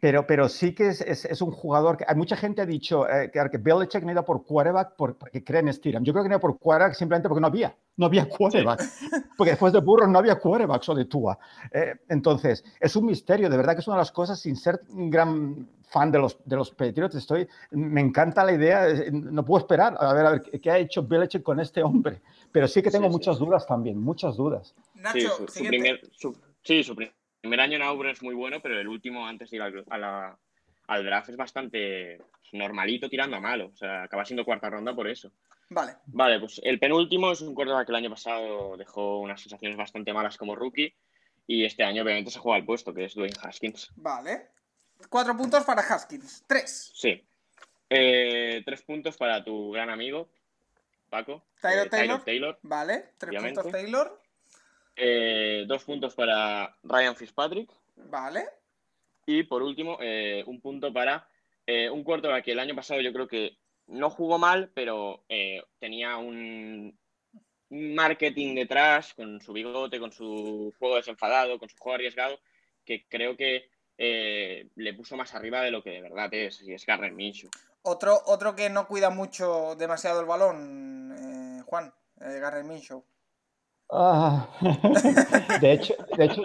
Pero, 0.00 0.26
pero 0.26 0.48
sí 0.48 0.74
que 0.74 0.88
es, 0.88 1.00
es- 1.02 1.24
es 1.26 1.42
un 1.42 1.50
jugador 1.50 1.96
que 1.98 2.04
hay 2.08 2.16
mucha 2.16 2.34
gente 2.36 2.62
ha 2.62 2.66
dicho 2.66 3.06
eh, 3.08 3.30
que, 3.30 3.58
Belichick 3.58 4.02
no 4.02 4.12
iba 4.12 4.24
por 4.24 4.44
quarterback 4.44 4.96
por- 4.96 5.16
porque 5.16 5.44
cree 5.44 5.60
en 5.60 5.72
Steedham. 5.72 6.02
Yo 6.04 6.12
creo 6.12 6.22
que 6.24 6.28
no 6.30 6.34
iba 6.36 6.40
por 6.40 6.58
quarterback 6.58 6.94
simplemente 6.94 7.28
porque 7.28 7.40
no 7.42 7.46
había, 7.48 7.76
no 7.96 8.06
había 8.06 8.26
quarterback. 8.28 8.82
Porque 9.36 9.50
después 9.52 9.72
de 9.72 9.80
Burrow 9.80 10.08
no 10.08 10.18
había 10.18 10.38
quarterback 10.38 10.82
o 10.88 10.94
de 10.94 11.04
Tua. 11.04 11.38
Eh, 11.70 11.94
entonces, 12.08 12.64
es 12.80 12.96
un 12.96 13.04
misterio, 13.06 13.50
de 13.50 13.56
verdad 13.56 13.74
que 13.74 13.80
es 13.80 13.86
una 13.88 13.96
de 13.96 14.00
las 14.02 14.12
cosas, 14.12 14.40
sin 14.40 14.56
ser 14.56 14.80
un 14.88 15.10
gran 15.10 15.68
fan 15.90 16.10
de 16.12 16.18
los, 16.20 16.38
de 16.44 16.54
los 16.56 16.70
Patriots, 16.70 17.16
estoy, 17.16 17.48
me 17.72 18.00
encanta 18.00 18.44
la 18.44 18.52
idea, 18.52 18.88
eh, 18.88 19.10
no 19.12 19.44
puedo 19.44 19.58
esperar 19.58 19.96
a 19.98 20.14
ver, 20.14 20.24
a 20.24 20.30
ver 20.30 20.42
qué, 20.62 20.70
ha 20.70 20.78
hecho 20.78 21.02
Belichick 21.02 21.42
con 21.42 21.58
este 21.60 21.82
hombre. 21.82 22.22
Pero 22.52 22.68
sí 22.68 22.80
que 22.80 22.90
tengo 22.90 23.06
Sí, 23.06 23.10
sí. 23.10 23.16
muchas 23.16 23.38
dudas 23.38 23.66
también, 23.66 24.00
muchas 24.00 24.36
dudas. 24.36 24.74
Nacho, 24.94 25.18
Sí, 25.18 25.26
su, 25.36 25.48
su 25.48 25.64
primer, 25.64 26.00
su- 26.12 26.36
sí, 26.62 26.82
su 26.84 26.94
pri- 26.94 27.10
primer 27.40 27.60
año 27.60 27.76
en 27.76 27.82
Auburn 27.82 28.10
es 28.10 28.22
muy 28.22 28.34
bueno, 28.34 28.60
pero 28.60 28.78
el 28.78 28.88
último 28.88 29.26
antes 29.26 29.50
de 29.50 29.56
ir 29.56 29.62
al, 29.62 29.84
a 29.90 29.98
la- 29.98 30.38
al 30.88 31.04
draft 31.04 31.28
es 31.30 31.36
bastante 31.36 32.20
normalito 32.52 33.08
tirando 33.08 33.36
a 33.36 33.40
malo. 33.40 33.70
O 33.72 33.76
sea, 33.76 34.02
acaba 34.04 34.24
siendo 34.24 34.44
cuarta 34.44 34.68
ronda 34.70 34.94
por 34.94 35.08
eso. 35.08 35.30
Vale. 35.68 35.92
Vale, 36.06 36.40
pues 36.40 36.60
el 36.64 36.78
penúltimo 36.80 37.30
es 37.30 37.40
un 37.42 37.54
quarterback 37.54 37.86
que 37.86 37.92
el 37.92 37.96
año 37.96 38.10
pasado 38.10 38.76
dejó 38.76 39.20
unas 39.20 39.40
sensaciones 39.40 39.76
bastante 39.78 40.12
malas 40.12 40.36
como 40.36 40.56
rookie 40.56 40.92
y 41.46 41.64
este 41.64 41.84
año 41.84 42.02
obviamente 42.02 42.30
se 42.32 42.40
juega 42.40 42.56
al 42.56 42.64
puesto, 42.64 42.92
que 42.92 43.04
es 43.04 43.14
Dwayne 43.14 43.36
Haskins. 43.40 43.90
Vale. 43.96 44.48
Cuatro 45.08 45.36
puntos 45.36 45.64
para 45.64 45.82
Haskins. 45.82 46.44
Tres. 46.46 46.90
Sí. 46.94 47.24
Eh, 47.88 48.62
tres 48.64 48.82
puntos 48.82 49.16
para 49.16 49.42
tu 49.44 49.70
gran 49.70 49.90
amigo, 49.90 50.28
Paco. 51.08 51.44
Tyler 51.60 51.86
eh, 51.86 51.90
Taylor. 51.90 52.24
Taylor. 52.24 52.58
Vale. 52.62 53.04
Tres 53.16 53.30
Obviamente. 53.30 53.62
puntos 53.62 53.80
Taylor. 53.80 54.20
Eh, 55.02 55.64
dos 55.66 55.84
puntos 55.84 56.14
para 56.14 56.76
Ryan 56.82 57.16
Fitzpatrick. 57.16 57.70
Vale. 57.96 58.44
Y 59.24 59.44
por 59.44 59.62
último, 59.62 59.96
eh, 60.00 60.44
un 60.46 60.60
punto 60.60 60.92
para 60.92 61.26
eh, 61.66 61.88
un 61.88 62.04
quarterback 62.04 62.44
que 62.44 62.52
el 62.52 62.58
año 62.58 62.74
pasado 62.74 63.00
yo 63.00 63.12
creo 63.12 63.26
que 63.26 63.56
no 63.86 64.10
jugó 64.10 64.38
mal, 64.38 64.70
pero 64.74 65.24
eh, 65.28 65.62
tenía 65.78 66.18
un 66.18 66.98
marketing 67.70 68.54
detrás, 68.54 69.14
con 69.14 69.40
su 69.40 69.54
bigote, 69.54 69.98
con 70.00 70.12
su 70.12 70.74
juego 70.78 70.96
desenfadado, 70.96 71.58
con 71.58 71.68
su 71.70 71.76
juego 71.78 71.94
arriesgado, 71.94 72.38
que 72.84 73.06
creo 73.08 73.36
que 73.36 73.70
le 73.96 74.94
puso 74.94 75.14
más 75.16 75.34
arriba 75.34 75.60
de 75.60 75.70
lo 75.70 75.82
que 75.82 75.90
de 75.90 76.00
verdad 76.00 76.32
es, 76.32 76.62
y 76.62 76.72
es 76.72 76.86
Garner 76.86 77.12
Minshew. 77.12 77.50
Otro, 77.82 78.18
otro 78.26 78.56
que 78.56 78.70
no 78.70 78.86
cuida 78.86 79.10
mucho 79.10 79.76
demasiado 79.76 80.20
el 80.20 80.26
balón, 80.26 81.62
Juan, 81.66 81.92
Garrett 82.16 82.64
Minshew. 82.64 83.04
Ah, 83.92 84.46
de 85.60 85.72
hecho, 85.72 85.94
de 86.16 86.24
hecho, 86.24 86.42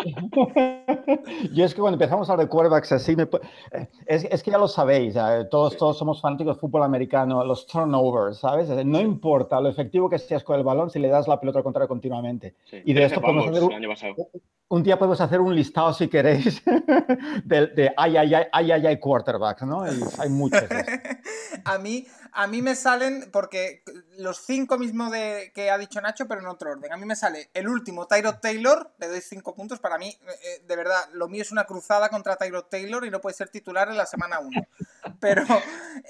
yo 1.54 1.66
es 1.66 1.76
que 1.76 1.82
cuando 1.82 1.96
empezamos 1.96 2.28
a 2.28 2.34
hablar 2.34 2.48
de 2.48 2.50
quarterbacks 2.50 2.92
así, 2.92 3.16
me 3.16 3.24
eh, 3.24 3.88
es, 4.08 4.24
es 4.26 4.42
que 4.42 4.50
ya 4.50 4.58
lo 4.58 4.68
sabéis, 4.68 5.16
todos, 5.52 5.78
todos 5.78 5.98
somos 5.98 6.22
fanáticos 6.22 6.56
de 6.56 6.60
fútbol 6.60 6.82
americano, 6.84 7.44
los 7.44 7.68
turnovers, 7.68 8.40
¿sabes? 8.40 8.70
No 8.86 9.00
importa 9.00 9.62
lo 9.62 9.70
efectivo 9.70 10.10
que 10.10 10.18
seas 10.18 10.44
con 10.44 10.58
el 10.58 10.64
balón 10.64 10.90
si 10.90 10.98
le 10.98 11.08
das 11.08 11.28
la 11.28 11.40
pelota 11.40 11.60
al 11.60 11.64
contrario 11.64 11.88
continuamente. 11.88 12.56
Sí. 12.66 12.82
Y 12.84 12.94
de 12.94 13.04
esto 13.04 13.22
podemos 13.22 13.48
hacer 13.48 13.64
un-. 13.64 14.28
Un 14.68 14.82
día 14.82 14.98
podemos 14.98 15.22
hacer 15.22 15.40
un 15.40 15.56
listado, 15.56 15.94
si 15.94 16.08
queréis, 16.08 16.64
de, 17.46 17.68
de 17.68 17.94
ay, 17.96 18.18
ay, 18.18 18.34
ay, 18.34 18.46
ay, 18.52 18.72
ay, 18.72 18.88
ay, 18.88 19.00
quarterbacks, 19.00 19.62
¿no? 19.62 19.86
Y 19.86 20.00
hay 20.18 20.30
muchos. 20.30 20.64
a 21.66 21.78
mí, 21.78 22.08
a 22.38 22.48
mí 22.48 22.62
me 22.62 22.76
salen, 22.76 23.30
porque 23.32 23.82
los 24.18 24.46
cinco 24.46 24.78
mismo 24.78 25.10
de, 25.10 25.54
que 25.56 25.72
ha 25.72 25.78
dicho 25.78 26.02
Nacho, 26.02 26.28
pero 26.28 26.42
en 26.42 26.48
otro 26.48 26.72
orden. 26.72 26.92
A 26.92 26.98
mí 26.98 27.06
me 27.06 27.16
sale 27.16 27.50
el 27.54 27.70
último, 27.70 28.08
Tyrod 28.08 28.40
Taylor, 28.42 28.92
le 28.98 29.08
doy 29.08 29.22
cinco 29.22 29.56
puntos. 29.56 29.80
Para 29.80 29.98
mí, 29.98 30.10
eh, 30.10 30.40
eh, 30.44 30.64
de 30.68 30.76
verdad, 30.76 31.00
lo 31.14 31.30
mío 31.30 31.44
es 31.44 31.54
una 31.54 31.64
cruzada 31.64 32.10
contra 32.10 32.36
Tyrod 32.36 32.66
Taylor 32.66 33.06
y 33.06 33.10
no 33.10 33.22
puede 33.22 33.38
ser 33.38 33.48
titular 33.48 33.88
en 33.88 33.96
la 33.96 34.06
semana 34.06 34.40
1. 34.40 34.52
Pero 35.22 35.46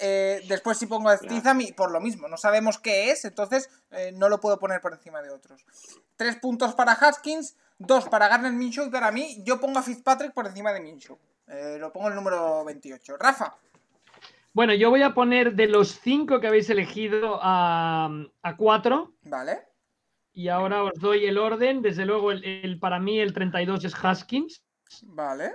eh, 0.02 0.44
después 0.48 0.80
si 0.80 0.88
pongo 0.88 1.10
a 1.10 1.18
Stizam 1.18 1.62
y 1.62 1.74
por 1.74 1.92
lo 1.92 2.02
mismo, 2.02 2.28
no 2.28 2.38
sabemos 2.38 2.80
qué 2.80 3.12
es, 3.12 3.24
entonces 3.26 3.70
eh, 3.92 4.12
no 4.12 4.28
lo 4.28 4.40
puedo 4.40 4.58
poner 4.58 4.82
por 4.82 4.94
encima 4.94 5.22
de 5.22 5.30
otros. 5.30 5.64
Tres 6.18 6.38
puntos 6.38 6.74
para 6.74 6.94
Haskins, 6.94 7.56
dos 7.78 8.10
para 8.10 8.28
Garner 8.30 8.52
Minshew 8.52 8.88
y 8.88 8.90
para 8.90 9.12
mí 9.12 9.44
yo 9.46 9.60
pongo 9.60 9.78
a 9.78 9.84
Fitzpatrick 9.84 10.34
por 10.34 10.48
encima 10.48 10.74
de 10.74 10.80
Minshew. 10.80 11.20
Lo 11.78 11.94
pongo 11.94 12.08
el 12.08 12.16
número 12.16 12.66
28. 12.66 13.18
Rafa. 13.18 13.56
Bueno, 14.56 14.74
yo 14.74 14.90
voy 14.90 15.02
a 15.02 15.14
poner 15.14 15.54
de 15.54 15.68
los 15.68 15.90
cinco 15.90 16.40
que 16.40 16.48
habéis 16.48 16.70
elegido 16.70 17.40
a, 17.42 18.10
a 18.42 18.56
cuatro. 18.56 19.14
Vale. 19.24 19.58
Y 20.32 20.48
ahora 20.48 20.84
os 20.84 20.94
doy 21.00 21.26
el 21.26 21.38
orden. 21.38 21.82
Desde 21.82 22.06
luego, 22.06 22.32
el, 22.32 22.42
el- 22.46 22.80
para 22.80 22.98
mí 23.00 23.20
el 23.20 23.34
32 23.34 23.84
es 23.84 23.94
Haskins. 24.02 24.64
Vale. 25.08 25.52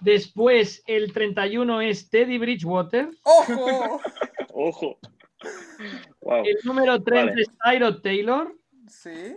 Después 0.00 0.82
el 0.88 1.12
31 1.12 1.80
es 1.82 2.10
Teddy 2.10 2.38
Bridgewater. 2.38 3.10
¡Ojo! 3.22 4.00
¡Ojo! 4.52 4.98
Wow. 6.22 6.44
El 6.44 6.56
número 6.64 7.00
30 7.00 7.30
Vale. 7.30 7.42
es 7.42 7.48
Tyrod 7.64 8.00
Taylor. 8.02 8.52
Sí. 8.88 9.36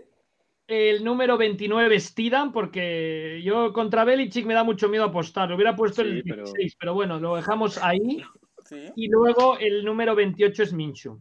El 0.66 1.03
número 1.03 1.38
29 1.38 1.95
es 1.95 2.16
Tidan, 2.16 2.52
porque 2.52 3.40
yo 3.44 3.72
contra 3.74 4.03
Belichick 4.03 4.45
me 4.48 4.53
da 4.56 4.64
mucho 4.64 4.90
miedo 4.90 5.03
apostar. 5.03 5.49
Lo 5.49 5.56
hubiera 5.56 5.76
puesto 5.76 6.02
el 6.02 6.24
Sí, 6.24 6.30
pero- 6.30 6.44
16, 6.45 6.76
pero... 6.80 6.94
bueno, 6.95 7.20
lo 7.20 7.36
dejamos 7.36 7.78
ahí. 7.84 8.24
Sí. 8.70 8.94
Y 8.96 9.08
luego 9.10 9.58
el 9.58 9.84
número 9.84 10.16
28 10.16 10.64
es 10.64 10.74
Minshew. 10.74 11.20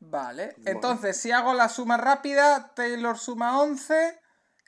Vale. 0.00 0.54
Entonces, 0.66 1.16
si 1.16 1.32
hago 1.32 1.54
la 1.54 1.68
suma 1.68 1.96
rápida, 1.96 2.72
Taylor 2.74 3.18
suma 3.18 3.58
11, 3.60 4.20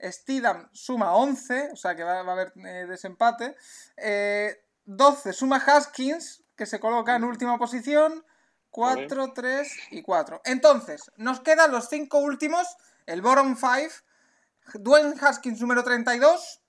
Steedham 0.03 0.69
suma 0.73 1.15
11, 1.15 1.71
o 1.73 1.77
sea 1.77 1.95
que 1.95 2.03
va, 2.03 2.23
va 2.23 2.33
a 2.33 2.35
haber 2.35 2.53
eh, 2.57 2.87
desempate. 2.89 3.55
eh, 3.97 4.57
12 4.87 5.33
suma 5.33 5.57
Haskins, 5.65 6.43
que 6.57 6.67
se 6.67 6.81
coloca 6.81 7.15
en 7.15 7.25
última 7.25 7.59
posición. 7.59 8.25
4, 8.71 9.33
3 9.35 9.77
y 9.91 10.03
4. 10.03 10.43
Entonces, 10.45 11.11
nos 11.17 11.41
quedan 11.41 11.73
los 11.73 11.89
5 11.89 12.19
últimos, 12.19 12.67
el 13.07 13.21
bottom 13.21 13.57
5. 13.57 13.95
Dwayne 14.75 15.15
Haskins 15.21 15.61
número 15.61 15.83
32. 15.83 16.61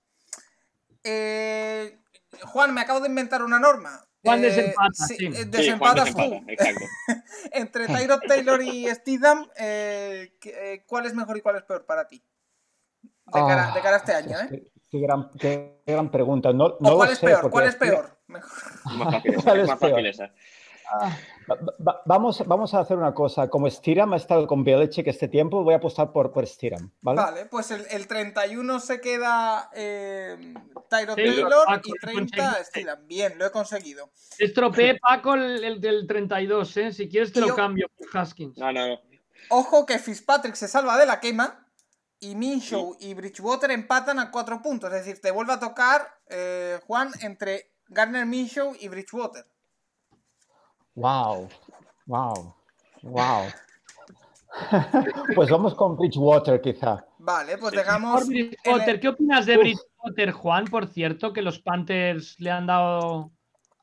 Eh, 1.04 1.98
Juan, 2.46 2.74
me 2.74 2.80
acabo 2.80 3.00
de 3.00 3.08
inventar 3.08 3.42
una 3.42 3.58
norma. 3.58 4.04
Juan 4.22 4.44
Eh, 4.44 4.48
desempata, 4.48 4.92
sí. 4.92 5.14
eh, 5.26 5.30
Sí, 5.30 5.34
Juan 5.34 5.50
desempatas 5.50 6.04
tú. 6.14 6.22
desempata, 6.22 6.52
exacto. 6.52 6.84
Entre 7.52 7.86
Tyrod 7.88 8.20
Taylor 8.28 8.62
y 8.62 8.88
Steedham, 8.94 9.48
eh, 9.56 10.36
¿qué- 10.40 10.74
eh, 10.74 10.84
¿cuál 10.86 11.06
es 11.06 11.14
mejor 11.14 11.36
y 11.36 11.40
cuál 11.40 11.56
es 11.56 11.62
peor 11.64 11.84
para 11.84 12.06
ti? 12.06 12.22
De 13.26 13.40
cara, 13.40 13.70
Ah, 13.70 13.74
de 13.74 13.80
cara 13.80 13.96
a 13.96 13.98
este 13.98 14.12
año, 14.14 14.38
es 14.38 14.42
¿eh? 14.52 14.62
Qué 14.90 14.98
gran, 15.00 15.30
qué 15.40 15.82
gran 15.86 16.10
pregunta. 16.10 16.52
No, 16.52 16.68
¿O 16.68 16.78
no 16.80 16.96
cuál 16.96 17.08
lo 17.08 17.12
es 17.12 17.18
sé, 17.18 17.26
peor? 17.26 17.50
¿Cuál 17.50 17.66
es 17.66 17.76
peor? 17.76 18.18
Mejor. 18.26 18.50
Más 18.98 19.10
fácil 19.10 19.32
esa, 19.34 19.42
¿Cuál 19.44 19.56
es 19.56 19.62
es 19.62 19.68
más 19.68 19.78
peor? 19.80 19.92
fácil 19.92 20.06
esa. 20.06 20.32
Ah, 20.90 21.16
va- 21.50 21.58
va- 21.86 22.02
vamos, 22.06 22.42
vamos 22.46 22.74
a 22.74 22.80
hacer 22.80 22.96
una 22.96 23.14
cosa. 23.14 23.48
Como 23.48 23.68
Stiram 23.70 24.12
ha 24.12 24.16
estado 24.16 24.46
con 24.46 24.64
Belichick 24.64 25.06
este 25.06 25.28
tiempo, 25.28 25.62
voy 25.62 25.74
a 25.74 25.78
apostar 25.78 26.12
por, 26.12 26.32
por 26.32 26.46
Stiram. 26.46 26.90
¿vale? 27.00 27.20
Vale, 27.20 27.46
pues 27.46 27.70
el, 27.70 27.86
el 27.90 28.06
31 28.06 28.80
se 28.80 29.00
queda 29.00 29.70
eh, 29.74 30.54
Tyro 30.88 31.14
Sí, 31.14 31.22
Taylor 31.24 31.64
Paco, 31.66 31.80
y 31.84 31.90
lo 31.90 31.94
30 32.00 32.36
conseguiste. 32.36 32.64
Steelan. 32.64 33.06
Bien, 33.06 33.38
lo 33.38 33.46
he 33.46 33.50
conseguido. 33.50 34.10
Estropeé 34.38 34.98
Paco 34.98 35.34
el, 35.34 35.62
el 35.64 35.80
del 35.80 36.06
32, 36.06 36.76
¿eh? 36.78 36.92
Si 36.92 37.08
quieres 37.08 37.32
te 37.32 37.40
lo 37.40 37.54
cambio 37.54 37.88
por 37.96 38.08
Haskins. 38.20 38.58
No, 38.58 38.72
no, 38.72 38.86
no. 38.88 38.98
Ojo 39.50 39.86
que 39.86 39.98
Fitzpatrick 39.98 40.54
se 40.54 40.68
salva 40.68 40.96
de 40.98 41.06
la 41.06 41.20
quema 41.20 41.66
y 42.20 42.36
Minshew 42.36 42.96
y 43.00 43.14
Bridgewater 43.14 43.70
empatan 43.72 44.18
a 44.20 44.30
cuatro 44.30 44.62
puntos. 44.62 44.92
Es 44.92 45.04
decir, 45.04 45.20
te 45.20 45.30
vuelve 45.32 45.52
a 45.54 45.58
tocar, 45.58 46.06
eh, 46.28 46.78
Juan, 46.86 47.10
entre 47.20 47.72
Garner 47.88 48.24
Minshew 48.24 48.74
y 48.78 48.88
Bridgewater. 48.88 49.44
Wow, 50.94 51.48
wow, 52.06 52.54
wow. 53.02 53.44
pues 55.34 55.48
vamos 55.50 55.74
con 55.74 55.96
Bridgewater, 55.96 56.60
quizá. 56.60 57.04
Vale, 57.18 57.56
pues 57.58 57.70
Sí. 57.72 57.78
dejamos. 57.78 58.20
Por 58.24 58.30
en 58.32 58.36
el- 58.38 58.48
Bridgewater, 58.48 59.00
¿qué 59.00 59.08
opinas 59.08 59.46
de 59.46 59.56
Uf. 59.56 59.60
Bridgewater, 59.62 60.32
Juan? 60.32 60.64
Por 60.66 60.86
cierto, 60.88 61.32
que 61.32 61.40
los 61.42 61.58
Panthers 61.60 62.38
le 62.38 62.50
han 62.50 62.66
dado. 62.66 63.30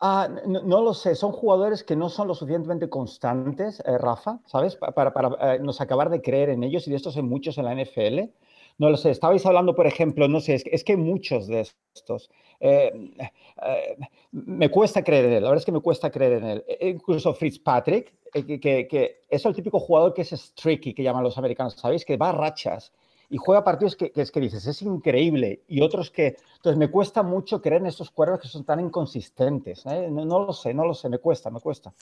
Ah, 0.01 0.29
no, 0.45 0.61
no 0.61 0.81
lo 0.81 0.93
sé, 0.93 1.15
son 1.15 1.31
jugadores 1.33 1.83
que 1.83 1.95
no 1.95 2.07
son 2.07 2.27
lo 2.29 2.35
suficientemente 2.35 2.89
constantes, 2.89 3.81
eh, 3.85 3.97
Rafa, 3.97 4.39
¿sabes? 4.45 4.75
Pa- 4.77 4.91
Para, 4.91 5.11
para, 5.11 5.55
eh, 5.55 5.59
nos 5.59 5.81
acabar 5.81 6.09
de 6.09 6.21
creer 6.21 6.49
en 6.49 6.63
ellos 6.63 6.87
y 6.87 6.91
de 6.91 6.95
estos 6.95 7.17
hay 7.17 7.23
muchos 7.23 7.57
en 7.57 7.65
la 7.65 7.73
NFL. 7.73 8.31
No 8.79 8.89
lo 8.89 8.97
sé, 8.97 9.09
estabais 9.11 9.45
hablando, 9.45 9.75
por 9.75 9.87
ejemplo, 9.87 10.27
no 10.27 10.39
sé, 10.39 10.55
es 10.65 10.83
que, 10.83 10.95
muchos 10.97 11.47
de 11.47 11.67
estos. 11.95 12.29
Eh, 12.61 12.91
eh, 13.61 13.97
me 14.31 14.69
cuesta 14.69 15.03
creer 15.03 15.25
en 15.25 15.33
él, 15.33 15.43
la 15.43 15.49
verdad 15.49 15.61
es 15.61 15.65
que 15.65 15.71
me 15.71 15.81
cuesta 15.81 16.09
creer 16.09 16.33
en 16.33 16.43
él. 16.45 16.63
E- 16.67 16.89
incluso 16.89 17.33
Fitzpatrick, 17.33 18.13
eh, 18.33 18.45
que, 18.59 18.87
que- 18.87 19.21
es 19.29 19.45
el 19.45 19.53
típico 19.55 19.79
jugador 19.79 20.13
que 20.13 20.21
es 20.21 20.29
streaky, 20.31 20.93
que 20.93 21.03
llaman 21.03 21.23
los 21.23 21.37
americanos, 21.37 21.73
¿sabéis? 21.75 22.05
Que 22.05 22.17
va 22.17 22.29
a 22.29 22.31
rachas 22.31 22.91
y 23.29 23.37
juega 23.37 23.63
partidos 23.63 23.95
que, 23.95 24.11
es 24.15 24.31
que 24.31 24.39
dices, 24.39 24.65
es 24.65 24.81
increíble. 24.81 25.61
Y 25.67 25.81
otros 25.81 26.09
que... 26.09 26.37
Entonces 26.55 26.77
me 26.77 26.89
cuesta 26.89 27.21
mucho 27.21 27.61
creer 27.61 27.81
en 27.81 27.87
estos 27.87 28.09
cuervos 28.11 28.39
que 28.41 28.47
son 28.47 28.63
tan 28.65 28.79
inconsistentes. 28.79 29.85
No, 29.85 30.25
no 30.25 30.45
lo 30.45 30.53
sé, 30.53 30.73
no 30.73 30.85
lo 30.85 30.93
sé, 30.95 31.09
me 31.09 31.19
cuesta, 31.19 31.49
me 31.51 31.59
cuesta. 31.59 31.93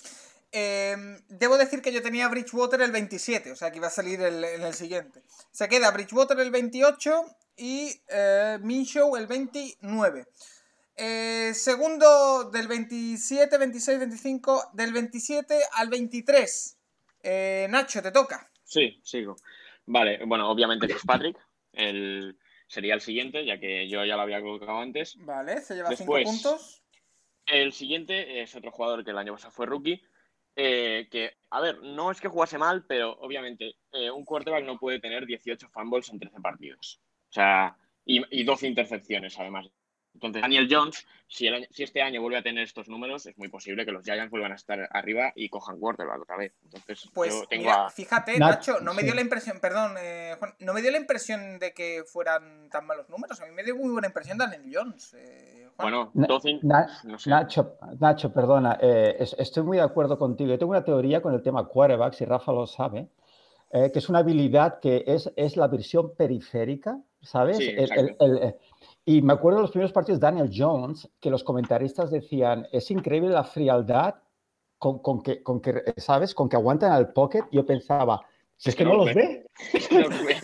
Eh, 0.51 0.95
debo 1.27 1.57
decir 1.57 1.81
que 1.81 1.91
yo 1.91 2.01
tenía 2.01 2.27
Bridgewater 2.29 2.81
el 2.81 2.91
27, 2.91 3.51
o 3.51 3.55
sea 3.55 3.69
que 3.71 3.77
iba 3.77 3.87
a 3.87 3.91
salir 3.91 4.21
el- 4.21 4.43
en 4.43 4.61
el 4.63 4.73
siguiente. 4.73 5.21
Se 5.51 5.67
queda 5.67 5.91
Bridgewater 5.91 6.39
el 6.39 6.51
28 6.51 7.25
y 7.57 8.01
eh, 8.07 8.57
Minshew 8.61 9.15
el 9.17 9.27
29. 9.27 10.25
Eh, 10.95 11.51
segundo 11.53 12.49
del 12.49 12.67
27, 12.67 13.57
26, 13.57 13.99
25, 13.99 14.71
del 14.73 14.93
27 14.93 15.59
al 15.73 15.89
23. 15.89 16.77
Eh, 17.23 17.67
Nacho, 17.69 18.01
te 18.01 18.11
toca. 18.11 18.49
Sí, 18.63 18.99
sigo. 19.03 19.35
Vale, 19.85 20.19
bueno, 20.25 20.49
obviamente 20.49 20.87
Fitzpatrick 20.87 21.37
el, 21.73 22.37
sería 22.67 22.93
el 22.95 23.01
siguiente, 23.01 23.45
ya 23.45 23.59
que 23.59 23.87
yo 23.89 24.03
ya 24.05 24.15
lo 24.15 24.21
había 24.23 24.41
colocado 24.41 24.79
antes. 24.79 25.15
Vale, 25.19 25.61
se 25.61 25.75
lleva 25.75 25.89
5 25.89 25.99
Después. 26.15 26.25
puntos. 26.25 26.83
El 27.45 27.71
siguiente 27.73 28.41
es 28.41 28.55
otro 28.55 28.71
jugador 28.71 29.03
que 29.05 29.11
el 29.11 29.17
año 29.17 29.33
pasado 29.33 29.51
fue 29.51 29.65
rookie. 29.67 30.01
Eh, 30.59 31.07
que, 31.11 31.33
a 31.51 31.61
ver, 31.61 31.83
no 31.83 32.09
es 32.09 32.19
que 32.19 32.27
jugase 32.27 32.57
mal, 32.57 32.83
pero 32.87 33.11
obviamente 33.19 33.75
eh, 33.91 34.09
un 34.09 34.25
quarterback 34.25 34.65
no 34.65 34.79
puede 34.79 34.99
tener 34.99 35.27
18 35.27 35.69
fumbles 35.69 36.09
en 36.09 36.17
13 36.17 36.41
partidos. 36.41 36.99
O 37.29 37.33
sea, 37.33 37.77
y, 38.03 38.23
y 38.31 38.43
12 38.43 38.67
intercepciones 38.67 39.37
además. 39.39 39.69
Entonces, 40.17 40.41
Daniel 40.41 40.67
Jones, 40.69 41.05
si, 41.27 41.45
el 41.45 41.53
año- 41.53 41.67
si 41.69 41.83
este 41.83 42.01
año 42.01 42.21
vuelve 42.21 42.39
a 42.39 42.41
tener 42.41 42.63
estos 42.63 42.89
números, 42.89 43.27
es 43.27 43.37
muy 43.37 43.49
posible 43.49 43.85
que 43.85 43.91
los 43.91 44.03
Giants 44.03 44.31
vuelvan 44.31 44.51
a 44.51 44.55
estar 44.55 44.89
arriba 44.91 45.31
y 45.35 45.47
cojan 45.49 45.79
quarterback 45.79 46.21
otra 46.23 46.37
vez. 46.37 46.53
Entonces, 46.63 47.07
Pues 47.13 47.33
yo 47.33 47.45
tengo 47.47 47.65
mira, 47.65 47.85
a... 47.85 47.89
fíjate, 47.91 48.39
Nach- 48.39 48.55
Nacho, 48.55 48.79
no 48.81 48.95
me 48.95 49.03
dio 49.03 49.13
la 49.13 49.21
impresión, 49.21 49.59
perdón, 49.61 49.93
eh, 49.99 50.35
Juan, 50.39 50.55
no 50.59 50.73
me 50.73 50.81
dio 50.81 50.89
la 50.89 50.97
impresión 50.97 51.59
de 51.59 51.71
que 51.73 52.03
fueran 52.05 52.67
tan 52.71 52.87
malos 52.87 53.07
números. 53.09 53.39
A 53.41 53.45
mí 53.45 53.51
me 53.51 53.63
dio 53.63 53.75
muy 53.75 53.91
buena 53.91 54.07
impresión 54.07 54.39
Daniel 54.39 54.63
Jones. 54.73 55.13
eh, 55.13 55.67
Juan. 55.75 55.91
Bueno, 55.91 56.11
Na- 56.15 56.25
12... 56.27 56.59
Na- 56.63 56.87
no 57.03 57.19
sé. 57.19 57.29
Nacho, 57.29 57.77
Nacho, 57.99 58.33
perdona, 58.33 58.79
eh, 58.81 59.17
es- 59.19 59.35
estoy 59.37 59.61
muy 59.61 59.77
de 59.77 59.83
acuerdo 59.83 60.17
contigo. 60.17 60.49
Yo 60.49 60.57
tengo 60.57 60.71
una 60.71 60.83
teoría 60.83 61.21
con 61.21 61.35
el 61.35 61.43
tema 61.43 61.67
quarterbacks, 61.67 62.21
y 62.21 62.25
Rafa 62.25 62.51
lo 62.51 62.65
sabe, 62.65 63.07
eh, 63.71 63.91
que 63.93 63.99
es 63.99 64.09
una 64.09 64.19
habilidad 64.19 64.79
que 64.79 65.03
es, 65.05 65.31
es 65.35 65.57
la 65.57 65.67
versión 65.67 66.15
periférica, 66.15 66.97
¿sabes? 67.21 67.57
Sí, 67.57 67.67
El- 67.77 68.15
el- 68.19 68.55
y 69.09 69.21
me 69.21 69.31
acuerdo 69.31 69.59
de 69.59 69.61
los 69.61 69.71
primeros 69.71 69.93
partidos 69.93 70.19
de 70.19 70.25
Daniel 70.25 70.51
Jones, 70.53 71.09
que 71.21 71.29
los 71.29 71.41
comentaristas 71.41 72.11
decían, 72.11 72.67
es 72.73 72.91
increíble 72.91 73.29
la 73.29 73.45
frialdad 73.45 74.15
con, 74.77 74.99
con 74.99 75.23
que, 75.23 75.41
con 75.41 75.61
que, 75.61 75.81
¿sabes? 75.95 76.35
Con 76.35 76.49
que 76.49 76.57
aguantan 76.57 76.91
al 76.91 77.13
pocket. 77.13 77.43
Yo 77.49 77.65
pensaba, 77.65 78.19
si 78.57 78.69
es 78.69 78.75
que 78.75 78.83
no 78.83 78.95
los 78.95 79.13
ve, 79.13 79.45
No 79.91 79.99
los 80.01 80.25
ve. 80.25 80.35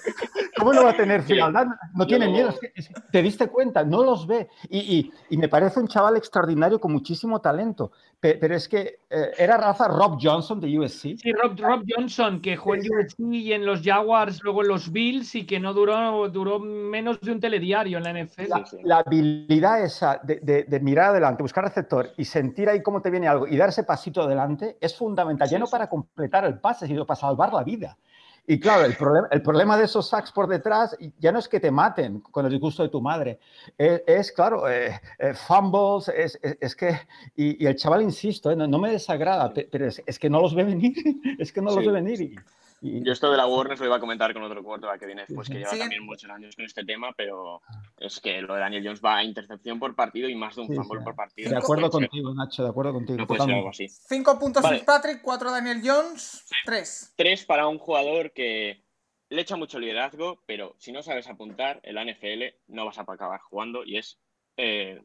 ¿Cómo 0.64 0.74
no 0.74 0.84
va 0.84 0.92
a 0.92 0.96
tener 0.98 1.22
frialdad? 1.24 1.68
No 1.96 2.08
tiene 2.08 2.28
miedo. 2.28 2.50
es 2.50 2.60
que- 2.60 2.72
es 2.76 2.88
que 2.88 2.94
te 3.12 3.22
diste 3.22 3.48
cuenta, 3.50 3.84
no 3.84 4.04
los 4.04 4.26
ve. 4.28 4.48
Y, 4.70 4.80
y- 4.80 5.12
y 5.30 5.38
me 5.38 5.50
parece 5.50 5.80
un 5.80 5.88
chaval 5.88 6.16
extraordinario 6.18 6.80
con 6.80 6.92
muchísimo 6.92 7.42
talento. 7.42 7.92
Pe- 8.20 8.36
Pero, 8.40 8.56
es 8.56 8.70
que 8.70 9.00
eh, 9.10 9.32
era 9.38 9.58
raza 9.58 9.88
Rob 9.88 10.18
Johnson 10.22 10.60
de 10.62 10.80
USC. 10.80 11.18
Sí, 11.18 11.32
Rob, 11.34 11.60
Rob 11.60 11.84
Johnson, 11.88 12.42
que 12.42 12.56
jugó 12.56 12.76
en 12.76 12.82
USC 12.82 13.20
y 13.20 13.52
en 13.54 13.66
los 13.66 13.82
Jaguars, 13.82 14.42
luego 14.44 14.62
en 14.62 14.70
los 14.70 14.92
Bills 14.92 15.36
y 15.36 15.46
que 15.46 15.60
no 15.60 15.74
duró, 15.74 16.30
duró 16.30 16.60
menos 16.60 17.20
de 17.20 17.32
un 17.34 17.40
telediario 17.42 17.98
en 17.98 18.04
la 18.06 18.12
NFL. 18.24 18.48
La, 18.84 18.98
habilidad 19.00 19.84
esa 19.84 20.20
de, 20.24 20.40
de- 20.42 20.64
de 20.64 20.80
mirar 20.80 21.10
adelante, 21.10 21.44
buscar 21.44 21.64
receptor 21.66 22.12
y 22.18 22.24
sentir 22.26 22.70
ahí 22.70 22.82
cómo 22.82 23.02
te 23.02 23.10
viene 23.10 23.28
algo 23.28 23.46
y 23.48 23.58
dar 23.58 23.70
ese 23.70 23.84
pasito 23.84 24.22
adelante 24.22 24.78
es 24.80 24.96
fundamental, 24.98 25.48
ya 25.50 25.58
Sí, 25.58 25.60
no 25.62 25.68
para 25.68 25.90
completar 25.90 26.46
el 26.46 26.60
pase, 26.60 26.88
sino 26.88 27.06
para 27.06 27.20
salvar 27.20 27.52
la 27.54 27.64
vida. 27.64 27.98
Y 28.46 28.60
claro, 28.60 28.84
el 28.86 28.96
problema, 28.98 29.28
el 29.32 29.42
problema 29.42 29.78
de 29.78 29.86
esos 29.86 30.10
sacks 30.10 30.32
por 30.34 30.48
detrás 30.48 30.98
ya 31.18 31.32
no 31.32 31.40
es 31.40 31.48
que 31.48 31.62
te 31.62 31.72
maten 31.72 32.20
con 32.20 32.46
el 32.46 32.52
disgusto 32.52 32.84
de 32.84 32.90
tu 32.90 33.00
madre, 33.02 33.40
es, 33.78 34.02
es, 34.06 34.32
claro, 34.34 34.70
eh, 34.70 35.00
eh, 35.18 35.34
fumbles, 35.34 36.10
es, 36.10 36.38
es- 36.42 36.58
es 36.60 36.76
que, 36.76 36.90
y, 37.38 37.64
y 37.64 37.68
el 37.68 37.76
chaval, 37.78 38.02
insisto, 38.02 38.52
eh, 38.52 38.56
no, 38.58 38.68
no 38.68 38.80
me 38.80 38.92
desagrada, 38.92 39.54
pe- 39.54 39.70
pero 39.72 39.88
es, 39.88 40.04
es 40.06 40.20
que 40.20 40.30
no 40.30 40.42
los 40.42 40.54
ve 40.54 40.66
venir, 40.66 40.94
es 41.40 41.54
que 41.54 41.62
no 41.62 41.68
los 41.72 41.80
Sí. 41.80 41.88
ve 41.88 41.94
venir. 41.94 42.22
Y- 42.22 42.36
Yo 42.86 43.14
esto 43.14 43.32
de 43.32 43.38
la 43.38 43.46
Warner 43.48 43.80
lo 43.80 43.86
iba 43.86 43.96
a 43.96 44.00
comentar 44.02 44.34
con 44.34 44.44
otro 44.44 44.62
quarterback 44.62 45.00
que 45.00 45.06
viene 45.06 45.22
después, 45.26 45.48
que 45.48 45.56
lleva 45.60 45.70
Sí. 45.72 45.80
también 45.80 46.06
muchos 46.06 46.30
años 46.30 46.54
con 46.56 46.66
este 46.66 46.84
tema, 46.84 47.14
pero 47.16 47.62
es 47.98 48.20
que 48.20 48.42
lo 48.42 48.56
de 48.56 48.60
Daniel 48.60 48.84
Jones 48.84 49.02
va 49.04 49.18
a 49.18 49.24
intercepción 49.24 49.80
por 49.80 49.96
partido 49.96 50.28
y 50.28 50.36
más 50.36 50.56
de 50.56 50.62
un 50.64 50.68
Sí, 50.68 50.76
fumble 50.76 51.00
sí. 51.00 51.04
por 51.06 51.16
partido. 51.16 51.50
de 51.50 51.56
No 51.56 51.62
acuerdo 51.62 51.90
contigo, 51.90 52.34
Nacho, 52.36 52.62
de 52.64 52.70
acuerdo 52.70 52.92
contigo. 52.94 53.18
No 53.20 53.28
puede 53.28 53.42
ser 53.46 53.54
algo 53.56 53.70
así. 53.70 53.88
5 53.88 54.38
puntos 54.38 54.62
Vale. 54.64 54.76
Fitzpatrick, 54.78 55.22
4 55.22 55.52
Daniel 55.52 55.82
Jones, 55.84 56.46
3. 56.66 57.14
Tres 57.16 57.46
para 57.46 57.68
un 57.68 57.78
jugador 57.80 58.34
que 58.34 58.84
le 59.30 59.42
echa 59.42 59.56
mucho 59.56 59.80
liderazgo, 59.80 60.44
pero 60.46 60.76
si 60.78 60.92
no 60.92 61.02
sabes 61.04 61.28
apuntar, 61.30 61.80
en 61.84 61.96
la 61.96 62.02
NFL 62.04 62.54
no 62.68 62.86
vas 62.86 62.98
a 63.00 63.04
acabar 63.08 63.40
jugando 63.40 63.86
y 63.86 63.98
es 63.98 64.20
eh, 64.58 65.02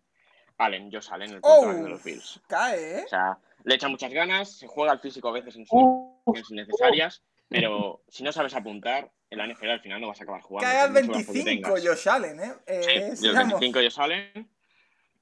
Allen, 0.59 0.90
Josh 0.92 1.09
Allen, 1.12 1.30
el 1.34 1.40
quarterback 1.40 1.78
Oh, 1.78 1.84
de 1.84 1.90
los 1.90 2.02
Bills. 2.02 2.40
cae, 2.48 2.98
¿eh? 2.98 3.05
O 3.06 3.09
sea, 3.09 3.38
le 3.64 3.74
echa 3.76 3.88
muchas 3.88 4.12
ganas, 4.12 4.50
se 4.59 4.66
juega 4.66 4.90
al 4.90 4.98
físico 5.00 5.28
a 5.28 5.32
veces 5.32 5.55
en 5.56 5.64
Uh, 5.70 6.18
situaciones 6.26 6.50
innecesarias, 6.50 7.22
pero 7.49 8.03
si 8.09 8.23
no 8.23 8.33
sabes 8.33 8.55
apuntar, 8.55 9.11
en 9.31 9.39
la 9.39 9.47
NFL 9.47 9.70
al 9.70 9.81
final 9.81 10.01
no 10.01 10.09
vas 10.09 10.20
a 10.20 10.25
acabar 10.25 10.41
jugando. 10.43 10.70
Que 10.70 11.01
25 11.01 11.45
tengas. 11.45 11.87
Josh 11.87 12.09
Allen, 12.09 12.41
¿eh? 12.41 12.53
Eh, 12.66 12.83
Sí, 12.83 12.91
y 12.91 12.95
el 13.03 13.16
sigamos. 13.16 13.61
25 13.61 13.81
ya 13.81 13.91
salen. 13.91 14.49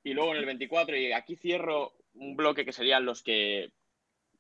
Y 0.04 0.14
luego 0.14 0.32
en 0.32 0.38
el 0.38 0.46
24, 0.46 0.96
y 0.96 1.12
aquí 1.12 1.36
cierro 1.36 1.94
un 2.14 2.36
bloque 2.36 2.64
que 2.64 2.72
serían 2.72 3.04
los 3.04 3.22
que 3.22 3.72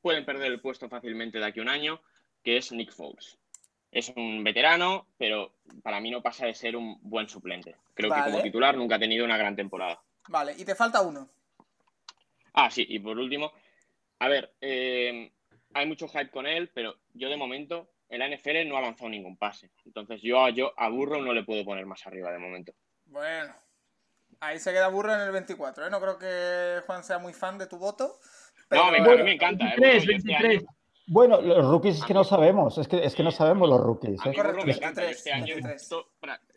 pueden 0.00 0.24
perder 0.24 0.52
el 0.52 0.60
puesto 0.60 0.88
fácilmente 0.88 1.38
de 1.38 1.46
aquí 1.46 1.58
a 1.58 1.62
un 1.62 1.68
año, 1.68 2.00
que 2.44 2.56
es 2.56 2.70
Nick 2.70 2.92
Foles. 2.92 3.38
Es 3.90 4.12
un 4.14 4.44
veterano, 4.44 5.08
pero 5.18 5.54
para 5.82 6.00
mí 6.00 6.10
no 6.10 6.22
pasa 6.22 6.46
de 6.46 6.54
ser 6.54 6.76
un 6.76 6.98
buen 7.02 7.28
suplente. 7.28 7.74
Creo 7.94 8.10
Vale. 8.10 8.24
que 8.24 8.30
como 8.30 8.42
titular 8.42 8.76
nunca 8.76 8.96
ha 8.96 8.98
tenido 9.00 9.24
una 9.24 9.36
gran 9.36 9.56
temporada. 9.56 10.00
Vale, 10.28 10.54
y 10.56 10.64
te 10.64 10.74
falta 10.76 11.02
uno. 11.02 11.28
Ah, 12.52 12.70
sí, 12.70 12.86
y 12.88 12.98
por 13.00 13.18
último, 13.18 13.52
a 14.20 14.28
ver, 14.28 14.54
eh, 14.60 15.32
hay 15.76 15.86
mucho 15.86 16.08
hype 16.08 16.30
con 16.30 16.46
él, 16.46 16.70
pero 16.74 16.96
yo 17.14 17.28
de 17.28 17.36
momento 17.36 17.88
en 18.08 18.20
la 18.20 18.28
NFL 18.28 18.66
no 18.68 18.76
ha 18.76 18.80
lanzado 18.80 19.10
ningún 19.10 19.36
pase. 19.36 19.70
Entonces 19.84 20.20
yo, 20.22 20.42
a- 20.42 20.50
yo 20.50 20.72
a 20.76 20.88
Burrow 20.88 21.20
no 21.20 21.32
le 21.32 21.44
puedo 21.44 21.64
poner 21.64 21.84
más 21.86 22.06
arriba 22.06 22.32
de 22.32 22.38
momento. 22.38 22.72
Bueno, 23.06 23.54
ahí 24.40 24.58
se 24.58 24.72
queda 24.72 24.88
burro 24.88 25.14
en 25.14 25.20
el 25.20 25.32
24, 25.32 25.86
¿eh? 25.86 25.90
No 25.90 26.00
creo 26.00 26.18
que 26.18 26.80
Juan 26.86 27.04
sea 27.04 27.18
muy 27.18 27.32
fan 27.32 27.58
de 27.58 27.66
tu 27.66 27.78
voto. 27.78 28.18
Pero... 28.68 28.84
No, 28.86 28.90
me, 28.90 28.98
a 28.98 29.16
mí 29.16 29.22
me 29.22 29.32
encanta. 29.32 29.64
eh, 29.74 29.76
23, 29.78 29.78
Burrow, 29.78 29.92
yo 29.92 30.16
este 30.16 30.28
23. 30.32 30.58
año- 30.62 30.66
Bueno, 31.08 31.40
los 31.40 31.64
rookies 31.70 31.98
es 31.98 32.04
que 32.04 32.14
no 32.14 32.24
sabemos, 32.24 32.78
es 32.78 32.88
que, 32.88 33.04
es 33.04 33.14
que 33.14 33.22
no 33.22 33.30
sabemos 33.30 33.68
los 33.68 33.80
rookies. 33.80 34.20
A 34.24 34.28
¿eh? 34.28 34.30
mí 34.30 34.36
Burrow 34.36 34.64
me 34.64 34.72
encanta. 34.72 35.02
Yo 35.02 35.06
23, 35.06 35.16
este 35.18 35.32
año 35.32 35.44
he 35.44 35.54
23. 35.62 35.74
visto, 35.74 36.08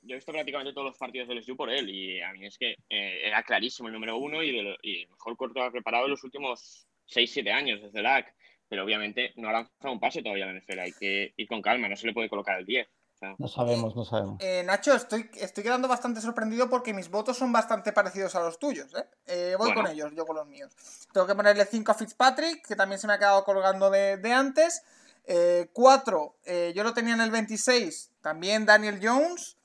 yo 0.04 0.14
he 0.14 0.16
visto 0.16 0.32
prácticamente 0.32 0.74
todos 0.74 0.88
los 0.88 0.98
partidos 0.98 1.28
del 1.28 1.38
LSU 1.40 1.56
por 1.58 1.70
él 1.70 1.90
y 1.90 2.22
a 2.22 2.32
mí 2.34 2.46
es 2.46 2.58
que 2.58 2.72
eh, 2.90 3.22
era 3.26 3.44
clarísimo 3.44 3.88
el 3.90 3.94
número 3.94 4.18
uno 4.18 4.42
y, 4.42 4.56
de 4.56 4.64
lo- 4.64 4.78
y 4.82 5.02
el 5.04 5.10
mejor 5.10 5.36
corto 5.38 5.62
ha 5.62 5.72
preparado 5.72 6.06
en 6.06 6.12
los 6.12 6.24
últimos 6.24 6.88
6-7 7.08 7.52
años 7.52 7.82
desde 7.82 8.02
la 8.02 8.16
AC. 8.18 8.34
Pero 8.70 8.84
obviamente 8.84 9.34
no 9.36 9.50
ha 9.50 9.54
lanzado 9.54 9.92
un 9.92 10.00
pase 10.00 10.22
todavía 10.22 10.46
en 10.46 10.54
la 10.54 10.60
NFL. 10.62 10.80
Hay 10.80 10.94
que 10.94 11.34
ir 11.36 11.48
con 11.48 11.62
calma, 11.62 11.90
no 11.90 11.96
se 11.98 12.06
le 12.08 12.14
puede 12.14 12.30
colocar 12.30 12.60
el 12.60 12.66
10. 12.66 12.88
sea, 13.20 13.36
No 13.38 13.48
sabemos, 13.48 13.96
no 13.96 14.06
sabemos. 14.06 14.38
Eh, 14.42 14.64
Nacho, 14.64 14.94
estoy, 14.94 15.30
estoy 15.36 15.64
quedando 15.64 15.88
bastante 15.88 16.22
sorprendido 16.22 16.70
porque 16.70 16.94
mis 16.94 17.10
votos 17.10 17.36
son 17.38 17.52
bastante 17.52 17.92
parecidos 17.92 18.36
a 18.36 18.42
los 18.42 18.60
tuyos, 18.60 18.94
¿eh? 18.94 19.06
Eh, 19.26 19.56
voy 19.58 19.68
Bueno. 19.70 19.82
con 19.82 19.92
ellos, 19.92 20.12
yo 20.16 20.26
con 20.26 20.36
los 20.36 20.48
míos. 20.48 20.72
Tengo 21.12 21.26
que 21.26 21.36
ponerle 21.36 21.66
5 21.66 21.92
a 21.92 21.96
Fitzpatrick, 21.96 22.66
que 22.68 22.76
también 22.76 23.00
se 23.00 23.08
me 23.08 23.14
ha 23.14 23.18
quedado 23.20 23.44
colgando 23.44 23.90
de, 23.90 24.18
de 24.18 24.32
antes. 24.32 24.84
4, 25.74 26.36
yo 26.74 26.84
lo 26.84 26.94
tenía 26.94 27.14
en 27.14 27.22
el 27.22 27.30
26, 27.30 28.12
también 28.22 28.66
Daniel 28.66 29.00
Jones. 29.02 29.58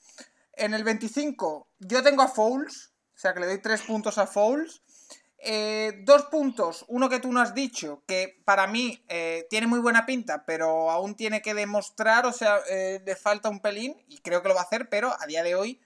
En 0.56 0.74
el 0.74 0.84
25, 0.84 1.68
yo 1.80 2.02
tengo 2.02 2.22
a 2.22 2.28
Fouls, 2.28 2.92
o 3.14 3.18
sea 3.18 3.34
que 3.34 3.40
le 3.40 3.46
doy 3.46 3.58
3 3.62 3.82
puntos 3.82 4.18
a 4.18 4.26
Fouls. 4.26 4.82
Eh, 5.46 6.00
dos 6.04 6.24
puntos, 6.24 6.86
uno 6.88 7.10
que 7.10 7.20
tú 7.20 7.30
no 7.30 7.38
has 7.38 7.54
dicho, 7.54 8.02
que 8.06 8.40
para 8.46 8.66
mí 8.66 9.04
eh, 9.08 9.46
tiene 9.50 9.66
muy 9.66 9.78
buena 9.78 10.06
pinta, 10.06 10.46
pero 10.46 10.90
aún 10.90 11.16
tiene 11.16 11.42
que 11.42 11.52
demostrar, 11.52 12.24
o 12.24 12.32
sea, 12.32 12.60
eh, 12.70 13.02
le 13.04 13.14
falta 13.14 13.50
un 13.50 13.60
pelín, 13.60 13.94
y 14.08 14.20
creo 14.20 14.40
que 14.40 14.48
lo 14.48 14.54
va 14.54 14.62
a 14.62 14.64
hacer, 14.64 14.88
pero 14.88 15.14
a 15.20 15.26
día 15.26 15.42
de 15.42 15.54
hoy, 15.54 15.82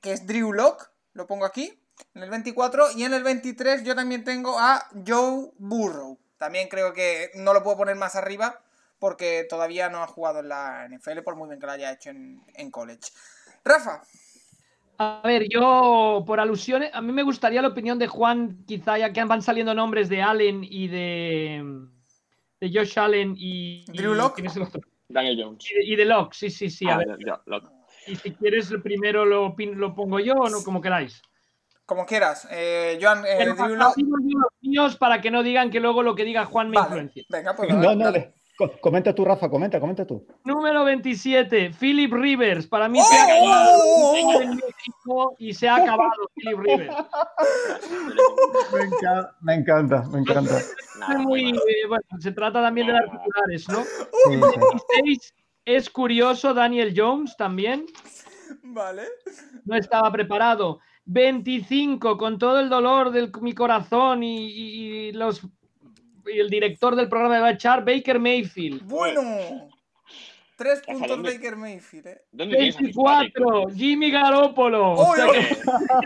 que 0.00 0.14
es 0.14 0.26
Drew 0.26 0.54
Lock, 0.54 0.90
lo 1.12 1.26
pongo 1.26 1.44
aquí, 1.44 1.78
en 2.14 2.22
el 2.22 2.30
24, 2.30 2.92
y 2.92 3.04
en 3.04 3.12
el 3.12 3.22
23 3.22 3.84
yo 3.84 3.94
también 3.94 4.24
tengo 4.24 4.58
a 4.58 4.88
Joe 5.06 5.50
Burrow. 5.58 6.18
También 6.38 6.68
creo 6.68 6.94
que 6.94 7.30
no 7.34 7.52
lo 7.52 7.62
puedo 7.62 7.76
poner 7.76 7.96
más 7.96 8.16
arriba, 8.16 8.62
porque 8.98 9.46
todavía 9.46 9.90
no 9.90 10.02
ha 10.02 10.06
jugado 10.06 10.40
en 10.40 10.48
la 10.48 10.88
NFL, 10.88 11.20
por 11.20 11.36
muy 11.36 11.48
bien 11.48 11.60
que 11.60 11.66
lo 11.66 11.72
haya 11.72 11.92
hecho 11.92 12.08
en, 12.08 12.42
en 12.54 12.70
college. 12.70 13.12
Rafa, 13.64 14.02
A 14.98 15.22
ver, 15.24 15.46
yo 15.48 16.22
por 16.26 16.38
alusiones, 16.40 16.90
a 16.94 17.00
mí 17.00 17.12
me 17.12 17.22
gustaría 17.22 17.60
la 17.62 17.68
opinión 17.68 17.98
de 17.98 18.06
Juan, 18.06 18.64
quizá 18.66 18.96
ya 18.98 19.12
que 19.12 19.24
van 19.24 19.42
saliendo 19.42 19.74
nombres 19.74 20.08
de 20.08 20.22
Allen 20.22 20.62
y 20.62 20.86
de, 20.88 21.64
de 22.60 22.70
Josh 22.72 22.98
Allen 22.98 23.34
y, 23.36 23.84
Drew 23.92 24.14
Lock. 24.14 24.34
¿quién 24.36 24.46
es 24.46 24.56
el 24.56 24.62
otro? 24.62 24.80
Daniel 25.08 25.42
Jones. 25.42 25.70
Y 25.70 25.74
de- 25.74 25.84
y 25.84 25.96
de 25.96 26.04
Locke, 26.04 26.34
sí, 26.34 26.50
sí, 26.50 26.70
sí. 26.70 26.88
a 26.88 26.94
Ah, 26.94 26.98
ver. 26.98 27.18
Y 28.06 28.16
si 28.16 28.32
quieres, 28.32 28.72
primero 28.82 29.24
lo, 29.24 29.54
lo 29.56 29.94
pongo 29.94 30.20
yo 30.20 30.34
o 30.34 30.48
no, 30.48 30.62
como 30.62 30.80
queráis. 30.80 31.20
como 31.86 32.06
quieras. 32.06 32.46
Eh, 32.50 32.98
Joan, 33.00 33.24
eh, 33.26 33.44
Drew 33.52 33.76
los 33.76 33.94
míos 34.60 34.96
para 34.96 35.20
que 35.20 35.30
no 35.30 35.42
digan 35.42 35.70
que 35.70 35.80
luego 35.80 36.02
lo 36.02 36.14
que 36.14 36.24
diga 36.24 36.44
Juan 36.44 36.70
me 36.70 36.76
Vale, 36.76 36.86
influencia. 36.86 37.24
venga, 37.28 37.54
pues 37.56 37.68
No, 37.74 37.94
no, 37.94 38.04
dale. 38.04 38.34
Comenta 38.80 39.14
tú, 39.14 39.24
Rafa, 39.24 39.48
comenta, 39.50 39.80
comenta 39.80 40.06
tú. 40.06 40.26
Número 40.44 40.84
27, 40.84 41.70
Philip 41.78 42.12
Rivers. 42.12 42.66
Para 42.66 42.88
mí 42.88 42.98
¡Oh! 43.00 43.04
se 43.04 43.16
ha 43.16 43.24
acabado 43.24 43.82
¡Oh! 43.84 44.40
en 44.42 44.50
México 44.50 45.34
y 45.38 45.52
se 45.54 45.68
ha 45.68 45.76
acabado 45.76 46.12
Philip 46.34 46.58
Rivers. 46.58 46.94
Me 48.72 48.80
encanta, 48.84 49.36
me 49.40 49.54
encanta. 49.54 50.02
Me 50.10 50.18
encanta. 50.20 50.58
Nada, 50.98 51.14
Es 51.14 51.18
muy, 51.20 51.52
nada. 51.52 51.64
eh, 51.68 51.86
bueno, 51.88 52.04
se 52.20 52.32
trata 52.32 52.62
también 52.62 52.86
de 52.88 52.92
las 52.94 53.04
titulares, 53.10 53.68
¿no? 53.68 53.82
Sí, 53.84 54.30
sí. 54.30 54.60
26 54.96 55.34
es 55.66 55.90
curioso, 55.90 56.54
Daniel 56.54 56.92
Jones 56.96 57.36
también. 57.36 57.86
Vale. 58.62 59.02
No 59.64 59.76
estaba 59.76 60.10
preparado. 60.12 60.80
25, 61.06 62.16
con 62.16 62.38
todo 62.38 62.60
el 62.60 62.68
dolor 62.70 63.10
de 63.10 63.30
mi 63.40 63.52
corazón 63.54 64.22
y, 64.22 64.46
y- 64.48 65.08
y 65.08 65.12
los 65.12 65.42
el 66.26 66.48
director 66.50 66.96
del 66.96 67.08
programa 67.08 67.34
me 67.36 67.40
va 67.40 67.48
a 67.48 67.52
echar, 67.52 67.84
Baker 67.84 68.18
Mayfield. 68.18 68.82
Bueno. 68.84 69.68
Tres 70.56 70.82
puntos 70.86 71.08
¿dónde? 71.08 71.32
Baker 71.32 71.56
Mayfield, 71.56 72.06
eh. 72.06 72.22
¿Dónde 72.30 72.56
tienes 72.56 72.76
a 72.76 72.78
Fitzpatrick? 72.78 73.34
24, 73.34 73.68
Jimmy 73.74 74.10
Garoppolo. 74.10 74.92
O 74.92 75.10
¡Uy, 75.10 75.16
sea 75.16 75.26
uy! 75.26 75.32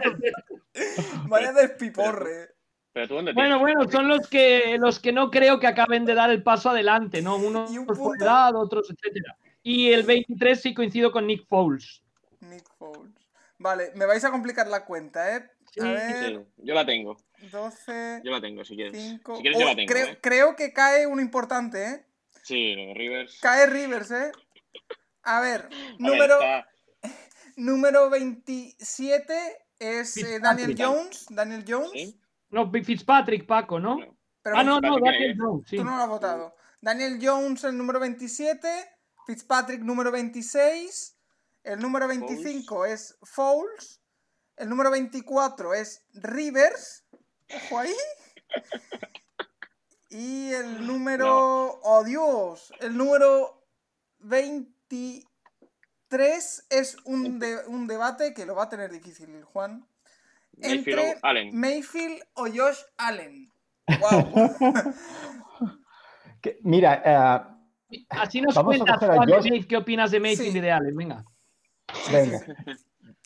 que- 0.02 0.32
Vaya 1.28 1.52
despiporre. 1.52 2.50
Pero 2.92 3.22
bueno, 3.34 3.58
bueno, 3.60 3.88
son 3.90 4.08
los 4.08 4.26
que 4.28 4.76
los 4.80 4.98
que 4.98 5.12
no 5.12 5.30
creo 5.30 5.60
que 5.60 5.66
acaben 5.66 6.04
de 6.04 6.14
dar 6.14 6.30
el 6.30 6.42
paso 6.42 6.70
adelante, 6.70 7.22
¿no? 7.22 7.36
Unos 7.36 7.70
Y 7.70 7.78
un 7.78 7.86
por 7.86 8.20
edad, 8.20 8.56
otros, 8.56 8.90
etcétera. 8.90 9.36
Y 9.62 9.92
el 9.92 10.02
23 10.04 10.60
sí 10.60 10.74
coincido 10.74 11.12
con 11.12 11.26
Nick 11.26 11.46
Foles. 11.46 12.02
Nick 12.40 12.64
Foles. 12.78 13.12
Vale, 13.58 13.92
me 13.94 14.06
vais 14.06 14.24
a 14.24 14.30
complicar 14.30 14.66
la 14.68 14.84
cuenta, 14.84 15.36
eh. 15.36 15.50
Sí, 15.72 15.80
A 15.80 15.84
Sí, 15.84 15.88
ver, 15.90 16.46
yo 16.56 16.74
la 16.74 16.84
tengo. 16.86 17.16
12, 17.52 18.20
Yo 18.24 18.30
la 18.32 18.40
tengo, 18.40 18.64
si 18.64 18.74
quieres. 18.74 19.00
5. 19.00 19.36
Si 19.36 19.42
quieres, 19.42 19.60
yo 19.60 19.66
la 19.66 19.76
tengo. 19.76 19.92
creo, 19.92 20.06
¿eh? 20.06 20.18
creo 20.20 20.56
que 20.56 20.72
cae 20.72 21.06
uno 21.06 21.20
importante, 21.22 21.84
eh. 21.84 22.06
Sí, 22.42 22.74
lo 22.74 22.86
de 22.86 22.94
Rivers. 22.94 23.38
Cae 23.40 23.66
Rivers, 23.66 24.10
eh. 24.10 24.32
A 25.22 25.40
ver, 25.40 25.66
A 25.66 25.68
ver, 25.68 25.70
número, 25.98 26.34
está- 26.40 26.68
número 27.56 28.10
27 28.10 29.34
es 29.78 30.16
eh, 30.16 30.40
Daniel. 30.40 30.74
Jones. 30.78 31.26
Daniel 31.30 31.64
Jones. 31.68 31.90
¿Sí? 31.92 32.20
No, 32.50 32.70
Fitzpatrick, 32.70 33.46
Paco, 33.46 33.78
¿no? 33.78 33.96
No. 33.98 34.16
Pero 34.42 34.56
ah, 34.56 34.64
no, 34.64 34.80
no, 34.80 34.98
Daniel 34.98 35.16
tiene- 35.18 35.36
Jones, 35.38 35.68
sí. 35.68 35.76
Tú 35.76 35.84
no 35.84 35.96
lo 35.96 36.02
has 36.02 36.08
votado. 36.08 36.56
Daniel 36.80 37.18
Jones, 37.20 37.64
el 37.64 37.76
número 37.76 38.00
27. 38.00 38.68
Fitzpatrick, 39.26 39.82
número 39.82 40.10
26. 40.10 41.16
El 41.64 41.80
número 41.80 42.08
25 42.08 42.86
es 42.86 43.18
Fouls. 43.22 44.00
El 44.58 44.68
número 44.68 44.90
24 44.90 45.74
es 45.74 46.02
Rivers. 46.14 47.04
Ojo 47.54 47.78
ahí. 47.78 47.94
Y 50.10 50.52
el 50.52 50.86
número. 50.86 51.80
¡Oh, 51.82 52.04
Dios! 52.04 52.72
El 52.80 52.96
número 52.96 53.62
23 54.20 56.66
es 56.70 56.96
un, 57.04 57.38
de- 57.38 57.66
un 57.66 57.86
debate 57.86 58.32
que 58.34 58.46
lo 58.46 58.54
va 58.54 58.64
a 58.64 58.68
tener 58.68 58.90
difícil, 58.90 59.42
Juan. 59.44 59.86
Mayfield 60.56 60.98
Entre 60.98 61.12
o 61.12 61.14
Allen. 61.22 61.56
Mayfield 61.58 62.22
o 62.34 62.46
Josh 62.46 62.80
Allen. 62.96 63.50
¡Wow! 64.00 64.54
Que- 66.40 66.58
mira, 66.62 67.02
eh, 67.04 67.40
Así 68.10 68.40
nos 68.40 68.56
cuentas, 68.58 68.96
Josh. 69.00 69.28
Mayfield, 69.28 69.66
qué 69.66 69.76
opinas 69.76 70.10
de 70.12 70.20
Mayfield 70.20 70.52
Sí. 70.52 70.58
y 70.58 70.60
de 70.60 70.70
Allen. 70.70 70.94
Venga. 70.96 71.24
venga. 72.12 72.38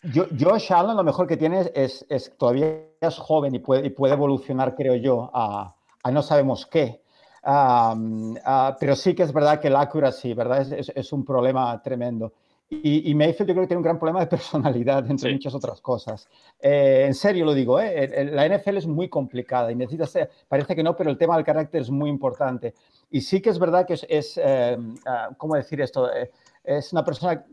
Yo, 0.02 0.26
Josh 0.38 0.72
Allen 0.72 0.96
lo 0.96 1.04
mejor 1.04 1.26
que 1.28 1.36
tiene 1.36 1.70
es, 1.74 2.04
es 2.08 2.32
todavía 2.36 2.80
es 3.00 3.18
joven 3.18 3.54
y 3.54 3.60
puede, 3.60 3.86
y 3.86 3.90
puede 3.90 4.14
evolucionar, 4.14 4.74
creo 4.74 4.96
yo, 4.96 5.30
a, 5.32 5.74
a 6.02 6.10
no 6.10 6.22
sabemos 6.22 6.66
qué. 6.66 7.00
Ah, 7.44 8.76
pero 8.78 8.94
sí 8.96 9.14
que 9.14 9.22
es 9.24 9.32
verdad 9.32 9.60
que 9.60 9.68
el 9.68 9.76
accuracy, 9.76 10.34
¿verdad? 10.34 10.62
Es, 10.62 10.72
es- 10.72 10.92
es 10.94 11.12
un 11.12 11.24
problema 11.24 11.80
tremendo. 11.82 12.32
Y, 12.70 13.10
y 13.10 13.14
Mayfield 13.14 13.48
yo 13.48 13.54
creo 13.54 13.64
que 13.64 13.68
tiene 13.68 13.78
un 13.78 13.84
gran 13.84 13.98
problema 13.98 14.20
de 14.20 14.26
personalidad, 14.28 15.08
entre 15.10 15.28
Sí. 15.28 15.34
muchas 15.34 15.54
otras 15.54 15.80
cosas. 15.80 16.26
Eh, 16.58 17.04
en 17.06 17.14
serio 17.14 17.44
lo 17.44 17.52
digo, 17.52 17.78
¿eh? 17.80 18.30
La 18.32 18.46
NFL 18.46 18.78
es 18.78 18.86
muy 18.86 19.08
complicada 19.08 19.70
y 19.70 19.74
necesita 19.76 20.06
ser, 20.06 20.30
parece 20.48 20.74
que 20.74 20.82
no, 20.82 20.96
pero 20.96 21.10
el 21.10 21.18
tema 21.18 21.36
del 21.36 21.44
carácter 21.44 21.82
es 21.82 21.90
muy 21.90 22.08
importante. 22.08 22.74
Y 23.10 23.20
sí 23.20 23.40
que 23.42 23.50
es 23.50 23.58
verdad 23.58 23.86
que 23.86 23.94
es, 23.94 24.06
es, 24.08 24.40
eh, 24.42 24.78
ah, 25.06 25.30
¿cómo 25.36 25.54
decir 25.54 25.80
esto? 25.80 26.10
Eh, 26.12 26.30
es 26.64 26.92
una 26.92 27.04
persona 27.04 27.44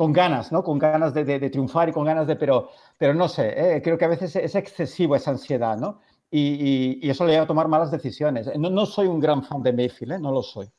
con 0.00 0.14
ganas, 0.14 0.50
¿no? 0.50 0.64
Con 0.64 0.78
ganas 0.78 1.12
de, 1.12 1.24
de- 1.26 1.38
de 1.38 1.50
triunfar 1.50 1.90
y 1.90 1.92
con 1.92 2.06
ganas 2.06 2.26
de, 2.26 2.34
pero, 2.34 2.70
pero 2.96 3.12
no 3.12 3.28
sé, 3.28 3.52
¿eh? 3.76 3.82
creo 3.82 3.98
que 3.98 4.06
a 4.06 4.08
veces 4.08 4.34
es 4.34 4.54
excesivo 4.54 5.14
esa 5.14 5.30
ansiedad, 5.32 5.76
¿no? 5.76 6.00
Y, 6.30 6.40
y- 6.40 7.06
y 7.06 7.10
eso 7.10 7.26
le 7.26 7.32
lleva 7.32 7.44
a 7.44 7.46
tomar 7.46 7.68
malas 7.68 7.90
decisiones. 7.90 8.48
No, 8.58 8.70
no 8.70 8.86
soy 8.86 9.06
un 9.08 9.20
gran 9.20 9.42
fan 9.44 9.62
de 9.62 9.74
Mayfield, 9.74 10.12
¿eh? 10.12 10.18
No 10.18 10.32
lo 10.32 10.42
soy. 10.42 10.70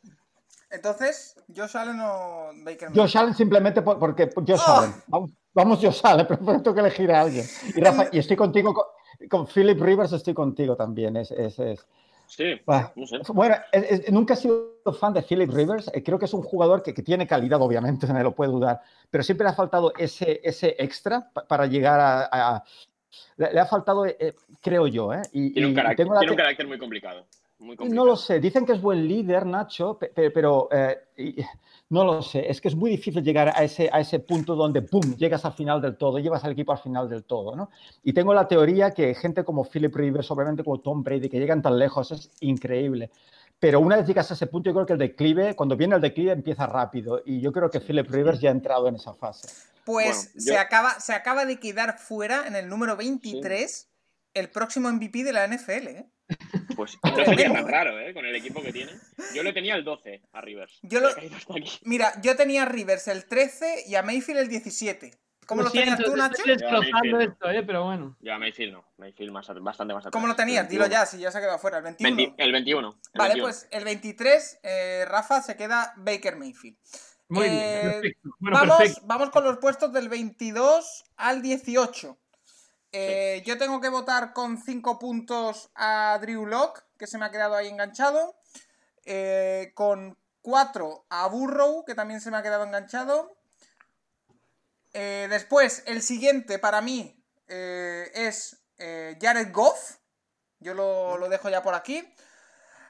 Entonces, 0.71 1.35
Josh 1.55 1.77
Allen 1.77 1.99
o 1.99 2.47
Baker 2.65 2.89
Mayfield. 2.89 2.95
Josh 2.95 3.17
Allen 3.17 3.33
simplemente 3.35 3.83
por- 3.83 3.99
porque 3.99 4.25
por 4.25 4.43
Josh 4.47 4.59
¡Oh! 4.67 4.71
Allen. 4.79 4.93
Vamos, 5.07 5.31
vamos 5.53 5.79
Josh 5.79 6.01
Allen, 6.03 6.25
pero 6.29 6.39
tengo 6.63 6.73
que 6.73 6.79
elegir 6.79 7.11
a 7.11 7.21
alguien. 7.21 7.45
Y 7.75 7.79
Rafa, 7.79 8.07
y 8.11 8.17
estoy 8.17 8.37
contigo, 8.37 8.73
con, 8.73 8.85
con 9.29 9.45
Philip 9.45 9.79
Rivers 9.79 10.13
estoy 10.13 10.33
contigo 10.33 10.75
también. 10.75 11.15
Es, 11.17 11.29
es, 11.29 11.59
es- 11.59 11.85
Sí, 12.31 12.61
no 12.95 13.05
sé. 13.05 13.17
Bueno, 13.33 13.55
es- 13.73 13.91
es- 13.91 14.11
nunca 14.11 14.35
he 14.35 14.37
sido 14.37 14.77
fan 14.97 15.13
de 15.13 15.21
Philip 15.21 15.51
Rivers. 15.51 15.91
eh, 15.93 16.01
Creo 16.01 16.17
que 16.17 16.25
es 16.25 16.33
un 16.33 16.41
jugador 16.41 16.81
que, 16.81 16.93
que 16.93 17.03
tiene 17.03 17.27
calidad, 17.27 17.61
obviamente, 17.61 18.07
nadie 18.17 18.23
lo 18.23 18.33
puede 18.33 18.51
dudar, 18.51 18.79
pero 19.09 19.21
siempre 19.21 19.43
le 19.43 19.49
ha 19.51 19.53
faltado 19.53 19.91
ese, 19.97 20.39
ese 20.41 20.75
extra 20.79 21.29
pa- 21.33 21.45
para 21.45 21.65
llegar 21.65 21.99
a... 21.99 22.29
a- 22.31 22.63
le, 23.35 23.51
le 23.53 23.59
ha 23.59 23.65
faltado, 23.65 24.05
eh, 24.05 24.33
creo 24.61 24.87
yo, 24.87 25.13
¿eh? 25.13 25.21
Y, 25.33 25.51
Tiene 25.51 25.67
un 25.67 25.73
y 25.73 25.75
carácter, 25.75 25.97
tengo 26.05 26.13
la 26.13 26.19
tiene 26.21 26.31
un 26.31 26.37
te- 26.37 26.43
carácter 26.43 26.67
muy 26.67 26.77
complicado. 26.79 27.25
Muy 27.61 27.75
no 27.89 28.05
lo 28.05 28.15
sé, 28.15 28.39
dicen 28.39 28.65
que 28.65 28.73
es 28.73 28.81
buen 28.81 29.07
líder, 29.07 29.45
Nacho, 29.45 29.97
pe- 29.97 30.07
pe- 30.09 30.31
pero 30.31 30.67
eh, 30.71 30.97
no 31.89 32.03
lo 32.03 32.21
sé. 32.23 32.49
Es 32.49 32.59
que 32.59 32.69
es 32.69 32.75
muy 32.75 32.89
difícil 32.89 33.23
llegar 33.23 33.49
a 33.55 33.63
ese, 33.63 33.87
a 33.93 33.99
ese 33.99 34.19
punto 34.19 34.55
donde, 34.55 34.81
¡pum!, 34.81 35.15
llegas 35.15 35.45
al 35.45 35.53
final 35.53 35.79
del 35.79 35.95
todo, 35.95 36.17
llevas 36.17 36.43
al 36.43 36.53
equipo 36.53 36.71
al 36.71 36.79
final 36.79 37.07
del 37.07 37.23
todo, 37.23 37.55
¿no? 37.55 37.69
Y 38.03 38.13
tengo 38.13 38.33
la 38.33 38.47
teoría 38.47 38.91
que 38.91 39.13
gente 39.13 39.43
como 39.43 39.63
Philip 39.63 39.95
Rivers, 39.95 40.31
obviamente 40.31 40.63
como 40.63 40.79
Tom 40.79 41.03
Brady, 41.03 41.29
que 41.29 41.37
llegan 41.39 41.61
tan 41.61 41.77
lejos, 41.77 42.11
es 42.11 42.31
increíble. 42.39 43.11
Pero 43.59 43.79
una 43.79 43.97
vez 43.97 44.07
llegas 44.07 44.31
a 44.31 44.33
ese 44.33 44.47
punto, 44.47 44.71
yo 44.71 44.73
creo 44.73 44.85
que 44.87 44.93
el 44.93 44.99
declive, 44.99 45.55
cuando 45.55 45.77
viene 45.77 45.93
el 45.95 46.01
declive, 46.01 46.31
empieza 46.31 46.65
rápido. 46.65 47.21
Y 47.27 47.41
yo 47.41 47.51
creo 47.51 47.69
que 47.69 47.79
Philip 47.79 48.09
Rivers 48.09 48.39
ya 48.39 48.49
ha 48.49 48.53
entrado 48.53 48.87
en 48.87 48.95
esa 48.95 49.13
fase. 49.13 49.47
Pues 49.85 50.31
Bueno, 50.33 50.41
se, 50.43 50.53
yo- 50.53 50.59
acaba, 50.59 50.99
se 50.99 51.13
acaba 51.13 51.45
de 51.45 51.59
quedar 51.59 51.99
fuera 51.99 52.47
en 52.47 52.55
el 52.55 52.67
número 52.67 52.95
23 52.97 53.87
el 54.33 54.49
próximo 54.49 54.89
MVP 54.91 55.23
de 55.23 55.33
la 55.33 55.45
NFL. 55.47 55.87
¿eh? 55.89 56.05
Pues 56.75 56.97
no 57.03 57.25
sería 57.25 57.51
tan 57.51 57.67
raro, 57.67 57.99
¿eh? 57.99 58.13
Con 58.13 58.25
el 58.25 58.35
equipo 58.35 58.61
que 58.61 58.71
tiene. 58.73 58.91
Yo 59.35 59.43
le 59.43 59.53
tenía 59.53 59.75
el 59.75 59.83
12 59.83 60.21
a 60.33 60.41
Rivers. 60.41 60.79
Yo 60.83 60.99
lo-. 60.99 61.09
Mira, 61.83 62.13
yo 62.21 62.35
tenía 62.35 62.63
a 62.63 62.65
Rivers 62.65 63.07
el 63.07 63.25
13 63.25 63.83
y 63.87 63.95
a 63.95 64.03
Mayfield 64.03 64.39
el 64.39 64.47
17. 64.49 65.11
¿Cómo 65.47 65.63
lo, 65.63 65.71
tenías 65.71 65.97
siento, 65.97 66.11
tú, 66.11 66.17
Nacho? 66.17 66.35
Estoy 66.37 66.51
destrozando 66.53 67.19
esto, 67.19 67.49
eh, 67.49 67.63
pero 67.63 67.83
bueno. 67.83 68.15
Yo 68.21 68.33
a 68.33 68.37
Mayfield 68.37 68.73
no. 68.73 68.85
Mayfield 68.97 69.31
más, 69.31 69.47
bastante 69.61 69.93
más 69.93 70.01
atrás. 70.05 70.13
¿Cómo 70.13 70.27
lo 70.27 70.35
tenías? 70.35 70.69
Dilo 70.69 70.83
21. 70.83 71.01
ya, 71.01 71.05
si 71.05 71.17
ya 71.19 71.29
se 71.31 71.39
ha 71.39 71.41
quedado 71.41 71.59
fuera. 71.59 71.77
El 71.79 71.83
21. 71.83 72.15
20 72.15 72.43
el 72.43 72.51
21. 72.53 72.89
el 72.89 73.17
Vale, 73.17 73.29
21. 73.33 73.43
pues 73.47 73.67
el 73.71 73.83
23, 73.83 74.59
eh, 74.63 75.05
Rafa, 75.07 75.41
se 75.41 75.57
queda 75.57 75.93
Baker 75.97 76.37
Mayfield. 76.37 76.77
Muy 77.27 77.45
Eh, 77.47 77.49
bien, 77.49 77.91
perfecto. 77.91 78.29
Bueno, 78.39 78.57
vamos, 78.57 78.77
perfecto. 78.77 79.01
vamos 79.05 79.29
con 79.31 79.43
los 79.43 79.57
puestos 79.57 79.91
del 79.93 80.07
22 80.09 81.03
al 81.17 81.41
18. 81.41 82.17
Eh, 82.91 83.41
Yo 83.45 83.57
tengo 83.57 83.79
que 83.79 83.89
votar 83.89 84.33
con 84.33 84.61
5 84.61 84.99
puntos 84.99 85.71
a 85.75 86.17
Drew 86.21 86.45
Lock, 86.45 86.83
que 86.97 87.07
se 87.07 87.17
me 87.17 87.25
ha 87.25 87.31
quedado 87.31 87.55
ahí 87.55 87.67
enganchado. 87.67 88.35
Eh, 89.05 89.71
con 89.75 90.17
4 90.41 91.05
a 91.09 91.27
Burrow, 91.27 91.85
que 91.85 91.95
también 91.95 92.21
se 92.21 92.31
me 92.31 92.37
ha 92.37 92.43
quedado 92.43 92.63
enganchado. 92.63 93.37
Eh, 94.93 95.27
después, 95.29 95.83
el 95.85 96.01
siguiente 96.01 96.59
para 96.59 96.81
mí 96.81 97.23
eh, 97.47 98.11
es 98.13 98.61
eh, 98.77 99.17
Jared 99.21 99.51
Goff. 99.51 99.97
Yo 100.59 100.73
lo, 100.73 101.17
lo 101.17 101.29
dejo 101.29 101.49
ya 101.49 101.63
por 101.63 101.73
aquí. 101.73 102.03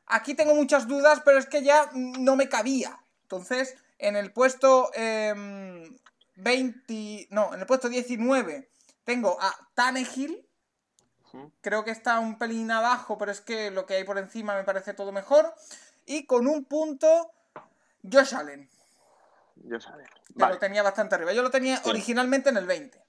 Aquí 0.07 0.33
tengo 0.33 0.55
muchas 0.55 0.87
dudas, 0.87 1.21
pero 1.23 1.37
es 1.37 1.45
que 1.45 1.63
ya 1.63 1.89
no 1.93 2.35
me 2.35 2.49
cabía. 2.49 2.99
Entonces, 3.21 3.75
en 3.97 4.15
el 4.17 4.33
puesto 4.33 4.91
20. 6.35 7.27
No, 7.29 7.53
en 7.53 7.59
el 7.61 7.65
puesto 7.65 7.87
19 7.87 8.69
tengo 9.03 9.37
a 9.41 9.53
Tannehill. 9.73 10.45
Creo 11.61 11.85
que 11.85 11.91
está 11.91 12.19
un 12.19 12.37
pelín 12.37 12.71
abajo, 12.71 13.17
pero 13.17 13.31
es 13.31 13.39
que 13.39 13.71
lo 13.71 13.85
que 13.85 13.95
hay 13.95 14.03
por 14.03 14.17
encima 14.17 14.53
me 14.55 14.63
parece 14.65 14.93
todo 14.93 15.11
mejor. 15.13 15.53
Y 16.05 16.25
con 16.25 16.45
un 16.47 16.65
punto, 16.65 17.31
Josh 18.03 18.35
Allen. 18.35 18.67
Que 19.55 19.77
Vale. 20.35 20.53
lo 20.55 20.59
tenía 20.59 20.83
bastante 20.83 21.15
arriba. 21.15 21.31
Yo 21.33 21.41
lo 21.41 21.51
tenía 21.51 21.77
Sí. 21.77 21.89
originalmente 21.89 22.49
en 22.49 22.57
el 22.57 22.65
20. 22.65 23.01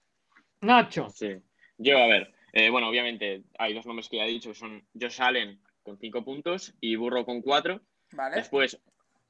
Nacho. 0.60 1.08
Sí. 1.10 1.42
Yo, 1.78 1.98
a 1.98 2.06
ver, 2.06 2.32
eh, 2.52 2.70
bueno, 2.70 2.88
obviamente 2.88 3.42
hay 3.58 3.74
dos 3.74 3.86
nombres 3.86 4.08
que 4.08 4.18
ya 4.18 4.24
he 4.24 4.28
dicho, 4.28 4.50
que 4.50 4.54
son 4.54 4.86
Josh 4.98 5.20
Allen 5.20 5.60
con 5.82 5.98
5 5.98 6.24
puntos 6.24 6.74
y 6.80 6.94
Burro 6.94 7.24
con 7.24 7.42
4. 7.42 7.80
¿Vale? 8.12 8.36
Después, 8.36 8.78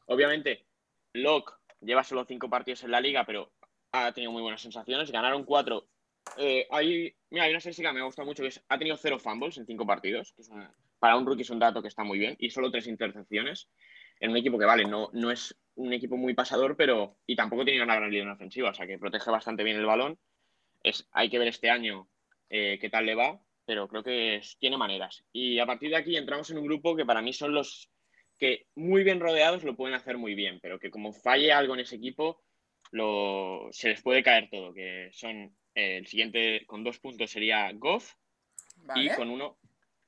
obviamente, 0.06 0.66
Locke 1.14 1.55
lleva 1.80 2.05
solo 2.05 2.26
5 2.26 2.51
partidos 2.51 2.82
en 2.84 2.90
la 2.90 3.01
liga, 3.01 3.24
pero 3.24 3.52
ha 3.93 4.12
tenido 4.12 4.32
muy 4.32 4.43
buenas 4.43 4.60
sensaciones. 4.60 5.10
Ganaron 5.10 5.44
4. 5.44 5.86
Hay, 6.70 7.15
mira, 7.31 7.44
hay 7.44 7.51
una 7.51 7.59
estadística 7.59 7.90
que 7.90 7.99
me 7.99 8.05
gusta 8.05 8.24
mucho, 8.24 8.43
que 8.43 8.49
es, 8.49 8.62
ha 8.69 8.78
tenido 8.78 8.97
0 8.97 9.19
fumbles 9.19 9.59
en 9.59 9.66
5 9.66 9.86
partidos, 9.86 10.32
que 10.32 10.43
es 10.43 10.51
para 10.99 11.16
un 11.16 11.27
rookie 11.27 11.43
es 11.43 11.51
un 11.51 11.59
dato 11.59 11.82
que 11.82 11.89
está 11.89 12.05
muy 12.05 12.19
bien, 12.19 12.36
y 12.39 12.51
solo 12.51 12.70
3 12.70 12.86
intercepciones 12.86 13.69
en 14.20 14.31
un 14.31 14.36
equipo 14.36 14.57
que, 14.57 14.65
vale, 14.65 14.85
no, 14.85 15.11
no 15.12 15.32
es 15.32 15.57
un 15.74 15.93
equipo 15.93 16.16
muy 16.16 16.32
pasador, 16.32 16.77
pero 16.77 17.16
y 17.27 17.35
tampoco 17.35 17.65
tiene 17.65 17.82
una 17.82 17.97
gran 17.97 18.11
línea 18.11 18.32
ofensiva, 18.32 18.70
o 18.70 18.74
sea 18.74 18.86
que 18.86 18.99
protege 18.99 19.31
bastante 19.31 19.65
bien 19.65 19.77
el 19.77 19.86
balón. 19.86 20.19
Es, 20.82 21.09
hay 21.12 21.28
que 21.28 21.40
ver 21.40 21.49
este 21.49 21.70
año 21.70 22.09
eh, 22.49 22.78
qué 22.81 22.89
tal 22.89 23.07
le 23.07 23.16
va, 23.16 23.40
pero 23.65 23.89
creo 23.89 24.05
que 24.05 24.40
tiene 24.61 24.77
maneras. 24.77 25.24
Y 25.32 25.59
a 25.59 25.66
partir 25.66 25.90
de 25.90 25.97
aquí 25.97 26.16
entramos 26.16 26.51
en 26.51 26.59
un 26.59 26.66
grupo 26.66 26.94
que 26.94 27.05
para 27.05 27.23
mí 27.23 27.32
son 27.32 27.53
los 27.53 27.90
que 28.39 28.66
muy 28.77 29.03
bien 29.03 29.19
rodeados 29.20 29.65
lo 29.65 29.77
pueden 29.77 29.97
hacer 29.97 30.19
muy 30.19 30.35
bien, 30.35 30.61
pero 30.61 30.78
que 30.78 30.90
como 30.90 31.12
falle 31.12 31.53
algo 31.53 31.74
en 31.74 31.81
ese 31.81 31.97
equipo, 31.97 32.43
lo, 32.93 33.69
se 33.73 33.89
les 33.89 34.03
puede 34.03 34.23
caer 34.23 34.49
todo, 34.51 34.73
que 34.73 35.09
son 35.12 35.57
eh, 35.74 35.99
el 35.99 36.07
siguiente 36.07 36.65
con 36.66 36.85
dos 36.85 36.99
puntos 36.99 37.31
sería 37.31 37.70
Goff 37.74 38.15
y 38.97 39.09
con 39.16 39.31
uno 39.31 39.57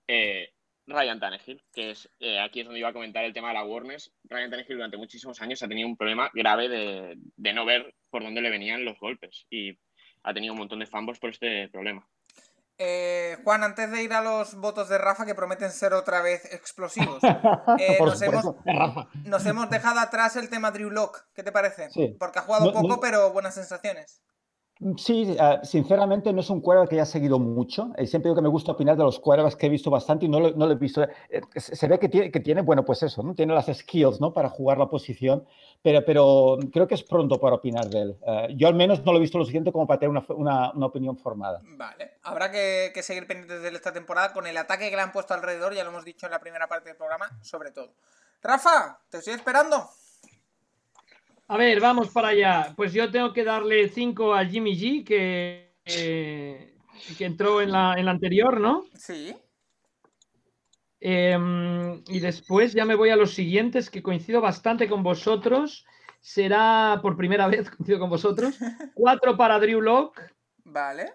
eh, 0.09 0.51
Ryan 0.87 1.19
Tannehill, 1.21 1.63
que 1.73 1.91
es 1.93 2.11
eh, 2.21 2.39
aquí 2.41 2.61
es 2.61 2.67
donde 2.67 2.81
iba 2.81 2.89
a 2.91 2.93
comentar 2.93 3.25
el 3.25 3.33
tema 3.33 3.49
de 3.49 3.55
la 3.55 3.65
Warners. 3.65 4.13
Ryan 4.25 4.51
Tannehill 4.51 4.77
durante 4.77 4.97
muchísimos 4.97 5.41
años 5.41 5.63
ha 5.63 5.69
tenido 5.69 5.89
un 5.89 5.97
problema 5.97 6.31
grave 6.35 6.69
de, 6.69 7.15
de 7.37 7.53
no 7.55 7.65
ver 7.65 7.95
por 8.11 8.23
dónde 8.23 8.41
le 8.43 8.51
venían 8.51 8.85
los 8.85 8.99
golpes 8.99 9.47
y 9.51 9.79
ha 10.23 10.35
tenido 10.35 10.53
un 10.53 10.59
montón 10.59 10.81
de 10.81 10.87
fumbles 10.87 11.19
por 11.19 11.31
este 11.31 11.69
problema. 11.69 12.07
Eh, 12.77 13.37
Juan, 13.45 13.63
antes 13.63 13.89
de 13.93 14.03
ir 14.03 14.13
a 14.13 14.21
los 14.21 14.57
votos 14.57 14.89
de 14.89 14.99
Rafa, 14.99 15.25
que 15.25 15.35
prometen 15.37 15.71
ser 15.71 15.93
otra 15.93 16.21
vez 16.23 16.45
explosivos, 16.53 17.23
Eh, 17.79 17.97
nos 19.25 19.47
hemos 19.47 19.71
dejado 19.71 20.01
atrás 20.01 20.37
el 20.37 20.51
tema 20.51 20.71
Drew 20.73 20.91
Lock. 20.91 21.25
¿Qué 21.35 21.43
te 21.45 21.53
parece? 21.53 21.89
Sí. 21.91 22.17
Porque 22.19 22.41
ha 22.41 22.43
jugado 22.43 22.67
No, 22.67 22.73
poco, 22.73 22.89
no- 22.89 23.01
pero 23.01 23.33
buenas 23.33 23.55
sensaciones. 23.55 24.23
Sí, 24.99 25.35
eh, 25.39 25.59
sinceramente 25.63 26.33
no 26.33 26.41
es 26.41 26.51
un 26.51 26.61
quarterback 26.61 26.91
que 26.91 26.97
haya 26.97 27.07
seguido 27.07 27.39
mucho. 27.39 27.93
Eh, 27.97 28.07
siempre 28.09 28.29
digo 28.29 28.35
que 28.37 28.43
me 28.43 28.49
gusta 28.49 28.73
opinar 28.73 28.97
de 28.97 29.05
los 29.05 29.21
quarterbacks 29.21 29.55
que 29.57 29.67
he 29.67 29.69
visto 29.69 29.89
bastante 29.89 30.27
y 30.27 30.29
no 30.29 30.41
lo, 30.41 30.51
no 30.51 30.67
lo 30.67 30.73
he 30.73 30.75
visto. 30.75 31.03
Eh, 31.03 31.41
se 31.55 31.77
se 31.77 31.87
ve 31.89 31.99
que 31.99 32.09
tiene, 32.09 32.31
que 32.33 32.41
tiene, 32.41 32.61
bueno, 32.61 32.85
pues 32.85 33.03
eso, 33.05 33.23
¿no? 33.23 33.35
Tiene 33.35 33.55
las 33.55 33.67
skills, 33.67 34.21
¿no? 34.21 34.33
Para 34.33 34.49
jugar 34.51 34.79
la 34.79 34.87
posición, 34.89 35.47
pero, 35.81 36.05
pero 36.05 36.59
creo 36.73 36.89
que 36.89 36.97
es 36.97 37.05
pronto 37.05 37.39
para 37.41 37.55
opinar 37.55 37.87
de 37.89 38.03
él. 38.03 38.17
Eh, 38.27 38.49
yo 38.57 38.67
al 38.67 38.75
menos 38.75 39.05
no 39.05 39.13
lo 39.13 39.19
he 39.19 39.21
visto 39.21 39.39
lo 39.39 39.45
suficiente 39.45 39.71
como 39.71 39.87
para 39.87 40.01
tener 40.01 40.11
una, 40.11 40.25
una- 40.35 40.73
una 40.73 40.87
opinión 40.87 41.17
formada. 41.17 41.61
Vale. 41.63 42.15
Habrá 42.25 42.51
que, 42.51 42.91
que 42.93 43.03
seguir 43.05 43.29
pendientes 43.29 43.63
de 43.63 43.69
esta 43.69 43.93
temporada 43.93 44.33
con 44.33 44.47
el 44.49 44.57
ataque 44.57 44.91
que 44.91 44.97
le 44.97 45.03
han 45.03 45.13
puesto 45.13 45.35
alrededor, 45.35 45.73
ya 45.75 45.85
lo 45.85 45.91
hemos 45.91 46.05
dicho 46.05 46.27
en 46.27 46.33
la 46.33 46.41
primera 46.41 46.67
parte 46.67 46.89
del 46.89 46.97
programa, 46.97 47.31
sobre 47.43 47.71
todo. 47.71 47.93
Rafa, 48.43 48.99
te 49.09 49.19
estoy 49.19 49.35
esperando. 49.35 49.89
A 51.49 51.57
ver, 51.59 51.81
vamos 51.81 52.09
para 52.11 52.29
allá. 52.29 52.73
Pues 52.77 52.93
yo 52.93 53.11
tengo 53.11 53.33
que 53.33 53.45
darle 53.45 53.89
5 53.89 54.35
a 54.35 54.45
Jimmy 54.47 54.77
G, 54.79 55.05
que, 55.05 55.75
eh, 55.85 56.75
que 57.19 57.25
entró 57.25 57.61
en 57.61 57.71
la, 57.73 57.95
en 57.99 58.07
la 58.07 58.13
anterior, 58.13 58.61
¿no? 58.61 58.85
Sí. 58.95 59.37
Em, 61.01 62.03
y 62.09 62.19
después 62.21 62.73
ya 62.73 62.87
me 62.87 62.95
voy 62.95 63.11
a 63.11 63.17
los 63.17 63.35
siguientes, 63.35 63.91
que 63.91 64.03
coincido 64.03 64.41
bastante 64.41 64.89
con 64.89 65.03
vosotros. 65.03 65.85
Será 66.21 66.99
por 67.03 67.17
primera 67.17 67.47
vez, 67.47 67.71
coincido 67.77 67.99
con 67.99 68.09
vosotros. 68.09 68.59
4 68.95 69.37
para 69.37 69.59
Drew 69.59 69.83
Locke, 69.83 70.23
Vale. 70.65 71.13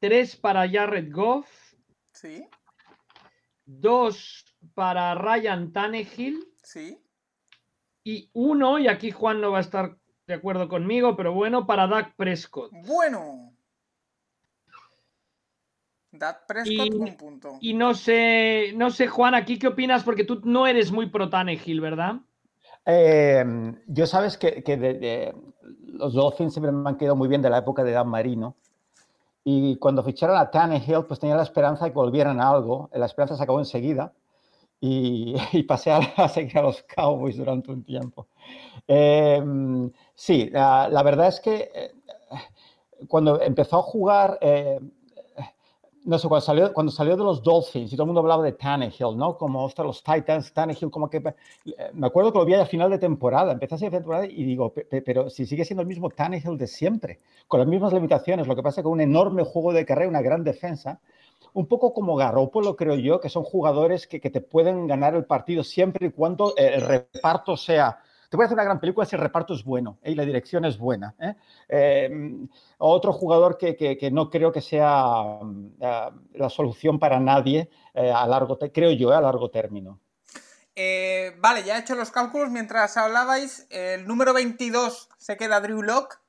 3 0.00 0.36
para 0.36 0.68
Jared 0.70 1.10
Goff, 1.12 1.48
Sí. 2.12 2.46
2 3.64 4.44
para 4.74 5.14
Ryan 5.16 5.72
Tannehill 5.72 6.46
Sí. 6.62 7.02
Y 8.08 8.30
1, 8.34 8.78
y 8.78 8.86
aquí 8.88 9.10
Juan 9.10 9.40
no 9.40 9.50
va 9.50 9.58
a 9.58 9.62
estar 9.62 9.96
de 10.28 10.34
acuerdo 10.34 10.68
conmigo, 10.68 11.16
pero 11.16 11.34
bueno, 11.34 11.66
para 11.66 11.88
Dak 11.88 12.14
Prescott. 12.16 12.70
Bueno. 12.86 13.52
Dad 16.12 16.36
Prescott, 16.46 16.86
Y- 16.86 16.94
un 16.94 17.16
punto. 17.16 17.58
Y 17.60 17.74
no 17.74 17.94
sé, 17.94 18.72
no 18.76 18.90
sé, 18.90 19.08
Juan, 19.08 19.34
aquí 19.34 19.58
qué 19.58 19.66
opinas, 19.68 20.02
porque 20.04 20.24
tú 20.24 20.40
no 20.44 20.66
eres 20.66 20.90
muy 20.92 21.06
pro 21.10 21.28
Tannehill, 21.28 21.80
¿verdad? 21.80 22.16
Eh, 22.86 23.44
yo 23.88 24.06
sabes 24.06 24.38
que, 24.38 24.62
que 24.62 24.76
de- 24.76 24.94
de- 24.94 25.34
los 25.86 26.14
Dolphins 26.14 26.54
siempre 26.54 26.70
me 26.72 26.88
han 26.88 26.96
quedado 26.96 27.16
muy 27.16 27.28
bien 27.28 27.42
de 27.42 27.50
la 27.50 27.58
época 27.58 27.82
de 27.82 27.90
Dan 27.92 28.08
Marino. 28.08 28.54
Y 29.44 29.76
cuando 29.76 30.02
ficharon 30.02 30.36
a 30.36 30.50
Tannehill, 30.50 31.04
pues 31.06 31.20
tenía 31.20 31.36
la 31.36 31.42
esperanza 31.42 31.84
de 31.84 31.90
que 31.90 31.96
volvieran 31.98 32.40
a 32.40 32.48
algo. 32.50 32.88
La 32.92 33.06
esperanza 33.06 33.36
se 33.36 33.42
acabó 33.42 33.58
enseguida. 33.58 34.12
Y, 34.86 35.34
y 35.52 35.62
pasé 35.64 35.90
a, 35.90 35.98
a 36.16 36.28
seguir 36.28 36.58
a 36.58 36.62
los 36.62 36.82
Cowboys 36.84 37.36
durante 37.36 37.70
un 37.72 37.82
tiempo. 37.84 38.28
Eh, 38.88 39.42
sí, 40.14 40.50
la, 40.50 40.88
la 40.88 41.02
verdad 41.02 41.28
es 41.28 41.40
que 41.40 41.70
eh, 41.74 41.92
cuando 43.08 43.40
empezó 43.40 43.78
a 43.78 43.82
jugar, 43.82 44.38
eh, 44.40 44.80
no 46.04 46.18
sé, 46.20 46.28
cuando 46.28 46.44
salió, 46.46 46.72
cuando 46.72 46.92
salió 46.92 47.16
de 47.16 47.24
los 47.24 47.42
Dolphins 47.42 47.92
y 47.92 47.96
todo 47.96 48.04
el 48.04 48.06
mundo 48.06 48.20
hablaba 48.20 48.44
de 48.44 48.52
Tannehill, 48.52 49.16
¿no? 49.16 49.36
Como, 49.36 49.64
ostras, 49.64 49.84
los 49.86 50.02
Titans, 50.04 50.52
Tannehill, 50.52 50.88
como 50.90 51.10
que... 51.10 51.16
eh, 51.16 51.90
Me 51.94 52.06
acuerdo 52.06 52.32
que 52.32 52.38
lo 52.38 52.44
vi 52.44 52.54
a 52.54 52.64
final 52.64 52.90
de 52.90 52.98
temporada, 52.98 53.50
empecé 53.52 53.74
a 53.74 53.78
de 53.78 53.90
temporada 53.90 54.24
y 54.26 54.44
digo, 54.44 54.72
"Pe- 54.72 54.84
pe- 54.84 55.02
pero 55.02 55.28
si 55.30 55.46
sigue 55.46 55.64
siendo 55.64 55.82
el 55.82 55.88
mismo 55.88 56.08
Tannehill 56.10 56.56
de 56.58 56.68
siempre, 56.68 57.18
con 57.48 57.58
las 57.58 57.68
mismas 57.68 57.92
limitaciones, 57.92 58.46
lo 58.46 58.54
que 58.54 58.62
pasa 58.62 58.82
que 58.82 58.88
un 58.88 59.00
enorme 59.00 59.42
juego 59.42 59.72
de 59.72 59.84
carrera, 59.84 60.08
una 60.08 60.22
gran 60.22 60.44
defensa, 60.44 61.00
un 61.56 61.66
poco 61.66 61.94
como 61.94 62.16
Garoppolo, 62.16 62.76
creo 62.76 62.96
yo, 62.96 63.18
que 63.18 63.30
son 63.30 63.42
jugadores 63.42 64.06
que, 64.06 64.20
que 64.20 64.28
te 64.28 64.42
pueden 64.42 64.86
ganar 64.86 65.14
el 65.14 65.24
partido 65.24 65.64
siempre 65.64 66.06
y 66.08 66.10
cuando 66.10 66.54
eh, 66.56 66.72
el 66.74 66.82
reparto 66.82 67.56
sea... 67.56 67.98
Te 68.28 68.36
voy 68.36 68.42
a 68.42 68.46
hacer 68.46 68.56
una 68.56 68.64
gran 68.64 68.80
película 68.80 69.06
si 69.06 69.14
el 69.16 69.22
reparto 69.22 69.54
es 69.54 69.64
bueno 69.64 69.98
¿eh? 70.02 70.10
y 70.10 70.14
la 70.16 70.24
dirección 70.24 70.64
es 70.66 70.76
buena. 70.76 71.14
¿eh? 71.18 71.34
Eh, 71.68 72.10
otro 72.78 73.12
jugador 73.12 73.56
que, 73.56 73.74
que- 73.76 74.10
no 74.10 74.28
creo 74.28 74.52
que 74.52 74.60
sea 74.60 75.38
la 75.78 76.50
solución 76.50 76.98
para 76.98 77.20
nadie 77.20 77.70
a 77.94 78.26
largo, 78.26 78.58
creo 78.58 78.90
yo, 78.90 79.12
a 79.12 79.20
largo 79.20 79.48
término. 79.48 80.00
Vale, 80.74 81.62
ya 81.64 81.76
he 81.76 81.80
hecho 81.80 81.94
los 81.94 82.10
cálculos 82.10 82.50
mientras 82.50 82.96
hablabais. 82.96 83.66
El 83.70 84.06
número 84.06 84.34
22 84.34 85.08
se 85.16 85.36
queda 85.36 85.60
Drew 85.60 85.82
Lock. 85.82 86.20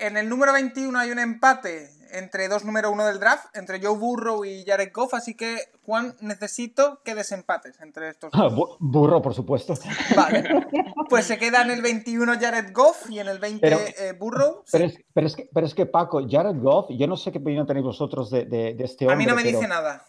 En 0.00 0.16
el 0.16 0.28
número 0.28 0.52
21 0.52 0.98
hay 0.98 1.12
un 1.12 1.20
empate 1.20 1.90
entre 2.12 2.48
dos 2.48 2.64
número 2.64 2.90
uno 2.90 3.04
del 3.06 3.18
draft, 3.20 3.46
entre 3.56 3.80
Joe 3.80 3.96
Burrow 3.96 4.44
y 4.44 4.64
Jared 4.64 4.90
Goff. 4.92 5.14
Así 5.14 5.34
que, 5.34 5.58
Juan, 5.84 6.14
necesito 6.20 7.00
que 7.04 7.14
desempates 7.14 7.80
entre 7.80 8.08
estos 8.10 8.30
dos. 8.32 8.52
Bu- 8.52 8.76
Burro, 8.80 9.20
por 9.22 9.34
supuesto. 9.34 9.74
Vale. 10.16 10.66
Pues 11.10 11.26
se 11.26 11.36
queda 11.38 11.60
en 11.62 11.70
el 11.70 11.82
21 11.82 12.40
Jared 12.40 12.72
Goff 12.72 13.10
y 13.10 13.18
en 13.18 13.28
el 13.28 13.38
20 13.38 13.60
Pero- 13.60 13.78
eh, 13.78 14.12
Burrow. 14.18 14.62
Sí. 14.64 14.70
Pero 14.72 14.84
es, 14.86 14.98
pero, 15.12 15.26
es 15.26 15.36
que, 15.36 15.50
pero 15.52 15.66
es 15.66 15.74
que, 15.74 15.84
Paco, 15.86 16.20
Jared 16.28 16.56
Goff, 16.62 16.86
yo 16.90 17.06
no 17.06 17.16
sé 17.16 17.30
qué 17.30 17.38
opinión 17.38 17.66
tenéis 17.66 17.84
vosotros 17.84 18.30
de, 18.30 18.46
de- 18.46 18.72
de 18.74 18.84
este 18.84 19.04
A 19.04 19.08
hombre. 19.08 19.18
mí 19.18 19.26
no 19.30 19.36
me 19.36 19.42
dice 19.42 19.68
nada. 19.68 20.02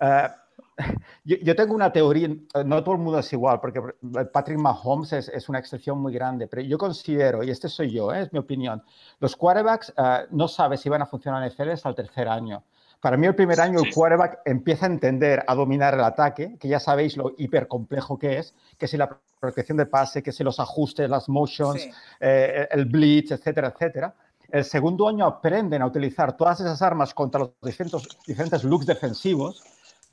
eh, 0.00 0.28
yo, 1.24 1.36
yo 1.36 1.56
tengo 1.56 1.74
una 1.74 1.92
teoría, 1.92 2.26
eh, 2.28 2.64
no 2.64 2.82
todo 2.82 2.94
el 2.94 3.00
mundo 3.00 3.18
es 3.18 3.32
igual, 3.32 3.60
porque 3.60 3.80
Patrick 4.32 4.58
Mahomes 4.58 5.12
es, 5.12 5.28
es 5.28 5.48
una 5.48 5.58
excepción 5.58 6.00
muy 6.00 6.12
grande, 6.12 6.46
pero 6.46 6.62
yo 6.62 6.78
considero, 6.78 7.42
y 7.42 7.50
este 7.50 7.68
soy 7.68 7.90
yo, 7.90 8.12
eh, 8.12 8.22
es 8.22 8.32
mi 8.32 8.38
opinión, 8.38 8.82
los 9.20 9.36
quarterbacks 9.36 9.92
eh, 9.96 10.26
no 10.30 10.48
saben 10.48 10.78
si 10.78 10.88
van 10.88 11.02
a 11.02 11.06
funcionar 11.06 11.42
en 11.42 11.50
NFL 11.50 11.70
hasta 11.70 11.88
el 11.88 11.94
tercer 11.94 12.28
año. 12.28 12.62
Para 13.00 13.16
mí 13.16 13.28
el 13.28 13.34
primer 13.36 13.60
año 13.60 13.78
el 13.78 13.94
quarterback 13.94 14.40
empieza 14.44 14.86
a 14.86 14.88
entender, 14.88 15.44
a 15.46 15.54
dominar 15.54 15.94
el 15.94 16.00
ataque, 16.02 16.56
que 16.58 16.66
ya 16.66 16.80
sabéis 16.80 17.16
lo 17.16 17.32
hipercomplejo 17.38 18.18
que 18.18 18.38
es, 18.38 18.54
que 18.76 18.88
si 18.88 18.96
la 18.96 19.20
protección 19.38 19.78
de 19.78 19.86
pase, 19.86 20.20
que 20.20 20.32
si 20.32 20.42
los 20.42 20.58
ajustes, 20.58 21.08
las 21.08 21.28
motions, 21.28 21.80
Sí. 21.80 21.90
eh, 22.18 22.66
el 22.72 22.86
blitz, 22.86 23.30
etcétera, 23.30 23.68
etcétera. 23.68 24.14
El 24.50 24.64
segundo 24.64 25.06
año 25.08 25.26
aprenden 25.26 25.82
a 25.82 25.86
utilizar 25.86 26.36
todas 26.36 26.58
esas 26.58 26.82
armas 26.82 27.14
contra 27.14 27.38
los 27.40 27.50
diferentes, 27.62 28.02
diferentes 28.26 28.64
looks 28.64 28.86
defensivos. 28.86 29.62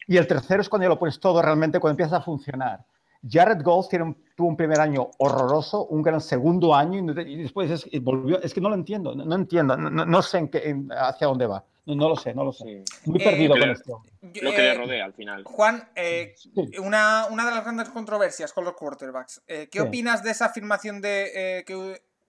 Y 0.07 0.17
el 0.17 0.27
tercero 0.27 0.61
es 0.61 0.69
cuando 0.69 0.83
ya 0.85 0.89
lo 0.89 0.99
pones 0.99 1.19
todo 1.19 1.41
realmente, 1.41 1.79
cuando 1.79 1.93
empieza 2.01 2.17
a 2.17 2.21
funcionar. 2.21 2.85
Jared 3.27 3.63
Goff 3.63 3.89
tiene 3.89 4.05
un- 4.05 4.17
tuvo 4.35 4.49
un 4.49 4.55
primer 4.57 4.79
año 4.79 5.09
horroroso, 5.17 5.85
un 5.87 6.03
gran 6.03 6.21
segundo 6.21 6.75
año 6.75 6.99
y, 6.99 7.21
y 7.33 7.41
después 7.41 7.71
es, 7.71 7.87
y 7.91 7.97
volvió. 7.99 8.39
Es 8.41 8.53
que 8.53 8.61
no 8.61 8.69
lo 8.69 8.75
entiendo, 8.75 9.15
no, 9.15 9.25
no 9.25 9.35
entiendo, 9.35 9.75
no, 9.75 10.21
sé 10.21 10.37
en 10.37 10.49
qué- 10.49 10.69
en- 10.69 10.89
hacia 10.91 11.25
dónde 11.27 11.47
va. 11.47 11.63
No, 11.87 11.95
no 11.95 12.09
lo 12.09 12.15
sé, 12.15 12.33
no 12.35 12.43
lo 12.43 12.51
sé. 12.51 12.83
Muy 13.05 13.19
Eh, 13.21 13.23
perdido 13.23 13.51
con 13.53 13.59
Creo- 13.61 13.73
esto. 13.73 14.03
Lo 14.21 14.31
que 14.51 14.57
le 14.57 14.71
eh, 14.71 14.73
rodea 14.75 15.05
al 15.05 15.13
final. 15.13 15.43
Juan, 15.43 15.89
eh, 15.95 16.33
Sí. 16.35 16.51
una, 16.79 17.25
una 17.31 17.45
de 17.45 17.51
las 17.51 17.63
grandes 17.63 17.89
controversias 17.89 18.53
con 18.53 18.63
los 18.63 18.73
quarterbacks. 18.73 19.41
eh, 19.47 19.69
¿Qué 19.71 19.79
Sí. 19.79 19.87
opinas 19.87 20.21
de 20.23 20.31
esa 20.31 20.45
afirmación 20.45 21.01
de 21.01 21.59
eh, 21.59 21.63
que 21.65 21.75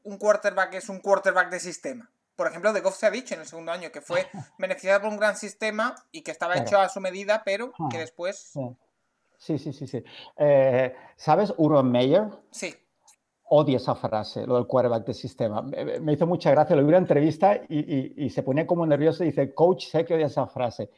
un 0.05 0.19
quarterback 0.19 0.74
es 0.74 0.89
un 0.89 1.01
quarterback 1.01 1.51
de 1.51 1.61
sistema? 1.61 2.11
Por 2.36 2.46
ejemplo, 2.48 2.72
de 2.72 2.80
Goff 2.82 2.96
se 2.96 3.06
ha 3.06 3.10
dicho 3.10 3.34
en 3.34 3.40
el 3.40 3.46
segundo 3.46 3.72
año 3.72 3.90
que 3.90 4.00
fue 4.02 4.26
beneficiado 4.58 5.00
por 5.00 5.10
un 5.10 5.16
gran 5.16 5.36
sistema 5.36 5.94
y 6.12 6.22
que 6.22 6.30
estaba 6.30 6.52
Claro. 6.54 6.66
hecho 6.68 6.78
a 6.80 6.88
su 6.88 7.00
medida, 7.00 7.42
pero 7.44 7.72
que 7.90 7.96
Ah. 7.96 8.00
después. 8.00 8.52
Sí, 9.38 9.58
sí, 9.58 9.72
sí. 9.72 9.86
sí. 9.86 10.02
Eh, 10.36 10.94
¿Sabes? 11.16 11.52
Urban 11.56 11.90
Meyer 11.90 12.24
Sí. 12.50 12.74
odia 13.44 13.76
esa 13.78 13.94
frase, 13.94 14.46
lo 14.46 14.56
del 14.56 14.66
quarterback 14.66 15.06
de 15.06 15.14
sistema. 15.14 15.62
Me, 15.62 16.00
me 16.00 16.12
hizo 16.12 16.26
mucha 16.26 16.50
gracia, 16.50 16.74
lo 16.76 16.82
vi 16.82 16.86
en 16.86 16.88
una 16.88 16.98
entrevista 16.98 17.56
y, 17.68 17.78
y- 17.78 18.14
y 18.16 18.30
se 18.30 18.42
ponía 18.42 18.66
como 18.66 18.84
nervioso 18.86 19.22
y 19.24 19.28
dice, 19.28 19.54
coach, 19.54 19.86
sé 19.86 20.04
que 20.04 20.14
odia 20.14 20.26
esa 20.26 20.46
frase. 20.46 20.90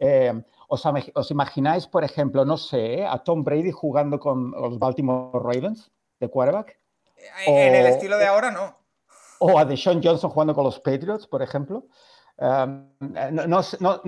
Eh, 0.00 0.32
¿os, 0.68 0.82
os 1.14 1.30
imagináis, 1.30 1.86
por 1.88 2.04
ejemplo, 2.04 2.44
no 2.44 2.56
sé, 2.56 3.04
a 3.04 3.18
Tom 3.24 3.42
Brady 3.42 3.72
jugando 3.72 4.20
con 4.20 4.50
los 4.52 4.78
Baltimore 4.78 5.30
Ravens 5.42 5.90
de 6.20 6.28
quarterback? 6.28 6.78
En 7.46 7.74
el 7.74 7.86
estilo 7.86 8.16
de 8.18 8.26
ahora, 8.26 8.50
no. 8.52 8.76
O 9.40 9.58
a 9.58 9.64
Deshaun 9.64 10.02
Johnson 10.02 10.30
jugando 10.30 10.54
con 10.54 10.64
los 10.64 10.78
Patriots, 10.80 11.26
por 11.26 11.42
ejemplo. 11.42 11.86
Um, 12.40 12.88
no, 13.00 13.62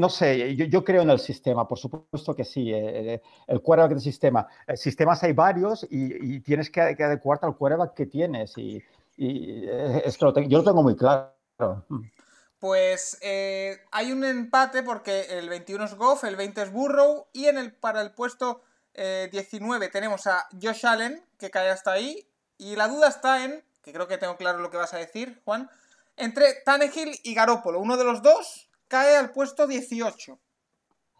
sé- 0.09 0.55
yo, 0.57 0.85
creo 0.85 1.03
en 1.03 1.11
el 1.11 1.19
sistema, 1.19 1.67
por 1.67 1.79
supuesto 1.79 2.35
que 2.35 2.45
sí. 2.45 2.73
eh, 2.73 3.15
eh, 3.15 3.23
el 3.49 3.61
quarterback 3.61 3.91
del 3.91 4.01
sistema. 4.01 4.47
Eh, 4.69 4.77
sistemas 4.77 5.21
hay 5.25 5.33
varios 5.33 5.85
y, 5.91 6.39
tienes 6.41 6.71
que, 6.71 6.95
que 6.97 7.03
adecuarte 7.05 7.47
al 7.47 7.57
quarterback 7.57 7.95
que 7.95 8.07
tienes. 8.07 8.57
Y, 8.57 8.81
eh, 9.19 10.03
es 10.05 10.17
que 10.17 10.33
tengo- 10.33 10.49
yo 10.49 10.59
lo 10.59 10.65
tengo 10.65 10.83
muy 10.83 10.95
claro. 10.97 11.35
Mm. 11.89 12.03
Pues 12.61 13.19
eh, 13.23 13.79
hay 13.91 14.13
un 14.13 14.23
empate 14.25 14.83
porque 14.83 15.23
el 15.39 15.49
21 15.49 15.85
es 15.87 15.95
Goff, 15.95 16.25
el 16.25 16.37
20 16.37 16.63
es 16.63 16.73
Burrow 16.73 17.27
y 17.33 17.47
en 17.47 17.57
el, 17.59 17.73
para 17.73 18.03
el 18.03 18.13
puesto 18.13 18.61
eh, 18.95 19.29
19 19.33 19.89
tenemos 19.89 20.27
a 20.27 20.47
Josh 20.61 20.87
Allen, 20.87 21.25
que 21.39 21.51
cae 21.51 21.71
hasta 21.71 21.93
ahí. 21.93 22.29
Y 22.59 22.77
la 22.77 22.87
duda 22.89 23.09
está 23.09 23.45
en, 23.45 23.65
que 23.83 23.93
creo 23.93 24.07
que 24.07 24.19
tengo 24.19 24.37
claro 24.37 24.59
lo 24.59 24.71
que 24.71 24.77
vas 24.77 24.95
a 24.95 24.99
decir, 24.99 25.41
Juan, 25.45 25.69
entre 26.17 26.55
Tannehill 26.65 27.19
y 27.23 27.35
Garópolo. 27.35 27.81
Uno 27.81 27.97
de 27.97 28.05
los 28.05 28.23
dos 28.23 28.71
cae 28.89 29.17
al 29.17 29.31
puesto 29.33 29.67
18. 29.67 30.39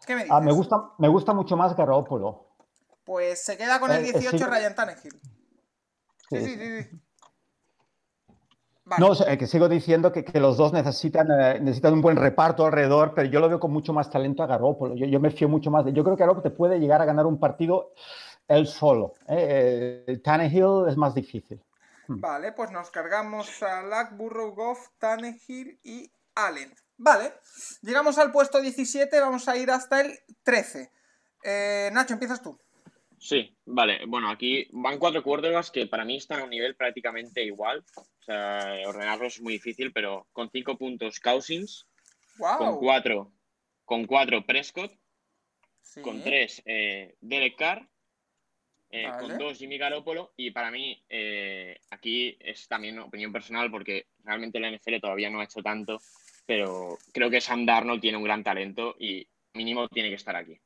¿Qué 0.05 0.15
me 0.15 0.23
dices? 0.23 0.35
Ah, 0.35 0.41
me, 0.41 0.51
gusta, 0.51 0.75
me 0.97 1.07
gusta 1.07 1.33
mucho 1.33 1.55
más 1.55 1.75
Garoppolo. 1.75 2.47
Pues 3.03 3.43
se 3.43 3.57
queda 3.57 3.79
con 3.79 3.91
el 3.91 4.03
Eh, 4.05 4.09
eh, 4.09 4.19
18 4.19 4.37
sí. 4.37 4.43
Ryan 4.43 4.75
Tannehill. 4.75 5.19
Sí, 6.29 6.37
Sí, 6.37 6.45
sí, 6.45 6.55
sí. 6.57 6.83
sí. 6.83 6.99
Vale. 8.83 9.05
No, 9.05 9.37
que 9.37 9.47
sigo 9.47 9.69
diciendo 9.69 10.11
que, 10.11 10.25
que 10.25 10.39
los 10.39 10.57
dos 10.57 10.73
necesitan, 10.73 11.27
eh, 11.31 11.59
necesitan 11.61 11.93
un 11.93 12.01
buen 12.01 12.17
reparto 12.17 12.65
alrededor, 12.65 13.13
pero 13.13 13.29
yo 13.29 13.39
lo 13.39 13.47
veo 13.47 13.59
con 13.59 13.71
mucho 13.71 13.93
más 13.93 14.09
talento 14.09 14.43
a 14.43 14.47
Garoppolo. 14.47 14.95
Yo, 14.95 15.05
yo 15.05 15.19
me 15.19 15.29
fío 15.29 15.47
mucho 15.47 15.71
más 15.71 15.85
de. 15.85 15.93
Yo 15.93 16.03
creo 16.03 16.15
que 16.15 16.21
Garoppolo 16.21 16.43
te 16.43 16.49
puede 16.55 16.79
llegar 16.79 17.01
a 17.01 17.05
ganar 17.05 17.25
un 17.25 17.39
partido 17.39 17.93
él 18.47 18.67
solo. 18.67 19.13
¿eh? 19.27 20.03
Eh, 20.07 20.17
Tannehill 20.17 20.87
es 20.89 20.97
más 20.97 21.13
difícil. 21.15 21.61
Vale, 22.07 22.51
pues 22.53 22.71
nos 22.71 22.89
cargamos 22.91 23.61
a 23.63 23.81
Lack, 23.83 24.15
Burrow, 24.17 24.53
Goff, 24.53 24.87
Tannehill 24.97 25.79
y 25.83 26.11
Allen. 26.35 26.73
Vale, 26.97 27.33
llegamos 27.81 28.17
al 28.17 28.31
puesto 28.31 28.61
17, 28.61 29.19
vamos 29.19 29.47
a 29.47 29.57
ir 29.57 29.71
hasta 29.71 30.01
el 30.01 30.17
13. 30.43 30.91
Eh, 31.43 31.89
Nacho, 31.93 32.13
empiezas 32.13 32.41
tú. 32.41 32.59
Sí, 33.17 33.55
vale. 33.65 34.05
Bueno, 34.07 34.29
aquí 34.29 34.67
van 34.71 34.97
cuatro 34.97 35.23
quarterbacks 35.23 35.69
que 35.71 35.85
para 35.87 36.03
mí 36.05 36.17
están 36.17 36.39
a 36.41 36.43
un 36.43 36.49
nivel 36.49 36.75
prácticamente 36.75 37.43
igual. 37.43 37.83
O 37.95 38.23
sea, 38.23 38.77
ordenarlos 38.87 39.35
es 39.35 39.41
muy 39.41 39.53
difícil, 39.53 39.91
pero 39.93 40.27
con 40.31 40.49
cinco 40.51 40.77
puntos 40.77 41.19
Cousins, 41.19 41.87
¡Wow! 42.37 42.57
con 42.57 42.79
cuatro, 42.79 43.31
con 43.85 44.05
cuatro 44.05 44.45
Prescott, 44.45 44.91
Sí. 45.83 46.01
con 46.01 46.23
tres 46.23 46.61
eh, 46.65 47.15
Derek 47.21 47.57
Carr, 47.57 47.89
eh, 48.91 49.07
Vale. 49.07 49.27
con 49.27 49.37
dos 49.37 49.57
Jimmy 49.57 49.77
Garoppolo 49.77 50.33
y 50.35 50.51
para 50.51 50.69
mí 50.69 51.01
eh, 51.09 51.79
aquí 51.89 52.37
es 52.39 52.67
también 52.67 52.99
opinión 52.99 53.31
personal 53.31 53.71
porque 53.71 54.07
realmente 54.23 54.59
la 54.59 54.69
NFL 54.69 54.99
todavía 54.99 55.29
no 55.29 55.39
ha 55.39 55.45
hecho 55.45 55.61
tanto, 55.61 56.01
pero 56.45 56.97
creo 57.13 57.29
que 57.29 57.41
Sam 57.41 57.65
Darnold 57.65 58.01
tiene 58.01 58.17
un 58.17 58.23
gran 58.23 58.43
talento 58.43 58.95
y 58.99 59.27
mínimo 59.53 59.87
tiene 59.87 60.09
que 60.09 60.15
estar 60.15 60.35
aquí. 60.35 60.59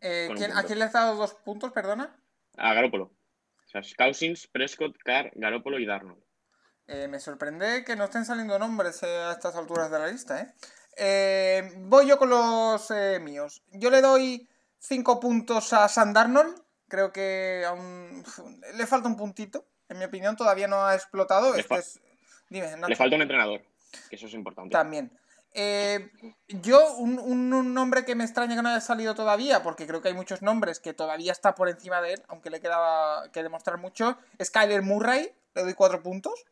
Eh, 0.00 0.24
con 0.26 0.36
un 0.36 0.42
¿quién- 0.42 0.56
¿A 0.56 0.62
quién 0.64 0.78
le 0.78 0.86
has 0.86 0.92
dado 0.92 1.16
dos 1.16 1.34
puntos, 1.34 1.72
perdona? 1.72 2.16
A 2.56 2.72
Garoppolo. 2.74 3.04
O 3.04 3.68
sea, 3.68 3.82
Cousins, 3.96 4.46
Prescott, 4.46 4.96
Carr, 4.98 5.30
Garoppolo 5.34 5.78
y 5.78 5.86
Darnold. 5.86 6.22
Eh, 6.86 7.08
me 7.08 7.18
sorprende 7.18 7.84
que 7.84 7.96
no 7.96 8.04
estén 8.04 8.24
saliendo 8.24 8.58
nombres 8.58 9.02
a 9.02 9.32
estas 9.32 9.56
alturas 9.56 9.90
de 9.90 9.98
la 9.98 10.06
lista, 10.06 10.40
¿eh? 10.40 10.54
Eh, 10.96 11.72
voy 11.78 12.06
yo 12.08 12.16
con 12.16 12.30
los 12.30 12.90
eh, 12.90 13.18
míos. 13.20 13.62
Yo 13.72 13.90
le 13.90 14.00
doy 14.00 14.48
5 14.78 15.20
puntos 15.20 15.72
a 15.72 15.88
Sam 15.88 16.12
Darnold. 16.12 16.62
Creo 16.88 17.12
que 17.12 17.64
aún 17.66 18.24
le 18.74 18.86
falta 18.86 19.08
un 19.08 19.16
puntito. 19.16 19.64
En 19.88 19.98
mi 19.98 20.04
opinión, 20.04 20.36
todavía 20.36 20.68
no 20.68 20.84
ha 20.84 20.94
explotado. 20.94 21.52
Le 21.52 21.60
Este 21.60 21.68
fa- 21.74 21.80
es... 21.80 22.00
Dime, 22.48 22.70
Nacho. 22.76 22.88
Le 22.88 22.96
falta 22.96 23.16
un 23.16 23.22
entrenador, 23.22 23.60
que 24.08 24.16
eso 24.16 24.26
es 24.26 24.34
importante. 24.34 24.70
También. 24.72 25.10
Eh, 25.58 26.10
yo, 26.48 26.94
un, 26.96 27.18
un- 27.18 27.52
un 27.52 27.72
nombre 27.74 28.04
que 28.04 28.14
me 28.14 28.24
extraña 28.24 28.54
que 28.56 28.62
no 28.62 28.68
haya 28.68 28.80
salido 28.80 29.14
todavía, 29.14 29.62
porque 29.62 29.86
creo 29.86 30.02
que 30.02 30.08
hay 30.08 30.14
muchos 30.14 30.42
nombres 30.42 30.80
que 30.80 30.92
todavía 30.92 31.32
está 31.32 31.54
por 31.54 31.68
encima 31.68 32.00
de 32.02 32.14
él, 32.14 32.22
aunque 32.28 32.50
le 32.50 32.60
quedaba 32.60 33.30
que 33.32 33.42
demostrar 33.42 33.78
mucho, 33.78 34.18
es 34.38 34.50
Kyler 34.50 34.82
Murray, 34.82 35.32
le 35.54 35.62
doy 35.62 35.74
cuatro 35.74 36.02
puntos. 36.02 36.44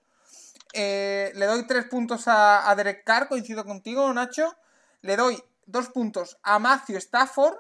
Eh, 0.73 1.31
le 1.35 1.47
doy 1.47 1.67
tres 1.67 1.85
puntos 1.85 2.27
a, 2.29 2.69
a 2.69 2.75
Derek 2.75 3.05
Carr, 3.05 3.29
coincido 3.29 3.65
contigo, 3.65 4.13
Nacho. 4.13 4.57
Le 5.03 5.17
doy 5.17 5.41
dos 5.67 5.89
puntos 5.91 6.39
a 6.43 6.59
Matthew 6.59 6.97
Stafford, 6.97 7.59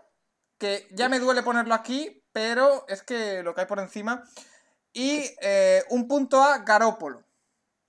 que 0.58 0.88
ya 0.92 1.08
me 1.08 1.18
duele 1.20 1.42
ponerlo 1.42 1.74
aquí, 1.74 2.22
pero 2.34 2.84
es 2.88 3.02
que 3.02 3.42
lo 3.42 3.54
que 3.54 3.62
hay 3.62 3.66
por 3.66 3.78
encima. 3.78 4.22
Y 4.92 5.22
eh, 5.40 5.82
un 5.88 6.06
punto 6.06 6.42
a 6.42 6.58
Garópolo. 6.58 7.22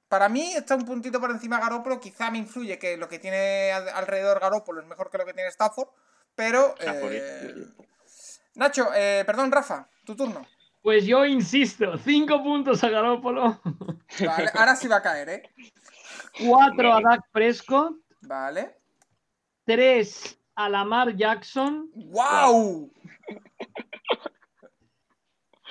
Para 0.07 0.29
mí 0.29 0.53
está 0.53 0.75
un 0.75 0.85
puntito 0.85 1.19
por 1.19 1.31
encima 1.31 1.59
Garópolo. 1.59 1.99
Quizá 1.99 2.31
me 2.31 2.37
influye 2.37 2.79
que 2.79 2.95
lo 2.95 3.09
que 3.09 3.19
tiene 3.19 3.71
al- 3.73 3.89
alrededor 3.89 4.39
Garópolo 4.39 4.79
es 4.81 4.87
mejor 4.87 5.09
que 5.09 5.17
lo 5.17 5.25
que 5.25 5.33
tiene 5.33 5.49
Stafford. 5.49 5.89
Pero. 6.35 6.75
Stafford, 6.79 7.11
eh. 7.13 7.53
Nacho, 8.55 8.89
eh, 8.95 9.23
perdón, 9.25 9.51
Rafa, 9.51 9.89
tu 10.05 10.15
turno. 10.15 10.47
Pues 10.81 11.05
yo 11.05 11.25
insisto, 11.25 11.97
cinco 11.97 12.41
puntos 12.43 12.83
a 12.83 12.89
Garópolo, 12.89 13.59
Vale, 14.25 14.51
ahora 14.53 14.75
sí 14.75 14.87
va 14.87 14.97
a 14.97 15.01
caer, 15.01 15.29
¿eh? 15.29 15.49
cuatro 16.47 16.93
a 16.93 17.01
Dak 17.01 17.21
Prescott, 17.31 17.95
Vale. 18.21 18.77
tres 19.65 20.37
a 20.53 20.69
Lamar 20.69 21.15
Jackson, 21.15 21.89
¡Wow! 21.95 22.91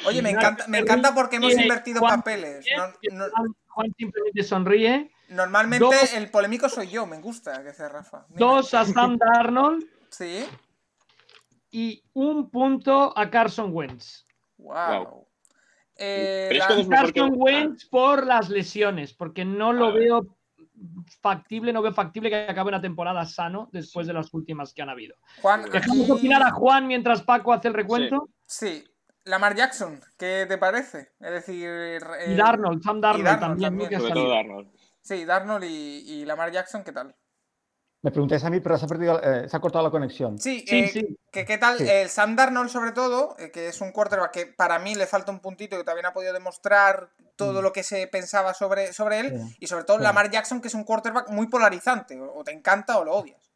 Oye, 0.07 0.23
me 0.23 0.31
encanta, 0.31 0.67
me 0.69 0.79
encanta 0.79 1.15
porque 1.15 1.37
hemos 1.37 1.53
invertido 1.53 2.01
Juan- 2.01 2.21
papeles. 2.21 2.65
No- 3.11 3.27
no- 3.27 3.55
Juan, 3.69 3.95
simplemente 3.99 4.43
sonríe, 4.43 5.11
normalmente 5.29 5.85
Dos. 5.85 6.15
el 6.15 6.31
polémico 6.31 6.69
soy 6.69 6.89
yo, 6.89 7.07
me 7.07 7.19
gusta 7.21 7.63
que 7.65 7.73
sea 7.73 7.89
Rafa. 7.89 8.27
Dos 8.29 8.73
a 8.75 8.85
Sam 8.85 9.19
Darnold 9.19 9.85
Sí. 10.11 10.45
y 11.71 12.03
un 12.13 12.51
punto 12.51 13.17
a 13.19 13.31
Carson 13.31 13.71
Wentz. 13.73 14.25
Wow. 14.59 14.75
Wow. 15.05 15.27
Eh, 15.97 16.47
Pero 16.51 16.63
es 16.65 16.69
la- 16.69 16.75
que 16.75 16.81
es 16.83 16.89
mejor 16.89 17.07
que- 17.07 17.21
Carson 17.21 17.35
Wentz 17.37 17.85
por 17.87 18.27
las 18.27 18.49
lesiones, 18.49 19.13
porque 19.15 19.45
no 19.45 19.73
lo 19.73 19.93
veo 19.93 20.37
factible, 21.21 21.73
no 21.73 21.83
veo 21.83 21.93
factible 21.93 22.31
que 22.31 22.37
acabe 22.49 22.69
una 22.69 22.81
temporada 22.81 23.25
sano 23.27 23.69
después 23.73 24.07
de 24.07 24.13
las 24.13 24.33
últimas 24.35 24.73
que 24.75 24.83
han 24.83 24.89
habido. 24.91 25.17
Juan, 25.41 25.63
Dejamos 25.71 26.03
aquí- 26.03 26.11
opinar 26.11 26.43
a 26.43 26.51
Juan 26.51 26.87
mientras 26.87 27.23
Paco 27.23 27.53
hace 27.53 27.69
el 27.69 27.75
recuento. 27.75 28.29
Sí, 28.47 28.85
Lamar 29.25 29.55
Jackson, 29.55 30.01
¿qué 30.19 30.45
te 30.49 30.59
parece? 30.59 31.13
Es 31.21 31.31
decir, 31.31 32.03
Y 32.27 32.35
Darnold, 32.37 32.83
Sam 32.83 33.01
Darnold, 33.01 33.25
Darnold 33.25 33.41
también, 33.41 33.71
también. 33.71 33.89
que 33.91 33.97
ha 33.97 33.99
Sobre 34.01 34.09
salido. 34.11 34.27
todo 34.27 34.35
Darnold. 34.37 34.69
Sí, 35.03 35.25
Darnold 35.25 35.65
y, 35.65 35.69
y 36.07 36.25
Lamar 36.25 36.51
Jackson, 36.53 36.85
¿qué 36.85 36.93
tal? 36.93 37.15
Me 38.03 38.11
preguntáis 38.11 38.45
a 38.45 38.51
mí, 38.51 38.61
pero 38.61 38.77
se 38.77 38.85
ha, 38.85 38.89
perdido, 38.89 39.19
eh, 39.23 39.49
se 39.49 39.57
ha 39.57 39.61
cortado 39.61 39.83
la 39.83 39.91
conexión. 39.91 40.39
Sí, 40.39 40.63
Sí, 40.69 40.79
eh, 40.79 40.89
sí. 40.89 41.19
¿qué 41.33 41.57
tal? 41.59 41.79
Sí. 41.79 41.89
El 41.89 42.11
Sam 42.11 42.37
Darnold, 42.37 42.69
sobre 42.69 42.93
todo, 42.93 43.35
eh, 43.39 43.51
que 43.51 43.69
es 43.69 43.81
un 43.81 43.93
quarterback 43.93 44.31
que 44.31 44.47
para 44.47 44.79
mí 44.79 44.95
le 44.95 45.07
falta 45.07 45.33
un 45.33 45.41
puntito, 45.41 45.79
que 45.79 45.85
también 45.85 46.05
ha 46.05 46.13
podido 46.13 46.35
demostrar 46.35 47.09
todo 47.37 47.63
lo 47.63 47.73
que 47.73 47.83
se 47.83 48.07
pensaba 48.09 48.53
sobre, 48.53 48.93
sobre 48.93 49.21
él, 49.21 49.33
Mm. 49.33 49.49
Sí. 49.49 49.57
y 49.61 49.67
sobre 49.69 49.85
todo 49.85 49.97
Sí. 49.97 50.03
Lamar 50.03 50.31
Jackson, 50.31 50.61
que 50.61 50.69
es 50.69 50.75
un 50.75 50.85
quarterback 50.85 51.31
muy 51.31 51.47
polarizante, 51.47 52.21
o 52.21 52.31
o 52.35 52.45
te 52.45 52.53
encanta 52.53 52.99
o 52.99 53.05
lo 53.07 53.13
odias. 53.15 53.51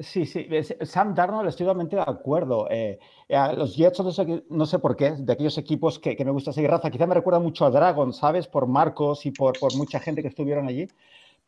Sí, 0.00 0.24
sí, 0.24 0.48
Sam 0.82 1.14
Darnold 1.14 1.48
estoy 1.50 1.66
totalmente 1.66 1.96
de 1.96 2.02
acuerdo. 2.02 2.66
Eh, 2.70 2.98
eh, 3.28 3.38
los 3.54 3.76
Jets 3.76 4.02
de 4.02 4.08
esos- 4.10 4.42
no 4.48 4.64
sé 4.64 4.78
por 4.78 4.96
qué, 4.96 5.10
de 5.12 5.32
aquellos 5.32 5.58
equipos 5.58 5.98
que, 5.98 6.16
que 6.16 6.24
me 6.24 6.30
gusta 6.30 6.52
seguir. 6.54 6.70
Raza, 6.70 6.90
quizá 6.90 7.06
me 7.06 7.14
recuerda 7.14 7.38
mucho 7.38 7.66
a 7.66 7.70
Dragon, 7.70 8.12
¿sabes? 8.14 8.46
Por 8.48 8.66
Marcos 8.66 9.26
y 9.26 9.30
por, 9.30 9.58
por 9.58 9.74
mucha 9.74 10.00
gente 10.00 10.22
que 10.22 10.28
estuvieron 10.28 10.66
allí. 10.68 10.88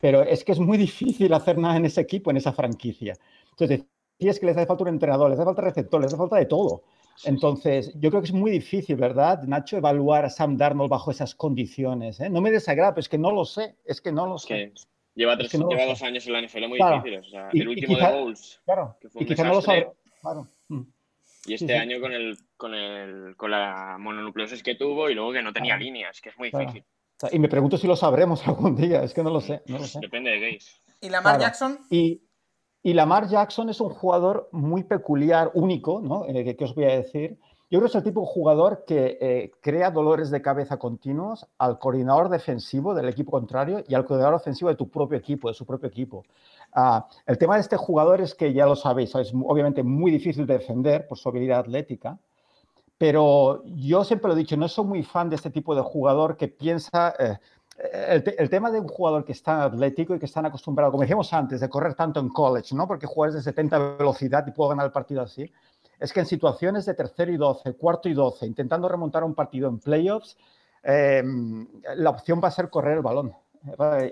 Pero 0.00 0.22
es 0.22 0.44
que 0.44 0.52
es 0.52 0.60
muy 0.60 0.78
difícil 0.78 1.32
hacer 1.34 1.58
nada 1.58 1.76
en 1.76 1.86
ese 1.86 2.00
equipo, 2.02 2.30
en 2.30 2.38
esa 2.38 2.52
franquicia. 2.52 3.18
Entonces, 3.50 3.86
decías 4.18 4.40
que 4.40 4.46
les 4.46 4.56
hace 4.56 4.66
falta 4.66 4.84
un 4.84 4.90
entrenador, 4.90 5.30
les 5.30 5.38
hace 5.38 5.46
falta 5.46 5.62
receptor, 5.62 6.00
les 6.02 6.08
hace 6.12 6.18
falta 6.18 6.36
de 6.36 6.46
todo. 6.46 6.84
Entonces, 7.22 7.92
yo 8.00 8.10
creo 8.10 8.22
que 8.22 8.28
es 8.28 8.34
muy 8.34 8.50
difícil, 8.50 8.96
¿verdad, 8.96 9.42
Nacho, 9.44 9.76
evaluar 9.78 10.24
a 10.26 10.30
Sam 10.30 10.56
Darnold 10.58 10.90
bajo 10.90 11.10
esas 11.10 11.34
condiciones? 11.36 12.20
¿eh? 12.20 12.30
No 12.30 12.40
me 12.42 12.50
desagrada, 12.50 12.92
pero 12.94 13.00
es 13.02 13.08
que 13.10 13.18
no 13.18 13.30
lo 13.32 13.44
sé, 13.44 13.76
es 13.84 14.00
que 14.00 14.12
no 14.12 14.26
lo 14.26 14.38
sé. 14.38 14.64
Lleva, 15.14 15.36
tres, 15.36 15.50
que 15.50 15.58
no 15.58 15.64
lo 15.64 15.70
lleva 15.70 15.86
dos 15.86 16.02
años 16.02 16.26
en 16.26 16.32
la 16.32 16.40
NFL 16.40 16.68
muy 16.68 16.78
Claro. 16.78 16.96
difíciles. 16.96 17.26
O 17.26 17.30
sea, 17.30 17.48
Y- 17.52 17.60
el 17.60 17.68
último 17.68 17.94
quizá- 17.96 18.10
de 18.12 18.18
Bowles 18.18 18.60
Claro, 18.64 18.96
que 19.00 19.08
fue 19.08 19.20
un 19.20 19.24
y 19.24 19.28
quizá 19.28 19.44
no 19.44 19.54
lo 19.54 19.60
sabe. 19.62 19.90
Claro. 20.20 20.46
Mm. 20.68 20.82
y 21.46 21.54
este 21.54 21.66
sí. 21.66 21.72
año 21.72 22.00
con 22.00 22.12
el 22.12 22.36
con 22.56 22.72
el 22.74 23.34
con 23.36 23.50
la 23.50 23.96
mononucleosis 23.98 24.62
que 24.62 24.76
tuvo 24.76 25.10
y 25.10 25.14
luego 25.14 25.32
que 25.32 25.42
no 25.42 25.52
tenía 25.52 25.74
Claro. 25.74 25.84
líneas, 25.84 26.20
que 26.20 26.28
es 26.28 26.38
muy 26.38 26.50
Claro. 26.50 26.66
difícil. 26.66 26.84
Y 27.32 27.38
me 27.38 27.48
pregunto 27.48 27.76
si 27.76 27.86
lo 27.86 27.96
sabremos 27.96 28.42
algún 28.48 28.76
día, 28.76 29.02
es 29.02 29.12
que 29.14 29.22
no 29.22 29.30
lo 29.30 29.40
sé, 29.40 29.62
no 29.66 29.78
lo 29.78 29.84
sé. 29.84 29.98
Depende 30.00 30.30
de 30.30 30.40
Gaze. 30.52 30.70
¿Y 31.00 31.08
Lamar 31.08 31.34
Claro. 31.36 31.40
Jackson? 31.42 31.78
Y, 31.90 32.22
y 32.84 32.94
Lamar 32.94 33.28
Jackson 33.28 33.68
es 33.70 33.80
un 33.80 33.90
jugador 33.90 34.48
muy 34.52 34.84
peculiar, 34.84 35.50
único, 35.54 36.00
¿no? 36.00 36.26
Eh, 36.28 36.56
que 36.56 36.64
os 36.64 36.74
voy 36.74 36.84
a 36.84 36.96
decir. 36.96 37.38
Yo 37.72 37.78
creo 37.78 37.88
que 37.88 37.92
es 37.92 37.94
el 37.94 38.02
tipo 38.04 38.20
de 38.20 38.26
jugador 38.26 38.84
que 38.86 39.16
eh, 39.18 39.50
crea 39.62 39.90
dolores 39.90 40.30
de 40.30 40.42
cabeza 40.42 40.76
continuos 40.76 41.46
al 41.56 41.78
coordinador 41.78 42.28
defensivo 42.28 42.92
del 42.94 43.08
equipo 43.08 43.30
contrario 43.30 43.82
y 43.88 43.94
al 43.94 44.04
coordinador 44.04 44.34
ofensivo 44.34 44.68
de 44.68 44.76
tu 44.76 44.90
propio 44.90 45.16
equipo, 45.16 45.48
de 45.48 45.54
su 45.54 45.64
propio 45.64 45.88
equipo. 45.88 46.22
Ah, 46.74 47.08
el 47.24 47.38
tema 47.38 47.54
de 47.54 47.62
este 47.62 47.78
jugador 47.78 48.20
es 48.20 48.34
que 48.34 48.52
ya 48.52 48.66
lo 48.66 48.76
sabéis, 48.76 49.14
es 49.14 49.32
obviamente 49.34 49.82
muy 49.82 50.10
difícil 50.10 50.46
de 50.46 50.58
defender 50.58 51.08
por 51.08 51.16
su 51.16 51.30
habilidad 51.30 51.60
atlética, 51.60 52.18
pero 52.98 53.62
yo 53.66 54.04
siempre 54.04 54.28
lo 54.28 54.34
he 54.34 54.38
dicho, 54.38 54.56
no 54.56 54.68
soy 54.68 54.86
muy 54.86 55.02
fan 55.02 55.30
de 55.30 55.36
este 55.36 55.50
tipo 55.50 55.74
de 55.74 55.82
jugador 55.82 56.36
que 56.36 56.48
piensa... 56.48 57.14
eh, 57.18 57.38
el, 58.08 58.22
te- 58.22 58.40
el 58.40 58.50
tema 58.50 58.70
de 58.70 58.80
un 58.80 58.88
jugador 58.88 59.24
que 59.24 59.32
es 59.32 59.42
tan 59.42 59.60
atlético 59.60 60.14
y 60.14 60.18
que 60.18 60.26
están 60.26 60.46
acostumbrados, 60.46 60.92
como 60.92 61.02
decíamos 61.02 61.32
antes, 61.32 61.60
de 61.60 61.68
correr 61.70 61.94
tanto 61.94 62.20
en 62.20 62.28
college, 62.28 62.74
¿no? 62.74 62.86
Porque 62.86 63.06
juegas 63.06 63.34
de 63.34 63.42
70 63.42 63.78
velocidad 63.96 64.46
y 64.46 64.52
puedo 64.52 64.70
ganar 64.70 64.86
el 64.86 64.92
partido 64.92 65.22
así. 65.22 65.50
Es 66.02 66.12
que 66.12 66.20
en 66.20 66.26
situaciones 66.26 66.84
de 66.84 66.94
tercero 66.94 67.32
y 67.32 67.36
12, 67.36 67.74
cuarto 67.74 68.08
y 68.08 68.14
12, 68.14 68.46
intentando 68.46 68.88
remontar 68.88 69.22
un 69.24 69.34
partido 69.34 69.68
en 69.68 69.78
playoffs, 69.78 70.36
eh, 70.82 71.22
la 71.96 72.10
opción 72.10 72.40
va 72.42 72.48
a 72.48 72.50
ser 72.50 72.68
correr 72.70 72.96
el 72.96 73.02
balón. 73.02 73.32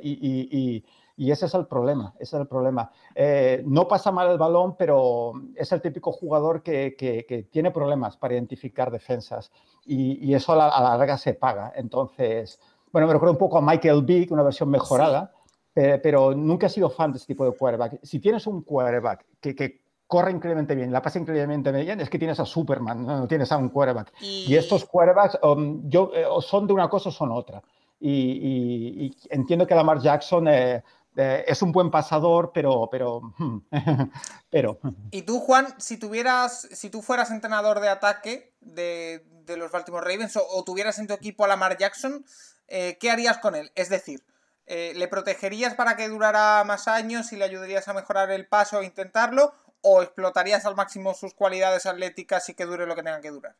Y, 0.03 0.11
y- 0.13 0.49
y- 0.59 0.85
y 1.17 1.31
ese 1.33 1.47
es 1.47 1.55
el 1.55 1.67
problema, 1.67 2.15
ese 2.19 2.37
es 2.37 2.41
el 2.43 2.47
problema. 2.47 2.91
Eh, 3.15 3.63
no 3.67 3.87
pasa 3.89 4.11
mal 4.13 4.31
el 4.31 4.39
balón, 4.39 4.77
pero 4.77 5.33
es 5.57 5.71
el 5.73 5.83
típico 5.83 6.13
jugador 6.13 6.63
que, 6.63 6.95
que- 6.97 7.27
que 7.27 7.43
tiene 7.43 7.71
problemas 7.73 8.17
para 8.17 8.35
identificar 8.35 8.91
defensas 8.91 9.51
y, 9.85 10.33
eso 10.33 10.53
a 10.53 10.57
la, 10.57 10.69
a 10.69 10.81
la 10.83 10.97
larga 10.97 11.19
se 11.19 11.35
paga. 11.35 11.73
Entonces, 11.75 12.61
bueno, 12.93 13.07
me 13.09 13.13
recuerda 13.13 13.33
un 13.33 13.39
poco 13.39 13.59
a 13.59 13.61
Michael 13.63 14.03
Vick, 14.03 14.31
una 14.31 14.45
versión 14.45 14.71
mejorada, 14.71 15.33
eh, 15.75 15.99
pero 16.03 16.35
nunca 16.35 16.67
he 16.69 16.71
sido 16.71 16.89
fan 16.89 17.11
de 17.13 17.19
este 17.19 17.35
tipo 17.35 17.45
de 17.45 17.53
quarterback. 17.53 17.99
Si 18.03 18.19
tienes 18.21 18.47
un 18.47 18.63
quarterback 18.63 19.27
que, 19.41 19.55
que 19.55 19.81
corre 20.11 20.33
increíblemente 20.33 20.75
bien, 20.75 20.93
la 20.93 21.01
pasa 21.01 21.19
increíblemente 21.21 21.71
bien, 21.73 22.01
es 22.01 22.11
que 22.11 22.19
tienes 22.19 22.39
a 22.41 22.45
Superman, 22.45 23.07
no, 23.07 23.29
tienes 23.29 23.51
a 23.53 23.57
un 23.57 23.69
quarterback. 23.71 24.13
Y 24.21 24.55
estos 24.57 24.85
quarterbacks 24.85 25.39
um, 25.43 25.89
yo, 25.89 26.11
eh, 26.15 26.27
son 26.43 26.67
de 26.67 26.73
una 26.75 26.89
cosa 26.91 27.09
o 27.09 27.13
son 27.13 27.31
otra. 27.33 27.63
Y, 28.01 28.11
y- 28.11 29.05
y 29.07 29.17
entiendo 29.31 29.67
que 29.67 29.75
Lamar 29.75 30.01
Jackson 30.01 30.49
eh, 30.49 30.83
eh, 31.17 31.45
es 31.47 31.63
un 31.63 31.71
buen 31.71 31.91
pasador, 31.91 32.51
pero, 32.53 32.89
pero, 32.91 33.21
pero, 34.51 34.79
Y 35.13 35.23
tú, 35.23 35.39
Juan, 35.41 35.69
si 35.79 35.97
tuvieras, 35.97 36.69
si 36.73 36.91
tú 36.91 37.03
fueras 37.03 37.31
entrenador 37.31 37.81
de 37.81 37.89
ataque 37.89 38.53
de, 38.61 39.25
de 39.47 39.57
los 39.57 39.71
Baltimore 39.71 40.05
Ravens 40.05 40.37
o, 40.37 40.43
o 40.47 40.65
tuvieras 40.65 40.99
en 40.99 41.07
tu 41.07 41.15
equipo 41.15 41.45
a 41.45 41.49
Lamar 41.49 41.79
Jackson, 41.79 42.25
¿qué 42.69 43.11
harías 43.11 43.39
con 43.39 43.55
él? 43.55 43.71
Es 43.75 43.89
decir, 43.89 44.23
eh, 44.67 44.93
¿le 44.95 45.09
protegerías 45.09 45.75
para 45.75 45.97
que 45.97 46.09
durara 46.09 46.63
más 46.65 46.87
años 46.87 47.33
y 47.33 47.37
le 47.37 47.45
ayudarías 47.45 47.89
a 47.89 47.93
mejorar 47.95 48.31
el 48.31 48.47
paso 48.47 48.81
e 48.81 48.85
intentarlo? 48.85 49.53
¿O 49.83 50.03
explotarías 50.03 50.67
al 50.67 50.77
máximo 50.77 51.15
sus 51.15 51.35
cualidades 51.35 51.87
atléticas 51.87 52.49
y 52.49 52.55
que 52.55 52.67
dure 52.67 52.87
lo 52.87 52.95
que 52.95 53.03
tenga 53.03 53.21
que 53.21 53.31
durar? 53.31 53.57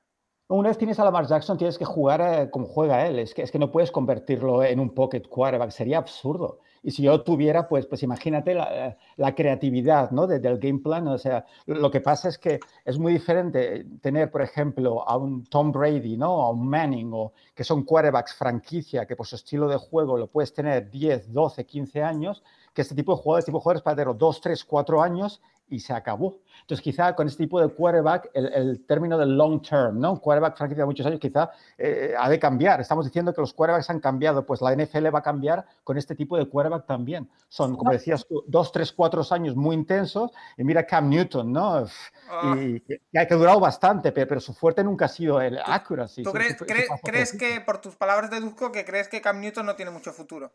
una 0.51 0.69
vez 0.69 0.79
tienes 0.79 0.99
a 0.99 1.05
Lamar 1.05 1.27
Jackson, 1.27 1.57
tienes 1.57 1.79
que 1.79 1.85
jugar 1.85 2.21
eh, 2.21 2.51
como 2.51 2.67
juega 2.67 3.07
él. 3.07 3.21
Es 3.21 3.35
que, 3.35 3.43
es 3.43 3.53
que 3.53 3.59
no 3.59 3.71
puedes 3.71 3.93
convertirlo 3.93 4.65
en 4.65 4.81
un 4.81 4.95
pocket 4.95 5.23
quarterback, 5.23 5.71
sería 5.71 5.99
absurdo. 5.99 6.59
Y 6.83 6.91
si 6.93 7.03
yo 7.03 7.23
tuviera, 7.23 7.69
pues, 7.69 7.87
pues 7.87 8.03
imagínate 8.03 8.55
la, 8.55 9.35
creatividad 9.35 10.11
¿no? 10.13 10.27
de- 10.27 10.39
del 10.39 10.59
game 10.59 10.79
plan. 10.79 11.07
O 11.09 11.19
sea, 11.19 11.45
lo 11.67 11.91
que 11.91 12.01
pasa 12.01 12.29
es 12.29 12.39
que 12.39 12.59
es 12.85 12.99
muy 12.99 13.13
diferente 13.13 13.85
tener, 14.01 14.31
por 14.31 14.43
ejemplo, 14.43 15.07
a 15.07 15.17
un 15.17 15.45
Tom 15.45 15.73
Brady, 15.73 16.17
¿no? 16.17 16.43
a 16.43 16.51
un 16.51 16.67
Manning, 16.67 17.11
o, 17.13 17.33
que 17.55 17.65
son 17.65 17.85
quarterbacks 17.85 18.35
franquicia, 18.35 19.07
que 19.07 19.17
por 19.17 19.27
su 19.27 19.37
estilo 19.37 19.69
de 19.69 19.77
juego 19.77 20.17
lo 20.17 20.27
puedes 20.27 20.53
tener 20.55 20.91
10, 20.91 21.33
12, 21.33 21.67
15 21.67 22.03
años, 22.03 22.43
que 22.73 22.83
este 22.83 22.95
tipo 22.95 23.15
de 23.15 23.23
jugadores, 23.23 23.45
tipo 23.45 23.59
de 23.59 23.63
jugadores 23.63 23.83
para 23.83 23.97
tenerlo 23.97 24.15
2, 24.15 24.41
3, 24.41 24.65
4 24.65 25.03
años 25.03 25.43
y 25.69 25.81
se 25.81 25.93
acabó. 25.93 26.39
Entonces, 26.71 26.85
quizá 26.85 27.17
con 27.17 27.27
este 27.27 27.43
tipo 27.43 27.61
de 27.61 27.67
quarterback, 27.67 28.31
el, 28.33 28.47
el 28.53 28.87
término 28.87 29.19
del 29.19 29.37
long 29.37 29.61
term, 29.61 29.99
¿no? 29.99 30.13
Un 30.13 30.19
quarterback 30.21 30.57
franquicia 30.57 30.83
de 30.83 30.87
muchos 30.87 31.05
años, 31.05 31.19
quizá 31.19 31.51
eh, 31.77 32.15
ha 32.17 32.29
de 32.29 32.39
cambiar. 32.39 32.81
Estamos 32.81 33.05
diciendo 33.05 33.35
que 33.35 33.41
los 33.41 33.53
quarterbacks 33.53 33.91
han 33.91 33.99
cambiado, 33.99 34.47
pues 34.47 34.61
la 34.61 34.73
NFL 34.73 35.13
va 35.13 35.19
a 35.19 35.23
cambiar 35.23 35.67
con 35.83 35.99
este 35.99 36.15
tipo 36.15 36.37
de 36.39 36.47
quarterback 36.49 36.87
también. 36.87 37.29
Son, 37.49 37.77
como 37.77 37.91
decías 37.91 38.25
tú, 38.25 38.45
dos, 38.47 38.71
tres, 38.71 38.93
cuatro 38.93 39.21
años 39.33 39.57
muy 39.57 39.75
intensos. 39.75 40.31
Y 40.57 40.63
mira 40.63 40.87
Cam 40.87 41.09
Newton, 41.09 41.53
¿no? 41.53 41.87
Ah. 42.31 42.57
Y, 42.57 42.81
ha 43.19 43.25
durado 43.27 43.59
bastante, 43.59 44.13
pero, 44.13 44.29
pero, 44.29 44.41
su 44.41 44.55
fuerte 44.55 44.85
nunca 44.85 45.07
ha 45.07 45.09
sido 45.09 45.41
el 45.41 45.59
accuracy. 45.59 46.23
¿Tú 46.23 46.31
crees, 46.31 46.53
su- 46.53 46.65
su 46.65 47.03
crees- 47.03 47.37
que, 47.37 47.61
por 47.63 47.81
tus 47.81 47.97
palabras 47.97 48.31
deduzco, 48.31 48.71
que 48.71 48.85
crees 48.85 49.09
que 49.09 49.21
Cam 49.21 49.41
Newton 49.41 49.67
no 49.67 49.75
tiene 49.75 49.91
mucho 49.91 50.13
futuro? 50.13 50.53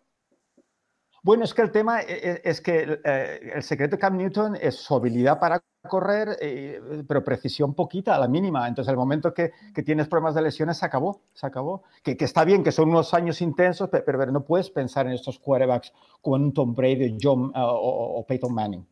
Bueno, 1.23 1.43
es 1.43 1.55
que 1.55 1.63
el 1.63 1.71
tema 1.71 2.01
e- 2.01 2.05
e- 2.07 2.41
es 2.45 2.61
que 2.61 3.01
eh, 3.03 3.51
el 3.55 3.63
secreto 3.63 3.95
de 3.95 3.99
Cam 3.99 4.15
Newton 4.15 4.55
es 4.61 4.75
su 4.75 4.93
habilidad 4.95 5.39
para 5.39 5.59
correr, 5.87 6.37
eh, 6.41 6.81
pero 7.07 7.23
precisión 7.23 7.73
poquita, 7.73 8.15
a 8.15 8.19
la 8.19 8.27
mínima. 8.27 8.67
Entonces, 8.67 8.89
el 8.91 8.97
momento 8.97 9.33
que, 9.33 9.51
que 9.73 9.83
tienes 9.83 10.07
problemas 10.07 10.35
de 10.35 10.41
lesiones, 10.41 10.77
se 10.77 10.85
acabó, 10.85 11.21
se 11.33 11.45
acabó. 11.47 11.83
Que, 12.03 12.15
que 12.17 12.25
está 12.25 12.43
bien, 12.45 12.63
que 12.63 12.71
son 12.71 12.89
unos 12.89 13.13
años 13.13 13.41
intensos, 13.41 13.89
pe- 13.89 14.01
pero, 14.01 14.17
pero 14.19 14.31
no 14.31 14.43
puedes 14.43 14.69
pensar 14.69 15.05
en 15.07 15.13
estos 15.13 15.39
quarterbacks 15.39 15.93
como 16.21 16.35
un 16.35 16.53
Tom 16.53 16.73
Brady 16.75 17.17
John, 17.21 17.45
uh, 17.45 17.51
o, 17.55 18.19
o 18.19 18.25
Peyton 18.25 18.53
Manning. 18.53 18.85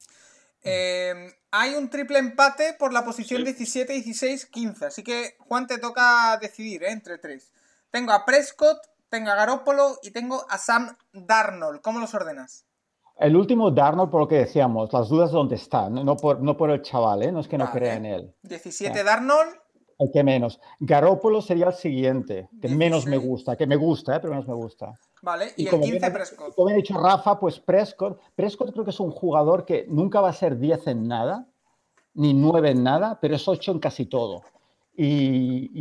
Eh, 0.62 1.34
hay 1.52 1.76
un 1.76 1.90
triple 1.90 2.20
empate 2.20 2.74
por 2.80 2.94
la 2.94 3.04
posición 3.04 3.40
Sí. 3.40 3.46
17, 3.46 3.94
16, 3.94 4.46
15. 4.46 4.86
Así 4.86 5.04
que, 5.04 5.36
Juan, 5.40 5.68
te 5.68 5.78
toca 5.78 6.38
decidir 6.42 6.84
¿eh? 6.84 6.92
entre 6.92 7.18
tres. 7.18 7.52
Tengo 7.92 8.12
a 8.14 8.26
Prescott, 8.26 8.78
tengo 9.10 9.30
a 9.30 9.36
Garópolo 9.36 10.00
y 10.02 10.12
tengo 10.12 10.46
a 10.50 10.58
Sam 10.58 10.96
Darnold. 11.12 11.82
¿Cómo 11.82 12.00
los 12.00 12.14
ordenas? 12.14 12.66
El 13.24 13.36
último 13.38 13.72
Darnold, 13.72 14.12
por 14.12 14.20
lo 14.22 14.28
que 14.28 14.36
decíamos, 14.36 14.92
las 14.92 15.08
dudas 15.08 15.32
de 15.32 15.38
dónde 15.38 15.56
está, 15.56 15.90
no, 15.90 16.18
por, 16.18 16.42
no 16.42 16.58
por 16.58 16.70
el 16.72 16.82
chaval, 16.82 17.24
¿eh? 17.24 17.32
no 17.32 17.40
es 17.40 17.48
que 17.48 17.58
no 17.58 17.66
Vale. 17.66 17.80
crea 17.80 17.96
en 17.96 18.06
él. 18.06 18.34
17 18.44 18.94
Ya. 18.98 19.04
Darnold, 19.04 19.50
El 19.98 20.12
que 20.12 20.24
menos. 20.24 20.60
Garópolo 20.80 21.42
sería 21.42 21.68
el 21.68 21.74
siguiente, 21.74 22.50
que 22.62 22.68
menos 22.68 23.06
me 23.06 23.12
16. 23.12 23.30
gusta, 23.30 23.56
que 23.56 23.66
me 23.66 23.78
gusta, 23.78 24.16
¿eh? 24.16 24.20
pero 24.20 24.32
menos 24.34 24.48
me 24.48 24.54
gusta. 24.56 25.00
¿vale? 25.22 25.54
Y, 25.56 25.64
el 25.66 25.70
como 25.72 25.84
15 25.84 26.00
bien 26.00 26.14
Prescott. 26.14 26.54
Como 26.56 26.68
ha 26.70 26.74
dicho 26.74 26.98
Rafa, 26.98 27.40
pues 27.40 27.60
Prescott, 27.62 28.20
Prescott 28.36 28.74
creo 28.74 28.84
que 28.84 28.92
es 28.92 29.00
un 29.00 29.12
jugador 29.12 29.64
que 29.64 29.86
nunca 29.88 30.20
va 30.20 30.28
a 30.30 30.34
ser 30.34 30.58
10 30.58 30.86
en 30.88 31.08
nada, 31.08 31.48
ni 32.16 32.34
9 32.34 32.72
en 32.72 32.84
nada, 32.84 33.20
pero 33.22 33.36
es 33.38 33.48
8 33.48 33.72
en 33.72 33.80
casi 33.80 34.06
todo. 34.06 34.42
Y, 34.98 35.72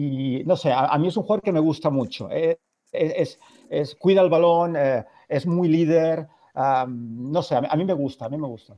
y, 0.41 0.45
no 0.45 0.57
sé, 0.57 0.71
a, 0.73 0.87
a 0.87 0.97
mí 0.99 1.09
es 1.09 1.17
un 1.17 1.25
jugador 1.25 1.43
que 1.43 1.51
me 1.53 1.61
gusta 1.61 1.91
mucho. 1.91 2.31
eh, 2.31 2.59
es- 2.93 3.39
cuida 3.97 4.21
el 4.21 4.31
balón, 4.31 4.77
eh, 4.77 5.05
es 5.29 5.45
muy 5.47 5.67
líder. 5.69 6.29
Am, 6.55 7.31
no 7.31 7.43
sé, 7.43 7.57
a 7.57 7.61
mí, 7.61 7.69
a 7.71 7.77
mí 7.77 7.85
me 7.85 7.93
gusta, 7.95 8.27
a 8.27 8.29
mí 8.29 8.37
me 8.37 8.47
gusta. 8.47 8.77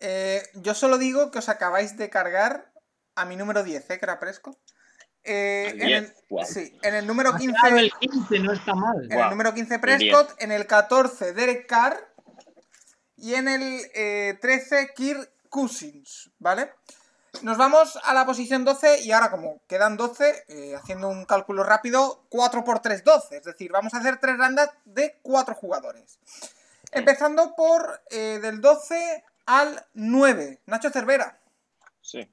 Eh, 0.00 0.42
yo 0.54 0.74
solo 0.74 0.98
digo 0.98 1.30
que 1.30 1.38
os 1.38 1.48
acabáis 1.48 1.96
de 1.96 2.08
cargar 2.10 2.72
a 3.14 3.24
mi 3.24 3.36
número 3.36 3.62
10, 3.62 3.90
¿eh? 3.90 3.98
que 3.98 4.04
era 4.04 4.18
Prescott. 4.18 4.56
Eh, 5.22 5.72
en, 5.74 5.80
el, 5.82 6.04
10, 6.04 6.24
guau. 6.30 6.46
sí, 6.46 6.78
en 6.82 6.94
el 6.94 7.06
número 7.06 7.36
15, 7.36 7.54
Claro, 7.60 7.78
el 7.78 7.92
15 7.92 8.38
no 8.38 8.52
está 8.52 8.74
mal. 8.74 8.96
en 9.04 9.12
el 9.12 9.16
Guau, 9.18 9.30
número 9.30 9.52
15 9.52 9.74
el 9.74 9.80
Prescott, 9.80 10.34
en 10.38 10.52
el 10.52 10.66
14 10.66 11.34
Derek 11.34 11.66
Carr 11.66 11.98
y 13.16 13.34
en 13.34 13.48
el 13.48 13.82
eh, 13.94 14.38
13 14.40 14.92
Kirk 14.96 15.30
Cousins, 15.50 16.30
¿vale? 16.38 16.72
Nos 17.42 17.58
vamos 17.58 17.98
a 18.02 18.14
la 18.14 18.24
posición 18.26 18.64
12 18.64 19.02
y 19.02 19.12
ahora 19.12 19.30
como 19.30 19.60
quedan 19.66 19.96
12, 19.96 20.44
eh, 20.48 20.74
haciendo 20.74 21.08
un 21.08 21.26
cálculo 21.26 21.64
rápido, 21.64 22.24
4 22.30 22.64
por 22.64 22.80
3, 22.80 23.04
12. 23.04 23.36
Es 23.36 23.44
decir, 23.44 23.70
vamos 23.70 23.94
a 23.94 23.98
hacer 23.98 24.18
tres 24.18 24.36
rondas 24.36 24.70
de 24.84 25.18
4 25.22 25.54
jugadores. 25.54 26.18
Empezando 26.92 27.54
por 27.56 28.00
eh, 28.10 28.38
del 28.40 28.60
12 28.60 29.24
al 29.46 29.84
9. 29.94 30.60
Nacho 30.66 30.90
Cervera. 30.90 31.40
Sí. 32.00 32.26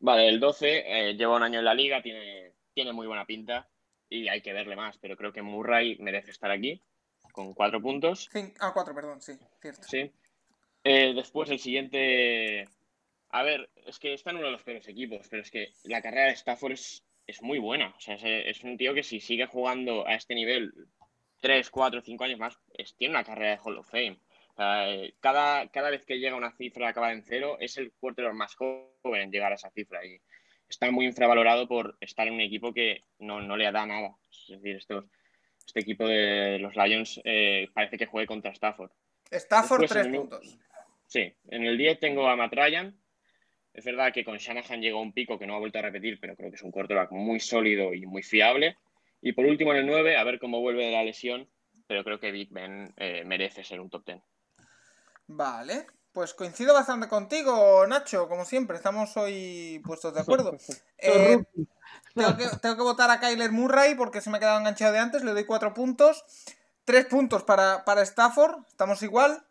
Vale, 0.00 0.28
el 0.28 0.40
12 0.40 0.84
eh, 0.86 1.14
lleva 1.14 1.36
un 1.36 1.42
año 1.42 1.58
en 1.60 1.64
la 1.64 1.74
liga, 1.74 2.02
tiene, 2.02 2.52
tiene 2.74 2.92
muy 2.92 3.06
buena 3.06 3.24
pinta 3.24 3.66
y 4.10 4.28
hay 4.28 4.42
que 4.42 4.52
verle 4.52 4.76
más, 4.76 4.98
pero 4.98 5.16
creo 5.16 5.32
que 5.32 5.42
Murray 5.42 5.96
merece 5.98 6.30
estar 6.30 6.50
aquí 6.50 6.80
con 7.32 7.54
cuatro 7.54 7.80
puntos. 7.80 8.28
Cin- 8.30 8.54
ah, 8.60 8.72
4, 8.74 8.94
perdón, 8.94 9.20
sí, 9.22 9.32
cierto. 9.60 9.82
Sí. 9.88 10.12
Eh, 10.84 11.14
después 11.14 11.48
el 11.50 11.58
siguiente 11.58 12.68
A 13.30 13.42
ver, 13.42 13.70
es 13.86 13.98
que 13.98 14.12
está 14.12 14.30
en 14.30 14.36
uno 14.36 14.46
de 14.46 14.52
los 14.52 14.62
peores 14.62 14.86
equipos, 14.88 15.26
pero 15.30 15.42
es 15.42 15.50
que 15.50 15.72
la 15.84 16.02
carrera 16.02 16.26
de 16.26 16.32
Stafford 16.34 16.72
es, 16.72 17.02
es 17.26 17.40
muy 17.42 17.58
buena. 17.58 17.94
O 17.96 18.00
sea, 18.00 18.14
es, 18.16 18.22
es 18.24 18.62
un 18.64 18.76
tío 18.76 18.92
que 18.94 19.02
si 19.02 19.20
sigue 19.20 19.46
jugando 19.46 20.06
a 20.06 20.14
este 20.14 20.34
nivel 20.34 20.72
3, 21.44 21.68
4, 21.70 22.00
5 22.00 22.24
años 22.24 22.38
más, 22.38 22.58
es- 22.72 22.96
tiene 22.96 23.12
una 23.12 23.22
carrera 23.24 23.50
de 23.50 23.58
Hall 23.62 23.76
of 23.76 23.90
Fame. 23.90 24.18
O 24.52 24.56
sea, 24.56 24.90
eh, 24.90 25.14
cada, 25.20 25.68
cada 25.68 25.90
vez 25.90 26.06
que 26.06 26.18
llega 26.18 26.36
una 26.36 26.52
cifra 26.56 26.88
acaba 26.88 27.12
en 27.12 27.22
cero, 27.22 27.58
es 27.60 27.76
el 27.76 27.92
quarterback 27.92 28.32
más 28.34 28.54
joven 28.54 29.20
en 29.20 29.30
llegar 29.30 29.52
a 29.52 29.56
esa 29.56 29.70
cifra. 29.70 30.02
Y 30.06 30.18
está 30.66 30.90
muy 30.90 31.04
infravalorado 31.04 31.68
por 31.68 31.98
estar 32.00 32.26
en 32.28 32.34
un 32.34 32.40
equipo 32.40 32.72
que 32.72 33.02
no, 33.18 33.42
no 33.42 33.58
le 33.58 33.70
da 33.70 33.84
nada. 33.84 34.16
Es 34.30 34.48
decir, 34.48 34.76
estos, 34.76 35.04
este 35.66 35.80
equipo 35.80 36.06
de 36.08 36.58
los 36.60 36.74
Lions 36.76 37.20
eh, 37.24 37.68
parece 37.74 37.98
que 37.98 38.06
juegue 38.06 38.26
contra 38.26 38.52
Stafford. 38.52 38.90
Stafford, 39.30 39.82
Después, 39.82 39.90
tres 39.90 40.06
en 40.06 40.14
el- 40.14 40.20
puntos. 40.22 40.58
Sí, 41.08 41.30
en 41.50 41.64
el 41.64 41.76
10 41.76 42.00
tengo 42.00 42.26
a 42.26 42.36
Matt 42.36 42.54
Ryan. 42.54 42.96
Es 43.74 43.84
verdad 43.84 44.14
que 44.14 44.24
con 44.24 44.38
Shanahan 44.38 44.80
llegó 44.80 44.98
a 44.98 45.02
un 45.02 45.12
pico 45.12 45.38
que 45.38 45.46
no 45.46 45.56
ha 45.56 45.58
vuelto 45.58 45.78
a 45.78 45.82
repetir, 45.82 46.18
pero 46.20 46.36
creo 46.36 46.48
que 46.48 46.56
es 46.56 46.62
un 46.62 46.70
quarterback 46.70 47.10
muy 47.10 47.38
sólido 47.38 47.92
y 47.92 48.06
muy 48.06 48.22
fiable. 48.22 48.78
Y 49.24 49.32
por 49.32 49.46
último 49.46 49.72
en 49.72 49.78
el 49.78 49.86
9, 49.86 50.18
a 50.18 50.24
ver 50.24 50.38
cómo 50.38 50.60
vuelve 50.60 50.84
de 50.84 50.92
la 50.92 51.02
lesión, 51.02 51.48
pero 51.86 52.04
creo 52.04 52.20
que 52.20 52.30
Big 52.30 52.50
Ben 52.52 52.92
eh, 52.98 53.24
merece 53.24 53.64
ser 53.64 53.80
un 53.80 53.88
top 53.88 54.04
10. 54.04 54.22
Vale. 55.28 55.86
Pues 56.12 56.34
coincido 56.34 56.74
bastante 56.74 57.08
contigo, 57.08 57.86
Nacho, 57.86 58.28
como 58.28 58.44
siempre. 58.44 58.76
Estamos 58.76 59.16
hoy 59.16 59.80
puestos 59.82 60.12
de 60.12 60.20
acuerdo. 60.20 60.56
Eh, 60.98 61.38
tengo, 62.14 62.36
que, 62.36 62.48
tengo 62.62 62.76
que 62.76 62.82
votar 62.82 63.10
a 63.10 63.20
Kyler 63.20 63.52
Murray 63.52 63.94
porque 63.94 64.22
se 64.22 64.30
me 64.30 64.38
ha 64.38 64.40
quedado 64.40 64.58
enganchado 64.58 64.92
de 64.92 64.98
antes. 64.98 65.22
Le 65.22 65.32
doy 65.32 65.44
cuatro 65.44 65.74
puntos. 65.74 66.24
Tres 66.84 67.06
puntos 67.06 67.42
para, 67.44 67.84
para 67.84 68.02
Stafford. 68.02 68.64
Estamos 68.68 69.02
igual. 69.02 69.44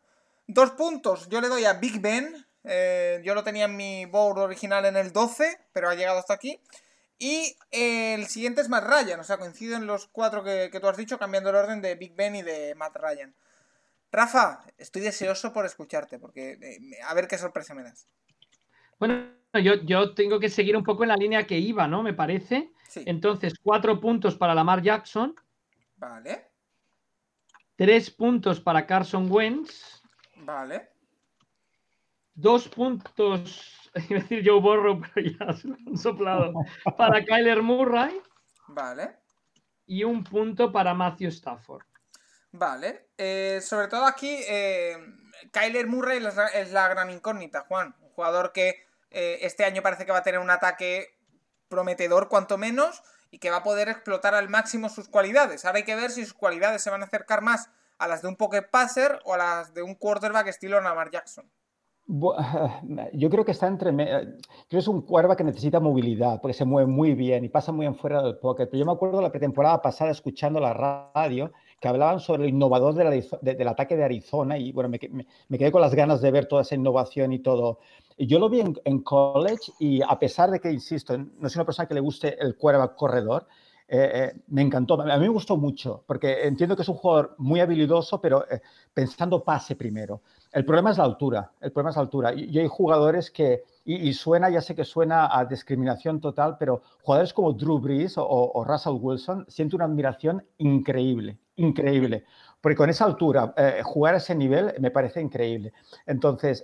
Dos 0.47 0.71
puntos. 0.71 1.29
Yo 1.29 1.41
le 1.41 1.49
doy 1.49 1.65
a 1.65 1.73
Big 1.73 1.99
Ben. 1.99 2.45
eh, 2.63 3.21
yo 3.23 3.35
lo 3.35 3.43
tenía 3.43 3.65
en 3.65 3.75
mi 3.75 4.05
board 4.05 4.39
original 4.39 4.85
en 4.85 4.97
el 4.97 5.11
12, 5.11 5.59
pero 5.73 5.89
ha 5.89 5.95
llegado 5.95 6.19
hasta 6.19 6.33
aquí. 6.33 6.59
Y 7.23 7.55
eh, 7.71 8.15
el 8.15 8.27
siguiente 8.27 8.59
es 8.59 8.67
Matt 8.67 8.83
Ryan. 8.83 9.17
O 9.21 9.23
sea, 9.23 9.37
coincido 9.37 9.77
en 9.77 9.87
los 9.87 10.07
cuatro 10.07 10.43
que, 10.43 10.67
que 10.69 10.81
tú 10.81 10.89
has 10.89 10.97
dicho, 10.97 11.17
cambiando 11.17 11.51
el 11.51 11.55
orden 11.55 11.81
de 11.81 11.95
Big 11.95 12.13
Ben 12.15 12.35
y 12.35 12.41
de 12.41 12.75
Matt 12.75 12.97
Ryan. 12.97 13.33
Rafa, 14.11 14.65
estoy 14.77 15.03
deseoso 15.03 15.53
por 15.53 15.65
escucharte, 15.65 16.19
porque 16.19 16.59
eh, 16.61 17.01
a 17.07 17.13
ver 17.13 17.29
qué 17.29 17.37
sorpresa 17.37 17.73
me 17.75 17.83
das. 17.83 18.09
Bueno, 18.99 19.23
yo, 19.53 19.75
yo 19.85 20.13
tengo 20.13 20.37
que 20.37 20.49
seguir 20.49 20.75
un 20.75 20.83
poco 20.83 21.03
en 21.03 21.09
la 21.09 21.15
línea 21.15 21.47
que 21.47 21.57
iba, 21.57 21.87
¿no? 21.87 22.03
Me 22.03 22.13
parece. 22.13 22.73
Sí, 22.89 23.03
Entonces, 23.05 23.53
cuatro 23.57 24.01
puntos 24.01 24.35
para 24.35 24.53
Lamar 24.53 24.81
Jackson, 24.81 25.33
vale, 25.95 26.51
tres 27.77 28.11
puntos 28.11 28.59
para 28.59 28.85
Carson 28.85 29.31
Wentz, 29.31 30.03
vale. 30.39 30.89
dos 32.33 32.67
puntos, 32.67 33.82
iba 34.09 34.19
a 34.19 34.23
decir 34.23 34.43
Joe 34.45 34.59
Burrow, 34.59 35.01
pero 35.13 35.27
ya 35.27 35.53
se 35.53 35.67
lo 35.67 35.75
han 35.75 35.97
soplado, 35.97 36.53
para 36.97 37.23
Kyler 37.23 37.61
Murray 37.61 38.21
Vale, 38.67 39.17
y 39.85 40.03
un 40.03 40.23
punto 40.23 40.71
para 40.71 40.93
Matthew 40.93 41.29
Stafford. 41.29 41.85
vale. 42.51 43.09
Eh, 43.17 43.59
sobre 43.61 43.87
todo 43.87 44.05
aquí, 44.05 44.39
eh, 44.47 44.97
Kyler 45.51 45.87
Murray 45.87 46.17
es 46.17 46.35
la, 46.35 46.47
es 46.47 46.71
la 46.71 46.87
gran 46.87 47.09
incógnita, 47.09 47.61
Juan. 47.61 47.95
Un 47.99 48.09
jugador 48.09 48.51
que 48.53 48.85
eh, 49.11 49.39
este 49.41 49.65
año 49.65 49.81
parece 49.81 50.05
que 50.05 50.11
va 50.11 50.19
a 50.19 50.23
tener 50.23 50.39
un 50.39 50.49
ataque 50.49 51.17
prometedor, 51.67 52.29
cuanto 52.29 52.57
menos, 52.57 53.03
y 53.31 53.39
que 53.39 53.49
va 53.49 53.57
a 53.57 53.63
poder 53.63 53.89
explotar 53.89 54.35
al 54.35 54.49
máximo 54.49 54.89
sus 54.89 55.09
cualidades. 55.09 55.65
Ahora 55.65 55.79
hay 55.79 55.83
que 55.83 55.95
ver 55.95 56.11
si 56.11 56.23
sus 56.23 56.33
cualidades 56.33 56.81
se 56.83 56.89
van 56.89 57.01
a 57.01 57.05
acercar 57.05 57.41
más 57.41 57.69
a 57.97 58.07
las 58.07 58.21
de 58.21 58.27
un 58.27 58.35
pocket 58.35 58.69
passer 58.69 59.19
o 59.25 59.33
a 59.33 59.37
las 59.37 59.73
de 59.73 59.81
un 59.81 59.95
quarterback 59.95 60.47
estilo 60.47 60.79
Lamar 60.81 61.09
Jackson. 61.11 61.49
Yo 63.13 63.29
creo 63.29 63.45
que 63.45 63.51
está 63.51 63.67
entre. 63.67 63.89
eh, 63.91 63.95
Creo 63.95 64.37
que 64.69 64.77
es 64.77 64.87
un 64.87 65.01
cuerva 65.01 65.35
que 65.35 65.43
necesita 65.43 65.79
movilidad, 65.79 66.41
porque 66.41 66.53
se 66.53 66.65
mueve 66.65 66.91
muy 66.91 67.13
bien 67.15 67.45
y 67.45 67.49
pasa 67.49 67.71
muy 67.71 67.85
en 67.85 67.95
fuera 67.95 68.21
del 68.21 68.37
pocket. 68.37 68.67
Pero 68.67 68.79
yo 68.79 68.85
me 68.85 68.91
acuerdo 68.91 69.21
la 69.21 69.31
pretemporada 69.31 69.81
pasada 69.81 70.11
escuchando 70.11 70.59
la 70.59 70.73
radio 70.73 71.51
que 71.79 71.87
hablaban 71.87 72.19
sobre 72.19 72.43
el 72.43 72.49
innovador 72.49 72.93
de- 72.95 73.55
del 73.55 73.67
ataque 73.67 73.95
de 73.97 74.03
Arizona 74.03 74.57
y 74.57 74.71
bueno, 74.71 74.89
me, 74.89 74.99
me- 75.49 75.57
quedé 75.57 75.71
con 75.71 75.81
las 75.81 75.95
ganas 75.95 76.21
de 76.21 76.31
ver 76.31 76.45
toda 76.45 76.61
esa 76.63 76.75
innovación 76.75 77.31
y 77.33 77.39
todo. 77.39 77.79
Yo 78.17 78.37
lo 78.39 78.49
vi 78.49 78.61
en, 78.61 78.75
en 78.85 78.99
college 79.01 79.71
y 79.79 80.01
a 80.01 80.17
pesar 80.19 80.51
de 80.51 80.59
que, 80.59 80.71
insisto, 80.71 81.17
no 81.17 81.49
soy 81.49 81.59
una 81.59 81.65
persona 81.65 81.87
que 81.87 81.93
le 81.95 81.99
guste 82.01 82.37
el 82.41 82.55
quarterback 82.57 82.95
corredor, 82.95 83.47
eh, 83.95 84.09
eh, 84.11 84.41
me 84.47 84.63
encantó. 84.63 84.99
A 84.99 85.17
mí 85.17 85.21
me 85.21 85.27
gustó 85.27 85.55
mucho, 85.55 86.03
porque 86.07 86.47
entiendo 86.47 86.75
que 86.75 86.81
es 86.81 86.89
un 86.89 86.95
jugador 86.95 87.35
muy 87.37 87.59
habilidoso, 87.59 88.19
pero 88.19 88.43
eh, 88.49 88.59
pensando 88.91 89.43
pase 89.43 89.75
primero. 89.75 90.21
El 90.51 90.65
problema 90.65 90.89
es 90.89 90.97
la 90.97 91.03
altura. 91.03 91.51
El 91.61 91.71
problema 91.71 91.91
es 91.91 91.97
la 91.97 92.01
altura. 92.01 92.33
Y, 92.33 92.57
hay 92.57 92.67
jugadores 92.67 93.29
que, 93.29 93.61
y, 93.85 94.11
suena, 94.13 94.49
ya 94.49 94.61
sé 94.61 94.73
que 94.73 94.83
suena 94.83 95.37
a 95.37 95.45
discriminación 95.45 96.19
total, 96.19 96.57
pero 96.57 96.81
jugadores 97.03 97.33
como 97.33 97.53
Drew 97.53 97.77
Brees 97.77 98.15
o, 98.17 98.63
Russell 98.67 98.97
Wilson 98.99 99.45
siento 99.47 99.75
una 99.75 99.85
admiración 99.85 100.43
increíble, 100.57 101.37
increíble. 101.57 102.23
Porque 102.61 102.75
con 102.75 102.89
esa 102.89 103.05
altura, 103.05 103.53
jugar 103.83 104.15
a 104.15 104.17
ese 104.17 104.33
nivel 104.33 104.73
me 104.79 104.89
parece 104.89 105.21
increíble. 105.21 105.71
Entonces, 106.07 106.63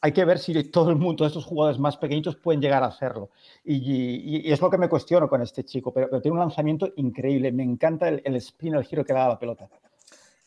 hay 0.00 0.12
que 0.12 0.24
ver 0.24 0.38
si 0.38 0.62
todo 0.64 0.90
el 0.90 0.96
mundo, 0.96 1.16
todos 1.16 1.32
estos 1.32 1.44
jugadores 1.46 1.78
más 1.80 1.96
pequeñitos 1.96 2.36
pueden 2.36 2.60
llegar 2.60 2.82
a 2.82 2.86
hacerlo. 2.86 3.30
Y, 3.64 3.76
y- 3.76 4.48
y 4.48 4.52
es 4.52 4.60
lo 4.60 4.70
que 4.70 4.78
me 4.78 4.88
cuestiono 4.88 5.28
con 5.28 5.42
este 5.42 5.64
chico, 5.64 5.92
pero, 5.92 6.08
pero 6.08 6.22
tiene 6.22 6.34
un 6.34 6.40
lanzamiento 6.40 6.92
increíble. 6.96 7.50
Me 7.52 7.64
encanta 7.64 8.08
el, 8.08 8.22
el 8.24 8.36
spin, 8.36 8.74
el 8.74 8.84
giro 8.84 9.04
que 9.04 9.12
da 9.12 9.24
a 9.26 9.28
la 9.30 9.38
pelota. 9.38 9.68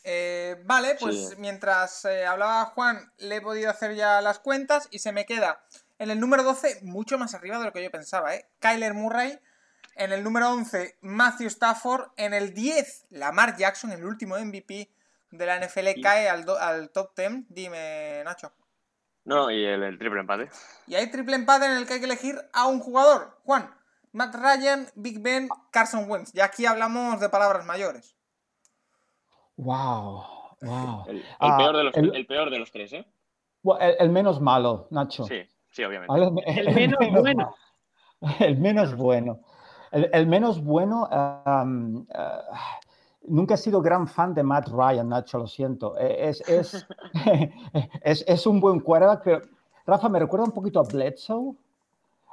Eh, 0.03 0.55
vale, 0.65 0.95
pues 0.99 1.29
Sí. 1.29 1.35
mientras 1.37 2.05
eh, 2.05 2.25
hablaba 2.25 2.65
Juan, 2.65 3.11
le 3.19 3.35
he 3.37 3.41
podido 3.41 3.69
hacer 3.69 3.95
ya 3.95 4.19
las 4.21 4.39
cuentas 4.39 4.87
y 4.91 4.99
se 4.99 5.11
me 5.11 5.25
queda 5.25 5.63
en 5.99 6.09
el 6.09 6.19
número 6.19 6.43
12 6.43 6.79
mucho 6.81 7.17
más 7.19 7.35
arriba 7.35 7.59
de 7.59 7.65
lo 7.65 7.71
que 7.73 7.83
yo 7.83 7.91
pensaba, 7.91 8.33
¿eh? 8.35 8.45
Kyler 8.59 8.93
Murray. 8.93 9.37
En 9.95 10.13
el 10.13 10.23
número 10.23 10.49
11, 10.49 10.95
Matthew 11.01 11.47
Stafford. 11.47 12.11
En 12.17 12.33
el 12.33 12.53
10, 12.53 13.07
Lamar 13.11 13.57
Jackson, 13.57 13.91
el 13.91 14.05
último 14.05 14.37
MVP 14.37 14.89
de 15.31 15.45
la 15.45 15.57
NFL, 15.57 16.01
cae 16.01 16.29
al, 16.29 16.45
do- 16.45 16.57
al 16.57 16.89
top 16.89 17.11
10. 17.15 17.43
Dime, 17.49 18.23
Nacho. 18.23 18.51
No, 19.23 19.51
y 19.51 19.63
el, 19.63 19.83
el 19.83 19.97
triple 19.99 20.19
empate. 20.21 20.49
Y 20.87 20.95
hay 20.95 21.11
triple 21.11 21.35
empate 21.35 21.65
en 21.65 21.73
el 21.73 21.85
que 21.85 21.93
hay 21.93 21.99
que 21.99 22.05
elegir 22.05 22.35
a 22.53 22.67
un 22.67 22.79
jugador. 22.79 23.37
Juan, 23.43 23.69
Matt 24.13 24.33
Ryan, 24.35 24.87
Big 24.95 25.21
Ben, 25.21 25.47
Carson 25.71 26.09
Wentz. 26.09 26.33
Y 26.33 26.39
aquí 26.41 26.65
hablamos 26.65 27.19
de 27.19 27.29
palabras 27.29 27.65
mayores. 27.65 28.15
¡Wow! 29.57 30.23
¡Wow! 30.61 31.05
El, 31.07 31.17
el 31.17 31.25
Ah, 31.39 31.57
peor, 31.57 31.77
de 31.77 31.83
los, 31.83 31.97
el- 31.97 32.15
el 32.15 32.25
peor 32.25 32.49
de 32.49 32.59
los 32.59 32.71
tres, 32.71 32.93
¿eh? 32.93 33.05
El, 33.79 33.95
el 33.99 34.09
menos 34.09 34.41
malo, 34.41 34.87
Nacho. 34.89 35.23
Sí, 35.25 35.43
sí, 35.69 35.83
obviamente. 35.83 36.13
El 36.47 36.73
menos 36.73 36.97
bueno. 37.11 37.55
malo. 38.21 38.35
El 38.39 38.57
menos 38.57 38.95
bueno. 38.95 39.39
El, 39.91 40.09
el 40.13 40.27
menos 40.27 40.63
bueno. 40.63 41.07
ah, 41.11 41.63
nunca 43.27 43.53
he 43.53 43.57
sido 43.57 43.81
gran 43.81 44.07
fan 44.07 44.33
de 44.33 44.43
Matt 44.43 44.69
Ryan, 44.69 45.09
Nacho, 45.09 45.37
lo 45.37 45.47
siento. 45.47 45.97
Eh, 45.97 46.29
Es, 46.29 46.41
es, 46.49 46.87
es, 48.03 48.23
es 48.27 48.45
un 48.47 48.59
buen 48.59 48.79
quarterback, 48.79 49.21
pero 49.23 49.41
Rafa 49.85 50.09
me 50.09 50.19
recuerda 50.19 50.45
un 50.45 50.51
poquito 50.51 50.79
a 50.79 50.83
Bledsoe. 50.83 51.55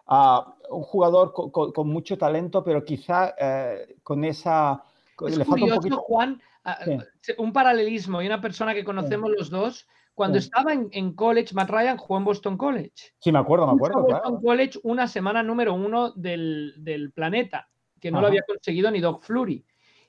a 0.07 0.55
un 0.71 0.83
jugador 0.83 1.33
co- 1.35 1.51
co- 1.53 1.73
con, 1.73 1.89
mucho 1.89 2.17
talento, 2.17 2.65
pero 2.65 2.83
quizá 2.85 3.35
eh, 3.39 3.97
con 4.03 4.25
esa. 4.25 4.83
Es 5.27 5.37
le 5.37 5.45
falta 5.45 5.53
un 5.55 5.61
curioso, 5.61 5.77
poquito. 5.81 5.97
Juan, 5.99 6.41
a- 6.65 6.85
Sí. 6.85 7.33
un 7.39 7.53
paralelismo 7.53 8.23
y 8.23 8.27
una 8.27 8.41
persona 8.41 8.73
que 8.75 8.85
conocemos 8.85 9.31
los 9.37 9.51
dos. 9.51 9.87
Cuando 10.15 10.41
Sí. 10.41 10.47
estaba 10.47 10.73
en, 10.73 10.89
en 10.93 11.13
college, 11.15 11.55
Matt 11.55 11.71
Ryan 11.71 11.97
jugó 11.99 12.19
en 12.19 12.25
Boston 12.25 12.57
College. 12.57 13.13
Sí, 13.19 13.31
me 13.31 13.39
acuerdo, 13.39 13.67
me 13.67 13.75
acuerdo, 13.75 14.01
Boston 14.03 14.21
claro. 14.21 14.41
College 14.41 14.79
una 14.83 15.07
semana 15.07 15.43
número 15.43 15.75
uno 15.75 16.11
del, 16.13 16.75
del 16.79 17.13
planeta, 17.13 17.69
que 18.01 18.11
no 18.11 18.21
lo 18.21 18.27
había 18.29 18.43
conseguido 18.49 18.91
ni 18.91 19.01
Doc 19.01 19.23
Flurry. 19.23 19.65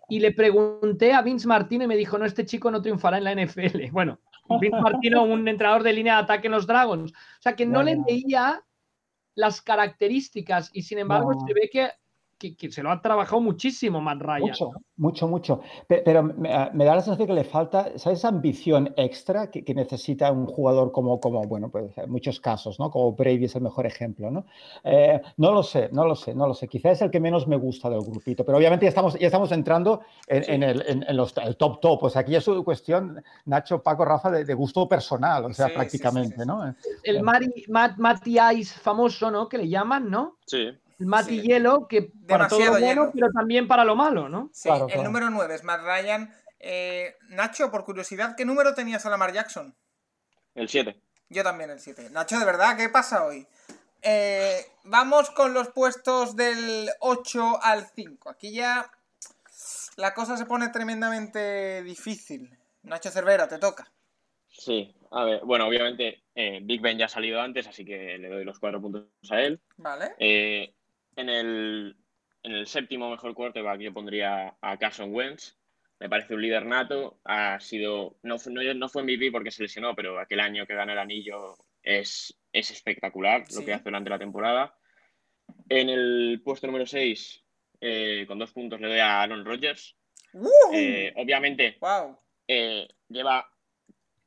Y 0.10 0.20
le 0.20 0.32
pregunté 0.32 1.14
a 1.14 1.22
Vince 1.22 1.48
Martino 1.48 1.84
y 1.84 1.88
me 1.88 1.96
dijo, 1.96 2.18
no, 2.18 2.26
este 2.26 2.46
chico 2.46 2.72
no 2.72 2.82
triunfará 2.82 3.18
en 3.18 3.24
la 3.24 3.32
NFL. 3.34 3.92
Bueno, 3.92 4.20
Vince 4.60 4.82
Martino, 4.82 5.24
un 5.24 5.48
entrenador 5.48 5.84
de 5.84 5.94
línea 5.94 6.16
de 6.16 6.24
ataque 6.24 6.48
en 6.48 6.54
los 6.54 6.68
Dragons. 6.68 7.12
O 7.12 7.42
sea, 7.42 7.56
que 7.56 7.66
no 7.66 7.84
le 7.84 7.98
veía 8.08 8.64
las 9.36 9.62
características 9.62 10.72
y 10.74 10.82
sin 10.82 11.00
embargo 11.00 11.34
No. 11.34 11.48
se 11.48 11.54
ve 11.54 11.70
que, 11.72 11.90
que- 12.40 12.56
que 12.56 12.72
se 12.72 12.82
lo 12.82 12.90
ha 12.92 13.02
trabajado 13.02 13.42
muchísimo 13.42 14.00
Matt 14.02 14.22
Ryan. 14.22 14.42
Mucho, 14.42 14.72
mucho, 14.98 15.28
mucho. 15.28 15.62
Pe- 15.88 16.02
Pero 16.04 16.24
me, 16.24 16.50
me 16.74 16.86
da 16.86 16.96
la 16.96 17.02
sensación 17.02 17.28
que 17.28 17.34
le 17.34 17.44
falta, 17.44 17.98
¿sabes? 17.98 18.20
Esa 18.20 18.30
ambición 18.30 18.94
extra 18.98 19.52
que, 19.52 19.64
que 19.64 19.76
necesita 19.76 20.32
un 20.32 20.46
jugador 20.48 20.92
como, 20.92 21.20
como, 21.20 21.42
bueno, 21.44 21.70
pues 21.70 21.96
en 21.98 22.10
muchos 22.10 22.40
casos, 22.40 22.80
¿no? 22.80 22.90
Como 22.90 23.12
Brady 23.14 23.46
es 23.46 23.56
el 23.56 23.62
mejor 23.62 23.86
ejemplo, 23.86 24.32
¿no? 24.32 24.46
Eh, 24.84 25.22
no 25.38 25.52
lo 25.52 25.62
sé, 25.62 25.90
no 25.92 26.06
lo 26.06 26.16
sé, 26.16 26.34
no 26.34 26.48
lo 26.48 26.54
sé. 26.54 26.68
Quizás 26.68 26.94
es 26.94 27.02
el 27.02 27.12
que 27.12 27.20
menos 27.20 27.46
me 27.48 27.58
gusta 27.58 27.90
del 27.90 28.02
grupito, 28.02 28.46
pero 28.46 28.58
obviamente 28.58 28.86
ya 28.86 28.90
estamos, 28.90 29.20
ya 29.20 29.28
estamos 29.28 29.52
entrando 29.52 30.02
en, 30.28 30.44
Sí. 30.46 30.52
en 30.54 30.64
el, 30.64 30.84
en- 30.88 31.06
en 31.08 31.18
los, 31.18 31.36
el 31.38 31.58
top 31.58 31.82
top. 31.82 32.00
Pues 32.00 32.16
aquí 32.16 32.36
es 32.36 32.48
una 32.48 32.64
cuestión, 32.64 33.22
Nacho, 33.46 33.84
Paco, 33.84 34.06
Rafa, 34.06 34.32
de, 34.32 34.46
de 34.46 34.54
gusto 34.54 34.88
personal, 34.88 35.44
o 35.46 35.54
sea, 35.54 35.68
Sí, 35.68 35.74
prácticamente, 35.76 36.36
sí, 36.38 36.42
sí. 36.42 36.48
¿no? 36.48 36.74
El 37.04 37.22
Mari- 37.22 37.66
Matt, 37.68 37.98
Matty 37.98 38.38
Ice 38.58 38.80
famoso, 38.80 39.30
¿no? 39.30 39.50
Que 39.50 39.58
le 39.58 39.68
llaman, 39.68 40.10
¿no? 40.10 40.38
Sí. 40.46 40.70
El 41.00 41.06
Matty 41.06 41.40
Sí. 41.42 41.48
Hielo, 41.48 41.88
que 41.88 42.12
para 42.28 42.48
todo 42.48 42.60
lo 42.60 42.66
Demasiado 42.66 42.72
bueno, 42.72 42.88
hielo. 42.88 43.12
pero 43.14 43.32
también 43.32 43.68
para 43.68 43.86
lo 43.86 43.96
malo, 43.96 44.28
¿no? 44.30 44.50
Sí, 44.54 44.68
Claro, 44.70 44.86
el 44.86 44.92
claro. 44.94 45.04
número 45.04 45.30
9 45.30 45.56
es 45.56 45.64
Matt 45.64 45.82
Ryan. 45.84 46.34
Eh, 46.60 47.16
Nacho, 47.30 47.72
por 47.72 47.86
curiosidad, 47.86 48.36
¿qué 48.36 48.44
número 48.46 48.74
tenías 48.74 49.06
a 49.06 49.10
Lamar 49.10 49.32
Jackson? 49.32 49.74
El 50.56 50.68
7. 50.68 51.00
Yo 51.30 51.44
también 51.44 51.70
el 51.70 51.80
7. 51.80 52.10
Nacho, 52.12 52.38
de 52.38 52.46
verdad, 52.46 52.76
¿qué 52.76 52.90
pasa 52.90 53.24
hoy? 53.26 53.48
Eh, 54.02 54.66
vamos 54.84 55.30
con 55.32 55.54
los 55.54 55.70
puestos 55.70 56.36
del 56.36 56.90
8 57.00 57.60
al 57.64 57.88
5. 57.96 58.30
Aquí 58.30 58.54
ya 58.54 58.92
la 59.96 60.14
cosa 60.14 60.36
se 60.38 60.46
pone 60.46 60.68
tremendamente 60.70 61.82
difícil. 61.84 62.58
Nacho 62.84 63.10
Cervera, 63.10 63.48
te 63.48 63.58
toca. 63.58 63.90
Sí, 64.50 64.94
a 65.12 65.24
ver, 65.24 65.42
bueno, 65.46 65.66
obviamente 65.68 66.24
eh, 66.36 66.60
Big 66.62 66.82
Ben 66.82 66.98
ya 66.98 67.06
ha 67.06 67.10
salido 67.10 67.40
antes, 67.40 67.68
así 67.68 67.86
que 67.86 68.18
le 68.18 68.28
doy 68.30 68.44
los 68.44 68.60
cuatro 68.60 68.82
puntos 68.82 69.06
a 69.30 69.40
él. 69.42 69.62
¿Vale? 69.78 70.14
Eh, 70.18 70.74
en, 71.20 71.30
el, 71.30 71.96
en 72.44 72.52
el 72.54 72.68
séptimo 72.68 73.10
mejor 73.10 73.34
quarterback 73.34 73.80
yo 73.82 73.94
pondría 73.94 74.56
a 74.62 74.78
Carson 74.78 75.14
Wentz. 75.14 75.56
Me 76.00 76.10
parece 76.10 76.34
un 76.34 76.42
líder 76.42 76.66
nato. 76.66 77.20
Ha 77.26 77.60
sido, 77.60 78.18
no, 78.24 78.40
fue- 78.40 78.54
no, 78.54 78.74
no 78.74 78.90
fue 78.90 79.04
MVP 79.04 79.32
porque 79.32 79.52
se 79.52 79.64
lesionó, 79.64 79.96
pero 79.96 80.20
aquel 80.20 80.40
año 80.40 80.66
que 80.66 80.74
gana 80.76 80.94
el 80.94 81.00
anillo 81.00 81.56
es, 81.84 82.38
es 82.54 82.72
espectacular 82.72 83.44
lo 83.54 83.66
que 83.66 83.74
hace 83.74 83.84
durante 83.86 84.10
la 84.10 84.20
temporada. 84.20 84.76
En 85.68 85.90
el 85.90 86.42
puesto 86.44 86.68
número 86.68 86.86
6, 86.86 87.44
con 88.28 88.40
dos 88.40 88.52
puntos, 88.52 88.80
le 88.80 88.88
doy 88.88 89.00
a 89.00 89.22
Aaron 89.22 89.44
Rodgers. 89.46 89.96
Eh, 90.74 91.12
obviamente, 91.18 91.78
¡Wow! 91.82 92.18
eh, 92.48 92.88
lleva 93.10 93.50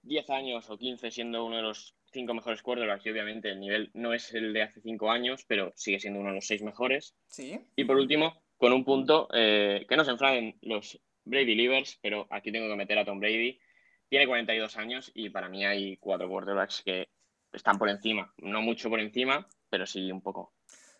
10 0.02 0.28
años 0.30 0.68
o 0.68 0.76
15 0.76 1.10
siendo 1.10 1.44
uno 1.44 1.56
de 1.56 1.62
los 1.62 1.94
cinco 2.12 2.34
mejores 2.34 2.62
quarterbacks 2.62 3.06
y 3.06 3.10
obviamente 3.10 3.50
el 3.50 3.60
nivel 3.60 3.90
no 3.94 4.14
es 4.14 4.32
el 4.34 4.52
de 4.52 4.62
hace 4.62 4.80
5 4.80 5.10
años, 5.10 5.44
pero 5.46 5.72
sigue 5.74 5.98
siendo 5.98 6.20
uno 6.20 6.28
de 6.30 6.36
los 6.36 6.46
seis 6.46 6.62
mejores. 6.62 7.14
Sí. 7.26 7.58
Y 7.76 7.84
por 7.84 7.96
último, 7.96 8.42
con 8.56 8.72
un 8.72 8.84
punto 8.84 9.28
eh, 9.32 9.86
que 9.88 9.96
no 9.96 10.04
se 10.04 10.12
enfraden 10.12 10.56
los 10.62 11.00
Brady 11.24 11.54
Leavers, 11.54 11.98
pero 12.02 12.26
aquí 12.30 12.52
tengo 12.52 12.68
que 12.68 12.76
meter 12.76 12.98
a 12.98 13.04
Tom 13.04 13.18
Brady. 13.18 13.58
Tiene 14.08 14.26
42 14.26 14.76
años 14.76 15.10
y 15.14 15.30
para 15.30 15.48
mí 15.48 15.64
hay 15.64 15.96
cuatro 15.96 16.28
quarterbacks 16.28 16.82
que 16.84 17.08
están 17.52 17.78
por 17.78 17.88
encima. 17.88 18.32
No 18.38 18.62
mucho 18.62 18.90
por 18.90 19.00
encima, 19.00 19.48
pero 19.70 19.86
sí 19.86 20.10
un 20.12 20.20
poco. 20.20 20.52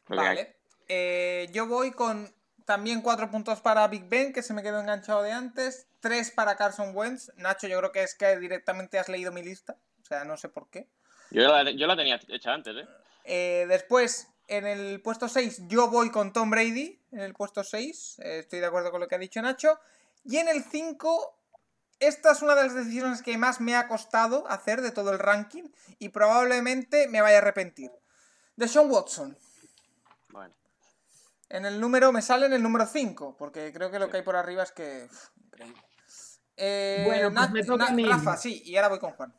Vale. 0.09 0.56
Eh, 0.89 1.48
yo 1.52 1.66
voy 1.66 1.93
con 1.93 2.28
también 2.64 3.02
cuatro 3.02 3.30
puntos 3.30 3.60
para 3.60 3.86
Big 3.89 4.09
Ben, 4.09 4.32
que 4.32 4.43
se 4.43 4.55
me 4.55 4.62
quedó 4.62 4.80
enganchado 4.80 5.22
de 5.22 5.32
antes. 5.32 5.86
Tres 6.01 6.30
para 6.30 6.56
Carson 6.56 6.94
Wentz. 6.94 7.30
Nacho, 7.36 7.68
yo 7.68 7.78
creo 7.78 7.93
que 7.93 8.02
es 8.02 8.14
que 8.14 8.36
directamente 8.39 8.98
has 8.98 9.09
leído 9.09 9.32
mi 9.32 9.43
lista. 9.43 9.76
O 10.01 10.05
sea, 10.05 10.24
no 10.24 10.36
sé 10.36 10.48
por 10.48 10.68
qué. 10.68 10.89
Yo 11.33 11.43
la, 11.49 11.71
yo 11.71 11.87
la 11.87 11.97
tenía 11.97 12.21
hecha 12.29 12.53
antes, 12.53 12.77
¿eh? 12.77 12.89
Eh, 13.25 13.67
después, 13.69 14.29
en 14.49 14.67
el 14.67 15.01
puesto 15.01 15.29
6, 15.29 15.63
yo 15.69 15.89
voy 15.89 16.11
con 16.11 16.33
Tom 16.33 16.51
Brady. 16.51 17.01
En 17.13 17.21
el 17.21 17.35
puesto 17.35 17.65
6. 17.65 18.19
eh, 18.21 18.39
estoy 18.41 18.61
de 18.61 18.67
acuerdo 18.67 18.91
con 18.91 19.01
lo 19.01 19.09
que 19.09 19.15
ha 19.15 19.19
dicho 19.19 19.41
Nacho. 19.41 19.79
Y 20.25 20.37
en 20.39 20.49
el 20.49 20.63
5, 20.63 21.39
esta 22.01 22.33
es 22.33 22.43
una 22.43 22.55
de 22.55 22.65
las 22.65 22.75
decisiones 22.75 23.23
que 23.23 23.39
más 23.39 23.61
me 23.61 23.75
ha 23.77 23.89
costado 23.89 24.47
hacer 24.49 24.83
de 24.83 24.91
todo 24.91 25.13
el 25.13 25.19
ranking. 25.19 25.65
Y 25.99 26.11
probablemente 26.11 27.09
me 27.09 27.21
vaya 27.21 27.37
a 27.37 27.41
arrepentir. 27.41 27.91
De 28.57 28.69
Sean 28.69 28.91
Watson. 28.91 29.37
Bueno, 30.31 30.55
En 31.49 31.65
el 31.65 31.81
número, 31.81 32.13
me 32.13 32.21
sale 32.23 32.47
en 32.47 32.53
el 32.53 32.63
número 32.63 32.87
5, 32.87 33.37
porque 33.39 33.73
creo 33.73 33.91
que 33.91 33.99
lo 33.99 34.11
que 34.11 34.19
hay 34.19 34.23
por 34.23 34.37
arriba 34.37 34.63
es 34.65 34.73
que. 34.73 35.09
uf, 35.11 35.29
increíble. 35.47 35.83
Eh, 36.57 37.03
Bueno, 37.07 37.31
pues 37.31 37.35
Nat- 37.35 37.53
me 37.53 37.65
toca 37.65 37.85
Nat- 37.87 37.91
a 37.91 37.95
mí. 37.95 38.05
Rafa, 38.05 38.37
sí, 38.37 38.63
y 38.67 38.77
ahora 38.77 38.89
voy 38.89 38.99
con 38.99 39.13
Juan. 39.13 39.35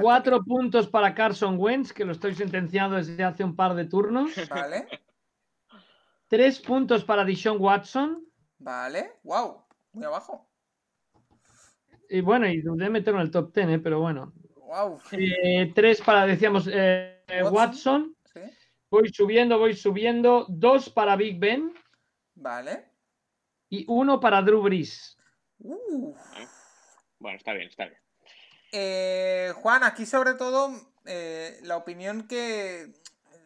Cuatro 0.00 0.42
puntos 0.42 0.88
para 0.88 1.14
Carson 1.14 1.56
Wentz, 1.58 1.92
que 1.92 2.04
lo 2.04 2.12
estoy 2.12 2.34
sentenciando 2.34 2.96
desde 2.96 3.22
hace 3.22 3.44
un 3.44 3.54
par 3.54 3.74
de 3.74 3.84
turnos. 3.86 4.32
Vale, 4.48 4.86
Tres 6.28 6.58
puntos 6.58 7.04
para 7.04 7.24
Dishon 7.24 7.58
Watson. 7.60 8.24
vale, 8.58 9.12
wow, 9.22 9.64
muy 9.92 10.04
abajo. 10.04 10.48
Y 12.08 12.20
bueno, 12.20 12.46
y 12.48 12.60
dudé 12.60 12.90
meterlo 12.90 13.20
en 13.20 13.26
el 13.26 13.30
top 13.32 13.52
10, 13.54 13.68
¿eh? 13.68 13.78
pero 13.78 14.00
bueno. 14.00 14.32
Wow, 14.56 15.00
Eh, 15.12 15.72
tres 15.74 16.00
para, 16.00 16.26
decíamos, 16.26 16.66
eh, 16.66 17.22
eh, 17.28 17.42
Watson. 17.42 17.54
Watson. 17.54 18.16
sí, 18.24 18.40
Voy 18.90 19.08
subiendo, 19.12 19.58
voy 19.58 19.74
subiendo. 19.74 20.46
Dos 20.48 20.90
para 20.90 21.16
Big 21.16 21.38
Ben 21.38 21.72
vale. 22.34 22.90
y 23.68 23.84
uno 23.88 24.18
para 24.20 24.42
Drew 24.42 24.62
Brees. 24.62 25.16
Uh, 25.58 26.14
bueno, 27.18 27.36
está 27.36 27.52
bien, 27.52 27.68
está 27.68 27.86
bien. 27.86 27.98
Eh, 28.76 29.52
Juan, 29.62 29.84
aquí 29.84 30.04
sobre 30.04 30.34
todo 30.34 30.72
eh, 31.04 31.60
la 31.62 31.76
opinión 31.76 32.26
que 32.26 32.92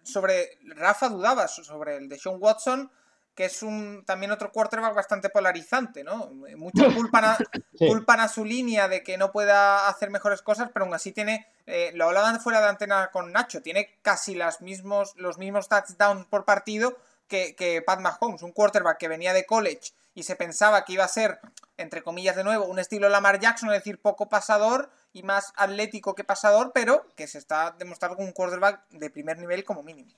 sobre 0.03 0.59
Rafa 0.65 1.11
dudabas 1.11 1.55
sobre 1.55 1.97
el 1.97 2.09
de 2.09 2.19
Sean 2.19 2.37
Watson, 2.41 2.91
que 3.35 3.45
es 3.45 3.63
un 3.63 4.05
también 4.07 4.33
otro 4.33 4.51
quarterback 4.51 4.95
bastante 4.95 5.29
polarizante, 5.29 6.03
¿no? 6.03 6.31
Muchos 6.57 6.93
culpan 6.95 7.25
a, 7.27 7.37
Sí. 7.79 7.87
culpan 7.87 8.21
a 8.21 8.29
su 8.29 8.45
línea 8.45 8.89
de 8.89 9.03
que 9.05 9.19
no 9.19 9.31
pueda 9.31 9.87
hacer 9.87 10.11
mejores 10.11 10.41
cosas, 10.41 10.71
pero 10.73 10.87
aún 10.87 10.95
así 10.95 11.13
tiene, 11.13 11.47
eh, 11.67 11.93
lo 11.95 12.07
hablaban 12.07 12.41
fuera 12.41 12.61
de 12.61 12.69
antena 12.69 13.11
con 13.13 13.31
Nacho, 13.31 13.61
tiene 13.63 13.99
casi 14.03 14.35
las 14.35 14.63
mismos, 14.63 15.13
los 15.17 15.37
mismos 15.39 15.69
touchdowns 15.69 16.27
por 16.27 16.45
partido 16.47 16.97
que, 17.29 17.55
que 17.55 17.83
Pat 17.83 18.01
Mahomes, 18.01 18.43
un 18.43 18.53
quarterback 18.53 18.97
que 18.99 19.09
venía 19.09 19.35
de 19.35 19.45
college 19.45 19.93
y 20.19 20.25
se 20.25 20.35
pensaba 20.35 20.85
que 20.85 20.95
iba 20.95 21.05
a 21.05 21.09
ser, 21.09 21.39
entre 21.77 22.03
comillas 22.03 22.35
de 22.35 22.43
nuevo, 22.43 22.65
un 22.65 22.81
estilo 22.81 23.09
Lamar 23.09 23.39
Jackson, 23.39 23.69
es 23.69 23.77
decir, 23.77 24.01
poco 24.01 24.29
pasador 24.29 24.91
y 25.13 25.23
más 25.23 25.53
atlético 25.57 26.17
que 26.17 26.25
pasador, 26.25 26.73
pero 26.75 27.07
que 27.15 27.29
se 27.29 27.39
está 27.39 27.77
demostrando 27.79 28.17
como 28.17 28.27
un 28.27 28.35
quarterback 28.35 28.89
de 28.91 29.11
primer 29.11 29.39
nivel 29.39 29.63
como 29.63 29.85
mínimo. 29.85 30.11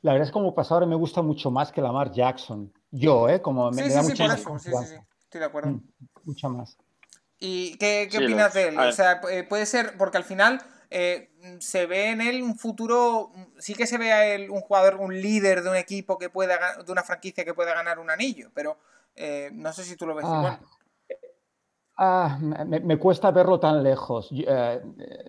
La 0.00 0.12
verdad 0.12 0.24
es 0.24 0.30
que 0.30 0.32
como 0.32 0.54
pasador 0.54 0.86
me 0.86 0.94
gusta 0.96 1.20
mucho 1.20 1.50
más 1.50 1.70
que 1.70 1.82
Lamar 1.82 2.10
Jackson. 2.10 2.72
Yo, 2.90 3.28
¿eh? 3.28 3.42
Como 3.42 3.70
me, 3.70 3.82
Sí, 3.82 3.88
me 3.88 3.94
da 3.94 4.00
sí, 4.00 4.06
sí, 4.06 4.12
mucha 4.12 4.24
por 4.24 4.30
más 4.30 4.40
eso, 4.40 4.48
sí, 4.48 4.64
sí, 4.64 4.70
confianza. 4.70 4.94
sí, 4.94 5.06
estoy 5.24 5.40
de 5.40 5.46
acuerdo. 5.46 5.68
Mm, 5.72 5.88
Mucha 6.24 6.48
más. 6.48 6.78
¿Y 7.38 7.76
qué, 7.76 8.08
qué 8.10 8.16
Sí, 8.16 8.24
opinas 8.24 8.54
de 8.54 8.68
él? 8.68 8.78
O 8.78 8.92
sea, 8.92 9.20
eh, 9.30 9.42
puede 9.44 9.66
ser, 9.66 9.98
porque 9.98 10.16
al 10.16 10.24
final 10.24 10.62
eh, 10.90 11.30
se 11.60 11.84
ve 11.84 12.08
en 12.12 12.22
él 12.22 12.42
un 12.42 12.58
futuro, 12.58 13.30
sí 13.58 13.74
que 13.74 13.86
se 13.86 13.98
ve 13.98 14.10
a 14.10 14.26
él 14.26 14.50
un 14.50 14.62
jugador, 14.62 14.96
un 14.96 15.20
líder 15.20 15.62
de 15.62 15.68
un 15.68 15.76
equipo 15.76 16.16
que 16.18 16.30
pueda, 16.30 16.82
de 16.82 16.90
una 16.92 17.02
franquicia 17.02 17.44
que 17.44 17.52
pueda 17.52 17.74
ganar 17.74 17.98
un 17.98 18.08
anillo, 18.10 18.50
pero 18.54 18.78
eh, 19.18 19.50
no 19.52 19.72
sé 19.72 19.84
si 19.84 19.96
tú 19.96 20.06
lo 20.06 20.14
ves 20.14 20.24
Ah, 20.28 20.36
igual. 20.38 20.58
Ah, 22.00 22.38
me, 22.40 22.78
me 22.78 22.96
cuesta 22.96 23.32
verlo 23.32 23.58
tan 23.58 23.82
lejos. 23.82 24.28
Yo, 24.30 24.44
eh, 24.46 24.80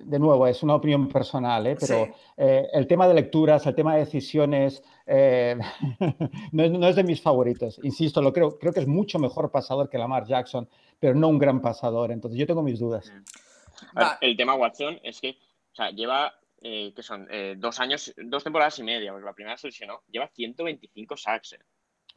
de 0.03 0.19
nuevo, 0.19 0.45
es 0.45 0.61
una 0.61 0.75
opinión 0.75 1.07
personal, 1.09 1.65
¿eh? 1.65 1.75
pero 1.79 2.05
Sí. 2.05 2.11
eh, 2.37 2.67
el 2.71 2.85
tema 2.85 3.07
de 3.07 3.15
lecturas, 3.15 3.65
el 3.65 3.73
tema 3.73 3.93
de 3.95 4.01
decisiones, 4.01 4.83
eh, 5.07 5.57
no, 6.51 6.63
es, 6.63 6.71
no 6.71 6.87
es 6.87 6.95
de 6.95 7.03
mis 7.03 7.21
favoritos. 7.23 7.79
Insisto, 7.83 8.21
lo 8.21 8.31
creo, 8.31 8.59
creo 8.59 8.71
que 8.71 8.81
es 8.81 8.87
mucho 8.87 9.17
mejor 9.17 9.49
pasador 9.49 9.89
que 9.89 9.97
Lamar 9.97 10.27
Jackson, 10.27 10.69
pero 10.99 11.15
no 11.15 11.27
un 11.29 11.39
gran 11.39 11.59
pasador. 11.59 12.11
Entonces 12.11 12.39
yo 12.39 12.45
tengo 12.45 12.61
mis 12.61 12.77
dudas. 12.79 13.11
Ver, 13.95 14.03
Va. 14.03 14.17
el 14.21 14.37
tema 14.37 14.53
Watson 14.53 14.99
es 15.01 15.19
que, 15.21 15.31
o 15.71 15.75
sea, 15.75 15.89
lleva, 15.89 16.35
eh, 16.61 16.93
que 16.95 17.01
son 17.01 17.27
Eh, 17.31 17.55
dos 17.57 17.79
años, 17.79 18.13
dos 18.15 18.43
temporadas 18.43 18.77
y 18.77 18.83
media, 18.83 19.11
porque 19.11 19.25
la 19.25 19.33
primera 19.33 19.57
se 19.57 19.67
lesionó, 19.69 20.01
lleva 20.07 20.27
125 20.27 21.17
sacks. 21.17 21.53
eh. 21.53 21.59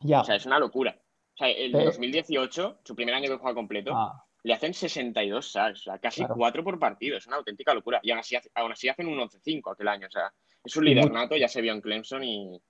Ya. 0.00 0.20
O 0.20 0.24
sea, 0.24 0.34
es 0.36 0.44
una 0.44 0.58
locura. 0.58 0.94
Sea, 1.42 1.50
el 1.50 1.74
Eh. 1.74 1.84
2018, 1.84 2.78
su 2.84 2.94
primer 2.94 3.14
año 3.14 3.28
que 3.28 3.36
juega 3.38 3.54
completo, 3.54 3.92
Ah, 3.94 4.24
le 4.44 4.54
hacen 4.54 4.74
62 4.74 5.50
sacks, 5.52 5.80
o 5.80 5.82
sea, 5.84 5.98
casi 5.98 6.20
Claro. 6.20 6.34
cuatro 6.36 6.64
por 6.64 6.78
partido, 6.78 7.16
es 7.16 7.26
una 7.26 7.36
auténtica 7.36 7.74
locura. 7.74 8.00
Y 8.02 8.10
aún 8.10 8.20
así, 8.20 8.36
hace- 8.36 8.50
aún 8.54 8.72
así 8.72 8.88
hacen 8.88 9.06
un 9.08 9.18
11-5 9.18 9.70
aquel 9.70 9.88
año, 9.88 10.06
o 10.06 10.10
sea, 10.10 10.32
es 10.64 10.76
un 10.76 10.84
nato, 11.12 11.36
ya 11.36 11.48
se 11.48 11.60
vio 11.60 11.72
en 11.72 11.80
Clemson 11.80 12.22
y 12.24 12.60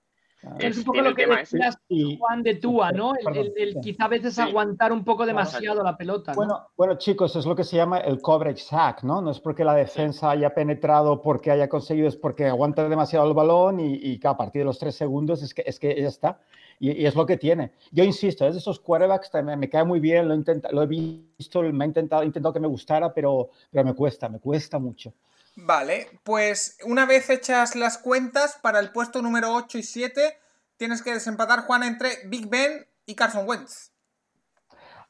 ah. 0.45 0.57
Es 0.59 0.65
Es- 0.73 0.79
un 0.79 0.85
poco 0.85 1.01
lo 1.03 1.11
el 1.11 1.15
que 1.15 1.23
ese. 1.23 1.57
decías, 1.59 1.79
Y- 1.89 2.17
Juan, 2.19 2.43
de 2.43 2.57
Tua, 2.57 2.91
¿no? 2.93 3.13
El, 3.15 3.53
el- 3.57 3.77
quizá 3.81 4.05
a 4.07 4.09
veces 4.09 4.35
Sí. 4.35 4.41
aguantar 4.41 4.93
un 4.93 5.05
poco 5.05 5.19
Claro. 5.25 5.29
demasiado 5.39 5.83
la 5.85 5.97
pelota, 5.97 6.33
¿no? 6.33 6.37
Bueno, 6.37 6.67
bueno, 6.77 6.99
chicos, 6.99 7.37
es 7.37 7.47
lo 7.47 7.55
que 7.55 7.63
se 7.65 7.77
llama 7.77 7.99
el 7.99 8.21
coverage 8.21 8.59
sack, 8.63 9.03
¿no? 9.05 9.23
No 9.23 9.31
es 9.31 9.39
porque 9.41 9.65
la 9.65 9.75
defensa 9.75 10.31
haya 10.31 10.53
penetrado, 10.53 11.23
porque 11.23 11.51
haya 11.53 11.69
conseguido, 11.69 12.09
es 12.09 12.17
porque 12.17 12.47
aguanta 12.47 12.89
demasiado 12.89 13.27
el 13.29 13.35
balón 13.35 13.79
y, 13.81 13.95
y 13.95 14.21
a 14.25 14.37
partir 14.37 14.61
de 14.63 14.67
los 14.67 14.79
tres 14.79 14.95
segundos 14.97 15.43
es 15.43 15.55
que, 15.55 15.63
es 15.65 15.79
que 15.79 15.95
ya 16.01 16.09
está. 16.09 16.41
Y, 16.79 17.05
es 17.05 17.15
lo 17.15 17.27
que 17.27 17.37
tiene. 17.37 17.73
Yo 17.91 18.05
insisto, 18.05 18.47
es 18.47 18.55
de 18.55 18.61
esos 18.61 18.81
quarterbacks, 18.81 19.31
también 19.31 19.59
me 19.59 19.69
cae 19.69 19.85
muy 19.85 20.01
bien, 20.01 20.29
lo, 20.29 20.35
intenta, 20.35 20.71
lo 20.73 20.83
he 20.83 20.87
visto, 20.87 21.63
me 21.63 21.85
he 21.85 21.89
intentado, 21.89 22.25
intentado 22.25 22.53
que 22.53 22.61
me 22.61 22.69
gustara, 22.69 23.13
pero, 23.13 23.51
pero 23.71 23.85
me 23.85 23.95
cuesta, 23.95 24.29
me 24.29 24.41
cuesta 24.41 24.79
mucho. 24.79 25.13
Vale, 25.55 26.09
pues 26.25 26.79
una 26.85 27.05
vez 27.07 27.29
hechas 27.29 27.77
las 27.77 27.99
cuentas, 27.99 28.59
para 28.63 28.81
el 28.81 28.91
puesto 28.91 29.21
número 29.21 29.55
8 29.55 29.79
y 29.79 29.83
7, 29.83 30.39
tienes 30.77 31.03
que 31.03 31.13
desempatar, 31.13 31.67
Juan, 31.67 31.83
entre 31.83 32.27
Big 32.27 32.49
Ben 32.49 32.87
y 33.07 33.15
Carson 33.15 33.47
Wentz. 33.47 33.92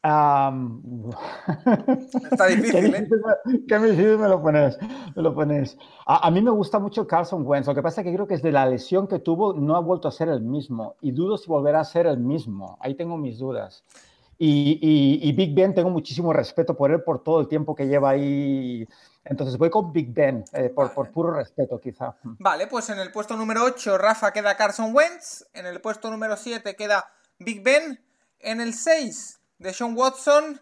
Am, 0.05 0.83
Está 2.31 2.47
difícil, 2.49 2.91
Qué 2.93 2.97
¿eh? 2.99 3.09
Qué 3.69 3.79
difícil 3.79 4.19
me 4.19 4.29
lo 4.29 4.43
pones. 4.43 4.77
Me 5.15 5.23
lo 5.23 5.35
pones. 5.35 5.79
A, 6.07 6.27
a 6.27 6.31
mí 6.31 6.41
me 6.43 6.51
gusta 6.51 6.79
mucho 6.81 7.07
Carson 7.07 7.47
Wentz. 7.47 7.69
Lo 7.69 7.74
que 7.74 7.83
pasa 7.83 8.01
es 8.01 8.07
que 8.07 8.12
creo 8.12 8.27
que 8.27 8.35
desde 8.35 8.51
la 8.51 8.66
lesión 8.66 9.07
que 9.07 9.20
tuvo 9.20 9.53
no 9.55 9.77
ha 9.77 9.81
vuelto 9.81 10.09
a 10.09 10.12
ser 10.12 10.29
el 10.29 10.41
mismo. 10.41 10.97
Y 11.01 11.12
dudo 11.12 11.39
si 11.39 11.47
volverá 11.49 11.81
a 11.81 11.85
ser 11.85 12.07
el 12.07 12.19
mismo. 12.19 12.77
Ahí 12.81 12.95
tengo 12.95 13.16
mis 13.16 13.39
dudas. 13.39 13.85
Y, 14.39 14.79
y- 14.83 15.29
y 15.29 15.33
Big 15.35 15.55
Ben, 15.55 15.73
tengo 15.73 15.91
muchísimo 15.91 16.33
respeto 16.33 16.77
por 16.77 16.91
él, 16.91 17.03
por 17.05 17.23
todo 17.23 17.41
el 17.41 17.47
tiempo 17.47 17.77
que 17.77 17.87
lleva 17.87 18.11
ahí. 18.11 18.89
Entonces 19.24 19.57
voy 19.57 19.70
con 19.70 19.93
Big 19.93 20.12
Ben, 20.12 20.43
eh, 20.53 20.69
por, 20.69 20.93
por 20.95 21.05
Vale. 21.05 21.15
puro 21.15 21.31
respeto, 21.33 21.79
quizá. 21.79 22.16
Vale, 22.24 22.66
pues 22.66 22.91
en 22.91 22.99
el 22.99 23.12
puesto 23.12 23.37
número 23.37 23.62
8, 23.62 23.99
Rafa 23.99 24.33
queda 24.33 24.57
Carson 24.57 24.93
Wentz. 24.93 25.47
En 25.55 25.66
el 25.66 25.81
puesto 25.81 26.11
número 26.11 26.37
7 26.37 26.74
queda 26.74 27.07
Big 27.39 27.62
Ben. 27.62 28.01
En 28.41 28.61
el 28.61 28.74
6, 28.74 29.39
Sean 29.72 29.97
Watson. 29.97 30.60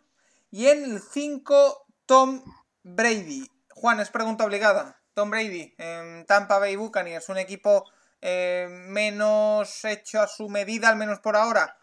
Y 0.50 0.66
en 0.66 0.84
el 0.84 1.00
5, 1.00 1.86
Tom 2.06 2.42
Brady. 2.82 3.48
Juan, 3.74 4.00
es 4.00 4.10
pregunta 4.10 4.44
obligada. 4.44 5.00
Tom 5.14 5.30
Brady 5.30 5.74
en 5.78 6.26
Tampa 6.26 6.58
Bay 6.58 6.76
Buccaneers, 6.76 7.28
un 7.28 7.38
equipo 7.38 7.84
eh, 8.20 8.66
menos 8.70 9.84
hecho 9.84 10.20
a 10.20 10.26
su 10.26 10.48
medida, 10.48 10.88
al 10.88 10.96
menos 10.96 11.20
por 11.20 11.36
ahora, 11.36 11.76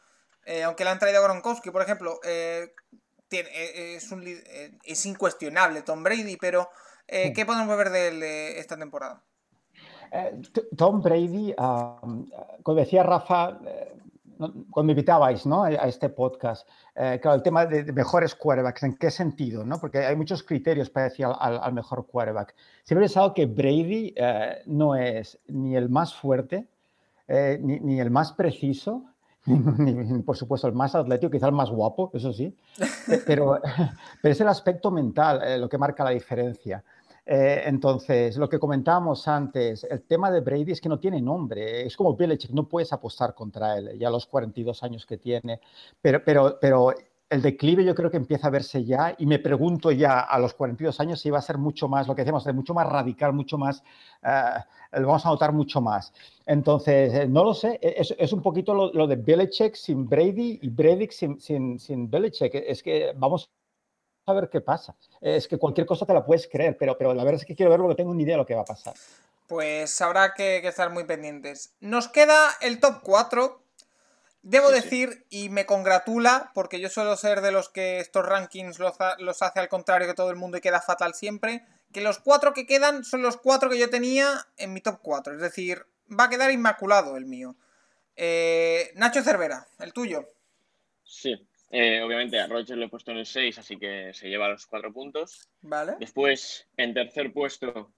eh, 0.45 0.64
aunque 0.64 0.84
le 0.84 0.91
han 0.91 0.99
traído 0.99 1.19
a 1.19 1.23
Gronkowski, 1.23 1.72
por 1.72 1.81
ejemplo, 1.81 2.19
eh, 2.23 2.73
tiene- 3.27 3.49
es, 3.95 4.11
un 4.11 4.23
li- 4.23 4.41
es 4.84 5.06
incuestionable 5.06 5.81
Tom 5.81 6.03
Brady, 6.03 6.38
pero 6.38 6.69
¿qué 7.07 7.45
podemos 7.45 7.76
ver 7.77 7.89
de 7.89 8.07
él 8.10 8.23
esta 8.23 8.77
temporada? 8.77 9.23
Tom 10.77 11.02
Brady, 11.02 11.53
ah, 11.57 11.99
como 12.64 12.77
decía 12.77 13.03
Rafa, 13.03 13.60
cuando 14.38 14.84
me 14.84 14.92
invitabais 14.94 15.46
¿no? 15.46 15.64
a 15.64 15.72
este 15.88 16.10
podcast, 16.10 16.68
eh, 16.96 17.20
claro, 17.22 17.36
el 17.38 17.44
tema 17.44 17.66
de, 17.66 17.92
mejores 17.92 18.36
quarterbacks, 18.36 18.84
¿en 18.84 18.96
qué 18.96 19.10
sentido? 19.12 19.64
¿no? 19.66 19.80
Porque 19.80 20.00
hay 20.00 20.16
muchos 20.16 20.44
criterios 20.44 20.90
para 20.90 21.06
decir 21.10 21.26
al, 21.26 21.74
mejor 21.74 22.06
quarterback. 22.06 22.56
Siempre 22.84 23.06
he 23.06 23.08
pensado 23.08 23.34
que 23.34 23.46
Brady 23.46 24.14
eh, 24.16 24.62
no 24.68 24.96
es 24.96 25.40
ni 25.48 25.76
el 25.76 25.90
más 25.90 26.14
fuerte, 26.16 26.68
eh, 27.28 27.60
ni, 27.62 28.00
el 28.00 28.10
más 28.12 28.32
preciso, 28.34 29.04
ni, 29.46 29.94
ni, 29.94 30.22
por 30.22 30.38
supuesto 30.38 30.68
el 30.68 30.74
más 30.74 30.94
atlético, 30.96 31.32
quizá 31.32 31.48
el 31.48 31.54
más 31.54 31.70
guapo, 31.70 32.12
eso 32.14 32.32
sí, 32.34 32.56
pe- 33.08 33.20
pero, 33.26 33.60
pero 34.22 34.32
es 34.32 34.42
el 34.42 34.48
aspecto 34.48 34.92
mental 34.92 35.42
eh, 35.44 35.58
lo 35.58 35.68
que 35.68 35.78
marca 35.78 36.04
la 36.04 36.12
diferencia. 36.12 36.84
Eh, 37.30 37.64
entonces, 37.66 38.38
lo 38.38 38.48
que 38.48 38.58
comentábamos 38.58 39.28
antes, 39.28 39.84
el 39.84 40.04
tema 40.04 40.32
de 40.32 40.40
Brady 40.40 40.72
es 40.72 40.80
que 40.80 40.88
no 40.88 40.98
tiene 40.98 41.22
nombre, 41.22 41.86
es 41.86 41.98
como 41.98 42.16
Belichick, 42.16 42.52
no 42.52 42.70
puedes 42.70 42.94
apostar 42.94 43.34
contra 43.36 43.78
él, 43.78 43.99
ya 43.99 44.08
a 44.08 44.12
los 44.12 44.26
42 44.28 44.82
años 44.84 45.06
que 45.06 45.18
tiene, 45.18 45.60
pero, 46.02 46.24
pero, 46.24 46.58
pero 46.62 46.94
el 47.30 47.41
declive 47.41 47.84
yo 47.84 47.94
creo 47.95 48.10
que 48.10 48.16
empieza 48.16 48.48
a 48.48 48.49
verse 48.49 48.86
ya 48.86 49.14
y 49.18 49.26
me 49.26 49.40
pregunto 49.40 49.91
ya 49.91 50.22
a 50.22 50.40
los 50.40 50.54
42 50.54 50.98
años 51.02 51.20
si 51.20 51.30
va 51.30 51.40
a 51.40 51.41
ser 51.41 51.58
mucho 51.58 51.90
más, 51.90 52.08
lo 52.08 52.16
que 52.16 52.22
decíamos, 52.22 52.45
mucho 52.54 52.74
más 52.74 52.88
radical, 52.88 53.34
mucho 53.34 53.58
más, 53.58 53.84
eh, 54.24 54.62
lo 54.94 55.08
vamos 55.08 55.26
a 55.26 55.30
notar 55.30 55.52
mucho 55.52 55.82
más. 55.82 56.14
Entonces, 56.45 57.14
eh, 57.14 57.28
no 57.28 57.44
lo 57.44 57.54
sé, 57.54 57.78
es, 57.82 58.16
es 58.18 58.32
un 58.32 58.41
poquito 58.41 58.74
lo, 58.74 58.94
lo, 58.94 59.06
de 59.06 59.18
Belichick 59.18 59.76
sin 59.76 60.08
Brady 60.08 60.60
y 60.62 60.70
Brady 60.70 61.10
sin, 61.12 61.41
sin, 61.41 61.78
sin 61.78 62.10
Belichick, 62.10 62.56
es 62.56 62.82
que 62.82 63.12
vamos 63.18 63.52
a 64.28 64.34
ver 64.34 64.49
qué 64.49 64.62
pasa. 64.62 64.95
Es 65.22 65.48
que 65.48 65.58
cualquier 65.58 65.88
cosa 65.88 66.06
te 66.06 66.14
la 66.14 66.26
puedes 66.26 66.48
creer, 66.48 66.78
pero, 66.78 66.98
pero 66.98 67.14
la 67.14 67.24
verdad 67.24 67.41
es 67.41 67.45
que 67.48 67.56
quiero 67.56 67.70
verlo 67.72 67.86
porque 67.86 67.98
tengo 68.02 68.14
ni 68.14 68.24
idea 68.24 68.34
de 68.34 68.40
lo 68.40 68.45
que 68.45 68.56
va 68.56 68.62
a 68.62 68.66
pasar. 68.66 68.94
Pues 69.48 70.02
habrá 70.02 70.34
que, 70.34 70.60
que 70.62 70.68
estar 70.68 70.90
muy 70.90 71.06
pendientes. 71.06 71.74
Nos 71.80 72.10
queda 72.10 72.49
el 72.62 72.80
top 72.80 72.99
4. 73.04 73.62
Debo 74.41 74.70
Sí, 74.70 74.76
sí. 74.76 74.82
decir, 74.84 75.26
y 75.30 75.49
me 75.49 75.66
congratula, 75.66 76.52
porque 76.54 76.80
yo 76.80 76.90
suelo 76.90 77.16
ser 77.18 77.41
de 77.41 77.52
los 77.52 77.70
que 77.70 77.99
estos 77.99 78.26
rankings 78.26 78.80
los, 78.80 78.99
ha- 79.02 79.16
los 79.20 79.41
hace 79.41 79.60
al 79.60 79.68
contrario 79.70 80.08
que 80.08 80.14
todo 80.14 80.30
el 80.30 80.36
mundo 80.36 80.58
y 80.58 80.62
queda 80.62 80.82
fatal 80.82 81.14
siempre, 81.14 81.66
que 81.91 82.02
los 82.02 82.20
cuatro 82.20 82.54
que 82.54 82.66
quedan 82.66 83.04
son 83.04 83.22
los 83.22 83.38
cuatro 83.38 83.70
que 83.70 83.80
yo 83.80 83.90
tenía 83.90 84.48
en 84.58 84.74
mi 84.74 84.82
top 84.82 84.99
4. 85.02 85.34
Es 85.34 85.41
decir, 85.41 85.86
va 86.08 86.26
a 86.26 86.30
quedar 86.30 86.52
inmaculado 86.52 87.18
el 87.18 87.26
mío. 87.26 87.56
Eh, 88.16 88.91
Nacho 88.95 89.22
Cervera, 89.24 89.68
el 89.80 89.94
tuyo. 89.94 90.30
Sí, 91.04 91.36
eh, 91.69 92.02
obviamente 92.02 92.39
a 92.39 92.48
Rogers 92.48 92.77
lo 92.77 92.85
he 92.85 92.89
puesto 92.89 93.11
en 93.11 93.18
el 93.18 93.26
6, 93.26 93.57
así 93.57 93.77
que 93.77 94.14
se 94.14 94.30
lleva 94.30 94.49
los 94.49 94.65
cuatro 94.65 94.94
puntos. 94.94 95.49
¿Vale? 95.61 95.95
Después, 95.99 96.68
en 96.77 96.94
tercer 96.94 97.34
puesto, 97.34 97.94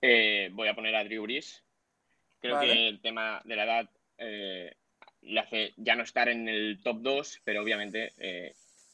eh, 0.00 0.50
voy 0.52 0.68
a 0.68 0.74
poner 0.74 0.94
a 0.94 1.04
Drew 1.04 1.24
Brees. 1.24 1.64
Creo 2.40 2.54
Vale. 2.54 2.72
que 2.72 2.88
el 2.88 3.00
tema 3.00 3.42
de 3.44 3.56
la 3.56 3.64
edad 3.64 3.90
eh, 4.18 4.74
le 5.22 5.40
hace 5.40 5.74
ya 5.76 5.96
no 5.96 6.04
estar 6.04 6.28
en 6.28 6.48
el 6.48 6.80
top 6.82 6.98
2, 7.00 7.40
pero 7.44 7.62
obviamente 7.62 8.12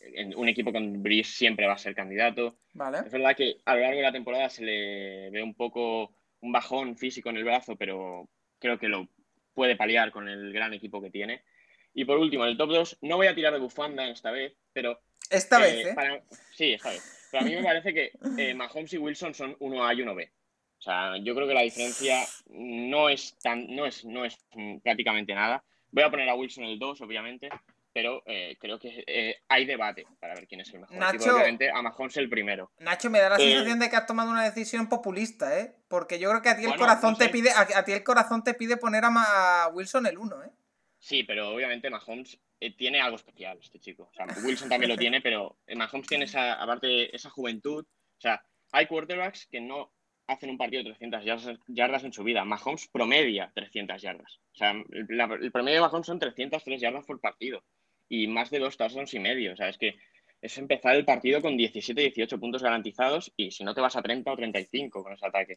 en 0.00 0.36
un 0.36 0.48
equipo 0.48 0.72
con 0.72 1.02
Brees 1.02 1.28
siempre 1.28 1.66
va 1.66 1.74
a 1.74 1.78
ser 1.78 1.94
candidato. 1.94 2.56
Vale. 2.72 2.98
Es 2.98 3.12
verdad 3.12 3.36
que 3.36 3.56
a 3.64 3.74
lo 3.74 3.80
largo 3.82 3.96
de 3.96 4.02
la 4.02 4.12
temporada 4.12 4.48
se 4.48 4.64
le 4.64 5.30
ve 5.30 5.42
un 5.42 5.54
poco 5.54 6.14
un 6.40 6.52
bajón 6.52 6.96
físico 6.96 7.30
en 7.30 7.36
el 7.36 7.44
brazo, 7.44 7.76
pero 7.76 8.28
creo 8.58 8.78
que 8.78 8.88
lo 8.88 9.08
puede 9.52 9.76
paliar 9.76 10.10
con 10.10 10.28
el 10.28 10.52
gran 10.52 10.74
equipo 10.74 11.00
que 11.00 11.10
tiene. 11.10 11.42
Y 11.94 12.04
por 12.04 12.18
último, 12.18 12.44
en 12.44 12.50
el 12.50 12.56
top 12.56 12.70
2, 12.70 12.98
no 13.02 13.16
voy 13.16 13.28
a 13.28 13.34
tirar 13.34 13.52
de 13.52 13.60
bufanda 13.60 14.06
esta 14.08 14.30
vez, 14.30 14.52
pero 14.72 15.00
Esta 15.30 15.58
eh, 15.58 15.62
vez, 15.62 15.86
¿eh? 15.86 15.94
para- 15.94 16.22
sí, 16.50 16.72
esta 16.72 16.90
vez. 16.90 17.02
Pero 17.30 17.42
a 17.42 17.46
mí 17.46 17.54
me 17.54 17.62
parece 17.62 17.94
que 17.94 18.12
eh, 18.36 18.54
Mahomes 18.54 18.92
y 18.92 18.98
Wilson 18.98 19.34
son 19.34 19.56
1A 19.58 19.94
y 19.94 20.02
1B. 20.02 20.30
O 20.78 20.82
sea, 20.82 21.16
yo 21.18 21.34
creo 21.34 21.48
que 21.48 21.54
la 21.54 21.62
diferencia 21.62 22.26
no 22.48 23.08
es 23.08 23.36
tan, 23.42 23.66
no 23.74 23.86
es, 23.86 24.04
no 24.04 24.24
es 24.24 24.36
mm, 24.54 24.78
prácticamente 24.78 25.34
nada. 25.34 25.64
Voy 25.90 26.02
a 26.04 26.10
poner 26.10 26.28
a 26.28 26.34
Wilson 26.34 26.64
el 26.64 26.78
2, 26.78 27.00
obviamente, 27.00 27.48
pero 27.92 28.22
eh, 28.26 28.56
creo 28.60 28.78
que 28.78 29.02
eh, 29.06 29.36
hay 29.48 29.64
debate 29.64 30.04
para 30.20 30.34
ver 30.34 30.46
quién 30.48 30.60
es 30.60 30.74
el 30.74 30.80
mejor. 30.80 30.96
Nacho. 30.98 31.16
equipo. 31.16 31.32
obviamente 31.32 31.70
a 31.70 31.80
Mahomes 31.80 32.16
el 32.18 32.28
primero. 32.28 32.70
Nacho, 32.78 33.08
me 33.08 33.20
da 33.20 33.30
la 33.30 33.36
Eh, 33.36 33.40
sensación 33.52 33.78
de 33.78 33.88
que 33.88 33.96
has 33.96 34.06
tomado 34.06 34.30
una 34.30 34.42
decisión 34.44 34.88
populista, 34.88 35.58
¿eh? 35.60 35.76
Porque 35.88 36.18
yo 36.18 36.28
creo 36.30 36.42
que 36.42 36.48
a 36.50 36.56
ti 36.56 36.62
el 36.62 36.68
Bueno, 36.70 36.80
corazón 36.80 37.12
no 37.12 37.18
te 37.18 37.28
pide, 37.30 37.50
a, 37.52 37.60
a 37.78 37.84
ti 37.84 37.92
el 37.92 38.02
corazón 38.04 38.42
te 38.42 38.52
pide 38.54 38.76
poner 38.76 39.04
a, 39.04 39.10
Ma- 39.10 39.62
a 39.64 39.68
Wilson 39.68 40.06
el 40.06 40.18
1, 40.18 40.42
¿eh? 40.44 40.50
Sí, 41.04 41.22
pero 41.22 41.50
obviamente 41.50 41.90
Mahomes 41.90 42.40
eh, 42.58 42.74
tiene 42.74 42.98
algo 42.98 43.16
especial, 43.16 43.58
este 43.60 43.78
chico. 43.78 44.08
O 44.10 44.14
sea, 44.14 44.24
Wilson 44.42 44.70
también 44.70 44.90
lo 44.90 44.96
tiene, 44.96 45.20
pero 45.20 45.58
eh, 45.66 45.76
Mahomes 45.76 46.06
tiene 46.06 46.24
esa, 46.24 46.54
aparte, 46.54 47.14
esa 47.14 47.28
juventud. 47.28 47.84
O 47.84 48.20
sea, 48.20 48.42
hay 48.72 48.86
quarterbacks 48.86 49.46
que 49.48 49.60
no 49.60 49.92
hacen 50.26 50.48
un 50.48 50.56
partido 50.56 50.82
de 50.82 50.92
300 50.92 51.22
yardas, 51.66 52.04
en 52.04 52.12
su 52.14 52.24
vida. 52.24 52.46
Mahomes 52.46 52.88
promedia 52.88 53.52
300 53.54 54.00
yardas. 54.00 54.40
O 54.54 54.56
sea, 54.56 54.70
el 54.70 55.52
promedio 55.52 55.74
de 55.74 55.86
Mahomes 55.86 56.06
son 56.06 56.18
303 56.18 56.80
yardas 56.80 57.04
por 57.04 57.20
partido 57.20 57.62
y 58.08 58.26
más 58.26 58.48
de 58.48 58.60
dos 58.60 58.78
touchdowns 58.78 59.12
y 59.12 59.18
medio. 59.18 59.52
O 59.52 59.56
sea, 59.56 59.68
es 59.68 59.76
que 59.76 59.96
es 60.40 60.56
empezar 60.56 60.96
el 60.96 61.04
partido 61.04 61.42
con 61.42 61.58
17, 61.58 62.00
18 62.00 62.40
puntos 62.40 62.62
garantizados 62.62 63.30
y 63.36 63.50
si 63.50 63.62
no 63.62 63.74
te 63.74 63.82
vas 63.82 63.96
a 63.96 64.00
30 64.00 64.32
o 64.32 64.36
35 64.36 65.02
con 65.02 65.12
ese 65.12 65.26
ataque. 65.26 65.56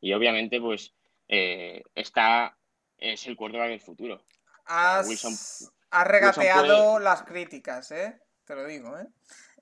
Y 0.00 0.14
obviamente, 0.14 0.58
pues, 0.58 0.94
eh, 1.28 1.82
está, 1.94 2.56
es 2.96 3.26
el 3.26 3.36
quarterback 3.36 3.68
del 3.68 3.80
futuro. 3.80 4.24
Has, 4.72 5.06
Wilson- 5.08 5.36
has 5.90 6.06
regateado 6.06 6.92
puede- 6.92 7.04
las 7.04 7.22
críticas, 7.24 7.90
¿eh? 7.90 8.20
Te 8.44 8.54
lo 8.54 8.64
digo, 8.66 8.96
¿eh? 8.98 9.06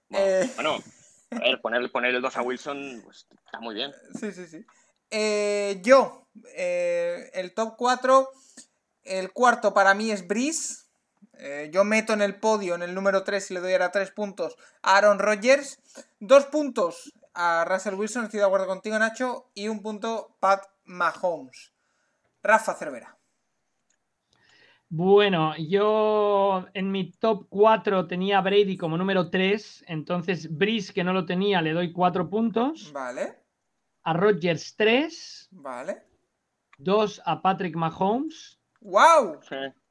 Bueno, 0.08 0.26
Eh. 0.26 0.52
bueno, 0.56 0.78
a 1.30 1.38
ver, 1.38 1.60
poner, 1.60 1.90
poner 1.92 2.14
el 2.14 2.22
2 2.22 2.36
a 2.36 2.42
Wilson 2.42 3.00
pues, 3.04 3.26
está 3.44 3.60
muy 3.60 3.74
bien. 3.74 3.92
Sí, 4.20 4.32
sí, 4.32 4.46
sí. 4.46 4.64
Eh, 5.10 5.80
yo, 5.82 6.26
eh, 6.54 7.30
el 7.34 7.54
top 7.54 7.76
4, 7.78 8.30
el 9.04 9.32
cuarto 9.32 9.72
para 9.72 9.94
mí 9.94 10.10
es 10.10 10.26
Breeze. 10.26 10.84
Eh, 11.40 11.70
yo 11.72 11.84
meto 11.84 12.12
en 12.12 12.20
el 12.20 12.38
podio, 12.38 12.74
en 12.74 12.82
el 12.82 12.94
número 12.94 13.22
3, 13.24 13.50
y 13.50 13.54
le 13.54 13.60
doy 13.60 13.72
ahora 13.72 13.92
3 13.92 14.10
puntos 14.10 14.56
a 14.82 14.96
Aaron 14.96 15.18
Rodgers. 15.20 15.78
Dos 16.18 16.44
puntos 16.46 17.12
a 17.32 17.64
Russell 17.64 17.94
Wilson, 17.94 18.24
estoy 18.24 18.40
de 18.40 18.46
acuerdo 18.46 18.66
contigo, 18.66 18.98
Nacho. 18.98 19.48
Y 19.54 19.68
un 19.68 19.80
punto 19.80 20.36
Pat 20.40 20.66
Mahomes. 20.84 21.72
Rafa 22.42 22.74
Cervera. 22.74 23.16
Bueno, 24.90 25.54
yo 25.58 26.66
en 26.72 26.90
mi 26.90 27.12
top 27.12 27.46
4 27.50 28.06
tenía 28.06 28.38
a 28.38 28.40
Brady 28.40 28.78
como 28.78 28.96
número 28.96 29.28
3, 29.28 29.84
entonces 29.86 30.50
Brice, 30.50 30.94
que 30.94 31.04
no 31.04 31.12
lo 31.12 31.26
tenía, 31.26 31.60
le 31.60 31.72
doy 31.74 31.92
4 31.92 32.30
puntos. 32.30 32.90
Vale, 32.92 33.36
A 34.04 34.14
Rodgers 34.14 34.74
3, 34.76 35.48
vale. 35.52 36.02
2 36.78 37.22
a 37.24 37.42
Patrick 37.42 37.76
Mahomes 37.76 38.58
¡Wow! 38.80 39.40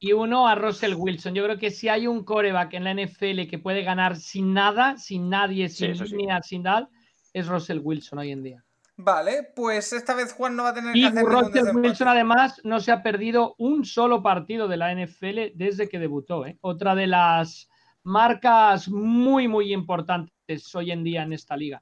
y 0.00 0.12
1 0.12 0.48
a 0.48 0.54
Russell 0.56 0.94
Wilson. 0.94 1.34
Yo 1.34 1.44
creo 1.44 1.58
que 1.58 1.70
si 1.70 1.88
hay 1.88 2.08
un 2.08 2.24
coreback 2.24 2.74
en 2.74 2.84
la 2.84 2.94
NFL 2.94 3.46
que 3.48 3.60
puede 3.62 3.82
ganar 3.82 4.16
sin 4.16 4.52
nada, 4.52 4.96
sin 4.96 5.28
nadie, 5.28 5.68
sin 5.68 5.94
sí. 5.94 6.16
línea, 6.16 6.42
sin 6.42 6.64
tal, 6.64 6.88
es 7.32 7.46
Russell 7.46 7.80
Wilson 7.82 8.18
hoy 8.18 8.32
en 8.32 8.42
día. 8.42 8.64
Vale, 9.00 9.44
pues 9.54 9.92
esta 9.92 10.12
vez 10.12 10.32
Juan 10.32 10.56
no 10.56 10.64
va 10.64 10.70
a 10.70 10.74
tener 10.74 10.92
que 10.92 10.98
Y 10.98 11.04
hacer 11.04 11.18
ningún 11.18 11.32
Russell 11.32 11.52
desempate. 11.52 11.88
Wilson 11.88 12.08
además 12.08 12.60
no 12.64 12.80
se 12.80 12.90
ha 12.90 13.00
perdido 13.00 13.54
un 13.56 13.84
solo 13.84 14.24
partido 14.24 14.66
de 14.66 14.76
la 14.76 14.92
NFL 14.92 15.54
desde 15.54 15.88
que 15.88 16.00
debutó. 16.00 16.44
¿eh? 16.44 16.58
Otra 16.62 16.96
de 16.96 17.06
las 17.06 17.68
marcas 18.02 18.88
muy, 18.88 19.46
muy 19.46 19.72
importantes 19.72 20.74
hoy 20.74 20.90
en 20.90 21.04
día 21.04 21.22
en 21.22 21.32
esta 21.32 21.56
liga. 21.56 21.80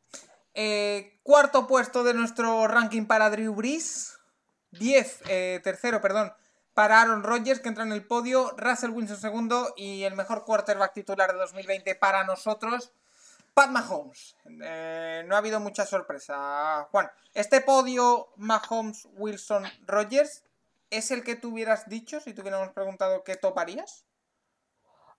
Eh, 0.52 1.18
cuarto 1.22 1.66
puesto 1.66 2.04
de 2.04 2.12
nuestro 2.12 2.68
ranking 2.68 3.06
para 3.06 3.30
Drew 3.30 3.54
Brees. 3.54 4.18
10, 4.72 5.22
eh, 5.28 5.60
tercero, 5.64 6.02
perdón, 6.02 6.34
para 6.74 7.00
Aaron 7.00 7.22
Rodgers, 7.22 7.60
que 7.60 7.68
entra 7.68 7.84
en 7.84 7.92
el 7.92 8.04
podio. 8.04 8.54
Russell 8.58 8.90
Wilson 8.90 9.16
segundo 9.16 9.72
y 9.74 10.02
el 10.02 10.14
mejor 10.14 10.44
quarterback 10.44 10.92
titular 10.92 11.32
de 11.32 11.38
2020 11.38 11.94
para 11.94 12.24
nosotros, 12.24 12.92
Pat 13.56 13.70
Mahomes. 13.70 14.36
Eh, 14.62 15.24
no 15.26 15.34
ha 15.34 15.38
habido 15.38 15.60
mucha 15.60 15.86
sorpresa. 15.86 16.86
Juan, 16.90 17.08
este 17.32 17.62
podio 17.62 18.28
Mahomes, 18.36 19.08
Wilson, 19.16 19.62
Rodgers, 19.86 20.44
¿es 20.90 21.10
el 21.10 21.24
que 21.24 21.36
tú 21.36 21.52
hubieras 21.54 21.88
dicho 21.88 22.20
si 22.20 22.34
te 22.34 22.42
hubiéramos 22.42 22.68
preguntado 22.74 23.24
qué 23.24 23.36
toparías? 23.36 24.04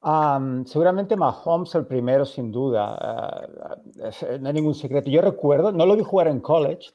Am, 0.02 0.68
seguramente 0.68 1.16
Mahomes 1.16 1.74
el 1.74 1.88
primero, 1.88 2.28
sin 2.28 2.52
duda. 2.52 2.96
Ah, 3.02 3.76
es- 4.04 4.40
no 4.40 4.50
hay 4.50 4.54
ningún 4.54 4.76
secreto. 4.76 5.10
Yo 5.10 5.22
recuerdo, 5.24 5.72
no 5.72 5.88
lo 5.88 5.96
vi 5.96 6.04
jugar 6.04 6.28
en 6.28 6.40
college 6.40 6.92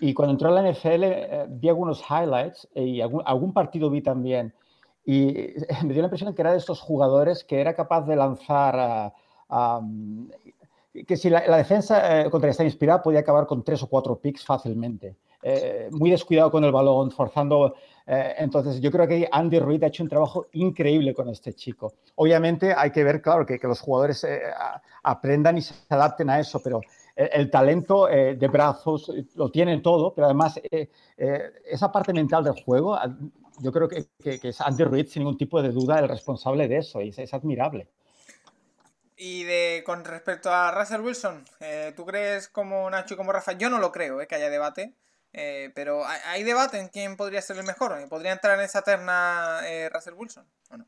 y 0.00 0.14
cuando 0.14 0.32
entró 0.32 0.48
a 0.48 0.52
la 0.52 0.62
NFL 0.62 1.04
eh, 1.04 1.46
vi 1.50 1.68
algunos 1.68 2.02
highlights 2.08 2.66
y 2.74 3.02
algún, 3.02 3.52
partido 3.52 3.90
vi 3.90 4.00
también. 4.00 4.54
Y 5.04 5.26
me 5.84 5.92
dio 5.92 6.00
la 6.00 6.06
impresión 6.06 6.34
que 6.34 6.40
era 6.40 6.52
de 6.52 6.58
estos 6.58 6.80
jugadores 6.80 7.44
que 7.44 7.60
era 7.60 7.74
capaz 7.74 8.00
de 8.06 8.16
lanzar, 8.16 9.12
am, 9.50 10.30
que 11.06 11.16
si 11.16 11.30
la, 11.30 11.56
defensa 11.56 12.22
eh, 12.22 12.30
contra 12.30 12.50
está 12.50 12.64
inspirada 12.64 13.02
podía 13.02 13.20
acabar 13.20 13.46
con 13.46 13.62
tres 13.62 13.82
o 13.82 13.86
cuatro 13.88 14.16
picks 14.18 14.44
fácilmente. 14.44 15.16
eh, 15.42 15.88
muy 15.92 16.10
descuidado 16.10 16.50
con 16.50 16.64
el 16.64 16.72
balón, 16.72 17.10
forzando. 17.10 17.74
eh, 18.06 18.34
entonces, 18.38 18.78
yo 18.80 18.90
creo 18.90 19.08
que 19.08 19.26
Andy 19.32 19.58
Reid 19.58 19.82
ha 19.84 19.86
hecho 19.86 20.02
un 20.02 20.08
trabajo 20.08 20.46
increíble 20.52 21.14
con 21.14 21.28
este 21.30 21.54
chico. 21.54 21.94
Obviamente, 22.16 22.74
hay 22.76 22.90
que 22.90 23.02
ver, 23.04 23.22
claro, 23.22 23.46
que, 23.46 23.58
que 23.58 23.66
los 23.66 23.80
jugadores 23.80 24.22
eh, 24.24 24.40
a- 24.54 24.82
aprendan 25.02 25.56
y 25.56 25.62
se 25.62 25.74
adapten 25.88 26.28
a 26.28 26.40
eso, 26.40 26.60
pero 26.62 26.80
el, 27.16 27.50
talento 27.50 28.06
de 28.06 28.48
brazos 28.48 29.10
lo 29.34 29.50
tienen 29.50 29.82
todo, 29.82 30.14
pero 30.14 30.26
además 30.26 30.58
esa 31.66 31.92
parte 31.92 32.12
mental 32.14 32.44
del 32.44 32.54
juego, 32.64 32.96
yo 33.60 33.72
creo 33.72 33.88
que, 33.88 34.06
que- 34.22 34.40
es 34.48 34.60
Andy 34.60 34.84
Reid, 34.84 35.06
sin 35.06 35.22
ningún 35.22 35.36
tipo 35.38 35.60
de 35.62 35.70
duda, 35.70 35.98
el 35.98 36.08
responsable 36.08 36.68
de 36.68 36.78
eso, 36.78 37.00
y 37.02 37.10
es 37.16 37.34
admirable. 37.34 37.88
Y 39.22 39.44
de 39.44 39.82
con 39.84 40.02
respecto 40.06 40.50
a 40.50 40.70
Russell 40.70 41.02
Wilson, 41.02 41.44
eh, 41.60 41.92
¿tú 41.94 42.06
crees 42.06 42.48
como 42.48 42.88
Nacho 42.88 43.12
y 43.12 43.16
como 43.18 43.32
Rafa? 43.32 43.52
Yo 43.52 43.68
no 43.68 43.78
lo 43.78 43.92
creo, 43.92 44.18
eh, 44.18 44.26
que 44.26 44.36
haya 44.36 44.48
debate. 44.48 44.94
eh, 45.34 45.70
pero 45.74 46.02
¿hay, 46.06 46.42
debate 46.42 46.80
en 46.80 46.88
quién 46.88 47.18
podría 47.18 47.42
ser 47.42 47.58
el 47.58 47.66
mejor. 47.66 47.92
¿Podría 48.08 48.32
entrar 48.32 48.58
en 48.58 48.64
esa 48.64 48.80
terna 48.80 49.60
Russell 49.92 50.14
Wilson? 50.14 50.46
¿o 50.70 50.78
no? 50.78 50.86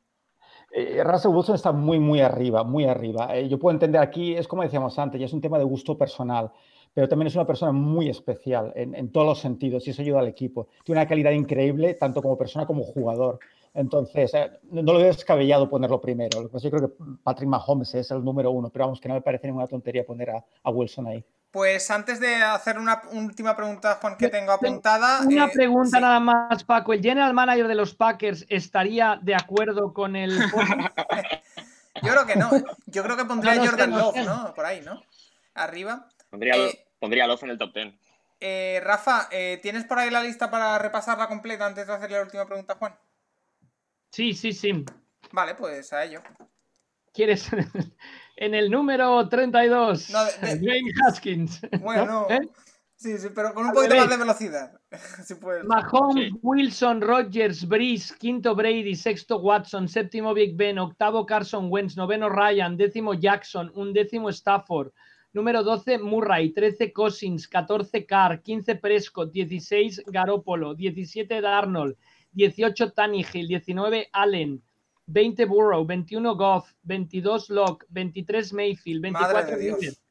Russell 1.04 1.30
Wilson 1.30 1.56
está 1.56 1.72
muy, 1.72 1.98
muy 2.00 2.22
arriba, 2.22 2.64
muy 2.64 2.86
arriba. 2.86 3.38
Yo 3.40 3.58
puedo 3.58 3.74
entender 3.74 4.00
aquí, 4.00 4.34
es 4.34 4.48
como 4.48 4.62
decíamos 4.62 4.98
antes, 4.98 5.20
ya 5.20 5.26
es 5.26 5.32
un 5.34 5.42
tema 5.42 5.58
de 5.58 5.64
gusto 5.64 5.98
personal, 5.98 6.50
pero 6.94 7.10
también 7.10 7.26
es 7.26 7.34
una 7.34 7.46
persona 7.46 7.72
muy 7.72 8.08
especial 8.08 8.72
en, 8.74 8.94
en 8.94 9.12
todos 9.12 9.26
los 9.26 9.40
sentidos 9.40 9.86
y 9.86 9.90
eso 9.90 10.00
ayuda 10.00 10.20
al 10.20 10.28
equipo. 10.28 10.68
Tiene 10.84 11.02
una 11.02 11.08
calidad 11.08 11.32
increíble, 11.32 11.92
tanto 11.94 12.22
como 12.22 12.38
persona 12.38 12.64
como 12.64 12.82
jugador. 12.82 13.40
Entonces, 13.74 14.34
eh, 14.34 14.50
no 14.70 14.92
lo 14.92 14.98
veo 14.98 15.06
descabellado 15.06 15.68
ponerlo 15.68 16.00
primero. 16.00 16.42
Lo 16.42 16.48
que 16.48 16.52
pasa 16.52 16.66
es 16.66 16.70
que 16.70 16.78
yo 16.78 16.86
creo 16.86 16.96
que 16.96 17.04
Patrick 17.22 17.48
Mahomes 17.48 17.94
es 17.94 18.10
el 18.10 18.22
número 18.22 18.50
uno, 18.50 18.70
pero 18.70 18.84
vamos, 18.84 19.00
que 19.00 19.08
no 19.08 19.14
me 19.14 19.22
parece 19.22 19.46
ninguna 19.46 19.66
tontería 19.66 20.04
poner 20.04 20.30
a, 20.30 20.44
a 20.62 20.70
Wilson 20.70 21.06
ahí. 21.06 21.24
Pues 21.50 21.90
antes 21.90 22.18
de 22.18 22.36
hacer 22.36 22.78
una 22.78 23.02
última 23.12 23.54
pregunta, 23.54 23.98
Juan, 24.00 24.16
que 24.16 24.28
tengo 24.28 24.52
apuntada. 24.52 25.20
Una 25.26 25.46
eh, 25.46 25.50
pregunta 25.52 25.98
sí. 25.98 26.02
nada 26.02 26.20
más, 26.20 26.64
Paco. 26.64 26.92
¿El 26.92 27.02
general 27.02 27.34
manager 27.34 27.68
de 27.68 27.74
los 27.74 27.94
Packers 27.94 28.46
estaría 28.48 29.18
de 29.22 29.34
acuerdo 29.34 29.92
con 29.92 30.16
el 30.16 30.38
Yo 32.02 32.10
creo 32.10 32.26
que 32.26 32.36
no. 32.36 32.50
Yo 32.86 33.02
creo 33.02 33.16
que 33.16 33.24
pondría 33.26 33.54
No 33.54 33.66
Jordan 33.66 33.90
no 33.90 33.98
Love. 33.98 34.16
¿no? 34.24 34.54
Por 34.54 34.64
ahí, 34.64 34.80
¿no? 34.80 35.02
Arriba. 35.54 36.08
Pondría, 36.30 36.56
Eh, 36.56 36.86
pondría 36.98 37.26
Love 37.26 37.42
en 37.42 37.50
el 37.50 37.58
top 37.58 37.74
10. 37.74 37.94
Eh, 38.40 38.80
Rafa, 38.82 39.28
eh, 39.30 39.60
¿tienes 39.62 39.84
por 39.84 39.98
ahí 39.98 40.10
la 40.10 40.22
lista 40.22 40.50
para 40.50 40.78
repasarla 40.78 41.28
completa 41.28 41.66
antes 41.66 41.86
de 41.86 41.92
hacerle 41.92 42.16
la 42.16 42.24
última 42.24 42.46
pregunta 42.46 42.72
a 42.72 42.76
Juan? 42.76 42.96
Sí, 44.12 44.34
sí, 44.34 44.52
sí. 44.52 44.84
Vale, 45.32 45.54
pues 45.54 45.92
a 45.92 46.04
ello. 46.04 46.20
¿Quieres? 47.14 47.48
en 48.36 48.54
el 48.54 48.70
número 48.70 49.28
32, 49.28 50.10
No, 50.10 50.24
de- 50.24 50.32
de- 50.48 50.58
Dwayne 50.58 50.90
Haskins. 51.06 51.60
Bueno, 51.80 52.26
¿Eh? 52.28 52.40
sí, 52.94 53.16
sí, 53.18 53.28
pero 53.34 53.54
con 53.54 53.66
un 53.66 53.72
poquito 53.72 53.96
más 53.96 54.10
de 54.10 54.16
velocidad. 54.16 54.72
Si 55.24 55.34
puedes. 55.36 55.64
Mahomes, 55.64 56.26
Sí. 56.32 56.38
Wilson, 56.42 57.00
Rodgers, 57.00 57.66
Breeze, 57.66 58.14
quinto 58.18 58.54
Brady, 58.54 58.94
sexto 58.94 59.38
Watson, 59.38 59.88
séptimo 59.88 60.34
Big 60.34 60.54
Ben, 60.56 60.78
octavo 60.78 61.24
Carson 61.24 61.68
Wentz, 61.70 61.96
noveno 61.96 62.28
Ryan, 62.28 62.76
décimo 62.76 63.14
Jackson, 63.14 63.72
undécimo 63.74 64.28
Stafford, 64.30 64.92
número 65.32 65.62
12 65.62 65.98
Murray, 65.98 66.52
13 66.52 66.92
Cousins, 66.92 67.48
14 67.48 68.04
Carr, 68.04 68.42
15 68.42 68.74
Prescott, 68.76 69.32
16 69.32 70.02
Garoppolo, 70.06 70.74
17 70.74 71.40
Darnold, 71.40 71.96
18 72.32 72.90
Tannehill, 72.92 73.46
19 73.48 74.08
Allen, 74.12 74.62
20 75.06 75.44
Burrow, 75.46 75.84
21 75.84 76.34
Goff, 76.36 76.72
22 76.82 77.50
Locke, 77.50 77.86
23 77.90 78.52
Mayfield, 78.52 79.10
Madre 79.10 79.34
24 79.34 79.56
de 79.56 79.62
Dios. 79.62 79.78
Rivers, 79.80 80.02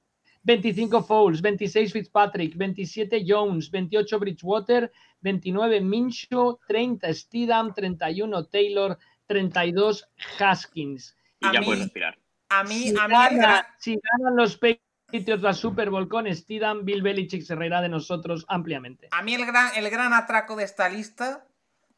25 0.44 1.04
Foles, 1.04 1.42
26 1.42 1.94
Fitzpatrick, 1.94 2.56
27 2.56 3.24
Jones, 3.26 3.70
28 3.70 4.20
Bridgewater, 4.20 4.92
29 5.22 5.82
Minshew, 5.82 6.58
30 6.68 7.14
Steedham, 7.14 7.74
31 7.74 8.46
Taylor, 8.48 8.98
32 9.28 10.08
Haskins. 10.40 11.16
Y 11.40 11.48
A 11.48 11.54
ya 11.54 11.60
mí- 11.60 11.66
puedes 11.66 11.84
respirar. 11.84 12.18
A 12.50 12.64
mí, 12.64 12.90
Si, 12.90 12.96
a 13.00 13.08
mí 13.08 13.14
gana- 13.14 13.68
si 13.78 13.98
ganan 14.18 14.36
los 14.36 14.58
Patriots 14.58 15.42
la 15.44 15.54
Super 15.54 15.90
Bowl 15.90 16.08
con 16.10 16.34
Steedham, 16.36 16.84
Bill 16.86 17.02
Belichick 17.02 17.44
se 17.44 17.56
reirá 17.56 17.82
de 17.82 17.90
nosotros 17.90 18.44
ampliamente. 18.50 19.08
A 19.12 19.22
mí 19.22 19.34
el 19.36 19.46
gran, 19.46 19.70
el 19.78 19.90
gran 19.90 20.12
atraco 20.14 20.56
de 20.56 20.64
esta 20.66 20.90
lista 20.90 21.46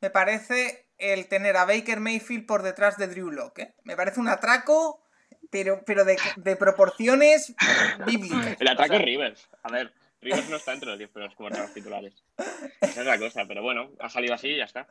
me 0.04 0.10
parece 0.10 0.86
el 0.98 1.28
tener 1.30 1.56
a 1.56 1.64
Baker 1.64 2.02
Mayfield 2.02 2.46
por 2.46 2.62
detrás 2.62 2.98
de 2.98 3.08
Drew 3.08 3.32
Lock. 3.32 3.60
¿eh? 3.60 3.74
Me 3.86 3.96
parece 3.96 4.20
un 4.20 4.28
atraco, 4.28 5.02
pero, 5.50 5.82
pero 5.86 6.04
de, 6.04 6.18
de 6.36 6.58
proporciones 6.58 7.56
bíblicas. 8.06 8.58
El 8.60 8.68
ataque 8.68 8.96
O 8.96 8.98
sea, 8.98 9.06
Rivers. 9.06 9.48
A 9.64 9.72
ver, 9.72 9.94
Rivers 10.20 10.50
no 10.50 10.58
está 10.58 10.74
entre 10.74 10.90
los 10.90 10.98
10 10.98 11.10
primeros 11.10 11.36
comandados 11.36 11.74
titulares. 11.74 12.14
Esa 12.82 13.00
es 13.00 13.08
la 13.08 13.18
cosa, 13.18 13.46
pero 13.48 13.62
bueno, 13.64 13.92
ha 14.02 14.10
salido 14.10 14.34
así 14.34 14.50
y 14.50 14.58
ya 14.58 14.66
está. 14.66 14.88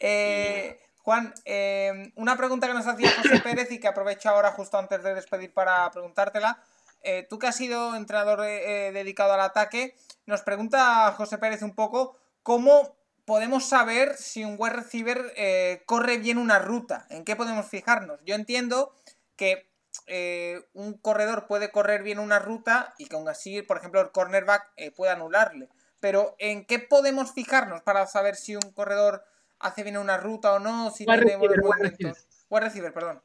eh, 0.00 0.80
Juan, 1.02 1.32
eh, 1.44 2.10
una 2.16 2.36
pregunta 2.36 2.66
que 2.66 2.74
nos 2.74 2.88
hacía 2.88 3.12
José 3.12 3.38
Pérez 3.44 3.70
y 3.70 3.78
que 3.78 3.86
aprovecho 3.86 4.28
ahora 4.28 4.50
justo 4.50 4.76
antes 4.76 5.04
de 5.04 5.14
despedir 5.14 5.52
para 5.52 5.88
preguntártela. 5.92 6.60
Eh, 7.02 7.28
tú 7.30 7.38
que 7.38 7.46
has 7.46 7.56
sido 7.56 7.94
entrenador 7.94 8.40
dedicado 8.40 9.34
al 9.34 9.40
ataque, 9.40 9.94
nos 10.26 10.42
pregunta 10.42 11.12
José 11.16 11.38
Pérez 11.38 11.62
un 11.62 11.76
poco 11.76 12.18
cómo 12.42 12.97
podemos 13.28 13.68
saber 13.68 14.16
si 14.16 14.42
un 14.42 14.56
wide 14.58 14.72
receiver 14.72 15.34
eh, 15.36 15.82
corre 15.84 16.16
bien 16.16 16.38
una 16.38 16.58
ruta, 16.58 17.06
en 17.10 17.26
qué 17.26 17.36
podemos 17.36 17.66
fijarnos. 17.66 18.18
Yo 18.24 18.34
entiendo 18.34 18.94
que 19.36 19.70
eh, 20.06 20.62
un 20.72 20.94
corredor 20.94 21.46
puede 21.46 21.70
correr 21.70 22.02
bien 22.02 22.20
una 22.20 22.38
ruta 22.38 22.94
y 22.96 23.04
que 23.04 23.16
aún 23.16 23.28
así, 23.28 23.60
por 23.60 23.76
ejemplo, 23.76 24.00
el 24.00 24.12
cornerback 24.12 24.72
eh, 24.76 24.92
puede 24.92 25.12
anularle. 25.12 25.68
Pero 26.00 26.36
¿en 26.38 26.64
qué 26.64 26.78
podemos 26.78 27.34
fijarnos 27.34 27.82
para 27.82 28.06
saber 28.06 28.34
si 28.34 28.56
un 28.56 28.72
corredor 28.72 29.22
hace 29.58 29.82
bien 29.82 29.98
una 29.98 30.16
ruta 30.16 30.54
o 30.54 30.58
no? 30.58 30.90
Si 30.90 31.04
tiene 31.04 31.36
buenos 31.36 31.58
movimientos. 31.58 32.26
Wide 32.48 32.64
receiver, 32.64 32.94
perdón. 32.94 33.22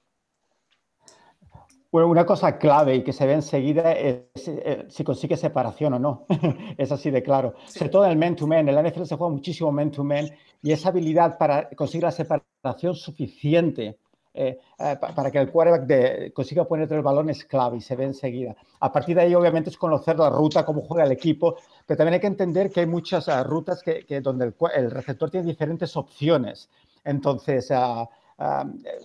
Bueno, 1.93 2.07
una 2.07 2.25
cosa 2.25 2.57
clave 2.57 2.95
y 2.95 3.03
que 3.03 3.13
se 3.13 3.27
ve 3.27 3.33
enseguida 3.33 3.91
es 3.93 4.23
eh, 4.47 4.85
si 4.89 5.03
consigue 5.03 5.37
separación 5.37 5.93
o 5.93 5.99
no. 5.99 6.25
es 6.77 6.91
así 6.91 7.11
de 7.11 7.21
claro. 7.21 7.53
Sí. 7.67 7.77
Sobre 7.77 7.89
todo 7.91 8.05
en 8.05 8.11
el 8.11 8.17
man-to-man. 8.17 8.67
En 8.67 8.73
la 8.73 8.81
NFL 8.81 9.03
se 9.05 9.15
juega 9.15 9.31
muchísimo 9.31 9.71
man-to-man 9.71 10.25
y 10.63 10.71
esa 10.71 10.89
habilidad 10.89 11.37
para 11.37 11.69
conseguir 11.69 12.05
la 12.05 12.11
separación 12.11 12.95
suficiente 12.95 13.99
eh, 14.33 14.57
eh, 14.79 14.97
pa- 14.99 15.13
para 15.13 15.29
que 15.29 15.37
el 15.37 15.51
quarterback 15.51 15.83
de- 15.85 16.33
consiga 16.33 16.65
ponerte 16.65 16.95
el 16.95 17.03
balón 17.03 17.29
es 17.29 17.45
clave 17.45 17.77
y 17.77 17.81
se 17.81 17.95
ve 17.95 18.05
enseguida. 18.05 18.55
A 18.79 18.91
partir 18.91 19.15
de 19.15 19.21
ahí, 19.21 19.35
obviamente, 19.35 19.69
es 19.69 19.77
conocer 19.77 20.17
la 20.17 20.31
ruta, 20.31 20.65
cómo 20.65 20.81
juega 20.81 21.03
el 21.05 21.11
equipo, 21.11 21.57
pero 21.85 21.95
también 21.99 22.15
hay 22.15 22.19
que 22.21 22.25
entender 22.25 22.71
que 22.71 22.79
hay 22.79 22.87
muchas 22.87 23.29
ah, 23.29 23.43
rutas 23.43 23.83
que, 23.83 24.03
que 24.03 24.19
donde 24.19 24.45
el, 24.45 24.55
el 24.75 24.89
receptor 24.89 25.29
tiene 25.29 25.45
diferentes 25.45 25.95
opciones. 25.95 26.71
Entonces, 27.05 27.69
ah, 27.69 28.09
eh, 28.39 29.03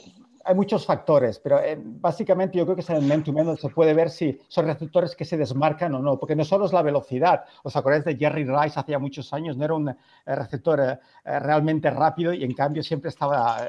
hay 0.49 0.55
muchos 0.55 0.87
factores, 0.87 1.39
pero 1.39 1.61
eh, 1.63 1.77
básicamente 1.79 2.57
yo 2.57 2.65
creo 2.65 2.75
que 2.75 2.81
es 2.81 2.89
en 2.89 2.97
el 2.97 3.03
man-to-man 3.03 3.45
donde 3.45 3.61
se 3.61 3.69
puede 3.69 3.93
ver 3.93 4.09
si 4.09 4.41
son 4.49 4.65
receptores 4.65 5.15
que 5.15 5.27
se 5.27 5.37
desmarcan 5.37 5.95
o 5.95 5.99
no, 5.99 6.19
porque 6.19 6.35
no 6.35 6.43
solo 6.43 6.65
es 6.65 6.73
la 6.73 6.81
velocidad. 6.81 7.45
¿Os 7.63 7.77
acordáis 7.77 8.05
de 8.07 8.17
Jerry 8.17 8.45
Rice 8.45 8.81
hace 8.81 8.93
ya 8.93 8.99
muchos 8.99 9.31
años? 9.35 9.59
No 9.59 9.67
era 9.67 9.75
un 9.75 9.91
eh, 9.91 9.95
receptor 10.25 10.81
eh, 10.81 10.99
eh, 11.27 11.39
realmente 11.39 11.91
rápido 11.91 12.33
y 12.33 12.45
en 12.45 12.55
cambio 12.55 12.83
siempre 12.83 13.11
estaba 13.11 13.67
eh, 13.67 13.69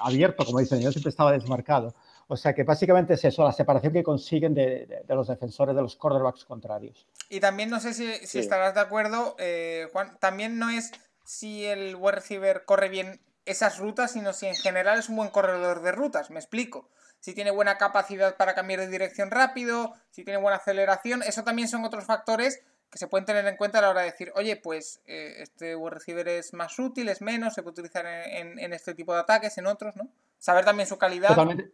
abierto, 0.00 0.44
como 0.44 0.60
dicen 0.60 0.78
ellos, 0.78 0.94
siempre 0.94 1.10
estaba 1.10 1.32
desmarcado. 1.32 1.92
O 2.28 2.36
sea 2.36 2.54
que 2.54 2.62
básicamente 2.62 3.14
es 3.14 3.24
eso, 3.24 3.42
la 3.42 3.50
separación 3.52 3.92
que 3.92 4.04
consiguen 4.04 4.54
de, 4.54 4.86
de- 4.86 5.02
de 5.06 5.14
los 5.16 5.26
defensores, 5.26 5.74
de 5.74 5.82
los 5.82 5.96
quarterbacks 5.96 6.44
contrarios. 6.44 7.04
Y 7.30 7.40
también 7.40 7.68
no 7.68 7.80
sé 7.80 7.94
si, 7.94 8.06
si 8.20 8.26
Sí. 8.26 8.38
estarás 8.38 8.74
de 8.74 8.80
acuerdo, 8.80 9.34
eh, 9.40 9.88
Juan, 9.92 10.16
también 10.20 10.58
no 10.60 10.70
es 10.70 10.92
si 11.24 11.64
el 11.66 11.96
wide 11.96 12.12
receiver 12.12 12.64
corre 12.64 12.88
bien 12.88 13.20
esas 13.44 13.78
rutas, 13.78 14.12
sino 14.12 14.32
si 14.32 14.46
en 14.46 14.54
general 14.56 14.98
es 14.98 15.08
un 15.08 15.16
buen 15.16 15.30
corredor 15.30 15.82
de 15.82 15.92
rutas, 15.92 16.30
me 16.30 16.38
explico. 16.38 16.88
Si 17.20 17.34
tiene 17.34 17.50
buena 17.50 17.78
capacidad 17.78 18.36
para 18.36 18.54
cambiar 18.54 18.80
de 18.80 18.88
dirección 18.88 19.30
rápido, 19.30 19.94
si 20.10 20.24
tiene 20.24 20.40
buena 20.40 20.56
aceleración, 20.56 21.22
eso 21.22 21.44
también 21.44 21.68
son 21.68 21.84
otros 21.84 22.04
factores 22.04 22.62
que 22.90 22.98
se 22.98 23.06
pueden 23.06 23.24
tener 23.24 23.46
en 23.46 23.56
cuenta 23.56 23.78
a 23.78 23.82
la 23.82 23.90
hora 23.90 24.00
de 24.02 24.10
decir, 24.10 24.32
oye, 24.34 24.56
pues 24.56 25.00
eh, 25.06 25.36
este 25.38 25.74
wide 25.76 25.94
receiver 25.94 26.28
es 26.28 26.52
más 26.52 26.78
útil, 26.78 27.08
es 27.08 27.22
menos, 27.22 27.54
se 27.54 27.62
puede 27.62 27.72
utilizar 27.72 28.04
en, 28.06 28.48
en- 28.52 28.58
en 28.58 28.72
este 28.74 28.94
tipo 28.94 29.14
de 29.14 29.20
ataques, 29.20 29.56
en 29.56 29.66
otros, 29.66 29.96
¿no? 29.96 30.08
Saber 30.38 30.64
también 30.64 30.86
su 30.86 30.98
calidad. 30.98 31.28
Totalmente, 31.28 31.72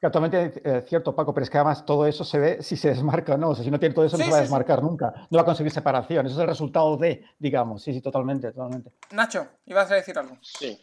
totalmente 0.00 0.52
eh, 0.64 0.84
cierto, 0.88 1.14
Paco, 1.14 1.34
pero 1.34 1.44
es 1.44 1.50
que 1.50 1.58
además 1.58 1.84
todo 1.84 2.06
eso 2.06 2.24
se 2.24 2.38
ve 2.38 2.62
si 2.62 2.76
se 2.76 2.88
desmarca 2.88 3.34
o 3.34 3.36
no. 3.36 3.50
O 3.50 3.54
sea, 3.54 3.64
si 3.64 3.70
no 3.70 3.78
tiene 3.80 3.94
todo 3.94 4.04
eso, 4.06 4.16
Sí, 4.16 4.22
no 4.22 4.26
se 4.26 4.30
va 4.32 4.36
a 4.36 4.40
sí. 4.40 4.44
desmarcar 4.44 4.82
nunca. 4.82 5.12
No 5.30 5.36
va 5.36 5.42
a 5.42 5.44
conseguir 5.44 5.72
separación. 5.72 6.24
Eso 6.26 6.36
es 6.36 6.40
el 6.40 6.46
resultado 6.48 6.96
de, 6.96 7.24
digamos. 7.38 7.82
Sí, 7.82 7.92
sí, 7.92 8.00
totalmente, 8.00 8.50
totalmente. 8.52 8.92
Nacho, 9.10 9.46
ibas 9.66 9.90
a 9.90 9.96
decir 9.96 10.16
algo. 10.18 10.38
Sí. 10.40 10.80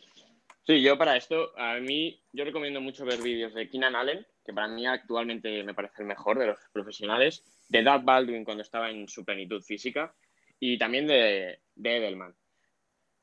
Sí, 0.65 0.81
yo 0.81 0.97
para 0.97 1.17
esto, 1.17 1.51
a 1.57 1.77
mí, 1.79 2.21
yo 2.31 2.45
recomiendo 2.45 2.79
mucho 2.79 3.03
ver 3.03 3.21
vídeos 3.21 3.53
de 3.53 3.69
Keenan 3.69 3.97
Allen, 3.97 4.25
que 4.45 4.53
para 4.53 4.69
mí 4.69 4.85
actualmente 4.85 5.61
me 5.61 5.73
parece 5.73 6.03
el 6.03 6.07
mejor 6.07 6.39
de 6.39 6.47
los 6.47 6.59
profesionales, 6.71 7.43
de 7.67 7.83
Doug 7.83 8.03
Baldwin 8.03 8.45
cuando 8.45 8.63
estaba 8.63 8.89
en 8.89 9.09
su 9.09 9.25
plenitud 9.25 9.61
física, 9.61 10.15
y 10.61 10.77
también 10.77 11.05
de, 11.05 11.59
de 11.75 11.97
Edelman. 11.97 12.33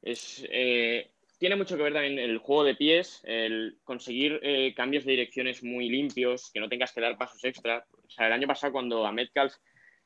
Es, 0.02 0.46
eh, 0.50 1.12
tiene 1.38 1.56
mucho 1.56 1.78
que 1.78 1.82
ver 1.82 1.94
también 1.94 2.18
el 2.18 2.36
juego 2.36 2.64
de 2.64 2.74
pies, 2.74 3.22
el 3.24 3.78
conseguir 3.84 4.38
eh, 4.42 4.74
cambios 4.74 5.06
de 5.06 5.12
direcciones 5.12 5.62
muy 5.62 5.88
limpios, 5.88 6.50
que 6.52 6.60
no 6.60 6.68
tengas 6.68 6.92
que 6.92 7.00
dar 7.00 7.16
pasos 7.16 7.42
extra. 7.44 7.86
O 8.04 8.10
sea, 8.10 8.26
el 8.26 8.34
año 8.34 8.46
pasado 8.46 8.74
cuando 8.74 9.06
a 9.06 9.12
Metcalf 9.12 9.54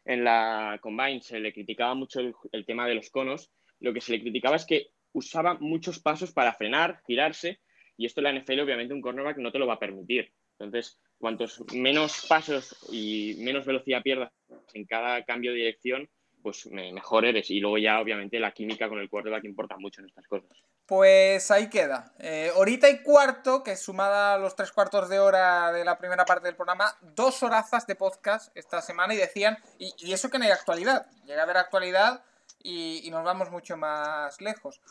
en 0.04 0.22
la 0.22 0.78
Combine 0.80 1.20
se 1.20 1.40
le 1.40 1.52
criticaba 1.52 1.94
mucho 1.94 2.20
el, 2.20 2.32
el 2.52 2.64
tema 2.64 2.86
de 2.86 2.94
los 2.94 3.10
conos, 3.10 3.50
lo 3.80 3.92
que 3.92 4.00
se 4.00 4.12
le 4.12 4.20
criticaba 4.20 4.54
es 4.54 4.64
que 4.64 4.93
usaba 5.14 5.54
muchos 5.54 5.98
pasos 5.98 6.32
para 6.32 6.52
frenar, 6.52 7.00
girarse, 7.06 7.60
y 7.96 8.06
esto 8.06 8.20
en 8.20 8.24
la 8.24 8.40
NFL 8.40 8.60
obviamente 8.60 8.92
un 8.92 9.00
cornerback 9.00 9.38
no 9.38 9.50
te 9.50 9.58
lo 9.58 9.66
va 9.66 9.74
a 9.74 9.78
permitir. 9.78 10.32
Entonces, 10.58 10.98
cuantos 11.18 11.64
menos 11.72 12.26
pasos 12.28 12.76
y 12.90 13.36
menos 13.38 13.64
velocidad 13.64 14.02
pierdas 14.02 14.32
en 14.72 14.84
cada 14.84 15.24
cambio 15.24 15.52
de 15.52 15.58
dirección, 15.58 16.08
pues 16.42 16.66
mejor 16.66 17.24
eres. 17.24 17.50
Y 17.50 17.60
luego 17.60 17.78
ya 17.78 18.00
obviamente 18.00 18.38
la 18.38 18.52
química 18.52 18.88
con 18.88 18.98
el 18.98 19.08
quarterback 19.08 19.44
importa 19.44 19.76
mucho 19.78 20.00
en 20.00 20.08
estas 20.08 20.26
cosas. 20.26 20.50
Pues 20.86 21.50
ahí 21.50 21.70
queda. 21.70 22.12
Eh, 22.18 22.50
horita 22.54 22.90
y 22.90 23.02
cuarto, 23.02 23.62
que 23.64 23.76
sumada 23.76 24.34
a 24.34 24.38
los 24.38 24.54
tres 24.54 24.70
cuartos 24.70 25.08
de 25.08 25.18
hora 25.18 25.72
de 25.72 25.84
la 25.84 25.96
primera 25.96 26.26
parte 26.26 26.46
del 26.46 26.56
programa, 26.56 26.94
dos 27.00 27.42
horazas 27.42 27.86
de 27.86 27.94
podcast 27.94 28.54
esta 28.54 28.82
semana 28.82 29.14
y 29.14 29.16
decían, 29.16 29.56
y, 29.78 29.94
y 29.98 30.12
eso 30.12 30.28
que 30.28 30.38
no 30.38 30.44
hay 30.44 30.50
actualidad, 30.50 31.06
llega 31.24 31.40
a 31.40 31.44
haber 31.44 31.56
actualidad 31.56 32.22
y, 32.62 33.00
y 33.02 33.10
nos 33.10 33.24
vamos 33.24 33.50
mucho 33.50 33.78
más 33.78 34.38
lejos. 34.42 34.82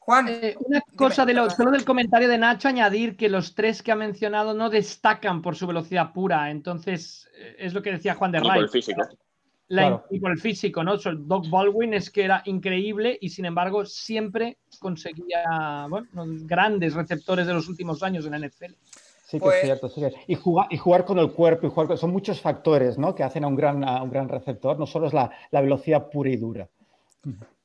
Juan. 0.00 0.26
Eh, 0.28 0.56
una 0.58 0.80
cosa 0.96 1.24
de 1.24 1.34
lo, 1.34 1.48
solo 1.50 1.70
del 1.70 1.84
comentario 1.84 2.28
de 2.28 2.38
Nacho, 2.38 2.68
añadir 2.68 3.16
que 3.16 3.28
los 3.28 3.54
tres 3.54 3.82
que 3.82 3.92
ha 3.92 3.96
mencionado 3.96 4.54
no 4.54 4.68
destacan 4.70 5.40
por 5.42 5.54
su 5.56 5.66
velocidad 5.66 6.12
pura. 6.12 6.50
Entonces, 6.50 7.28
eh, 7.38 7.56
es 7.60 7.74
lo 7.74 7.82
que 7.82 7.92
decía 7.92 8.14
Juan 8.14 8.32
de 8.32 8.38
Y 8.38 8.40
por 8.42 8.50
Ray. 8.50 8.60
el 8.62 8.68
físico. 8.70 9.02
La- 9.02 9.82
Claro. 9.82 10.04
Y 10.10 10.18
por 10.18 10.32
el 10.32 10.38
físico, 10.40 10.82
¿no? 10.82 10.98
So, 10.98 11.14
Doc 11.14 11.48
Baldwin 11.48 11.94
es 11.94 12.10
que 12.10 12.24
era 12.24 12.42
increíble 12.46 13.16
y 13.20 13.28
sin 13.28 13.44
embargo 13.44 13.84
siempre 13.86 14.58
conseguía 14.80 15.86
bueno, 15.88 16.08
los 16.12 16.44
grandes 16.44 16.94
receptores 16.94 17.46
de 17.46 17.54
los 17.54 17.68
últimos 17.68 18.02
años 18.02 18.24
en 18.24 18.32
la 18.32 18.38
NFL. 18.38 18.74
Sí 19.26 19.36
que 19.36 19.44
Pues- 19.44 19.56
es 19.58 19.62
cierto, 19.62 19.88
sí 19.88 20.00
que- 20.00 20.12
Y 20.26 20.34
jugar, 20.34 20.66
y 20.70 20.76
jugar 20.76 21.04
con 21.04 21.20
el 21.20 21.30
cuerpo, 21.30 21.68
y 21.68 21.70
jugar 21.70 21.86
con- 21.86 21.98
son 21.98 22.10
muchos 22.10 22.40
factores 22.40 22.98
¿no? 22.98 23.14
que 23.14 23.22
hacen 23.22 23.44
a 23.44 23.46
un 23.46 23.54
gran, 23.54 23.84
a 23.84 24.02
un 24.02 24.10
gran 24.10 24.28
receptor, 24.28 24.76
no 24.76 24.86
solo 24.86 25.06
es 25.06 25.12
la, 25.12 25.30
la 25.52 25.60
velocidad 25.60 26.08
pura 26.10 26.30
y 26.30 26.36
dura. 26.36 26.68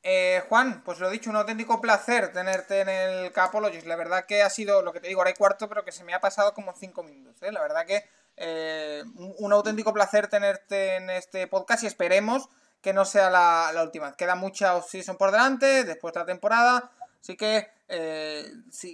Eh, 0.07 0.43
Juan, 0.49 0.83
pues 0.83 0.99
lo 0.99 1.09
dicho, 1.09 1.31
un 1.31 1.35
auténtico 1.35 1.81
placer 1.81 2.31
tenerte 2.31 2.81
en 2.81 2.89
el 2.89 3.31
Capologist. 3.31 3.87
La 3.87 3.95
verdad 3.95 4.27
que 4.27 4.43
ha 4.43 4.51
sido 4.51 4.83
lo 4.83 4.93
que 4.93 4.99
te 4.99 5.07
digo, 5.07 5.21
ahora 5.21 5.29
hay 5.29 5.35
cuarto, 5.35 5.67
pero 5.67 5.83
que 5.83 5.91
se 5.91 6.03
me 6.03 6.13
ha 6.13 6.19
pasado 6.19 6.53
como 6.53 6.75
cinco 6.75 7.01
minutos. 7.01 7.41
¿eh? 7.41 7.51
La 7.51 7.59
verdad 7.59 7.87
que 7.87 8.07
eh, 8.37 9.03
un, 9.15 9.51
auténtico 9.51 9.93
placer 9.93 10.27
tenerte 10.27 10.97
en 10.97 11.09
este 11.09 11.47
podcast 11.47 11.81
y 11.81 11.87
esperemos 11.87 12.49
que 12.83 12.93
no 12.93 13.03
sea 13.03 13.31
la, 13.31 13.81
última. 13.81 14.15
Queda 14.15 14.35
mucha 14.35 14.75
off-season 14.75 15.17
por 15.17 15.31
delante, 15.31 15.83
después 15.85 16.13
de 16.13 16.19
la 16.19 16.27
temporada. 16.27 16.91
Así 17.19 17.35
que 17.35 17.67
eh, 17.87 18.45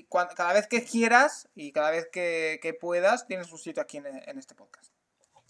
cuan- 0.08 0.30
cada 0.34 0.54
vez 0.54 0.68
que 0.68 0.86
quieras 0.86 1.50
y 1.56 1.74
cada 1.74 1.92
vez 1.92 2.08
que, 2.10 2.78
puedas, 2.80 3.28
tienes 3.28 3.52
un 3.52 3.60
sitio 3.60 3.84
aquí 3.84 3.98
en 3.98 4.40
este 4.40 4.56
podcast. 4.56 4.91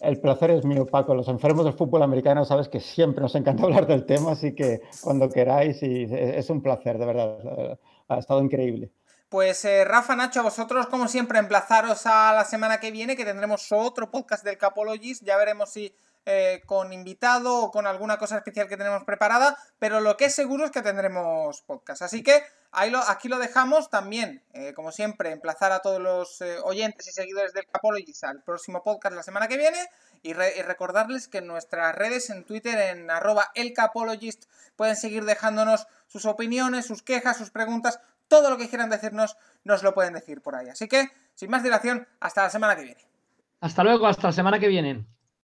El 0.00 0.20
placer 0.20 0.50
es 0.50 0.64
mío, 0.64 0.86
Paco. 0.86 1.14
Los 1.14 1.28
enfermos 1.28 1.64
del 1.64 1.74
fútbol 1.74 2.02
americano 2.02 2.44
sabes 2.44 2.68
que 2.68 2.80
siempre 2.80 3.22
nos 3.22 3.34
encanta 3.34 3.62
hablar 3.64 3.86
del 3.86 4.04
tema, 4.04 4.32
así 4.32 4.54
que 4.54 4.80
cuando 5.02 5.28
queráis, 5.28 5.82
y 5.82 6.06
es 6.10 6.50
un 6.50 6.62
placer, 6.62 6.98
de 6.98 7.06
verdad. 7.06 7.78
Ha 8.08 8.18
estado 8.18 8.42
increíble. 8.42 8.90
Pues 9.28 9.64
eh, 9.64 9.84
Rafa, 9.86 10.14
Nacho, 10.14 10.40
a 10.40 10.42
vosotros, 10.42 10.86
como 10.88 11.08
siempre, 11.08 11.38
emplazaros 11.38 12.04
a 12.04 12.34
la 12.34 12.44
semana 12.44 12.80
que 12.80 12.90
viene, 12.90 13.16
que 13.16 13.24
tendremos 13.24 13.72
otro 13.72 14.10
podcast 14.10 14.44
del 14.44 14.58
Capologist. 14.58 15.24
Ya 15.24 15.38
veremos 15.38 15.70
si 15.70 15.94
eh, 16.26 16.62
con 16.66 16.92
invitado 16.92 17.64
o 17.64 17.70
con 17.70 17.86
alguna 17.86 18.16
cosa 18.18 18.36
especial 18.36 18.68
que 18.68 18.76
tenemos 18.76 19.04
preparada, 19.04 19.56
pero 19.78 20.00
lo 20.00 20.16
que 20.16 20.26
es 20.26 20.34
seguro 20.34 20.64
es 20.64 20.70
que 20.70 20.82
tendremos 20.82 21.62
podcast. 21.62 22.02
Así 22.02 22.22
que 22.22 22.42
ahí 22.70 22.90
lo, 22.90 22.98
aquí 22.98 23.28
lo 23.28 23.38
dejamos 23.38 23.90
también, 23.90 24.42
eh, 24.52 24.72
como 24.74 24.92
siempre, 24.92 25.32
emplazar 25.32 25.72
a 25.72 25.80
todos 25.80 26.00
los 26.00 26.40
eh, 26.40 26.58
oyentes 26.62 27.08
y 27.08 27.12
seguidores 27.12 27.52
del 27.52 27.66
Capologist 27.66 28.24
al 28.24 28.42
próximo 28.42 28.82
podcast 28.82 29.16
la 29.16 29.22
semana 29.22 29.48
que 29.48 29.56
viene 29.56 29.78
y, 30.22 30.32
re- 30.32 30.56
y 30.56 30.62
recordarles 30.62 31.26
que 31.26 31.38
en 31.38 31.48
nuestras 31.48 31.94
redes, 31.94 32.30
en 32.30 32.44
Twitter, 32.44 32.78
en 32.78 33.10
arroba 33.10 33.50
elcapologist, 33.54 34.44
pueden 34.76 34.96
seguir 34.96 35.24
dejándonos 35.24 35.88
sus 36.06 36.24
opiniones, 36.24 36.86
sus 36.86 37.02
quejas, 37.02 37.36
sus 37.36 37.50
preguntas, 37.50 37.98
todo 38.28 38.48
lo 38.48 38.56
que 38.56 38.68
quieran 38.68 38.90
decirnos, 38.90 39.36
nos 39.64 39.82
lo 39.82 39.92
pueden 39.92 40.14
decir 40.14 40.40
por 40.40 40.54
ahí. 40.54 40.68
Así 40.68 40.86
que, 40.86 41.10
sin 41.34 41.50
más 41.50 41.62
dilación, 41.62 42.06
hasta 42.20 42.44
la 42.44 42.50
semana 42.50 42.76
que 42.76 42.84
viene. 42.84 43.04
Hasta 43.60 43.82
luego, 43.82 44.06
hasta 44.06 44.28
la 44.28 44.32
semana 44.32 44.58
que 44.58 44.68
viene. 44.68 45.04